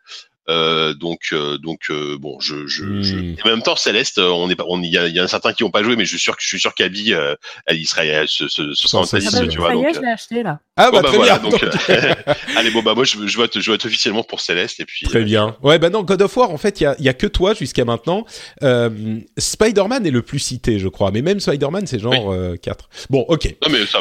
[0.49, 3.35] Euh, donc, euh, donc euh, bon, je, je, je- Hmm.
[3.37, 5.23] et en même temps, Céleste, euh, on est pas, on il y a, y en
[5.23, 7.13] a certains qui ont pas joué, mais je suis sûr que je suis sûr qu'Abby,
[7.13, 9.71] euh, elle y serait, elle, ce, ce, ce sera Ah bah, ça tu vois.
[9.71, 10.59] y Donc, est, je l'ai acheté là.
[10.75, 11.49] Ah bon, bah, bah, très voilà, bien.
[11.51, 12.13] donc, euh,
[12.57, 15.05] allez, bon bah moi je, je vote, je vote officiellement pour Céleste et puis.
[15.05, 15.55] Très euh, bien.
[15.61, 17.27] Ouais, bah non, God of War, en fait, il y a, il y a que
[17.27, 18.25] toi jusqu'à maintenant.
[18.63, 18.89] Euh,
[19.37, 21.11] Spider-Man est le plus cité, je crois.
[21.11, 22.89] Mais même Spider-Man, c'est genre euh, 4.
[23.09, 23.55] Bon, ok.
[23.65, 23.99] Non mais ça,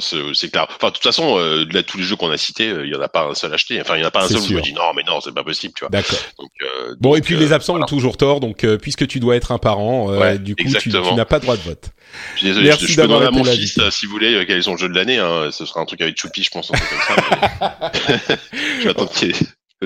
[0.00, 0.66] c'est c'est clair.
[0.76, 2.94] Enfin, de toute façon, euh, là, tous les jeux qu'on a cités, euh, il y
[2.96, 3.80] en a pas un seul acheté.
[3.80, 5.20] Enfin, il y en a pas un seul où je me dis non, mais non,
[5.20, 5.88] c'est pas possible, tu vois.
[5.90, 6.18] D'accord.
[6.40, 7.84] Euh, Bon, et puis euh, les absents voilà.
[7.84, 10.68] ont toujours tort, donc euh, puisque tu dois être un parent, Ouais, du coup, tu,
[10.68, 11.08] exactement.
[11.08, 11.90] tu n'as pas droit de vote.
[12.34, 14.58] Je suis désolé, Merci je, je peux demander à mon fils, si vous voulez, quel
[14.58, 15.18] est son jeu de l'année.
[15.18, 17.80] Hein, ce sera un truc avec Choupi, je pense, un truc comme ça.
[18.08, 18.36] mais-
[18.78, 19.34] je vais attendre qu'il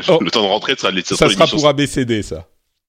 [0.08, 0.18] Oh.
[0.20, 1.56] le temps de rentrer, ça sera, Ça sera l'émission.
[1.56, 2.48] pour ABCD, ça.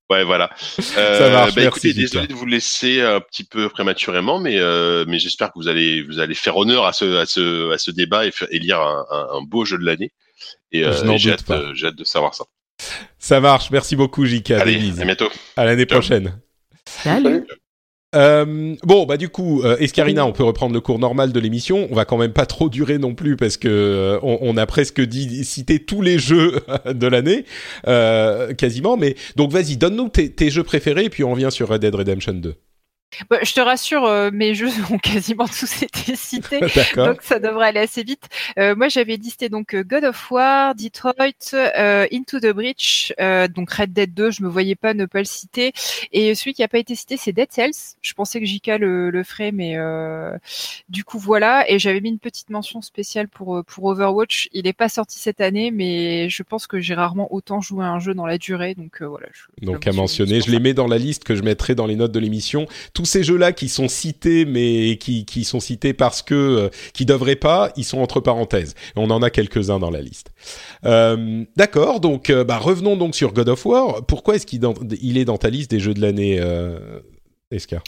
[0.10, 0.49] Ouais, voilà.
[0.98, 5.18] Euh, marche, bah, écoutez, désolé de vous laisser un petit peu prématurément, mais euh, mais
[5.19, 8.26] j'espère que vous allez vous allez faire honneur à ce à ce à ce débat
[8.26, 10.14] et, lire un, un, un beau jeu de l'année.
[10.72, 12.45] Et, euh, et hâte, j'ai hâte de savoir ça.
[13.20, 13.72] Ça marche.
[13.72, 14.52] Merci beaucoup, JK.
[14.52, 15.30] Allez, à bientôt.
[15.58, 16.00] À l'année Ciao.
[16.00, 16.40] prochaine.
[16.88, 17.46] Salut.
[18.16, 21.88] Euh, bon, bah du coup, euh, Escarina, on peut reprendre le cours normal de l'émission.
[21.92, 24.66] On va quand même pas trop durer non plus parce que euh, on, on a
[24.66, 26.62] presque dit cité tous les jeux
[26.94, 27.46] de l'année,
[27.88, 28.96] euh, quasiment.
[28.96, 31.94] Mais donc vas-y, donne-nous tes, tes jeux préférés et puis on revient sur Red Dead
[31.94, 32.56] Redemption 2.
[33.30, 36.60] Bah, je te rassure, euh, mes jeux ont quasiment tous été cités.
[36.96, 38.28] Donc ça devrait aller assez vite.
[38.58, 43.48] Euh, moi j'avais listé donc euh, God of War, Detroit, euh, Into the Breach, euh,
[43.48, 45.74] donc Red Dead 2, je me voyais pas ne pas le citer.
[46.12, 47.96] Et celui qui a pas été cité c'est Dead Cells.
[48.02, 50.38] Je pensais que JK le, le ferait, mais euh,
[50.90, 51.70] du coup voilà.
[51.70, 54.50] Et j'avais mis une petite mention spéciale pour pour Overwatch.
[54.54, 57.90] Il est pas sorti cette année, mais je pense que j'ai rarement autant joué à
[57.90, 58.76] un jeu dans la durée.
[58.76, 59.28] Donc euh, voilà.
[59.34, 61.96] Je, Donc à mentionner, je les mets dans la liste que je mettrai dans les
[61.96, 62.68] notes de l'émission.
[63.06, 67.72] Ces jeux-là qui sont cités, mais qui, sont cités parce que euh, qui devraient pas,
[67.77, 68.76] ils sont entre parenthèses.
[68.95, 70.32] On en a quelques-uns dans la liste.
[70.86, 71.99] Euh, D'accord.
[71.99, 74.06] Donc euh, bah, revenons donc sur God of War.
[74.06, 76.99] Pourquoi est-ce qu'il est dans ta liste des jeux de l'année, euh,
[77.52, 77.82] Escar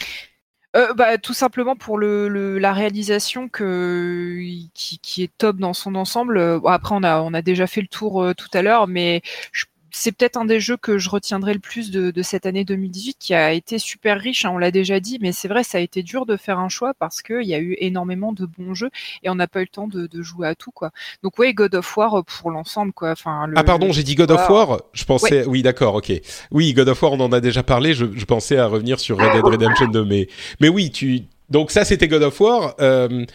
[0.95, 4.69] bah, tout simplement pour la réalisation qui,
[5.01, 6.39] qui est top dans son ensemble.
[6.67, 10.45] Après, on a, déjà fait le tour tout à l'heure, mais je- c'est peut-être un
[10.45, 13.79] des jeux que je retiendrai le plus de, de cette année 2018, qui a été
[13.79, 14.45] super riche.
[14.45, 16.69] hein, on l'a déjà dit, mais c'est vrai, ça a été dur de faire un
[16.69, 18.89] choix parce qu'il y a eu énormément de bons jeux
[19.23, 20.91] et on n'a pas eu le temps de, de jouer à tout, quoi.
[21.23, 23.11] Donc ouais, God of War euh, pour l'ensemble, quoi.
[23.11, 24.81] Enfin, le- Ah pardon, j'ai dit God of War.
[24.93, 26.11] Je pensais, oui, d'accord, ok.
[26.51, 27.93] Oui, God of War, on en a déjà parlé.
[27.93, 30.27] Je, je pensais à revenir sur Red Dead Redemption 2, mais
[30.59, 31.21] mais oui, tu.
[31.49, 32.75] Donc ça, c'était God of War.
[32.81, 33.25] Euh,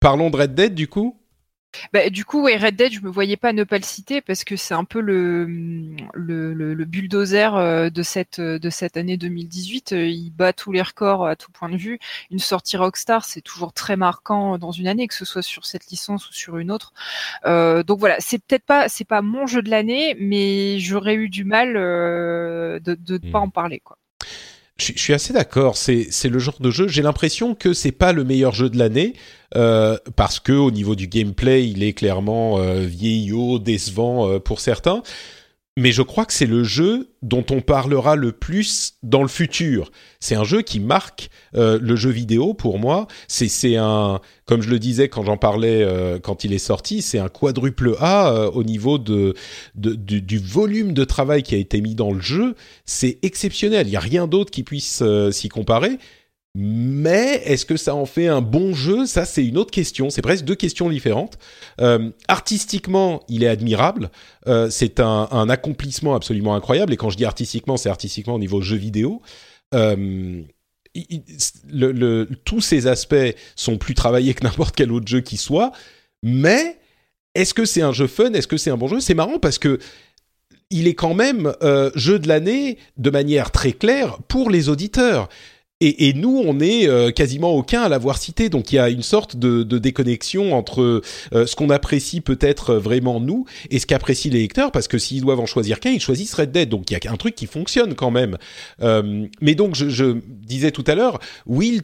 [0.00, 1.16] parlons de Red Dead du coup?
[1.92, 4.44] Bah, du coup, ouais, Red Dead, je me voyais pas ne pas le citer parce
[4.44, 5.46] que c'est un peu le,
[6.12, 9.92] le, le, le bulldozer euh, de cette, de cette année 2018.
[9.92, 11.98] Euh, Il bat tous les records à tout point de vue.
[12.30, 15.86] Une sortie Rockstar, c'est toujours très marquant dans une année, que ce soit sur cette
[15.88, 16.92] licence ou sur une autre.
[17.46, 21.28] Euh, donc voilà, c'est peut-être pas, c'est pas mon jeu de l'année, mais j'aurais eu
[21.30, 23.40] du mal euh, de ne pas Hmm.
[23.40, 23.98] en parler, quoi.
[24.78, 25.76] Je, suis- assez d'accord.
[25.76, 26.88] C'est c'est le genre de jeu.
[26.88, 29.14] J'ai l'impression que c'est pas le meilleur jeu de l'année
[29.54, 34.60] euh, parce que au niveau du gameplay, il est clairement euh, vieillot, décevant euh, pour
[34.60, 35.02] certains.
[35.78, 39.90] Mais je crois que c'est le jeu dont on parlera le plus dans le futur.
[40.20, 43.06] C'est un jeu qui marque euh, le jeu vidéo pour moi.
[43.26, 47.18] C'est un, comme je le disais quand j'en parlais euh, quand il est sorti, c'est
[47.18, 49.34] un quadruple A euh, au niveau de,
[49.74, 52.54] du, volume de travail qui a été mis dans le jeu.
[52.84, 53.86] C'est exceptionnel.
[53.86, 55.98] Il n'y a rien d'autre qui puisse s'y comparer.
[56.54, 59.06] Mais est-ce que ça en fait un bon jeu?
[59.06, 60.10] Ça, c'est une autre question.
[60.10, 61.38] C'est presque deux questions différentes.
[61.80, 64.10] Euh, artistiquement, il est admirable.
[64.46, 66.92] Euh, c'est un, accomplissement absolument incroyable.
[66.92, 69.22] Et quand je dis artistiquement, c'est artistiquement au niveau jeu vidéo.
[69.74, 70.42] Euh,
[72.44, 75.72] tous ces aspects sont plus travaillés que n'importe quel autre jeu qui soit.
[76.22, 76.78] Mais
[77.34, 78.34] est-ce que c'est un jeu fun?
[78.34, 79.00] Est-ce que c'est un bon jeu?
[79.00, 79.78] C'est marrant parce que
[80.68, 81.54] il est quand même
[81.94, 85.30] jeu de l'année de manière très claire pour les auditeurs.
[85.84, 88.48] Et, et nous, on est euh, quasiment aucun à l'avoir cité.
[88.48, 91.02] Donc il y a une sorte de, de déconnexion entre
[91.32, 95.22] euh, ce qu'on apprécie peut-être vraiment nous et ce qu'apprécient les lecteurs, parce que s'ils
[95.22, 96.68] doivent en choisir qu'un, ils choisissent Red Dead.
[96.68, 98.38] Donc il y a un truc qui fonctionne quand même.
[98.80, 101.82] Euh, mais donc je, je disais tout à l'heure, Will,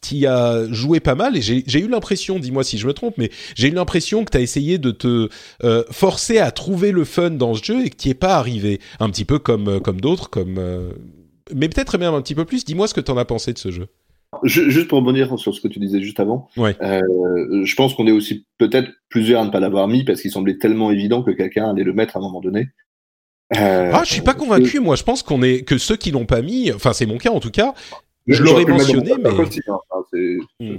[0.00, 3.30] t'y as joué pas mal et j'ai eu l'impression, dis-moi si je me trompe, mais
[3.56, 5.28] j'ai eu l'impression que t'as essayé de te
[5.64, 8.78] euh, forcer à trouver le fun dans ce jeu et que t'y es pas arrivé.
[9.00, 10.60] Un petit peu comme comme d'autres, comme
[11.54, 12.64] mais peut-être même un petit peu plus.
[12.64, 13.88] Dis-moi ce que t'en as pensé de ce jeu.
[14.44, 16.76] Ju- Juste pour rebondir sur ce que tu disais juste avant, Ouais.
[16.82, 20.30] euh, je pense qu'on est aussi peut-être plusieurs à ne pas l'avoir mis parce qu'il
[20.30, 22.68] semblait tellement évident que quelqu'un allait le mettre à un moment donné.
[23.56, 24.80] Euh, Ah, je suis pas convaincu.
[24.80, 27.30] Moi, je pense qu'on est que ceux qui l'ont pas mis, enfin c'est mon cas
[27.30, 27.72] en tout cas.
[28.26, 29.44] Je- l'aurais mentionné, mais hein.
[30.60, 30.76] Hmm.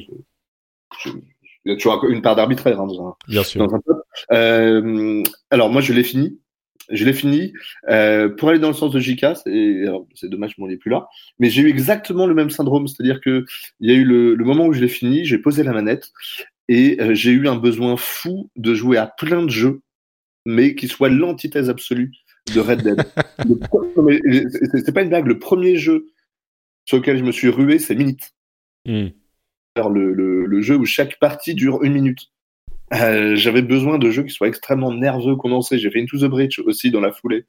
[1.66, 3.66] il y a toujours une part d'arbitraire hein, dans un, bien sûr.
[3.66, 4.02] dans un top.
[4.32, 6.40] Euh, alors moi je l'ai fini.
[6.92, 7.54] Je l'ai fini.
[7.90, 9.26] Euh, pour aller dans le sens de JK,
[10.16, 11.08] c'est dommage qu'on n'est plus là,
[11.38, 13.46] mais j'ai eu exactement le même syndrome, c'est-à-dire que
[13.80, 16.12] il y a eu le, le moment où je l'ai fini, j'ai posé la manette
[16.68, 19.82] et euh, j'ai eu un besoin fou de jouer à plein de jeux,
[20.46, 22.12] mais qui soient l'antithèse absolue
[22.54, 23.04] de Red Dead.
[23.96, 24.22] Premier-
[24.74, 26.08] c'est pas une blague, le premier jeu
[26.86, 28.32] sur lequel je me suis rué, c'est Minute
[28.86, 29.08] Hmm.
[29.78, 32.32] le, le, le jeu où chaque partie dure une minute.
[32.94, 35.78] Euh, J'avais besoin de jeux qui soient extrêmement nerveux, condensés.
[35.78, 37.46] J'ai fait Into the Breach aussi dans la foulée.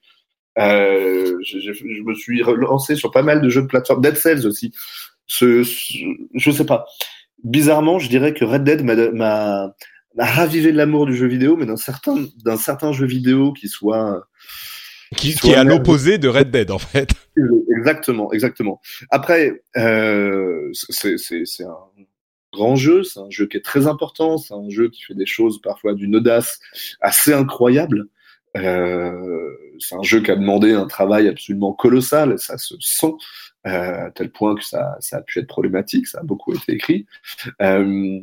[0.58, 4.02] Euh, je, je- je me suis relancé sur pas mal de jeux de plateforme.
[4.02, 4.72] Dead Cells aussi.
[5.26, 5.94] Ce, ce-
[6.34, 6.86] je sais pas.
[7.44, 9.72] Bizarrement, je dirais que Red Dead m'a-
[10.18, 14.24] ravivé l'amour du jeu vidéo, mais d'un certain, d'un certain jeu vidéo qui soit
[15.16, 17.10] Qui, qui est à l'opposé de Red Dead en fait.
[17.78, 18.80] Exactement, exactement.
[19.10, 21.14] Après, euh, c'est
[21.64, 21.76] un
[22.52, 25.26] grand jeu, c'est un jeu qui est très important, c'est un jeu qui fait des
[25.26, 26.60] choses parfois d'une audace
[27.00, 28.06] assez incroyable.
[28.56, 33.12] Euh, c'est un jeu qui a demandé un travail absolument colossal, ça se sent.
[33.66, 37.06] Euh, à tel point que ça, a pu être problématique, ça a beaucoup été écrit.
[37.60, 38.20] Euh,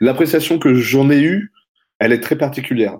[0.00, 1.52] L'appréciation que j'en ai eue,
[2.00, 2.98] elle est très particulière.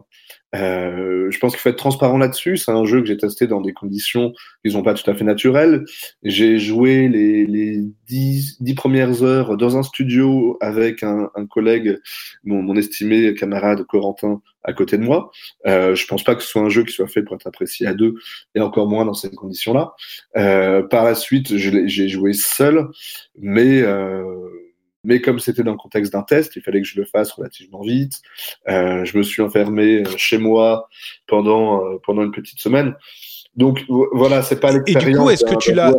[0.54, 2.56] Euh, je pense qu'il faut être transparent là-dessus.
[2.56, 4.32] C'est un jeu que j'ai testé dans des conditions
[4.64, 5.84] qui sont pas tout à fait naturelles.
[6.22, 11.98] J'ai joué les, les dix, dix, premières heures dans un studio avec un, un collègue,
[12.44, 15.30] mon, mon, estimé camarade Corentin, à côté de moi.
[15.66, 17.86] Euh, je pense pas que ce soit un jeu qui soit fait pour être apprécié
[17.86, 18.14] à deux,
[18.54, 19.94] et encore moins dans ces conditions-là.
[20.36, 22.88] Euh, par la suite, j'ai joué seul,
[23.38, 24.24] mais euh,
[25.04, 27.82] mais comme c'était dans le contexte d'un test, il fallait que je le fasse relativement
[27.82, 28.20] vite.
[28.68, 30.88] Euh, je me suis enfermé euh, chez moi
[31.26, 32.94] pendant euh, pendant une petite semaine.
[33.54, 35.06] Donc voilà, c'est pas l'expérience.
[35.06, 35.92] Et du coup, est-ce que tu l'as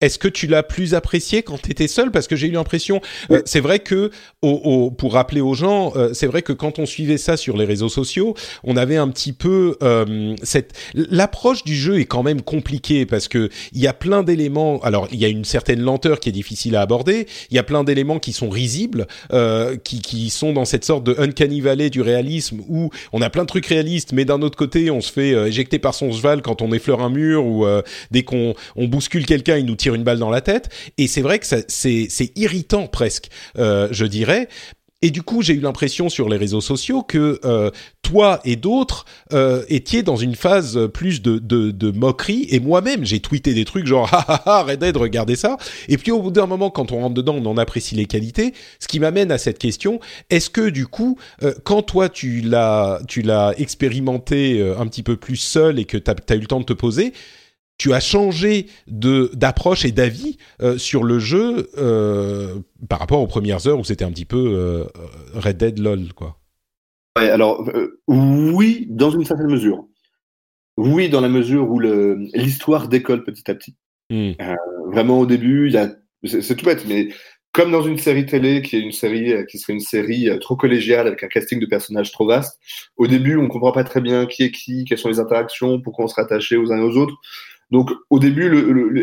[0.00, 2.10] est-ce que tu l'as plus apprécié quand tu étais seul?
[2.10, 4.10] Parce que j'ai eu l'impression, euh, c'est vrai que,
[4.42, 7.56] au, au, pour rappeler aux gens, euh, c'est vrai que quand on suivait ça sur
[7.56, 12.22] les réseaux sociaux, on avait un petit peu euh, cette l'approche du jeu est quand
[12.22, 14.80] même compliquée parce que il y a plein d'éléments.
[14.80, 17.26] Alors il y a une certaine lenteur qui est difficile à aborder.
[17.50, 21.04] Il y a plein d'éléments qui sont risibles, euh, qui, qui sont dans cette sorte
[21.04, 24.56] de uncanny valley du réalisme où on a plein de trucs réalistes, mais d'un autre
[24.56, 27.66] côté on se fait euh, éjecter par son cheval quand on effleure un mur ou
[28.10, 30.68] dès qu'on on bouscule quelqu'un, il nous tire une balle dans la tête.
[30.98, 33.28] Et c'est vrai que c'est irritant presque,
[33.58, 34.48] euh, je dirais.
[35.02, 37.70] Et du coup, j'ai eu l'impression sur les réseaux sociaux que euh,
[38.02, 42.46] toi et d'autres euh, étiez dans une phase plus de, moquerie.
[42.50, 45.56] Et moi-même, j'ai tweeté des trucs genre ah ah ah regardez ça.
[45.88, 48.52] Et puis au bout d'un moment, quand on rentre dedans, on en apprécie les qualités.
[48.78, 51.16] Ce qui m'amène à cette question est-ce que du coup,
[51.64, 56.10] quand toi tu l'as tu l'as expérimenté un petit peu plus seul et que tu
[56.10, 57.14] as eu le temps de te poser,
[57.80, 62.56] tu as changé de d'approche et d'avis euh, sur le jeu euh,
[62.90, 64.84] par rapport aux premières heures où c'était un petit peu euh,
[65.32, 66.36] Red Dead LOL quoi.
[67.18, 67.66] Ouais, alors
[68.06, 69.86] oui, dans une certaine mesure.
[70.76, 73.76] Oui, dans la mesure où l'histoire décolle petit à petit.
[74.10, 74.32] Mm.
[74.92, 75.90] vraiment au début, il y a
[76.24, 77.08] c'est tout bête, mais
[77.52, 81.06] comme dans une série télé qui est une série qui serait une série trop collégiale
[81.06, 82.60] avec un casting de personnages trop vaste,
[82.98, 86.04] au début on comprend pas très bien qui est qui, quelles sont les interactions, pourquoi
[86.04, 87.16] on se rattachait aux uns et aux autres.
[87.70, 88.50] Donc au début,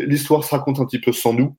[0.06, 1.56] l'histoire se raconte un petit peu sans nous.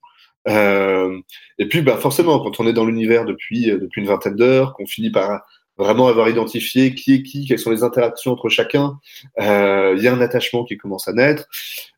[0.48, 1.20] Euh,
[1.58, 4.74] et puis, bah, forcément, quand on est dans l'univers depuis, euh, depuis une vingtaine d'heures,
[4.74, 5.42] qu'on finit par
[5.78, 9.00] vraiment avoir identifié qui est qui, quelles sont les interactions entre chacun,
[9.40, 11.46] euh, il y a un attachement qui commence à naître.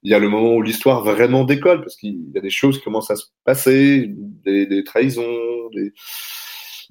[0.04, 2.78] Il y a le moment où l'histoire vraiment décolle, parce qu'il y a des choses
[2.78, 4.06] qui commencent à se passer,
[4.46, 5.94] des, des trahisons, des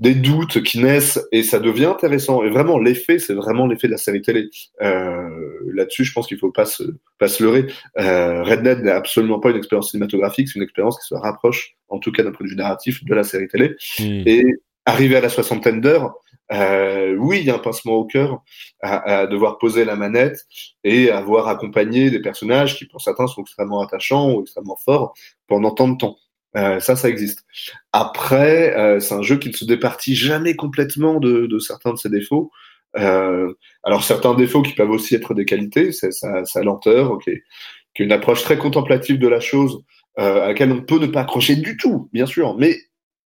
[0.00, 2.42] des doutes qui naissent et ça devient intéressant.
[2.42, 4.48] Et vraiment, l'effet, c'est vraiment l'effet de la série télé.
[4.82, 5.28] Euh,
[5.72, 6.82] Là-dessus, je pense qu'il faut pas se,
[7.18, 7.66] pas se leurrer.
[7.98, 11.76] Euh, Red Dead n'est absolument pas une expérience cinématographique, c'est une expérience qui se rapproche,
[11.88, 13.76] en tout cas d'un point de vue narratif, de la série télé.
[13.98, 14.22] Mmh.
[14.26, 14.44] Et
[14.86, 16.14] arrivé à la soixantaine d'heures,
[16.52, 18.42] euh, oui, il y a un pincement au cœur
[18.82, 20.46] à, à, devoir poser la manette
[20.82, 25.14] et avoir accompagné des personnages qui, pour certains, sont extrêmement attachants ou extrêmement forts
[25.46, 26.16] pendant tant de temps.
[26.56, 27.44] Euh, ça, ça existe.
[27.92, 31.98] Après, euh, c'est un jeu qui ne se départit jamais complètement de, de certains de
[31.98, 32.50] ses défauts.
[32.96, 33.54] Euh,
[33.84, 38.02] alors certains défauts qui peuvent aussi être des qualités, c'est sa, sa, lenteur, ok, qui
[38.02, 39.84] est une approche très contemplative de la chose,
[40.18, 42.76] euh, à laquelle on peut ne pas accrocher du tout, bien sûr, mais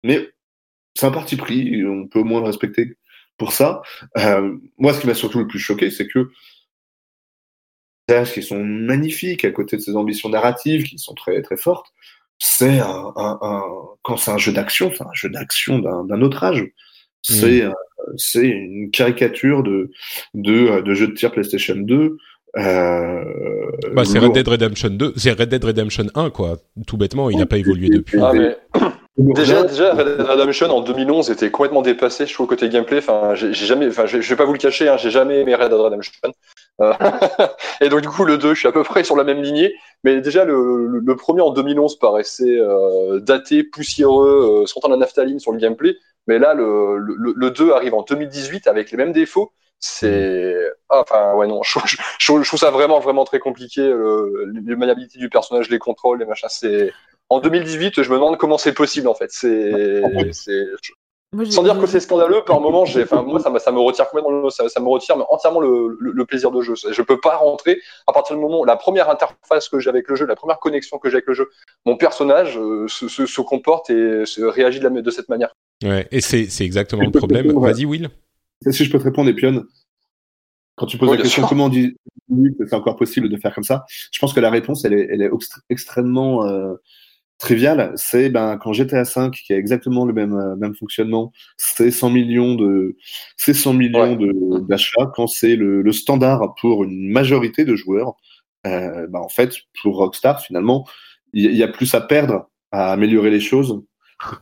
[0.05, 0.28] mais
[0.94, 2.97] c'est un parti pris, on peut au moins le respecter
[3.39, 3.83] pour ça.
[4.19, 6.31] Euh, moi, ce qui m'a surtout le plus choqué, c'est que
[8.35, 11.94] qui sont magnifiques à côté de ces ambitions narratives qui sont très très fortes
[12.39, 13.63] c'est un, un, un,
[14.03, 16.67] quand c'est un jeu d'action, c'est un jeu d'action d'un autre âge.
[17.23, 17.73] C'est mmh.
[18.17, 19.91] c'est une caricature de,
[20.35, 22.19] de, de jeu de tir PlayStation 2.
[22.57, 23.25] Euh,
[23.95, 26.59] bah, c'est Red Dead Redemption 2, c'est Red Dead Redemption 1 quoi.
[26.87, 28.19] Tout bêtement, il n'a pas évolué depuis.
[28.21, 28.57] Ah, mais...
[29.17, 32.99] Déjà, déjà, Red Dead Redemption en 2011 était complètement dépassé, je trouve, côté gameplay.
[32.99, 35.71] Enfin, j'ai jamais, enfin, je vais pas vous le cacher, hein, j'ai jamais aimé Red
[35.71, 36.13] Dead Redemption.
[36.81, 36.93] Euh,
[37.81, 39.75] et donc, du coup, le 2, je suis à peu près sur la même lignée.
[40.03, 45.39] Mais déjà, le, le, premier en 2011 paraissait euh, daté, poussiéreux, euh, sentant la naphtaline
[45.39, 45.97] sur le gameplay.
[46.27, 50.57] Mais là, le, le, le 2 arrive en 2018 avec les mêmes défauts c'est
[50.89, 54.77] ah, enfin ouais non je, je, je, trouve ça vraiment vraiment très compliqué le, les
[54.77, 56.91] maniabilités du personnage les contrôles les machins c'est
[57.31, 59.31] en 2018, je me demande comment c'est possible en fait.
[59.31, 59.73] C'est,
[61.51, 64.51] sans dire que c'est scandaleux, par moment, j'ai, enfin, moi, ça, ça, me retire complètement,
[64.51, 66.75] ça, ça me retire entièrement le, le, plaisir de jeu.
[66.75, 70.17] Je peux pas rentrer à partir du moment, la première interface que j'ai avec le
[70.17, 71.51] jeu, la première connexion que j'ai avec le jeu,
[71.85, 75.55] mon personnage euh, se, se, se, comporte et se réagit de, la, de cette manière.
[75.83, 77.53] Ouais, et c'est, c'est exactement le problème.
[77.59, 78.11] Vas-y, Will.
[78.71, 79.65] Si je peux te répondre, Epion,
[80.77, 81.97] quand tu poses la question comment dit
[82.59, 85.23] c'est encore possible de faire comme ça, je pense que la réponse, elle est, elle
[85.23, 85.31] est
[85.69, 86.75] extrêmement euh,
[87.39, 91.91] trivial, c'est ben quand GTA V qui a exactement le même euh, même fonctionnement, c'est
[91.91, 92.97] 100 millions de
[93.37, 94.17] c'est 100 millions
[94.61, 98.15] d'achats quand c'est le, le, standard pour une majorité de joueurs.
[98.67, 100.87] Euh, ben en fait, pour Rockstar finalement,
[101.33, 103.83] il y, a plus à perdre à améliorer les choses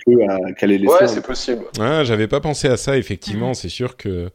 [0.07, 0.93] que qu'à les laisser.
[0.93, 1.65] Ouais, c'est possible.
[1.81, 3.55] Ah, j'avais pas pensé à ça effectivement.
[3.55, 4.31] C'est sûr que.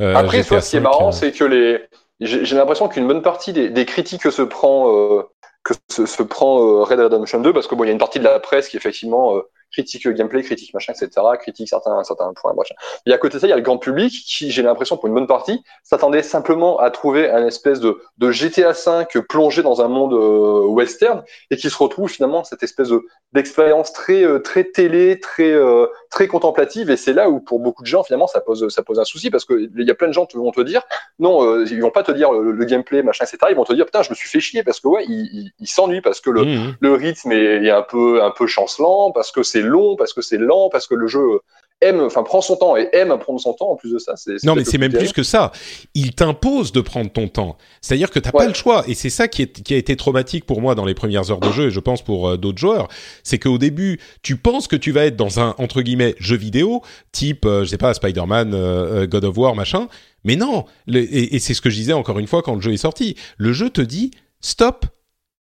[0.00, 1.78] Euh, Après, ce qui est marrant, euh, c'est que les
[2.20, 5.22] j'ai l'impression qu'une bonne partie des, des critiques que se prend euh,
[5.64, 7.92] que se, se prend euh, Red Dead Redemption 2 parce que bon, il y a
[7.92, 11.68] une partie de la presse qui effectivement euh, critique le gameplay, critique machin, etc., critique
[11.68, 12.74] certains, certains points, machin.
[13.06, 15.08] Et à côté de ça, il y a le grand public qui, j'ai l'impression, pour
[15.08, 19.80] une bonne partie, s'attendait simplement à trouver un espèce de, de GTA V plongé dans
[19.80, 23.02] un monde euh, western et qui se retrouve finalement cette espèce de,
[23.32, 26.90] d'expérience très, euh, très télé, très, euh, très contemplative.
[26.90, 29.30] Et c'est là où, pour beaucoup de gens, finalement, ça pose, ça pose un souci
[29.30, 30.82] parce que il y a plein de gens qui vont te dire,
[31.18, 33.38] non, ils vont pas te dire le, gameplay, machin, etc.
[33.50, 35.66] Ils vont te dire, putain, je me suis fait chier parce que ouais, il, il,
[35.66, 36.76] s'ennuie parce que le, mmh.
[36.80, 40.22] le rythme est, est, un peu, un peu chancelant, parce que c'est long, parce que
[40.22, 41.40] c'est lent, parce que le jeu
[41.82, 43.70] aime, enfin prend son temps et aime prendre son temps.
[43.70, 45.52] En plus de ça, c'est non, mais c'est même plus que ça.
[45.94, 47.58] Il t'impose de prendre ton temps.
[47.80, 48.84] C'est-à-dire que t'as pas le choix.
[48.86, 51.40] Et c'est ça qui, est, qui a été traumatique pour moi dans les premières heures
[51.40, 52.88] de jeu et je pense pour euh, d'autres joueurs.
[53.22, 56.82] C'est qu'au début, tu penses que tu vas être dans un entre guillemets jeu vidéo
[57.10, 59.88] type, euh, je sais pas, Spider-Man, euh, God of War, machin.
[60.24, 60.64] Mais non.
[60.86, 63.16] et, et c'est ce que je disais encore une fois quand le jeu est sorti.
[63.36, 64.86] Le jeu te dit stop.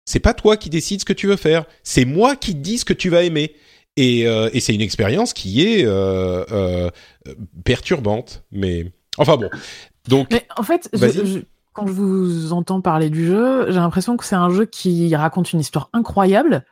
[0.06, 1.64] C'est pas toi qui décides ce que tu veux faire.
[1.84, 3.56] C'est moi qui te dis ce que tu vas aimer.
[3.96, 6.90] Et, euh, et c'est une expérience qui est euh, euh,
[7.64, 8.44] perturbante.
[8.52, 9.50] Mais enfin bon.
[10.08, 10.28] Donc.
[10.32, 11.42] Mais en fait, je,
[11.74, 15.54] quand je vous entends parler du jeu, j'ai l'impression que c'est un jeu qui raconte
[15.54, 16.66] une histoire incroyable,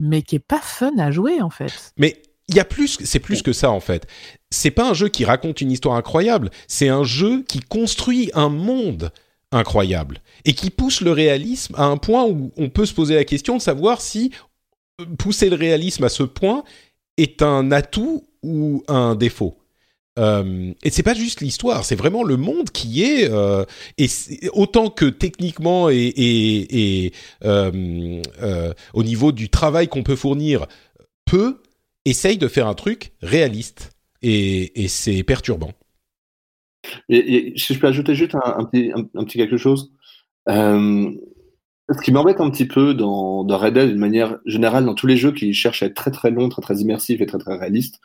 [0.00, 1.92] mais qui est pas fun à jouer en fait.
[1.96, 4.06] Mais il y a plus, c'est plus que ça en fait.
[4.50, 8.48] C'est pas un jeu qui raconte une histoire incroyable, c'est un jeu qui construit un
[8.48, 9.12] monde
[9.52, 13.24] incroyable et qui pousse le réalisme à un point où on peut se poser la
[13.24, 14.32] question de savoir si
[15.18, 16.64] pousser le réalisme à ce point
[17.16, 19.58] est un atout ou un défaut.
[20.18, 23.64] Euh, et c'est pas juste l'histoire, c'est vraiment le monde qui est, euh,
[23.98, 24.08] et
[24.52, 27.12] autant que techniquement et,
[27.44, 30.66] euh, euh, au niveau du travail qu'on peut fournir,
[31.24, 31.62] peu
[32.04, 33.90] essaye de faire un truc réaliste
[34.22, 35.72] et, c'est perturbant.
[37.08, 39.92] Si je peux ajouter juste un, petit, quelque chose,
[41.90, 45.06] ce qui m'embête un petit peu dans, dans Red Dead, d'une manière générale, dans tous
[45.06, 47.56] les jeux qui cherchent à être très très longs, très très immersifs et très très
[47.56, 48.00] réalistes,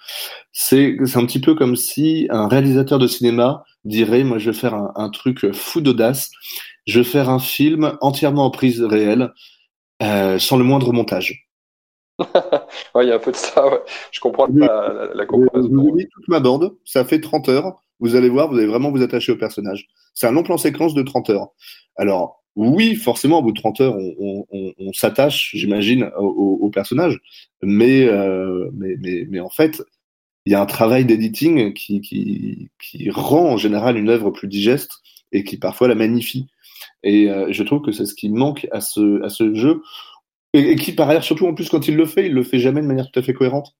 [0.51, 4.57] c'est c'est un petit peu comme si un réalisateur de cinéma dirait, moi je vais
[4.57, 6.31] faire un, un truc fou d'audace,
[6.87, 9.33] je vais faire un film entièrement en prise réelle,
[10.01, 11.49] euh, sans le moindre montage.
[12.19, 13.81] ouais, il y a un peu de ça, ouais.
[14.11, 15.69] je comprends la, la, la comparaison.
[15.71, 18.91] Vous avez toute ma bande, ça fait 30 heures, vous allez voir, vous allez vraiment
[18.91, 19.87] vous attacher au personnage.
[20.13, 21.47] C'est un long plan séquence de 30 heures.
[21.97, 26.69] Alors, oui, forcément, au bout de 30 heures, on, on, on s'attache, j'imagine, au, au,
[26.69, 27.19] personnage.
[27.63, 29.81] Mais, euh, mais, mais, mais, en fait,
[30.45, 34.47] il y a un travail d'éditing qui, qui, qui, rend en général une œuvre plus
[34.47, 34.99] digeste
[35.31, 36.47] et qui parfois la magnifie.
[37.01, 39.81] Et euh, je trouve que c'est ce qui manque à ce, à ce jeu.
[40.53, 42.59] Et, et, qui, par ailleurs, surtout en plus, quand il le fait, il le fait
[42.59, 43.75] jamais de manière tout à fait cohérente.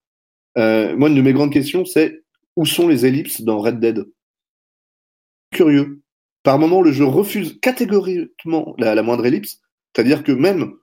[0.58, 2.24] Euh, moi, une de mes grandes questions, c'est
[2.56, 4.06] où sont les ellipses dans Red Dead?
[5.52, 6.03] Curieux
[6.44, 9.62] par moment, le jeu refuse catégoriquement la, moindre ellipse,
[9.94, 10.74] c'est-à-dire que même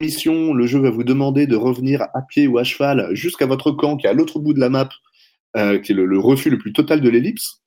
[0.00, 3.70] mission, le jeu va vous demander de revenir à pied ou à cheval jusqu'à votre
[3.70, 4.88] camp qui est à l'autre bout de la map,
[5.56, 7.62] euh, qui est le, refus le plus total de l'ellipse.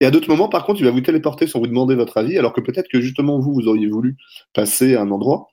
[0.00, 2.36] Et à d'autres moments, par contre, il va vous téléporter sans vous demander votre avis,
[2.36, 4.16] alors que peut-être que justement vous, vous auriez voulu
[4.52, 5.46] passer à un endroit.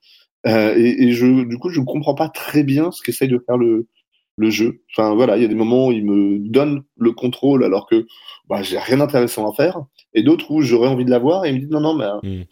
[0.48, 3.38] Euh, et, et, je, du coup, je ne comprends pas très bien ce qu'essaye de
[3.46, 3.88] faire le,
[4.40, 4.82] le jeu.
[4.96, 8.08] Enfin voilà, il y a des moments où il me donne le contrôle alors que
[8.48, 9.78] bah, j'ai rien d'intéressant à faire,
[10.14, 12.08] et d'autres où j'aurais envie de l'avoir et il me dit non non mais.
[12.24, 12.44] Mmh.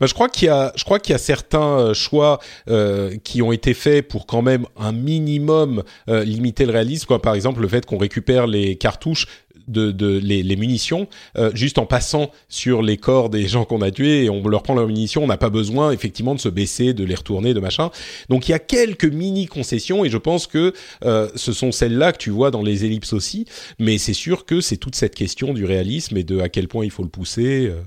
[0.00, 3.16] Bah, je crois qu'il y a, je crois qu'il y a certains euh, choix euh,
[3.24, 7.06] qui ont été faits pour quand même un minimum euh, limiter le réalisme.
[7.06, 7.22] Quoi.
[7.22, 9.26] Par exemple, le fait qu'on récupère les cartouches
[9.68, 13.82] de, de les, les, munitions euh, juste en passant sur les corps des gens qu'on
[13.82, 15.24] a tués et on leur prend leurs munitions.
[15.24, 17.90] On n'a pas besoin effectivement de se baisser, de les retourner, de machin.
[18.28, 20.72] Donc il y a quelques mini concessions et je pense que
[21.04, 23.46] euh, ce sont celles-là que tu vois dans les ellipses aussi.
[23.78, 26.84] Mais c'est sûr que c'est toute cette question du réalisme et de à quel point
[26.84, 27.66] il faut le pousser.
[27.66, 27.80] Euh.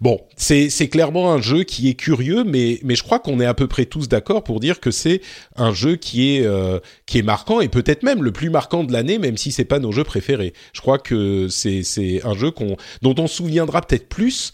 [0.00, 3.66] Bon, c'est clairement un jeu qui est curieux, mais, je crois qu'on est à peu
[3.66, 5.20] près tous d'accord pour dire que c'est
[5.56, 8.92] un jeu qui est, euh, qui est marquant et peut-être même le plus marquant de
[8.92, 10.52] l'année, même si c'est pas nos jeux préférés.
[10.72, 11.82] Je crois que c'est
[12.24, 12.52] un jeu
[13.02, 14.52] dont on se souviendra peut-être plus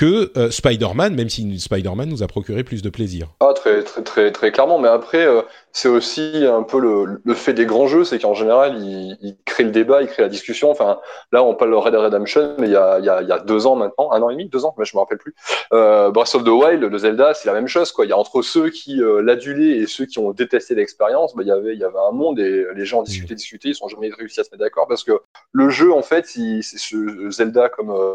[0.00, 3.28] que euh, Spider-Man, même si Spider-Man nous a procuré plus de plaisir.
[3.40, 4.78] Ah, très clairement.
[4.78, 8.76] Mais après, euh, c'est aussi un peu le, fait des grands jeux, c'est qu'en général,
[8.78, 10.70] ils, créent le débat, ils créent la discussion.
[10.70, 10.98] Enfin,
[11.32, 13.28] là, on parle de Red Dead Redemption, mais il y a, il y a, il
[13.28, 15.18] y a deux ans maintenant, un an et demi, deux ans, mais je me rappelle
[15.18, 15.34] plus.
[15.72, 18.04] Euh, Breath of the Wild, le Zelda, c'est la même chose, quoi.
[18.04, 21.42] Il y a entre ceux qui euh, l'adulaient et ceux qui ont détesté l'expérience, bah,
[21.44, 23.88] il y avait, il y avait un monde et les gens discutaient, discutaient, ils sont
[23.88, 25.12] jamais réussi à se mettre d'accord parce que
[25.52, 28.14] le jeu, en fait, c'est ce Zelda comme euh,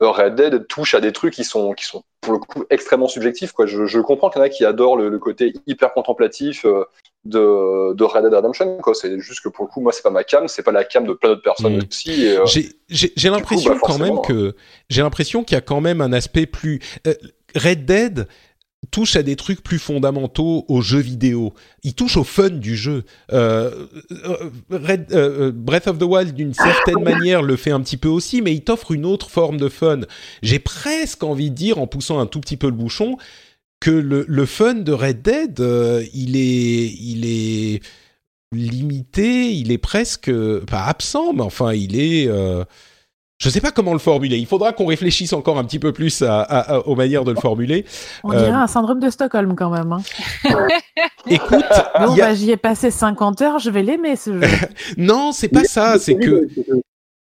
[0.00, 3.52] Red Dead touche à des trucs qui sont, qui sont pour le coup extrêmement subjectifs.
[3.52, 3.66] Quoi.
[3.66, 6.84] Je, je comprends qu'il y en a qui adorent le, le côté hyper contemplatif euh,
[7.24, 8.78] de, de Red Dead Redemption.
[8.78, 8.94] Quoi.
[8.94, 11.06] C'est juste que pour le coup, moi, c'est pas ma cam, c'est pas la cam
[11.06, 11.82] de plein d'autres personnes mmh.
[11.90, 12.24] aussi.
[12.24, 12.44] Et, euh,
[12.88, 14.54] j'ai l'impression bah, quand même que
[14.88, 17.14] j'ai l'impression qu'il y a quand même un aspect plus euh,
[17.54, 18.28] Red Dead
[18.90, 21.54] touche à des trucs plus fondamentaux aux jeux vidéo.
[21.82, 23.04] Il touche au fun du jeu.
[23.32, 23.86] Euh,
[24.70, 28.42] Red, euh, Breath of the Wild, d'une certaine manière, le fait un petit peu aussi,
[28.42, 30.00] mais il t'offre une autre forme de fun.
[30.42, 33.16] J'ai presque envie de dire, en poussant un tout petit peu le bouchon,
[33.80, 37.80] que le, fun de Red Dead, euh, il est, il est
[38.52, 40.32] limité, il est presque
[40.66, 42.64] pas absent, mais enfin, il est euh,
[43.38, 44.36] je ne sais pas comment le formuler.
[44.36, 47.30] Il faudra qu'on réfléchisse encore un petit peu plus à, à, à, aux manières de
[47.30, 47.84] le formuler.
[48.24, 48.56] On dirait euh...
[48.56, 49.92] un syndrome de Stockholm quand même.
[49.92, 50.02] Hein.
[51.30, 51.64] Écoute,
[52.00, 52.16] bon, a...
[52.16, 54.48] bah, j'y ai passé 50 heures, je vais l'aimer ce jeu.
[54.96, 55.98] non, c'est pas ça.
[55.98, 56.48] C'est que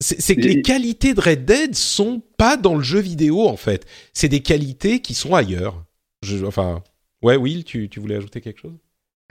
[0.01, 3.87] c'est que les qualités de Red Dead sont pas dans le jeu vidéo en fait.
[4.13, 5.83] C'est des qualités qui sont ailleurs.
[6.23, 6.83] Je, enfin,
[7.23, 8.77] ouais, Will, tu, tu voulais ajouter quelque chose?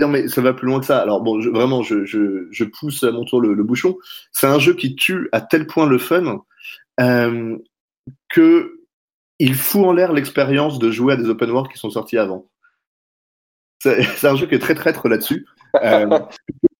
[0.01, 0.99] Non, mais ça va plus loin que ça.
[0.99, 3.95] Alors, bon, je, vraiment, je, je, je, pousse à mon tour le, le bouchon.
[4.31, 6.43] C'est un jeu qui tue à tel point le fun
[6.99, 7.57] euh,
[8.29, 8.79] que
[9.39, 12.49] il fout en l'air l'expérience de jouer à des open world qui sont sortis avant.
[13.81, 15.45] C'est un jeu qui est très traître là-dessus.
[15.81, 16.19] Euh,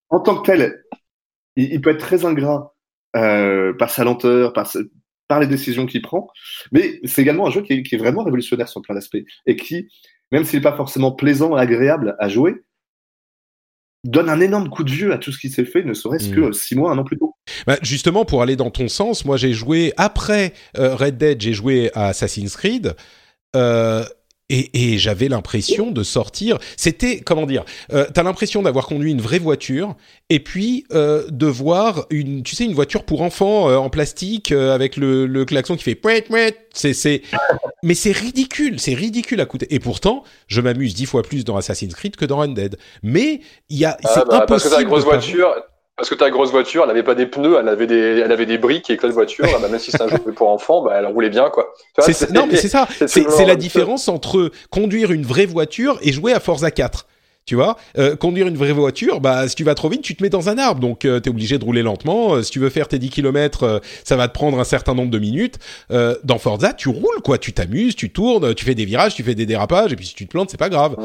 [0.10, 0.84] en tant que tel,
[1.56, 2.76] il, peut être très ingrat
[3.16, 4.72] euh, par sa lenteur, par,
[5.28, 6.30] par les décisions qu'il prend,
[6.72, 9.90] mais c'est également un jeu qui qui est, vraiment révolutionnaire sur plein d'aspects et qui,
[10.32, 12.64] même s'il n'est pas forcément plaisant et agréable à jouer,
[14.04, 16.36] donne un énorme coup de vieux à tout ce qui s'est fait, ne serait-ce mmh.
[16.36, 17.36] que six mois, un an plus tôt.
[17.68, 21.54] Bah, justement, pour aller dans ton sens, moi j'ai joué après euh, Red Dead, j'ai
[21.54, 22.96] joué à Assassin's Creed.
[23.56, 24.04] Euh,
[24.50, 26.58] et, et j'avais l'impression de sortir.
[26.78, 27.64] C'était comment dire
[27.94, 29.96] euh, T'as l'impression d'avoir conduit une vraie voiture
[30.30, 34.52] et puis euh, de voir une, tu sais, une voiture pour enfants euh, en plastique
[34.52, 36.56] euh, avec le, le, klaxon qui fait pouet pouet.
[36.74, 37.22] C'est c'est,
[37.84, 39.74] mais c'est ridicule, c'est ridicule à coûter.
[39.74, 42.78] Et pourtant, je m'amuse dix fois plus dans Assassin's Creed que dans Red Dead.
[43.02, 44.72] Mais il y a, ah, c'est bah, impossible.
[44.72, 45.56] Parce que grosse voiture.
[45.96, 48.48] Parce que ta grosse voiture, elle n'avait pas des pneus, elle avait des, elle avait
[48.48, 50.94] des briques et que la voiture, bah, même si c'est un jeu pour enfants, bah,
[50.98, 51.72] elle roulait bien, quoi.
[52.00, 52.88] C'est, non, mais c'est ça.
[53.08, 57.06] C'est, la différence entre conduire une vraie voiture et jouer à Forza 4.
[57.46, 60.24] Tu vois, euh, conduire une vraie voiture, bah si tu vas trop vite, tu te
[60.24, 62.36] mets dans un arbre, donc euh, tu es obligé de rouler lentement.
[62.36, 64.94] Euh, si tu veux faire tes 10 km, euh, ça va te prendre un certain
[64.94, 65.60] nombre de minutes.
[65.90, 69.36] Dans Forza, tu roules quoi, tu t'amuses, tu tournes, tu fais des virages, tu fais
[69.36, 70.96] des dérapages, et puis si tu te plantes, c'est pas grave.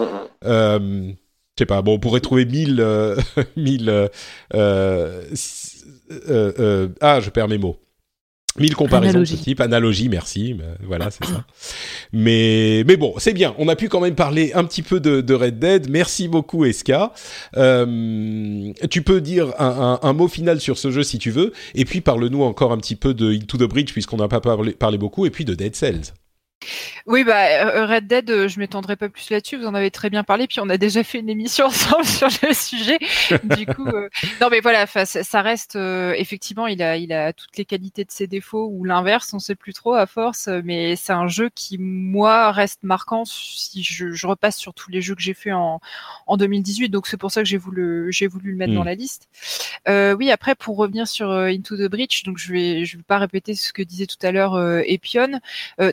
[0.45, 1.15] Mm-hmm.
[1.59, 3.17] Je sais pas, bon, on pourrait trouver mille, euh,
[3.57, 4.09] mille, euh,
[4.55, 5.23] euh,
[6.31, 7.81] euh, ah, je perds mes mots.
[8.61, 9.33] Mille comparaisons Analogie.
[9.33, 10.57] de ce type, analogie, merci,
[10.87, 11.45] voilà, c'est ça.
[12.13, 13.57] Mais, mais bon, c'est bien.
[13.59, 15.91] On a pu quand même parler un petit peu de, de Red Dead.
[15.91, 17.13] Merci beaucoup, Eska.
[17.57, 21.53] Euh, tu peux dire un, un, un, mot final sur ce jeu si tu veux,
[21.75, 24.71] et puis parle-nous encore un petit peu de Into the Bridge puisqu'on n'a pas parlé,
[24.75, 26.13] parlé beaucoup, et puis de Dead Cells.
[27.07, 29.57] Oui, bah Red Dead, euh, je m'étendrai pas plus là-dessus.
[29.57, 32.29] Vous en avez très bien parlé, puis on a déjà fait une émission ensemble sur
[32.43, 32.99] le sujet.
[33.45, 34.09] Du coup, euh...
[34.41, 38.11] non, mais voilà, ça reste euh, effectivement, il a, il a toutes les qualités de
[38.11, 40.49] ses défauts ou l'inverse, on sait plus trop à force.
[40.65, 45.01] Mais c'est un jeu qui moi reste marquant si je, je repasse sur tous les
[45.01, 45.81] jeux que j'ai fait en,
[46.27, 46.91] en 2018.
[46.91, 48.77] Donc c'est pour ça que j'ai voulu, j'ai voulu le mettre mmh.
[48.77, 49.29] dans la liste.
[49.89, 53.03] Euh, oui, après pour revenir sur euh, Into the Breach, donc je vais, je vais
[53.03, 55.41] pas répéter ce que disait tout à l'heure Epion.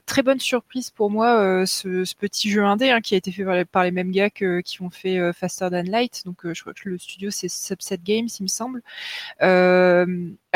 [0.06, 3.66] très bonne surprise pour moi euh, ce, petit jeu indé hein, qui a été fait
[3.66, 6.24] par les, mêmes gars que, qui ont fait euh, Faster Than Light.
[6.26, 8.82] Donc euh, je crois que le studio c'est Subset Games, il me semble.
[9.42, 10.16] je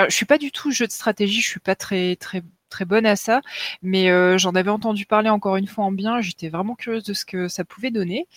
[0.10, 3.16] suis pas du tout jeu de stratégie, je suis pas très très très bonne à
[3.16, 3.42] ça,
[3.82, 6.22] mais euh, j'en avais entendu parler encore une fois en bien.
[6.22, 8.28] J'étais vraiment curieuse de ce que ça pouvait donner.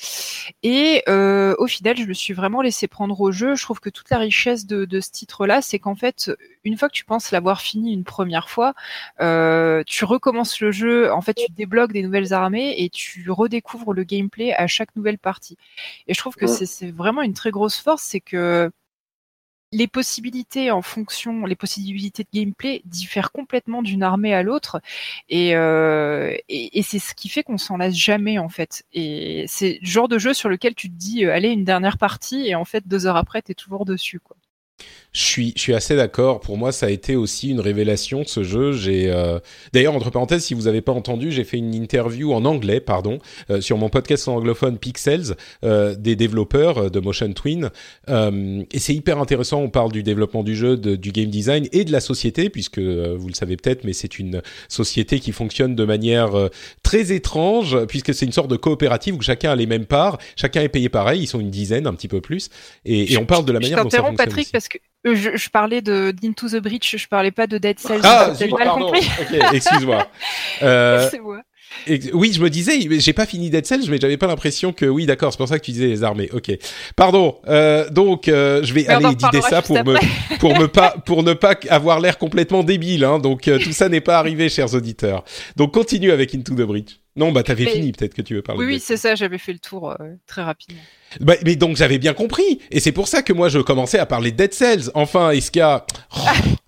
[0.63, 3.55] Et euh, au final, je me suis vraiment laissé prendre au jeu.
[3.55, 6.31] Je trouve que toute la richesse de, de ce titre-là, c'est qu'en fait,
[6.65, 8.75] une fois que tu penses l'avoir fini une première fois,
[9.21, 11.13] euh, tu recommences le jeu.
[11.13, 15.19] En fait, tu débloques des nouvelles armées et tu redécouvres le gameplay à chaque nouvelle
[15.19, 15.57] partie.
[16.07, 18.71] Et je trouve que c'est vraiment une très grosse force, c'est que
[19.73, 24.81] les possibilités en fonction, les possibilités de gameplay diffèrent complètement d'une armée à l'autre,
[25.29, 28.85] et, euh, et c'est ce qui fait qu'on s'en lasse jamais en fait.
[28.93, 31.99] Et c'est le genre de jeu sur lequel tu te dis, euh, allez une dernière
[31.99, 34.37] partie, et en fait deux heures après t'es toujours dessus quoi.
[35.15, 36.41] Je suis, je suis assez d'accord.
[36.41, 38.73] Pour moi, ça a été aussi une révélation ce jeu.
[38.73, 39.41] J'ai, euh...
[39.75, 43.19] d'ailleurs, entre parenthèses, si vous n'avez pas entendu, j'ai fait une interview en anglais, pardon,
[43.51, 47.69] euh, sur mon podcast anglophone Pixels euh, des développeurs euh, de Motion Twin.
[48.09, 49.61] Euh, et c'est hyper intéressant.
[49.61, 52.79] On parle du développement du jeu, de, du game design et de la société, puisque
[52.79, 56.31] vous le savez peut-être, mais c'est une société qui fonctionne de manière
[56.83, 60.63] très étrange, puisque c'est une sorte de coopérative où chacun a les mêmes parts, chacun
[60.63, 61.21] est payé pareil.
[61.23, 62.49] Ils sont une dizaine, un petit peu plus,
[62.87, 64.17] et, et on parle de la je manière dont ça fonctionne.
[64.17, 64.53] Patrick aussi.
[64.53, 64.72] parce que euh,
[65.05, 68.01] je, je, parlais de d'Into the Breach, je parlais pas de Dead Cells.
[68.05, 68.87] Ah, j'ai mal pardon.
[68.87, 69.09] compris.
[69.21, 70.07] Ok, excuse-moi.
[70.63, 71.09] Euh,
[72.13, 75.07] oui, je me disais, j'ai pas fini Dead Cells, mais j'avais pas l'impression que oui,
[75.07, 76.29] d'accord, c'est pour ça que tu disais les armées.
[76.33, 76.53] Ok,
[76.97, 77.37] pardon.
[77.49, 80.07] Euh, donc, euh, je vais Mais aller éditer ça pour me après.
[80.39, 83.05] pour me pas pour ne pas avoir l'air complètement débile.
[83.05, 85.25] Hein, donc euh, tout ça n'est pas arrivé, chers auditeurs.
[85.57, 87.01] Donc continue avec Into the Breach.
[87.17, 87.93] Non, bah t'avais Mais- fini.
[87.93, 88.61] Peut-être que tu veux parler.
[88.61, 90.81] Oui, de oui, c'est ça, j'avais fait le tour euh, très rapidement.
[91.21, 94.07] Bah, mais donc j'avais bien compris, et c'est pour ça que moi je commençais à
[94.07, 94.91] parler de Dead Cells.
[94.95, 95.87] Enfin, Iska.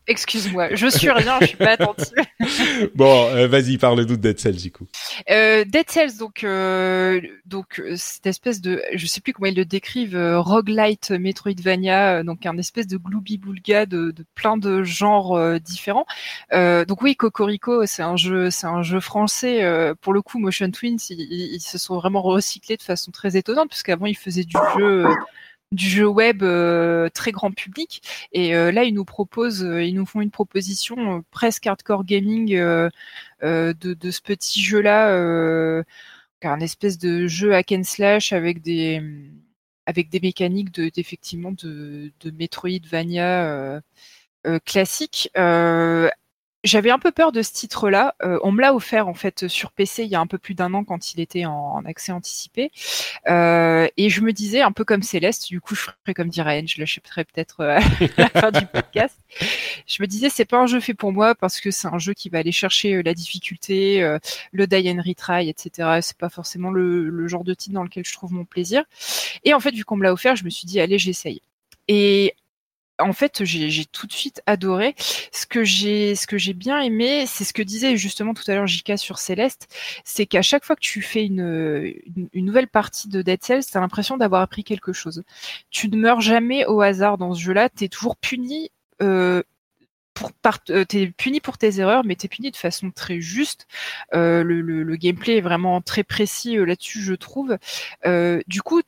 [0.07, 2.13] Excuse-moi, je suis rien, je suis pas attentive.
[2.95, 4.87] bon, euh, vas-y, parle-nous de Dead Cells du coup.
[5.31, 9.57] Euh, Dead Cells, donc, euh, donc euh, cette espèce de, je sais plus comment ils
[9.57, 15.59] le décrivent, euh, roguelite Metroidvania, donc un espèce de gloubi-boulga de, de plein de genres
[15.61, 16.07] différents.
[16.53, 19.65] Euh, donc oui, Cocorico, c'est un jeu, c'est un jeu français.
[19.65, 23.11] euh, pour le coup, Motion Twins, ils, ils- ils se sont vraiment recyclés de façon
[23.11, 25.07] très étonnante, puisqu'avant ils faisaient du jeu.
[25.73, 28.03] Du jeu web euh, très grand public.
[28.33, 32.55] Et euh, là ils nous proposent euh, ils nous font une proposition presque hardcore gaming
[32.55, 32.91] de,
[34.11, 35.83] ce petit jeu là
[36.43, 39.03] un espèce de jeu hack and slash avec des
[39.87, 43.81] avec des mécaniques de d'effectivement de, de Metroidvania
[44.65, 45.31] classique
[46.65, 48.15] j'avais un peu peur de ce titre-là.
[48.23, 50.55] Euh, on me l'a offert en fait sur PC il y a un peu plus
[50.55, 52.73] d'un an quand il était en, accès anticipé.
[53.29, 56.59] Euh, et je me disais un peu comme Céleste, du coup je ferais comme dirait
[56.59, 57.79] Anne, je l'achèterais peut-être euh,
[58.17, 59.19] à la fin du podcast.
[59.87, 62.15] Je me disais c'est pas un jeu fait pour moi parce que c'est un jeu
[62.15, 64.19] qui va aller chercher euh, la difficulté, euh,
[64.53, 65.99] le die and retry, etc.
[66.01, 68.85] C'est pas forcément le, le genre de titre dans lequel je trouve mon plaisir.
[69.45, 71.43] Et en fait vu qu'on me l'a offert, je me suis dit allez j'essaye.
[71.89, 72.35] Et
[72.99, 74.95] en fait, j'ai tout de suite adoré.
[75.33, 78.55] Ce que j'ai, ce que j'ai bien aimé, c'est ce que disait justement tout à
[78.55, 79.69] l'heure Jika sur Céleste,
[80.05, 81.93] c'est qu'à chaque fois que tu fais une,
[82.33, 85.25] une, nouvelle partie de Dead Cells, t'as l'impression d'avoir appris quelque chose.
[85.71, 87.69] Tu ne meurs jamais au hasard dans ce jeu-là.
[87.69, 88.71] T'es toujours puni.
[89.03, 89.43] Euh,
[90.15, 90.31] pour
[90.71, 93.67] euh, t'es puni pour tes erreurs, mais t'es puni de façon très juste.
[94.15, 97.59] Euh, le, gameplay est vraiment très précis là-dessus, je trouve.
[98.47, 98.83] Du coup,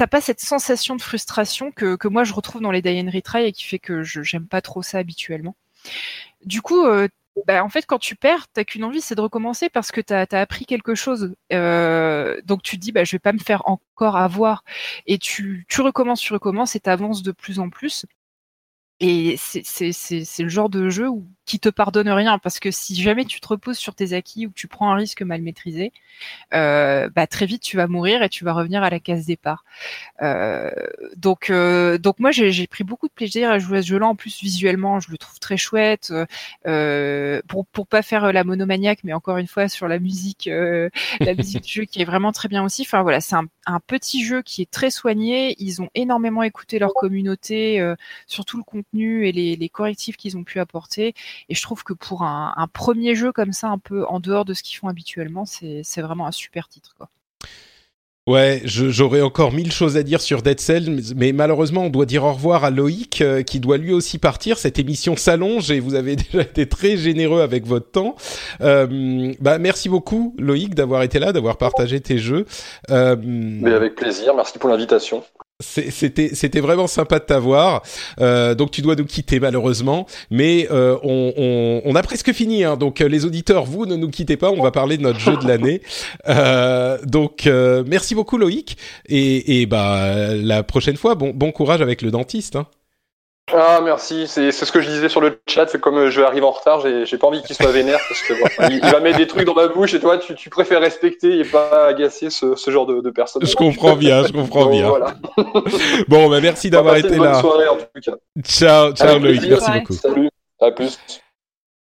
[0.00, 3.44] t'as pas cette sensation de frustration que, moi je retrouve dans les Die and Retry
[3.44, 5.56] et qui fait que j'aime pas trop ça habituellement.
[6.42, 7.08] Du coup, euh,
[7.46, 10.24] bah, en fait, quand tu perds, t'as qu'une envie, c'est de recommencer parce que t'as
[10.30, 11.34] as appris quelque chose.
[11.52, 14.64] Euh, donc tu te dis, bah, je vais pas me faire encore avoir.
[15.06, 18.06] Et tu, tu recommences, tu recommences et t'avances de plus en plus.
[19.00, 23.24] Et c'est le genre de jeu où, qui te pardonne rien parce que si jamais
[23.24, 25.92] tu te reposes sur tes acquis ou que tu prends un risque mal maîtrisé,
[26.54, 29.64] euh, bah, très vite tu vas mourir et tu vas revenir à la case départ.
[30.22, 30.70] Euh,
[31.16, 34.06] donc, euh, donc moi j'ai pris beaucoup de plaisir à jouer à ce jeu-là.
[34.06, 36.12] En plus visuellement, je le trouve très chouette.
[36.66, 40.88] Euh, pour pour pas faire la monomaniaque, mais encore une fois sur la musique, euh,
[41.18, 42.82] la musique du jeu qui est vraiment très bien aussi.
[42.82, 45.56] Enfin voilà, c'est un, un petit jeu qui est très soigné.
[45.58, 47.96] Ils ont énormément écouté leur communauté, euh,
[48.28, 51.14] surtout le contenu et les, les correctifs qu'ils ont pu apporter.
[51.48, 54.44] Et je trouve que pour un, un premier jeu comme ça, un peu en dehors
[54.44, 56.94] de ce qu'ils font habituellement, c'est vraiment un super titre.
[56.96, 57.08] Quoi.
[58.26, 62.06] Ouais, j'aurais encore mille choses à dire sur Dead Cells, mais- mais malheureusement, on doit
[62.06, 64.58] dire au revoir à Loïc, euh, qui doit lui aussi partir.
[64.58, 68.14] Cette émission s'allonge et vous avez déjà été très généreux avec votre temps.
[68.60, 72.44] Euh, bah, merci beaucoup, Loïc, d'avoir été là, d'avoir partagé tes jeux.
[72.90, 75.24] Euh, Mais avec plaisir, merci pour l'invitation.
[75.60, 77.82] C'était c'était vraiment sympa de t'avoir.
[78.20, 82.64] Euh, donc tu dois nous quitter malheureusement, mais euh, on, on, on a presque fini.
[82.64, 84.50] Hein, donc euh, les auditeurs, vous ne nous quittez pas.
[84.50, 85.82] On va parler de notre jeu de l'année.
[86.28, 91.80] Euh, donc euh, merci beaucoup Loïc et, et bah la prochaine fois, bon bon courage
[91.80, 92.56] avec le dentiste.
[92.56, 92.66] Hein.
[93.52, 96.44] Ah merci, c'est ce que je disais sur le chat, c'est comme euh, je arrive
[96.44, 98.32] en retard, j'ai j'ai pas envie qu'il soit vénère parce que
[98.70, 101.40] il, il va mettre des trucs dans ma bouche et toi tu, tu préfères respecter
[101.40, 103.44] et pas agacer ce, ce genre de, de personnes.
[103.44, 104.88] Je comprends bien, je comprends Donc, bien.
[104.88, 105.14] Voilà.
[106.08, 107.40] Bon bah merci d'avoir été une bonne là.
[107.40, 108.12] soirée en tout cas.
[108.44, 109.94] Ciao ciao Loïc, merci beaucoup.
[109.94, 110.98] Salut, à plus.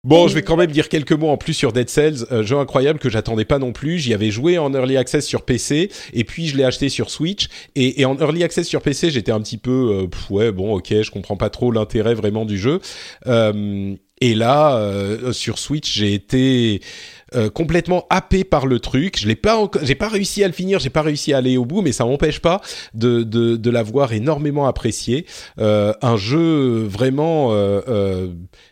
[0.07, 2.57] Bon, je vais quand même dire quelques mots en plus sur Dead Cells, euh, jeu
[2.57, 3.99] incroyable que j'attendais pas non plus.
[3.99, 7.49] J'y avais joué en early access sur PC et puis je l'ai acheté sur Switch.
[7.75, 11.11] Et, en early access sur PC, j'étais un petit peu, euh, ouais, bon, ok, je
[11.11, 12.79] comprends pas trop l'intérêt vraiment du jeu.
[13.27, 16.81] Euh, et là, euh, sur Switch, j'ai été
[17.35, 19.19] euh, complètement happé par le truc.
[19.19, 21.65] Je l'ai pas, j'ai pas réussi à le finir, j'ai pas réussi à aller au
[21.65, 22.61] bout, mais ça m'empêche pas
[22.95, 25.27] de de, de l'avoir énormément apprécié.
[25.59, 28.29] Euh, un jeu vraiment euh,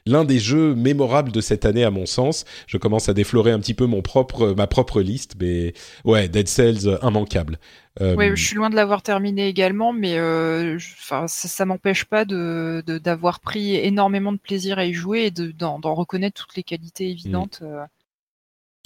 [0.06, 2.44] l'un des jeux mémorables de cette année à mon sens.
[2.66, 5.74] Je commence à déflorer un petit peu mon propre ma propre liste, mais
[6.04, 7.58] ouais, Dead Cells immanquable.
[8.00, 12.24] Euh, je suis loin de l'avoir terminé également, mais euh, je- ça, ça m'empêche pas
[12.24, 16.62] de d'avoir pris énormément de plaisir à y jouer et de- d'en reconnaître toutes les
[16.64, 17.60] qualités évidentes.
[17.62, 17.84] euh.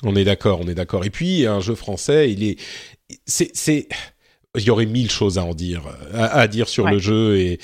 [0.05, 1.05] On est d'accord, on est d'accord.
[1.05, 2.61] Et puis un jeu français, il est,
[3.27, 3.89] c'est, c'est,
[4.57, 5.83] il y aurait mille choses à en dire,
[6.15, 6.93] à, à dire sur Ouais.
[6.93, 7.59] le jeu et,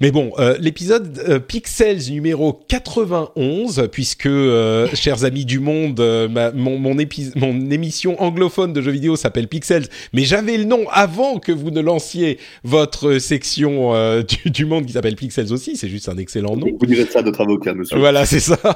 [0.00, 6.28] mais bon, euh, l'épisode euh, Pixels numéro 91, puisque euh, chers amis du monde, euh,
[6.28, 10.64] ma- mon mon, épi- mon émission anglophone de jeux vidéo s'appelle Pixels, mais j'avais le
[10.64, 15.52] nom avant que vous ne lanciez votre section euh, du, du monde qui s'appelle Pixels
[15.52, 15.76] aussi.
[15.76, 16.66] C'est juste un excellent nom.
[16.80, 17.96] Vous direz ça à notre avocat, monsieur.
[17.98, 18.58] Voilà, c'est ça.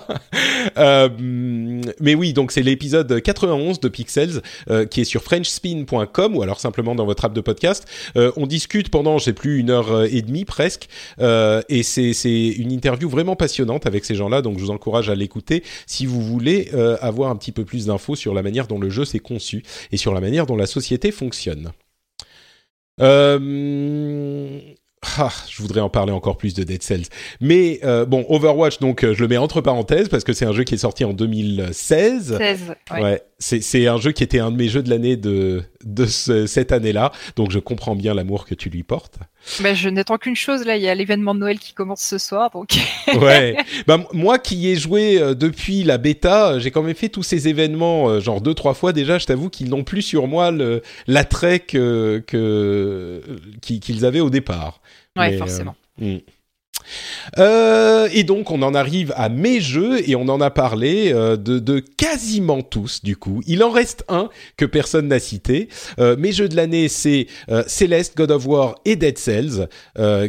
[0.79, 1.09] Euh,
[2.01, 6.59] mais oui, donc c'est l'épisode 91 de Pixels euh, qui est sur frenchspin.com ou alors
[6.61, 7.87] simplement dans votre app de podcast.
[8.17, 10.89] Euh, on discute pendant, je sais plus, une heure et demie presque,
[11.21, 14.43] euh, et c'est c'est une interview vraiment passionnante avec ces gens-là.
[14.43, 17.87] Donc je vous encourage à l'écouter si vous voulez euh, avoir un petit peu plus
[17.87, 19.63] d'infos sur la manière dont le jeu s'est conçu
[19.93, 21.73] et sur la manière dont la société fonctionne.
[23.01, 24.59] Euh,
[25.19, 27.07] ah, je voudrais en parler encore plus de Dead Cells.
[27.41, 30.53] Mais euh, bon, Overwatch, donc euh, je le mets entre parenthèses parce que c'est un
[30.53, 32.37] jeu qui est sorti en 2016.
[32.39, 33.03] 16, ouais.
[33.03, 36.47] Ouais, c'est un jeu qui était un de mes jeux de l'année de de ce-
[36.47, 39.19] cette année-là, donc je comprends bien l'amour que tu lui portes.
[39.61, 42.19] Bah, je n'attends qu'une chose là, il y a l'événement de Noël qui commence ce
[42.19, 42.71] soir, donc
[43.15, 43.57] Ouais.
[43.87, 47.09] bah, moi qui y ai joué euh, depuis la bêta, euh, j'ai quand même fait
[47.11, 49.19] tous ces événements, euh, genre deux trois fois déjà.
[49.19, 50.51] Je t'avoue qu'ils n'ont plus sur moi
[51.07, 53.23] l'attrait que que
[53.61, 54.81] qui- qu'ils avaient au départ.
[55.17, 55.75] ouais, Mais, euh, forcément.
[56.01, 56.17] Hmm.
[57.39, 61.37] Euh, et donc on en arrive à mes jeux et on en a parlé euh,
[61.37, 63.43] de, quasiment tous du coup.
[63.47, 65.69] Il en reste un que personne n'a cité.
[65.99, 67.27] Euh, mes jeux de l'année c'est
[67.67, 69.69] Celeste, God of War et Dead Cells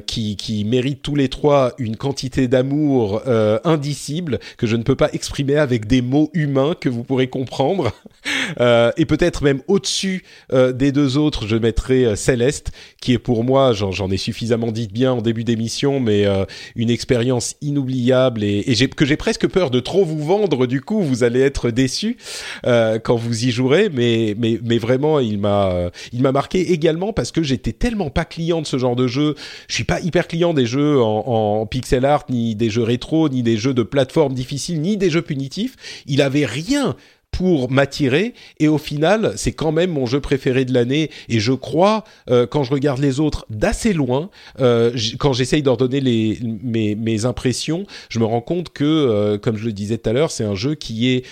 [0.06, 3.22] qui, méritent tous les trois une quantité d'amour
[3.64, 7.92] indicible que je ne peux pas exprimer avec des mots humains que vous pourrez comprendre.
[8.98, 14.10] Et peut-être même au-dessus des deux autres, je mettrai Céleste, qui est pour moi, j'en
[14.10, 18.64] ai suffisamment dit bien en début d'émission, mais euh, une expérience inoubliable et,
[18.96, 20.68] que j'ai presque peur de trop vous vendre.
[20.68, 22.18] Du coup, vous allez être déçus
[22.66, 26.72] euh, quand vous y jouerez, mais mais mais vraiment, il m'a euh, il m'a marqué
[26.72, 29.36] également parce que j'étais tellement pas client de ce genre de jeu.
[29.68, 33.30] Je suis pas hyper client des jeux en, en pixel art, ni des jeux rétro,
[33.30, 36.04] ni des jeux de plateforme difficiles, ni des jeux punitifs.
[36.06, 36.96] Il avait rien
[37.38, 38.34] pour m'attirer.
[38.60, 41.12] Et au final c'est quand même mon jeu préféré de l'année.
[41.30, 45.76] Et je crois euh, quand je regarde les autres d'assez loin euh, quand j'essaye d'en
[45.76, 50.10] donner les, mes, impressions je me rends compte que euh, comme je le disais tout
[50.10, 51.26] à l'heure c'est un jeu qui est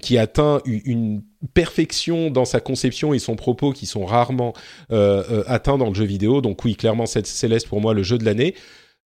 [0.00, 1.22] qui atteint une
[1.54, 4.54] perfection dans sa conception et son propos qui sont rarement
[4.90, 6.40] atteints dans le jeu vidéo.
[6.40, 8.54] Donc oui clairement Céleste pour moi le jeu de l'année.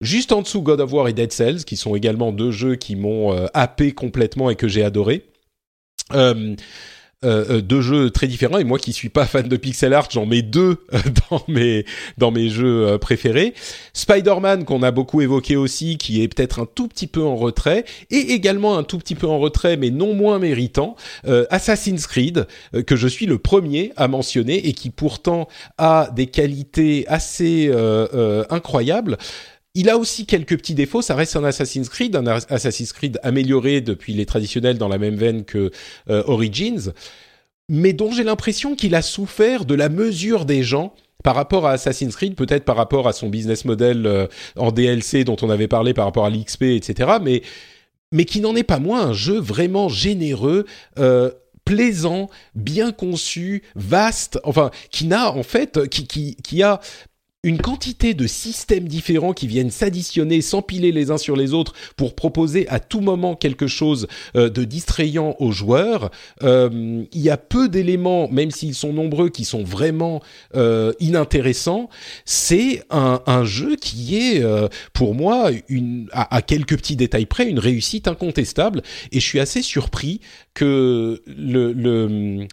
[0.02, 2.96] Juste en dessous, God of War et Dead Cells, qui sont également deux jeux qui
[2.96, 5.24] m'ont happé complètement et que j'ai adoré.
[6.14, 6.54] Euh,
[7.24, 10.06] euh, euh, deux jeux très différents et moi qui suis pas fan de pixel art
[10.10, 10.84] j'en mets deux
[12.18, 13.54] dans mes jeux préférés.
[13.94, 17.86] Spider-Man qu'on a beaucoup évoqué aussi qui est peut-être un tout petit peu en retrait
[18.10, 20.94] et également un tout petit peu en retrait mais non moins méritant
[21.48, 22.46] Assassin's Creed
[22.86, 27.72] que je suis le premier à mentionner et qui pourtant a des qualités assez
[28.50, 29.16] incroyables
[29.76, 31.02] il a aussi quelques petits défauts.
[31.02, 35.16] Ça reste un Assassin's Creed, un Assassin's Creed amélioré depuis les traditionnels dans la même
[35.16, 35.70] veine que
[36.10, 36.92] euh, Origins,
[37.68, 41.72] mais dont j'ai l'impression qu'il a souffert de la mesure des gens par rapport à
[41.72, 45.68] Assassin's Creed, peut-être par rapport à son business model euh, en DLC dont on avait
[45.68, 47.18] parlé par rapport à l'XP, etc.
[47.22, 47.42] Mais
[48.12, 50.64] mais qui n'en est pas moins un jeu vraiment généreux.
[50.98, 51.30] Euh,
[51.66, 56.80] plaisant, bien conçu, vaste, enfin qui n'a en fait qui qui qui a
[57.46, 62.16] une quantité de systèmes différents qui viennent s'additionner, s'empiler les uns sur les autres pour
[62.16, 66.10] proposer à tout moment quelque chose euh, de distrayant aux joueurs.
[66.42, 70.20] Euh, il y a peu d'éléments, même s'ils sont nombreux, qui sont vraiment
[70.56, 71.88] euh, inintéressants.
[72.24, 74.42] C'est un, jeu qui est,
[74.92, 75.50] pour moi,
[76.12, 78.82] à, quelques petits détails près, une réussite incontestable.
[79.12, 80.20] Et je suis assez surpris
[80.54, 82.46] que le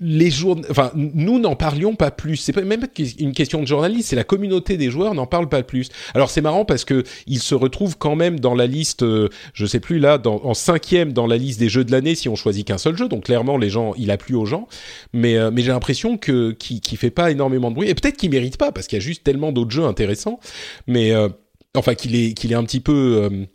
[0.00, 0.58] les jour...
[0.70, 2.36] enfin, nous n'en parlions pas plus.
[2.36, 2.86] C'est même pas
[3.18, 5.90] une question de journaliste, c'est la communauté des joueurs n'en parle pas plus.
[6.14, 9.66] Alors c'est marrant parce que il se retrouve quand même dans la liste, euh, je
[9.66, 12.66] sais plus là, en cinquième dans la liste des jeux de l'année si on choisit
[12.66, 13.08] qu'un seul jeu.
[13.08, 14.66] Donc clairement, les gens, il a plu aux gens.
[15.12, 18.16] Mais euh, mais j'ai l'impression que qui qui fait pas énormément de bruit et peut-être
[18.16, 20.40] qu'il mérite pas parce qu'il y a juste tellement d'autres jeux intéressants.
[20.86, 21.28] Mais euh,
[21.76, 23.46] enfin qu'il est qu'il est un petit peu euh,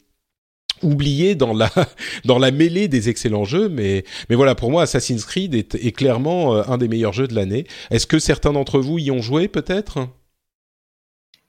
[0.83, 1.69] oublié dans la
[2.25, 3.69] dans la mêlée des excellents jeux.
[3.69, 7.27] Mais mais voilà, pour moi, Assassin's Creed est, est clairement euh, un des meilleurs jeux
[7.27, 7.65] de l'année.
[7.89, 10.07] Est-ce que certains d'entre vous y ont joué peut-être?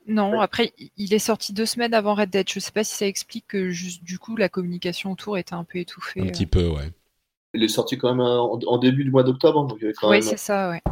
[0.06, 2.48] Non, après, il est sorti deux semaines avant Red Dead.
[2.48, 5.64] Je sais pas si ça explique que juste du coup la communication autour était un
[5.64, 6.20] peu étouffée.
[6.20, 6.90] Un petit peu, ouais.
[7.54, 10.70] Il est sorti quand même en, en début du mois d'octobre, hein, Oui, c'est ça,
[10.70, 10.82] ouais.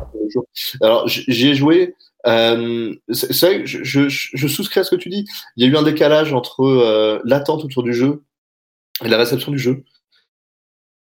[0.80, 1.94] Alors j'y ai joué.
[2.26, 5.24] Euh, c'est c'est vrai que je, je, je souscris à ce que tu dis.
[5.56, 8.22] Il y a eu un décalage entre euh, l'attente autour du jeu
[9.04, 9.84] et la réception du jeu.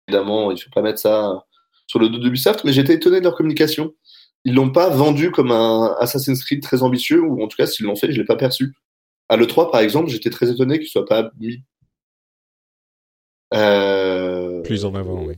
[0.08, 1.46] Évidemment, il ne faut pas mettre ça
[1.88, 3.94] sur le dos d'Ubisoft, mais j'étais étonné de leur communication.
[4.46, 7.86] Ils l'ont pas vendu comme un Assassin's Creed très ambitieux, ou en tout cas, s'ils
[7.86, 8.74] l'ont fait, je l'ai pas perçu.
[9.30, 11.64] À l'E3, par exemple, j'étais très étonné qu'il soit pas mis.
[13.54, 15.36] Euh, Plus en avant, oui.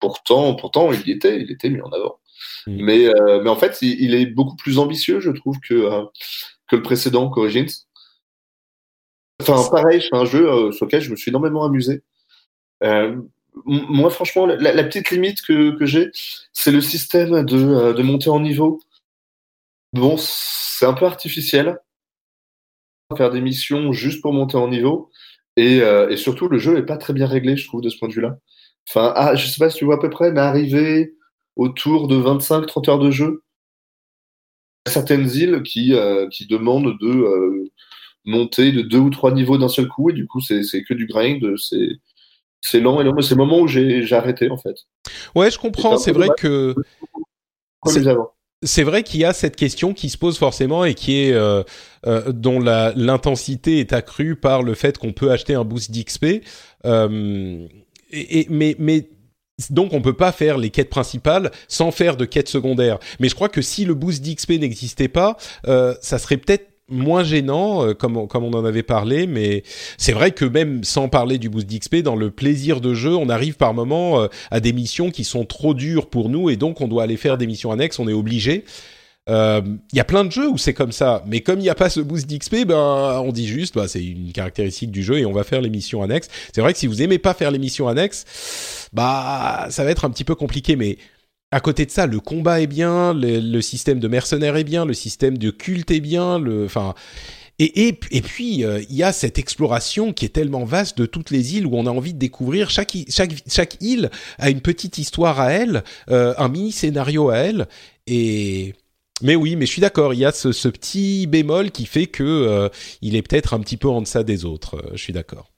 [0.00, 2.18] pourtant, pourtant, il y était, il était mis en avant.
[2.66, 2.84] Mm.
[2.84, 6.04] Mais, euh, mais en fait, il, il est beaucoup plus ambitieux, je trouve, que, euh,
[6.68, 7.66] que le précédent, qu'Origins.
[9.40, 12.02] Enfin, pareil, c'est un jeu euh, sur lequel je me suis énormément amusé.
[12.82, 13.16] Euh,
[13.64, 16.10] moi, franchement, la, petite limite que, j'ai,
[16.52, 18.80] c'est le système de, euh, de monter en niveau.
[19.92, 21.78] Bon, c'est un peu artificiel.
[23.16, 25.10] Faire des missions juste pour monter en niveau.
[25.56, 27.98] Et, euh, et surtout, le jeu est pas très bien réglé, je trouve, de ce
[27.98, 28.38] point de vue-là.
[28.88, 31.14] Enfin, ah, je sais pas si tu vois à peu près, mais arriver
[31.56, 33.42] autour de 25-30 heures de jeu,
[34.86, 37.67] certaines îles qui, euh, qui demandent de euh,
[38.28, 41.06] monter de deux ou trois niveaux d'un seul coup, et du coup, c'est que du
[41.06, 41.88] grind, c'est
[42.60, 43.14] c'est lent et lent.
[43.14, 44.74] Mais C'est le moment où j'ai arrêté, en fait.
[45.34, 45.96] Ouais, je comprends.
[45.96, 46.74] C'est vrai que
[48.64, 51.62] C'est- vrai qu'il y a cette question qui se pose forcément et qui est euh,
[52.06, 56.42] euh, dont l'intensité est accrue par le fait qu'on peut acheter un boost d'XP.
[56.84, 57.66] Euh,
[58.10, 59.08] et, et- mais mais
[59.70, 62.98] donc on peut pas faire les quêtes principales sans faire de quêtes secondaires.
[63.20, 67.84] Mais je crois que si le boost d'XP n'existait pas, ça serait peut-être moins gênant,
[67.86, 69.62] euh, comme, on- comme on en avait parlé, mais
[69.98, 73.28] c'est vrai que même sans parler du boost d'XP, dans le plaisir de jeu, on
[73.28, 76.80] arrive par moment euh, à des missions qui sont trop dures pour nous et donc
[76.80, 78.64] on doit aller faire des missions annexes, on est obligé.
[79.28, 79.60] Euh,
[79.92, 81.74] Il y a plein de jeux où c'est comme ça, mais comme il n'y a
[81.74, 85.26] pas ce boost d'XP, ben on dit juste, bah, c'est une caractéristique du jeu et
[85.26, 86.28] on va faire les missions annexes.
[86.54, 88.24] C'est vrai que si vous aimez pas faire les missions annexes,
[88.94, 90.96] bah ça va être un petit peu compliqué, mais
[91.50, 94.94] à côté de ça, le combat est bien, le, système de mercenaires est bien, le
[94.94, 96.94] système de culte est bien, enfin.
[97.60, 101.06] Et, et, et puis, euh, il y a cette exploration qui est tellement vaste de
[101.06, 102.70] toutes les îles où on a envie de découvrir.
[102.70, 107.38] Chaque, chaque, chaque île a une petite histoire à elle, euh, un mini scénario à
[107.38, 107.66] elle.
[108.06, 108.74] Et,
[109.22, 112.22] mais oui, mais je suis d'accord, il y a ce, petit bémol qui fait que
[112.22, 112.68] euh,
[113.02, 114.80] il est peut-être un petit peu en deçà des autres.
[114.92, 115.50] je suis d'accord.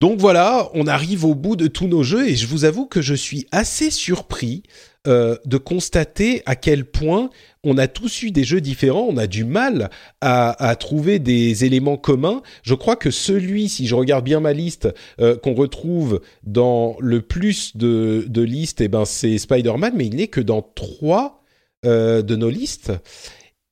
[0.00, 3.00] Donc voilà, on arrive au bout de tous nos jeux et je vous avoue que
[3.00, 4.62] je suis assez surpris
[5.06, 7.30] euh, de constater à quel point
[7.62, 9.90] on a tous eu des jeux différents, on a du mal
[10.20, 12.42] à, trouver des éléments communs.
[12.62, 14.88] Je crois que celui, si je regarde bien ma liste,
[15.20, 20.16] euh, qu'on retrouve dans le plus de, de listes, eh ben c'est Spider-Man, mais il
[20.16, 21.42] n'est que dans trois
[21.84, 22.92] euh, de nos listes.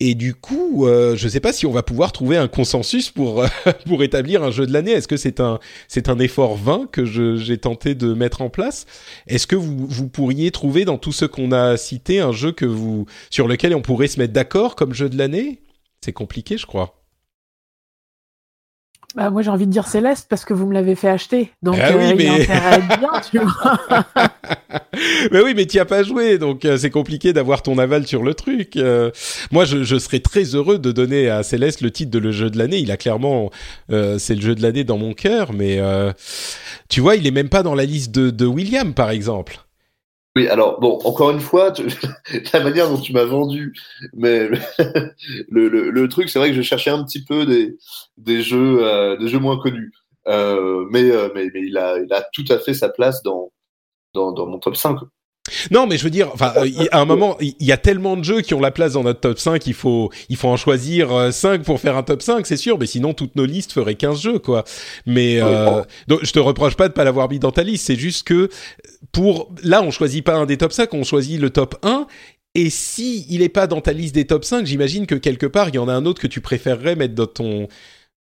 [0.05, 3.13] Et du coup, euh, je ne sais pas si on va pouvoir trouver un consensus
[3.13, 3.45] pour
[3.87, 4.91] pour établir un jeu de l'année.
[4.91, 8.85] Est-ce que c'est un effort vain que j'ai tenté de mettre en place?
[9.29, 12.53] Est-ce que vous pourriez trouver dans tout ce qu'on a cité un jeu
[13.31, 15.61] sur lequel on pourrait se mettre d'accord comme jeu de l'année?
[16.05, 17.02] C'est compliqué, je crois.
[19.15, 21.50] Bah, moi, j'ai envie de dire Céleste parce que vous me l'avez fait acheter.
[21.62, 23.78] Donc, Ah oui, euh, il mais- à être bien, tu vois.
[25.31, 28.23] mais oui, mais tu as pas joué, donc euh, c'est compliqué d'avoir ton aval sur
[28.23, 28.76] le truc.
[28.76, 29.10] Euh,
[29.50, 32.49] moi, je, je serais très heureux de donner à Céleste le titre de le jeu
[32.49, 32.78] de l'année.
[32.78, 33.50] Il a clairement,
[33.91, 35.78] c'est le jeu de l'année dans mon cœur, mais
[36.89, 39.58] tu vois, il est même pas dans la liste de, de William, par exemple.
[40.35, 41.85] Oui, alors bon, encore une fois, tu-
[42.55, 43.75] la manière dont tu m'as vendu,
[44.15, 44.49] mais
[45.51, 47.77] le, le, le truc, c'est vrai que je cherchais un petit peu des,
[48.17, 49.93] des jeux, euh, des jeux moins connus,
[50.28, 53.52] euh, mais, euh, mais mais il a, il a tout à fait sa place dans
[54.15, 54.99] dans, dans mon top 5.
[55.73, 58.23] Non, mais je veux dire, enfin, euh, à un moment, il y a tellement de
[58.23, 61.12] jeux qui ont la place dans notre top 5, il faut, il faut en choisir
[61.12, 63.97] euh, 5 pour faire un top 5, c'est sûr, mais sinon toutes nos listes feraient
[63.97, 64.62] 15 jeux, quoi.
[65.05, 67.97] Mais, euh, donc, je te reproche pas de pas l'avoir mis dans ta liste, c'est
[67.97, 68.51] juste que,
[69.12, 72.07] pour, là, on choisit pas un des top 5, on choisit le top 1,
[72.55, 75.68] et si il est pas dans ta liste des top 5, j'imagine que quelque part,
[75.68, 77.68] il y en a un autre que tu préférerais mettre dans ton,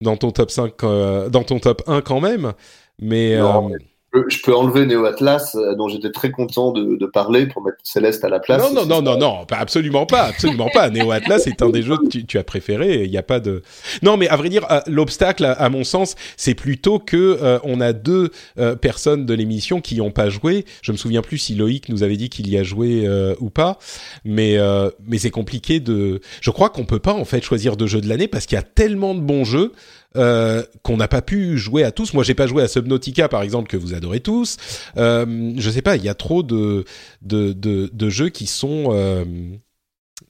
[0.02, 2.54] dans ton top 5, euh, dans ton top 1 quand même.
[3.00, 3.78] Mais, Non, euh,
[4.12, 7.64] peux, je peux enlever Neo Atlas, euh, dont j'étais très content de, de, parler, pour
[7.64, 8.62] mettre Céleste à la place.
[8.62, 10.90] Non, non, non, non, non, pas, absolument pas, absolument pas.
[10.90, 13.04] Neo Atlas est un des jeux que tu, tu as préféré.
[13.04, 13.64] Il n'y a pas de.
[14.02, 17.82] Non, mais à vrai dire, euh, l'obstacle, à, mon sens, c'est plutôt que euh, on
[17.82, 20.66] a deux euh, personnes de l'émission qui n'ont pas joué.
[20.82, 23.08] Je me souviens plus si Loïc nous avait dit qu'il y a joué
[23.40, 23.78] ou pas,
[24.26, 24.58] mais
[25.06, 26.22] mais c'est compliqué de.
[26.42, 28.60] Je crois qu'on peut pas en fait choisir deux jeux de l'année parce qu'il y
[28.60, 29.72] a tellement de bons jeux
[30.18, 32.14] euh, qu'on n'a pas pu jouer à tous.
[32.14, 34.58] Moi, j'ai pas joué à Subnautica, par exemple, que vous adorez tous.
[34.98, 36.86] Euh, je sais pas, il y a trop de
[37.22, 39.24] de, de, de jeux qui sont euh,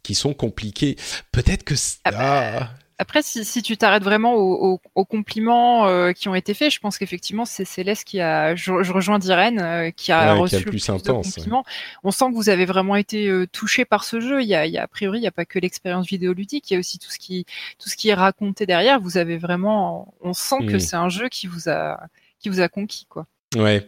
[0.03, 0.97] qui sont compliqués.
[1.31, 2.69] Peut-être que ah, bah, ah.
[3.01, 6.79] Après, si, si tu t'arrêtes vraiment aux, aux, compliments euh, qui ont été faits, je
[6.79, 10.87] pense qu'effectivement, c'est Céleste qui a, je, rejoins Dirène, euh, qui a reçu le plus,
[10.87, 11.63] intense, compliments.
[12.03, 14.43] On sent que vous avez vraiment été euh, touché par ce jeu.
[14.43, 16.69] Il y a, il y a a priori, il n'y a pas que l'expérience vidéoludique,
[16.69, 17.47] il y a aussi tout ce qui,
[17.79, 18.99] tout ce qui est raconté derrière.
[18.99, 20.79] Vous avez vraiment, on sent que mm.
[20.79, 22.01] c'est un jeu qui vous a,
[22.37, 23.25] qui vous a conquis, quoi.
[23.57, 23.85] Ouais.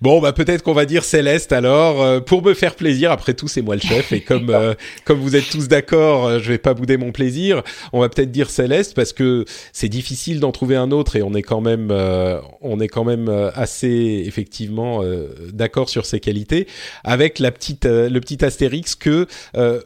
[0.00, 3.10] Bon, bah peut-être qu'on va dire Céleste alors euh, pour me faire plaisir.
[3.10, 6.38] Après tout, c'est moi le chef et comme euh, comme vous êtes tous d'accord, euh,
[6.38, 7.62] je vais pas bouder mon plaisir.
[7.92, 11.34] On va peut-être dire Céleste parce que c'est difficile d'en trouver un autre et on
[11.34, 11.92] est quand même
[12.60, 15.02] on est quand même assez effectivement
[15.52, 16.66] d'accord sur ses qualités.
[17.04, 19.26] Avec la petite le petit astérix que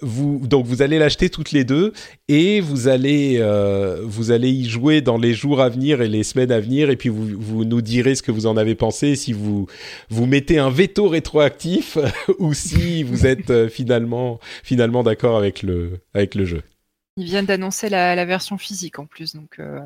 [0.01, 1.93] vous donc vous allez l'acheter toutes les deux
[2.29, 3.43] et vous allez
[4.05, 6.97] vous allez y jouer dans les jours à venir et les semaines à venir et
[6.97, 9.67] puis vous vous nous direz ce que vous en avez pensé si vous
[10.11, 11.99] vous mettez un veto rétroactif
[12.39, 16.63] ou si vous êtes euh, finalement finalement d'accord avec le avec le jeu.
[17.17, 19.59] Ils viennent d'annoncer la, version physique en plus, donc.
[19.59, 19.81] Euh.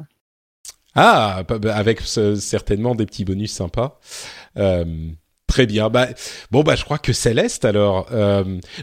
[0.94, 4.00] Ah, bah, avec certainement des petits bonus sympas.
[4.56, 4.84] Euh,
[5.46, 5.90] très bien.
[5.90, 6.08] Bah,
[6.50, 8.08] bon, bah, je crois que Céleste, alors,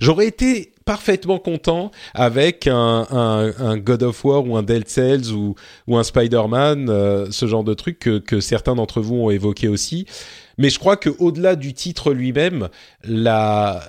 [0.01, 5.31] j'aurais été parfaitement content avec un, un, un, God of War ou un Dead Cells
[5.31, 5.55] ou,
[5.87, 9.67] ou un Spider-Man, euh, ce genre de truc que, que certains d'entre vous ont évoqué
[9.67, 10.05] aussi.
[10.57, 12.69] Mais je crois que au-delà du titre lui-même,
[13.03, 13.81] la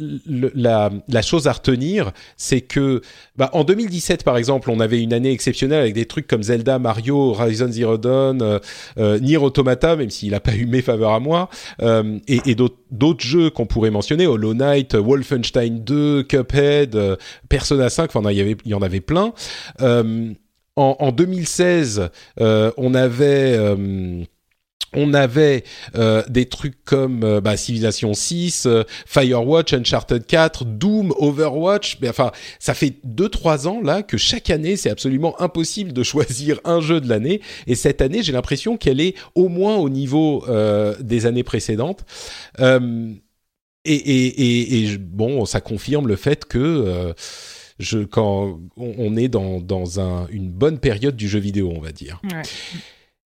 [0.00, 3.02] la, la, chose à retenir, c'est que
[3.36, 6.78] bah, en 2017, par exemple, on avait une année exceptionnelle avec des trucs comme Zelda,
[6.78, 8.58] Mario, Horizon Zero Dawn, euh,
[8.98, 11.48] euh Nier Automata, même s'il n'a pas eu mes faveurs à moi,
[11.82, 17.16] euh, et, d'autres jeux qu'on pourrait mentionner, Hollow Knight, Wolfenstein 2, Cuphead, euh,
[17.48, 19.32] Persona 5, enfin, il y, en avait plein.
[19.80, 20.32] Euh,
[20.76, 23.58] en, 2016, on avait
[24.94, 25.64] on avait
[25.96, 31.98] euh, des trucs comme euh, bah, Civilization 6, euh, Firewatch, Uncharted 4, Doom, Overwatch.
[32.00, 36.60] Mais enfin, ça fait 2-3 ans là que chaque année, c'est absolument impossible de choisir
[36.64, 37.40] un jeu de l'année.
[37.66, 40.44] Et cette année, j'ai l'impression qu'elle est au moins au niveau
[41.00, 42.04] des années précédentes.
[43.84, 47.14] Et, et, et, bon, ça confirme le fait que
[47.78, 51.92] je, quand on, est dans, dans un, une bonne période du jeu vidéo, on va
[51.92, 52.20] dire.
[52.24, 52.42] Ouais.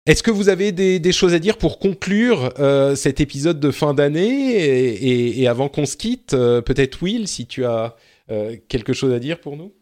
[0.07, 3.95] Est-ce que vous avez des, choses à dire pour conclure euh, cet épisode de fin
[3.95, 7.97] d'année et, avant qu'on se quitte euh, Peut-être Will, si tu as
[8.31, 9.73] euh, quelque chose à dire pour nous?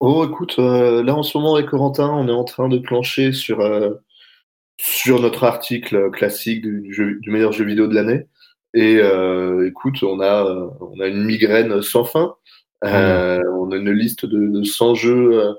[0.00, 3.66] Oh, écoute, là en ce moment avec Corentin, on est en train de plancher sur,
[4.76, 8.26] sur notre article classique du, du, meilleur jeu vidéo de l'année.
[8.74, 9.00] Et
[9.66, 10.44] écoute, on a,
[10.82, 12.34] on a une migraine sans fin.
[12.84, 12.88] Mmh.
[12.88, 15.56] On a une liste de, de 100 jeux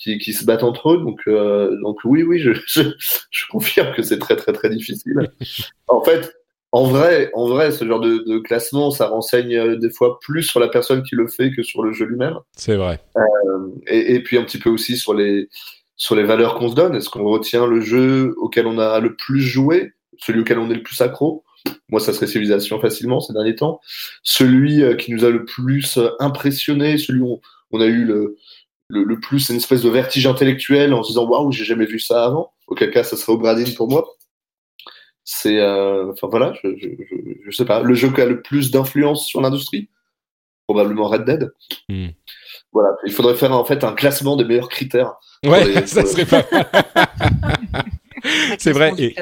[0.00, 0.98] qui, qui, se battent entre eux.
[0.98, 2.82] Donc, euh, donc oui, oui, je, je,
[3.30, 5.30] je confirme que c'est très, très, très difficile.
[5.88, 6.32] en fait,
[6.72, 10.42] en vrai, en vrai, ce genre de, de, classement, ça renseigne euh, des fois plus
[10.42, 12.36] sur la personne qui le fait que sur le jeu lui-même.
[12.56, 13.00] C'est vrai.
[13.16, 15.48] Euh, et, et, puis un petit peu aussi sur les
[15.96, 16.94] sur les valeurs qu'on se donne.
[16.94, 20.74] Est-ce qu'on retient le jeu auquel on a le plus joué, celui auquel on est
[20.74, 21.44] le plus accro?
[21.90, 23.80] Moi, ça serait Civilisation facilement ces derniers temps.
[24.22, 27.40] Celui euh, qui nous a le plus impressionné, celui où
[27.72, 28.36] on a eu le,
[28.90, 32.24] le, plus une espèce de vertige intellectuel en se disant waouh j'ai jamais vu ça
[32.24, 32.52] avant.
[32.66, 34.06] Auquel cas ça serait Obradin pour moi.
[35.24, 36.88] C'est euh, enfin voilà je, je,
[37.46, 37.82] je, sais pas.
[37.82, 39.88] Le jeu qui a le plus d'influence sur l'industrie?
[40.66, 41.52] Probablement Red Dead.
[41.88, 42.08] Hmm.
[42.72, 42.90] voilà.
[43.04, 45.14] Il faudrait faire en fait un classement des meilleurs critères.
[45.44, 46.44] Ouais ça serait pas
[48.58, 49.14] c'est vrai et,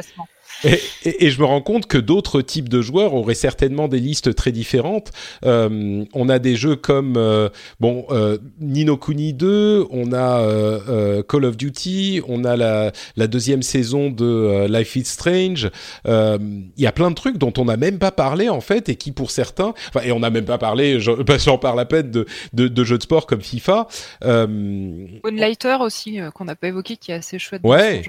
[0.65, 0.81] et,
[1.27, 4.53] et, je me rends compte que d'autres types de joueurs auraient certainement des listes très
[4.53, 5.12] différentes.
[5.45, 7.49] Euh, on a des jeux comme euh,
[7.81, 12.93] bon euh, Nino Kuni 2, on a euh, euh, Call of Duty, on a la,
[13.17, 15.70] la deuxième saison de euh, Life is Strange.
[16.07, 18.97] Il y a plein de trucs dont on n'a même pas parlé en fait et
[18.97, 22.27] qui pour certains, enfin et on n'a même pas parlé, j'en parle à peine de,
[22.53, 23.87] de, de, jeux de sport comme FIFA.
[24.25, 27.62] Moonlighter aussi qu'on n'a pas évoqué qui est assez chouette.
[27.65, 28.03] Ouais.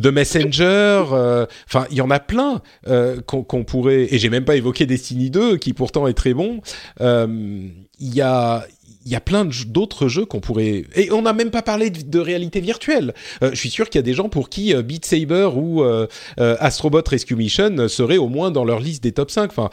[0.00, 4.44] The Messenger, euh, enfin il y en a plein euh, qu'on pourrait et j'ai même
[4.44, 6.60] pas évoqué Destiny 2 qui pourtant est très bon.
[7.00, 7.68] Euh,
[7.98, 8.66] il y a
[9.04, 12.18] il y a plein d'autres jeux qu'on pourrait et on n'a même pas parlé de,
[12.18, 13.14] réalité virtuelle.
[13.42, 15.84] Euh, je suis sûr qu'il y a des gens pour qui Beat Saber ou
[16.36, 19.50] Astrobot Rescue Mission seraient au moins dans leur liste des top 5.
[19.50, 19.70] Enfin,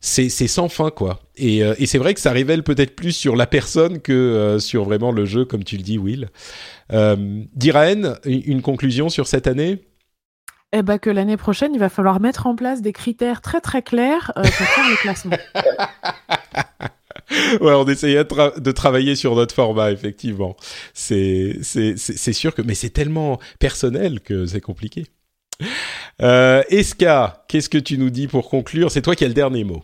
[0.00, 1.20] c'est sans fin quoi.
[1.36, 5.12] Et, et c'est vrai que ça révèle peut-être plus sur la personne que sur vraiment
[5.12, 6.28] le jeu, comme tu le dis, Will.
[6.92, 9.84] Euh, Diraen, une conclusion sur cette année?
[10.72, 13.82] Eh ben que l'année prochaine, il va falloir mettre en place des critères très très
[13.82, 15.36] clairs pour faire le classement.
[17.60, 20.56] ouais, on essayait de, travailler sur notre format, effectivement.
[20.94, 25.06] C'est sûr que, mais c'est tellement personnel que c'est compliqué.
[26.22, 28.92] Euh, Eska, qu'est-ce que tu nous dis pour conclure?
[28.92, 29.82] C'est toi qui as le dernier mot.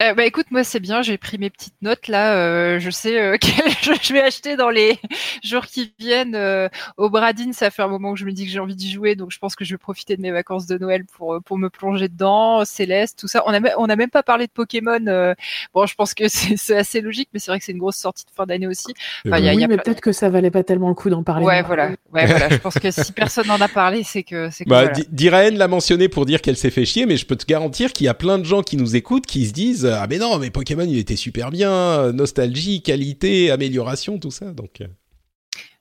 [0.00, 2.36] Euh, bah écoute, moi c'est bien, j'ai pris mes petites notes là.
[2.36, 4.96] Euh, je sais euh, quel jeu je vais acheter dans les
[5.42, 6.36] jours qui viennent.
[6.36, 8.92] Euh, au Bradin, ça fait un moment que je me dis que j'ai envie d'y
[8.92, 11.40] jouer, donc je pense que je vais profiter de mes vacances de Noël pour euh,
[11.40, 12.64] pour me plonger dedans.
[12.64, 13.42] Céleste, tout ça.
[13.46, 15.00] On a on a même pas parlé de Pokémon.
[15.74, 18.24] bon, je pense que c'est assez logique, mais c'est vrai que c'est une grosse sortie
[18.24, 18.94] de fin d'année aussi.
[19.26, 21.44] Enfin, y a, oui, mais peut-être que ça valait pas tellement le coup d'en parler.
[21.44, 21.88] Ouais, voilà.
[22.12, 22.50] Ouais, voilà.
[22.50, 24.64] Je pense que si personne n'en a parlé, c'est que c'est.
[24.64, 25.50] Bah, voilà.
[25.50, 28.08] l'a mentionné pour dire qu'elle s'est fait chier, mais je peux te garantir qu'il y
[28.08, 30.84] a plein de gens qui nous écoutent qui se disent ah mais non mais Pokémon
[30.84, 34.86] il était super bien nostalgie qualité amélioration tout ça donc euh.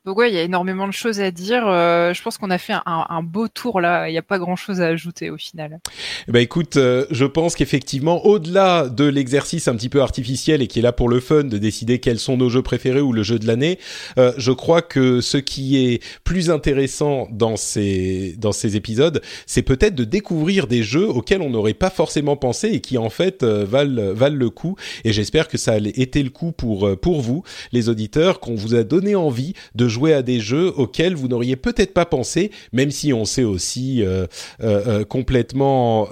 [0.08, 1.68] Donc ouais, il y a énormément de choses à dire.
[1.68, 4.08] Euh, je pense qu'on a fait un, beau tour là.
[4.08, 5.82] Il n'y a pas grand-chose à ajouter au final.
[6.30, 10.80] Bah écoute, euh, je pense qu'effectivement, au-delà de l'exercice un petit peu artificiel et qui
[10.80, 13.38] est là pour le fun de décider quels sont nos jeux préférés ou le jeu
[13.38, 13.80] de l'année,
[14.18, 19.62] euh, je crois que ce qui est plus intéressant dans ces dans ces épisodes, c'est
[19.62, 23.44] peut-être de découvrir des jeux auxquels on n'aurait pas forcément pensé et qui en fait
[23.44, 24.78] valent valent le coup.
[25.04, 28.74] Et j'espère que ça a été le coup pour pour vous, les auditeurs, qu'on vous
[28.74, 32.52] a donné envie de jouer jouer à des jeux auxquels vous n'auriez peut-être pas pensé,
[32.72, 34.28] même si on s'est aussi euh,
[34.62, 36.08] euh, euh, complètement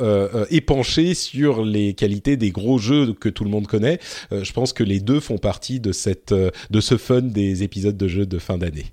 [0.49, 3.99] épanché sur les qualités des gros jeux que tout le monde connaît.
[4.31, 8.07] je pense que les deux font partie de cette de ce fun des épisodes de
[8.07, 8.85] jeux de fin d'année.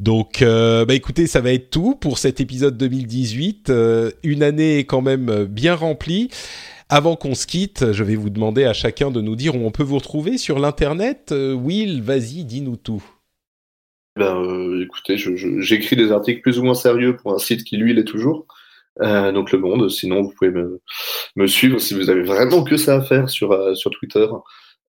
[0.00, 3.72] Donc, bah écoutez, ça va être tout pour cet épisode 2018.
[4.22, 6.28] une année quand même bien remplie.
[6.88, 9.70] Avant qu'on se quitte, je vais vous demander à chacun de nous dire où on
[9.70, 11.32] peut vous retrouver sur l'internet.
[11.32, 13.17] Will, vas-y, dis-nous tout.
[14.18, 17.94] Ben, euh, écoutez, j'écris des articles plus ou moins sérieux pour un site qui, lui,
[17.94, 18.46] l'est toujours.
[19.00, 19.88] Euh, donc Le Monde.
[19.88, 23.74] Sinon, vous pouvez me, suivre si vous avez vraiment que ça à faire sur, euh,
[23.74, 24.26] sur Twitter.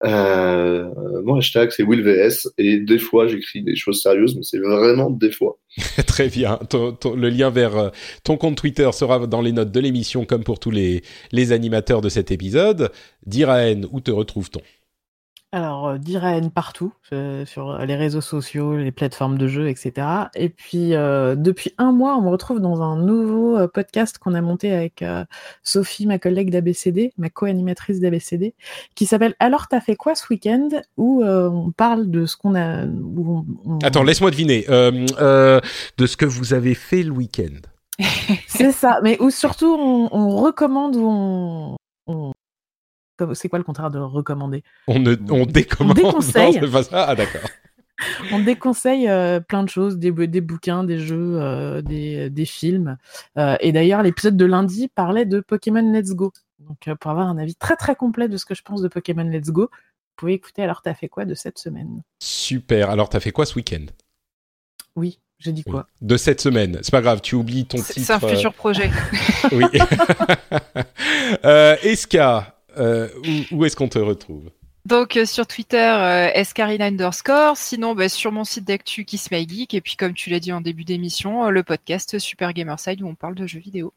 [0.03, 2.49] Mon hashtag, c'est WillVS.
[2.57, 5.59] Et des fois, j'écris des choses sérieuses, mais c'est vraiment des fois.
[6.07, 6.59] Très bien.
[6.73, 7.91] le lien vers
[8.25, 12.01] ton compte Twitter sera dans les notes de l'émission, comme pour tous les, les animateurs
[12.01, 12.91] de cet épisode.
[13.27, 14.63] Diraen, où te retrouve-t-on?
[15.51, 20.07] Alors, euh, Diraen partout, euh, sur les réseaux sociaux, les plateformes de jeux, etc.
[20.35, 24.43] Et puis, euh, depuis un mois, on me retrouve dans un nouveau podcast qu'on a
[24.43, 25.02] monté avec
[25.62, 28.55] Sophie, ma collègue d'ABCD, ma co-animatrice d'ABCD,
[28.94, 30.68] qui s'appelle Alors t'as fait quoi ce week-end?
[30.99, 32.85] Où on parle de ce qu'on a.
[33.83, 34.67] Attends, laisse-moi deviner.
[34.68, 38.05] de ce que vous avez fait le week-end.
[38.47, 42.33] C'est ça, mais où surtout on, recommande ou on
[43.35, 44.63] c'est quoi le contraire de recommander?
[44.87, 45.99] On, ne, on décommande.
[45.99, 46.61] On déconseille.
[46.93, 47.49] Ah d'accord.
[48.33, 52.97] on déconseille euh, plein de choses, des, des bouquins, des jeux, euh, des, des, films.
[53.37, 56.33] Euh, et d'ailleurs, l'épisode de lundi parlait de Pokémon Let's Go.
[56.61, 59.25] Donc, pour avoir un avis très très complet de ce que je pense de Pokémon
[59.25, 62.03] Let's Go, vous pouvez écouter Alors t'as fait quoi de cette semaine?
[62.21, 62.91] Super.
[62.91, 63.87] Alors t'as fait quoi ce week-end?
[64.97, 65.21] Oui.
[65.39, 65.87] J'ai dit quoi?
[66.01, 66.81] De cette semaine.
[66.83, 67.93] C'est pas grave, tu oublies ton titre.
[68.01, 68.91] C'est un futur projet.
[69.53, 69.65] oui.
[71.45, 73.09] euh, Eska, euh,
[73.53, 74.51] où, est-ce qu'on te retrouve
[74.87, 77.59] donc euh, sur Twitter, euh, escarina underscore.
[77.59, 79.75] Sinon, bah, sur mon site d'actu Geek.
[79.75, 83.15] Et puis comme tu l'as dit en début d'émission, le podcast Super Gamerside où on
[83.15, 83.93] parle de jeux vidéo.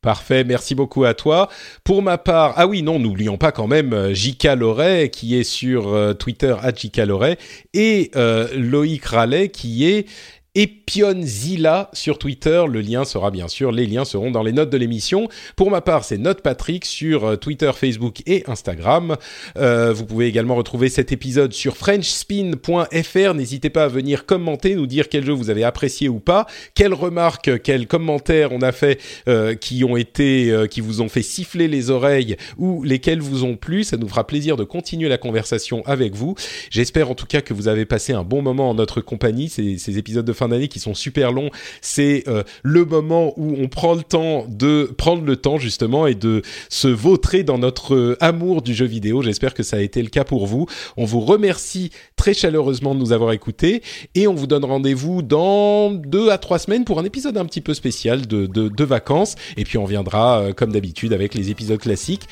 [0.00, 1.48] Parfait, merci beaucoup à toi.
[1.84, 4.56] Pour ma part, ah oui, non, n'oublions pas quand même J.K.
[4.56, 6.96] Loret qui est sur Twitter à J.K.
[7.06, 7.38] Loret
[7.72, 8.10] et
[8.56, 10.08] Loïc Rallet qui est
[10.54, 12.64] Epionzilla sur Twitter.
[12.68, 15.28] Le lien sera bien sûr, les liens seront dans les notes de l'émission.
[15.56, 19.16] Pour ma part, c'est Note Patrick sur euh, Twitter, Facebook et Instagram.
[19.56, 23.34] Euh, vous pouvez également retrouver cet épisode sur FrenchSpin.fr.
[23.34, 26.92] N'hésitez pas à venir commenter, nous dire quel jeu vous avez apprécié ou pas, quelles
[26.92, 31.66] remarques, quels commentaires on a fait euh, qui ont été, qui vous ont fait siffler
[31.66, 33.84] les oreilles ou lesquels vous ont plu.
[33.84, 36.34] Ça nous fera plaisir de continuer la conversation avec vous.
[36.68, 39.48] J'espère en tout cas que vous avez passé un bon moment en notre compagnie.
[39.48, 43.54] Ces, ces épisodes de fin d'année qui sont super longs, c'est euh, le moment où
[43.60, 47.94] on prend le temps de prendre le temps justement et de se vautrer dans notre
[47.94, 49.22] euh, amour du jeu vidéo.
[49.22, 50.66] J'espère que ça a été le cas pour vous.
[50.96, 53.82] On vous remercie très chaleureusement de nous avoir écoutés
[54.16, 57.60] et on vous donne rendez-vous dans deux à trois semaines pour un épisode un petit
[57.60, 61.78] peu spécial de, de, vacances et puis on viendra euh, comme d'habitude avec les épisodes
[61.78, 62.28] classiques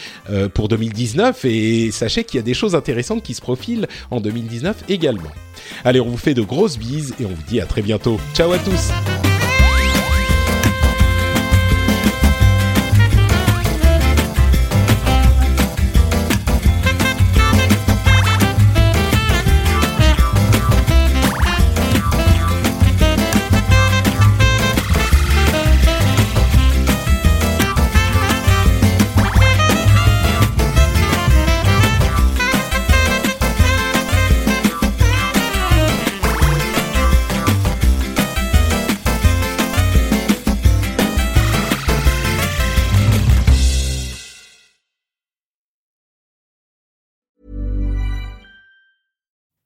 [0.55, 4.85] pour 2019 et sachez qu'il y a des choses intéressantes qui se profilent en 2019
[4.89, 5.31] également.
[5.85, 8.21] Allez, on vous fait de grosses bises et on vous dit à très bientôt.
[8.35, 8.91] Ciao à tous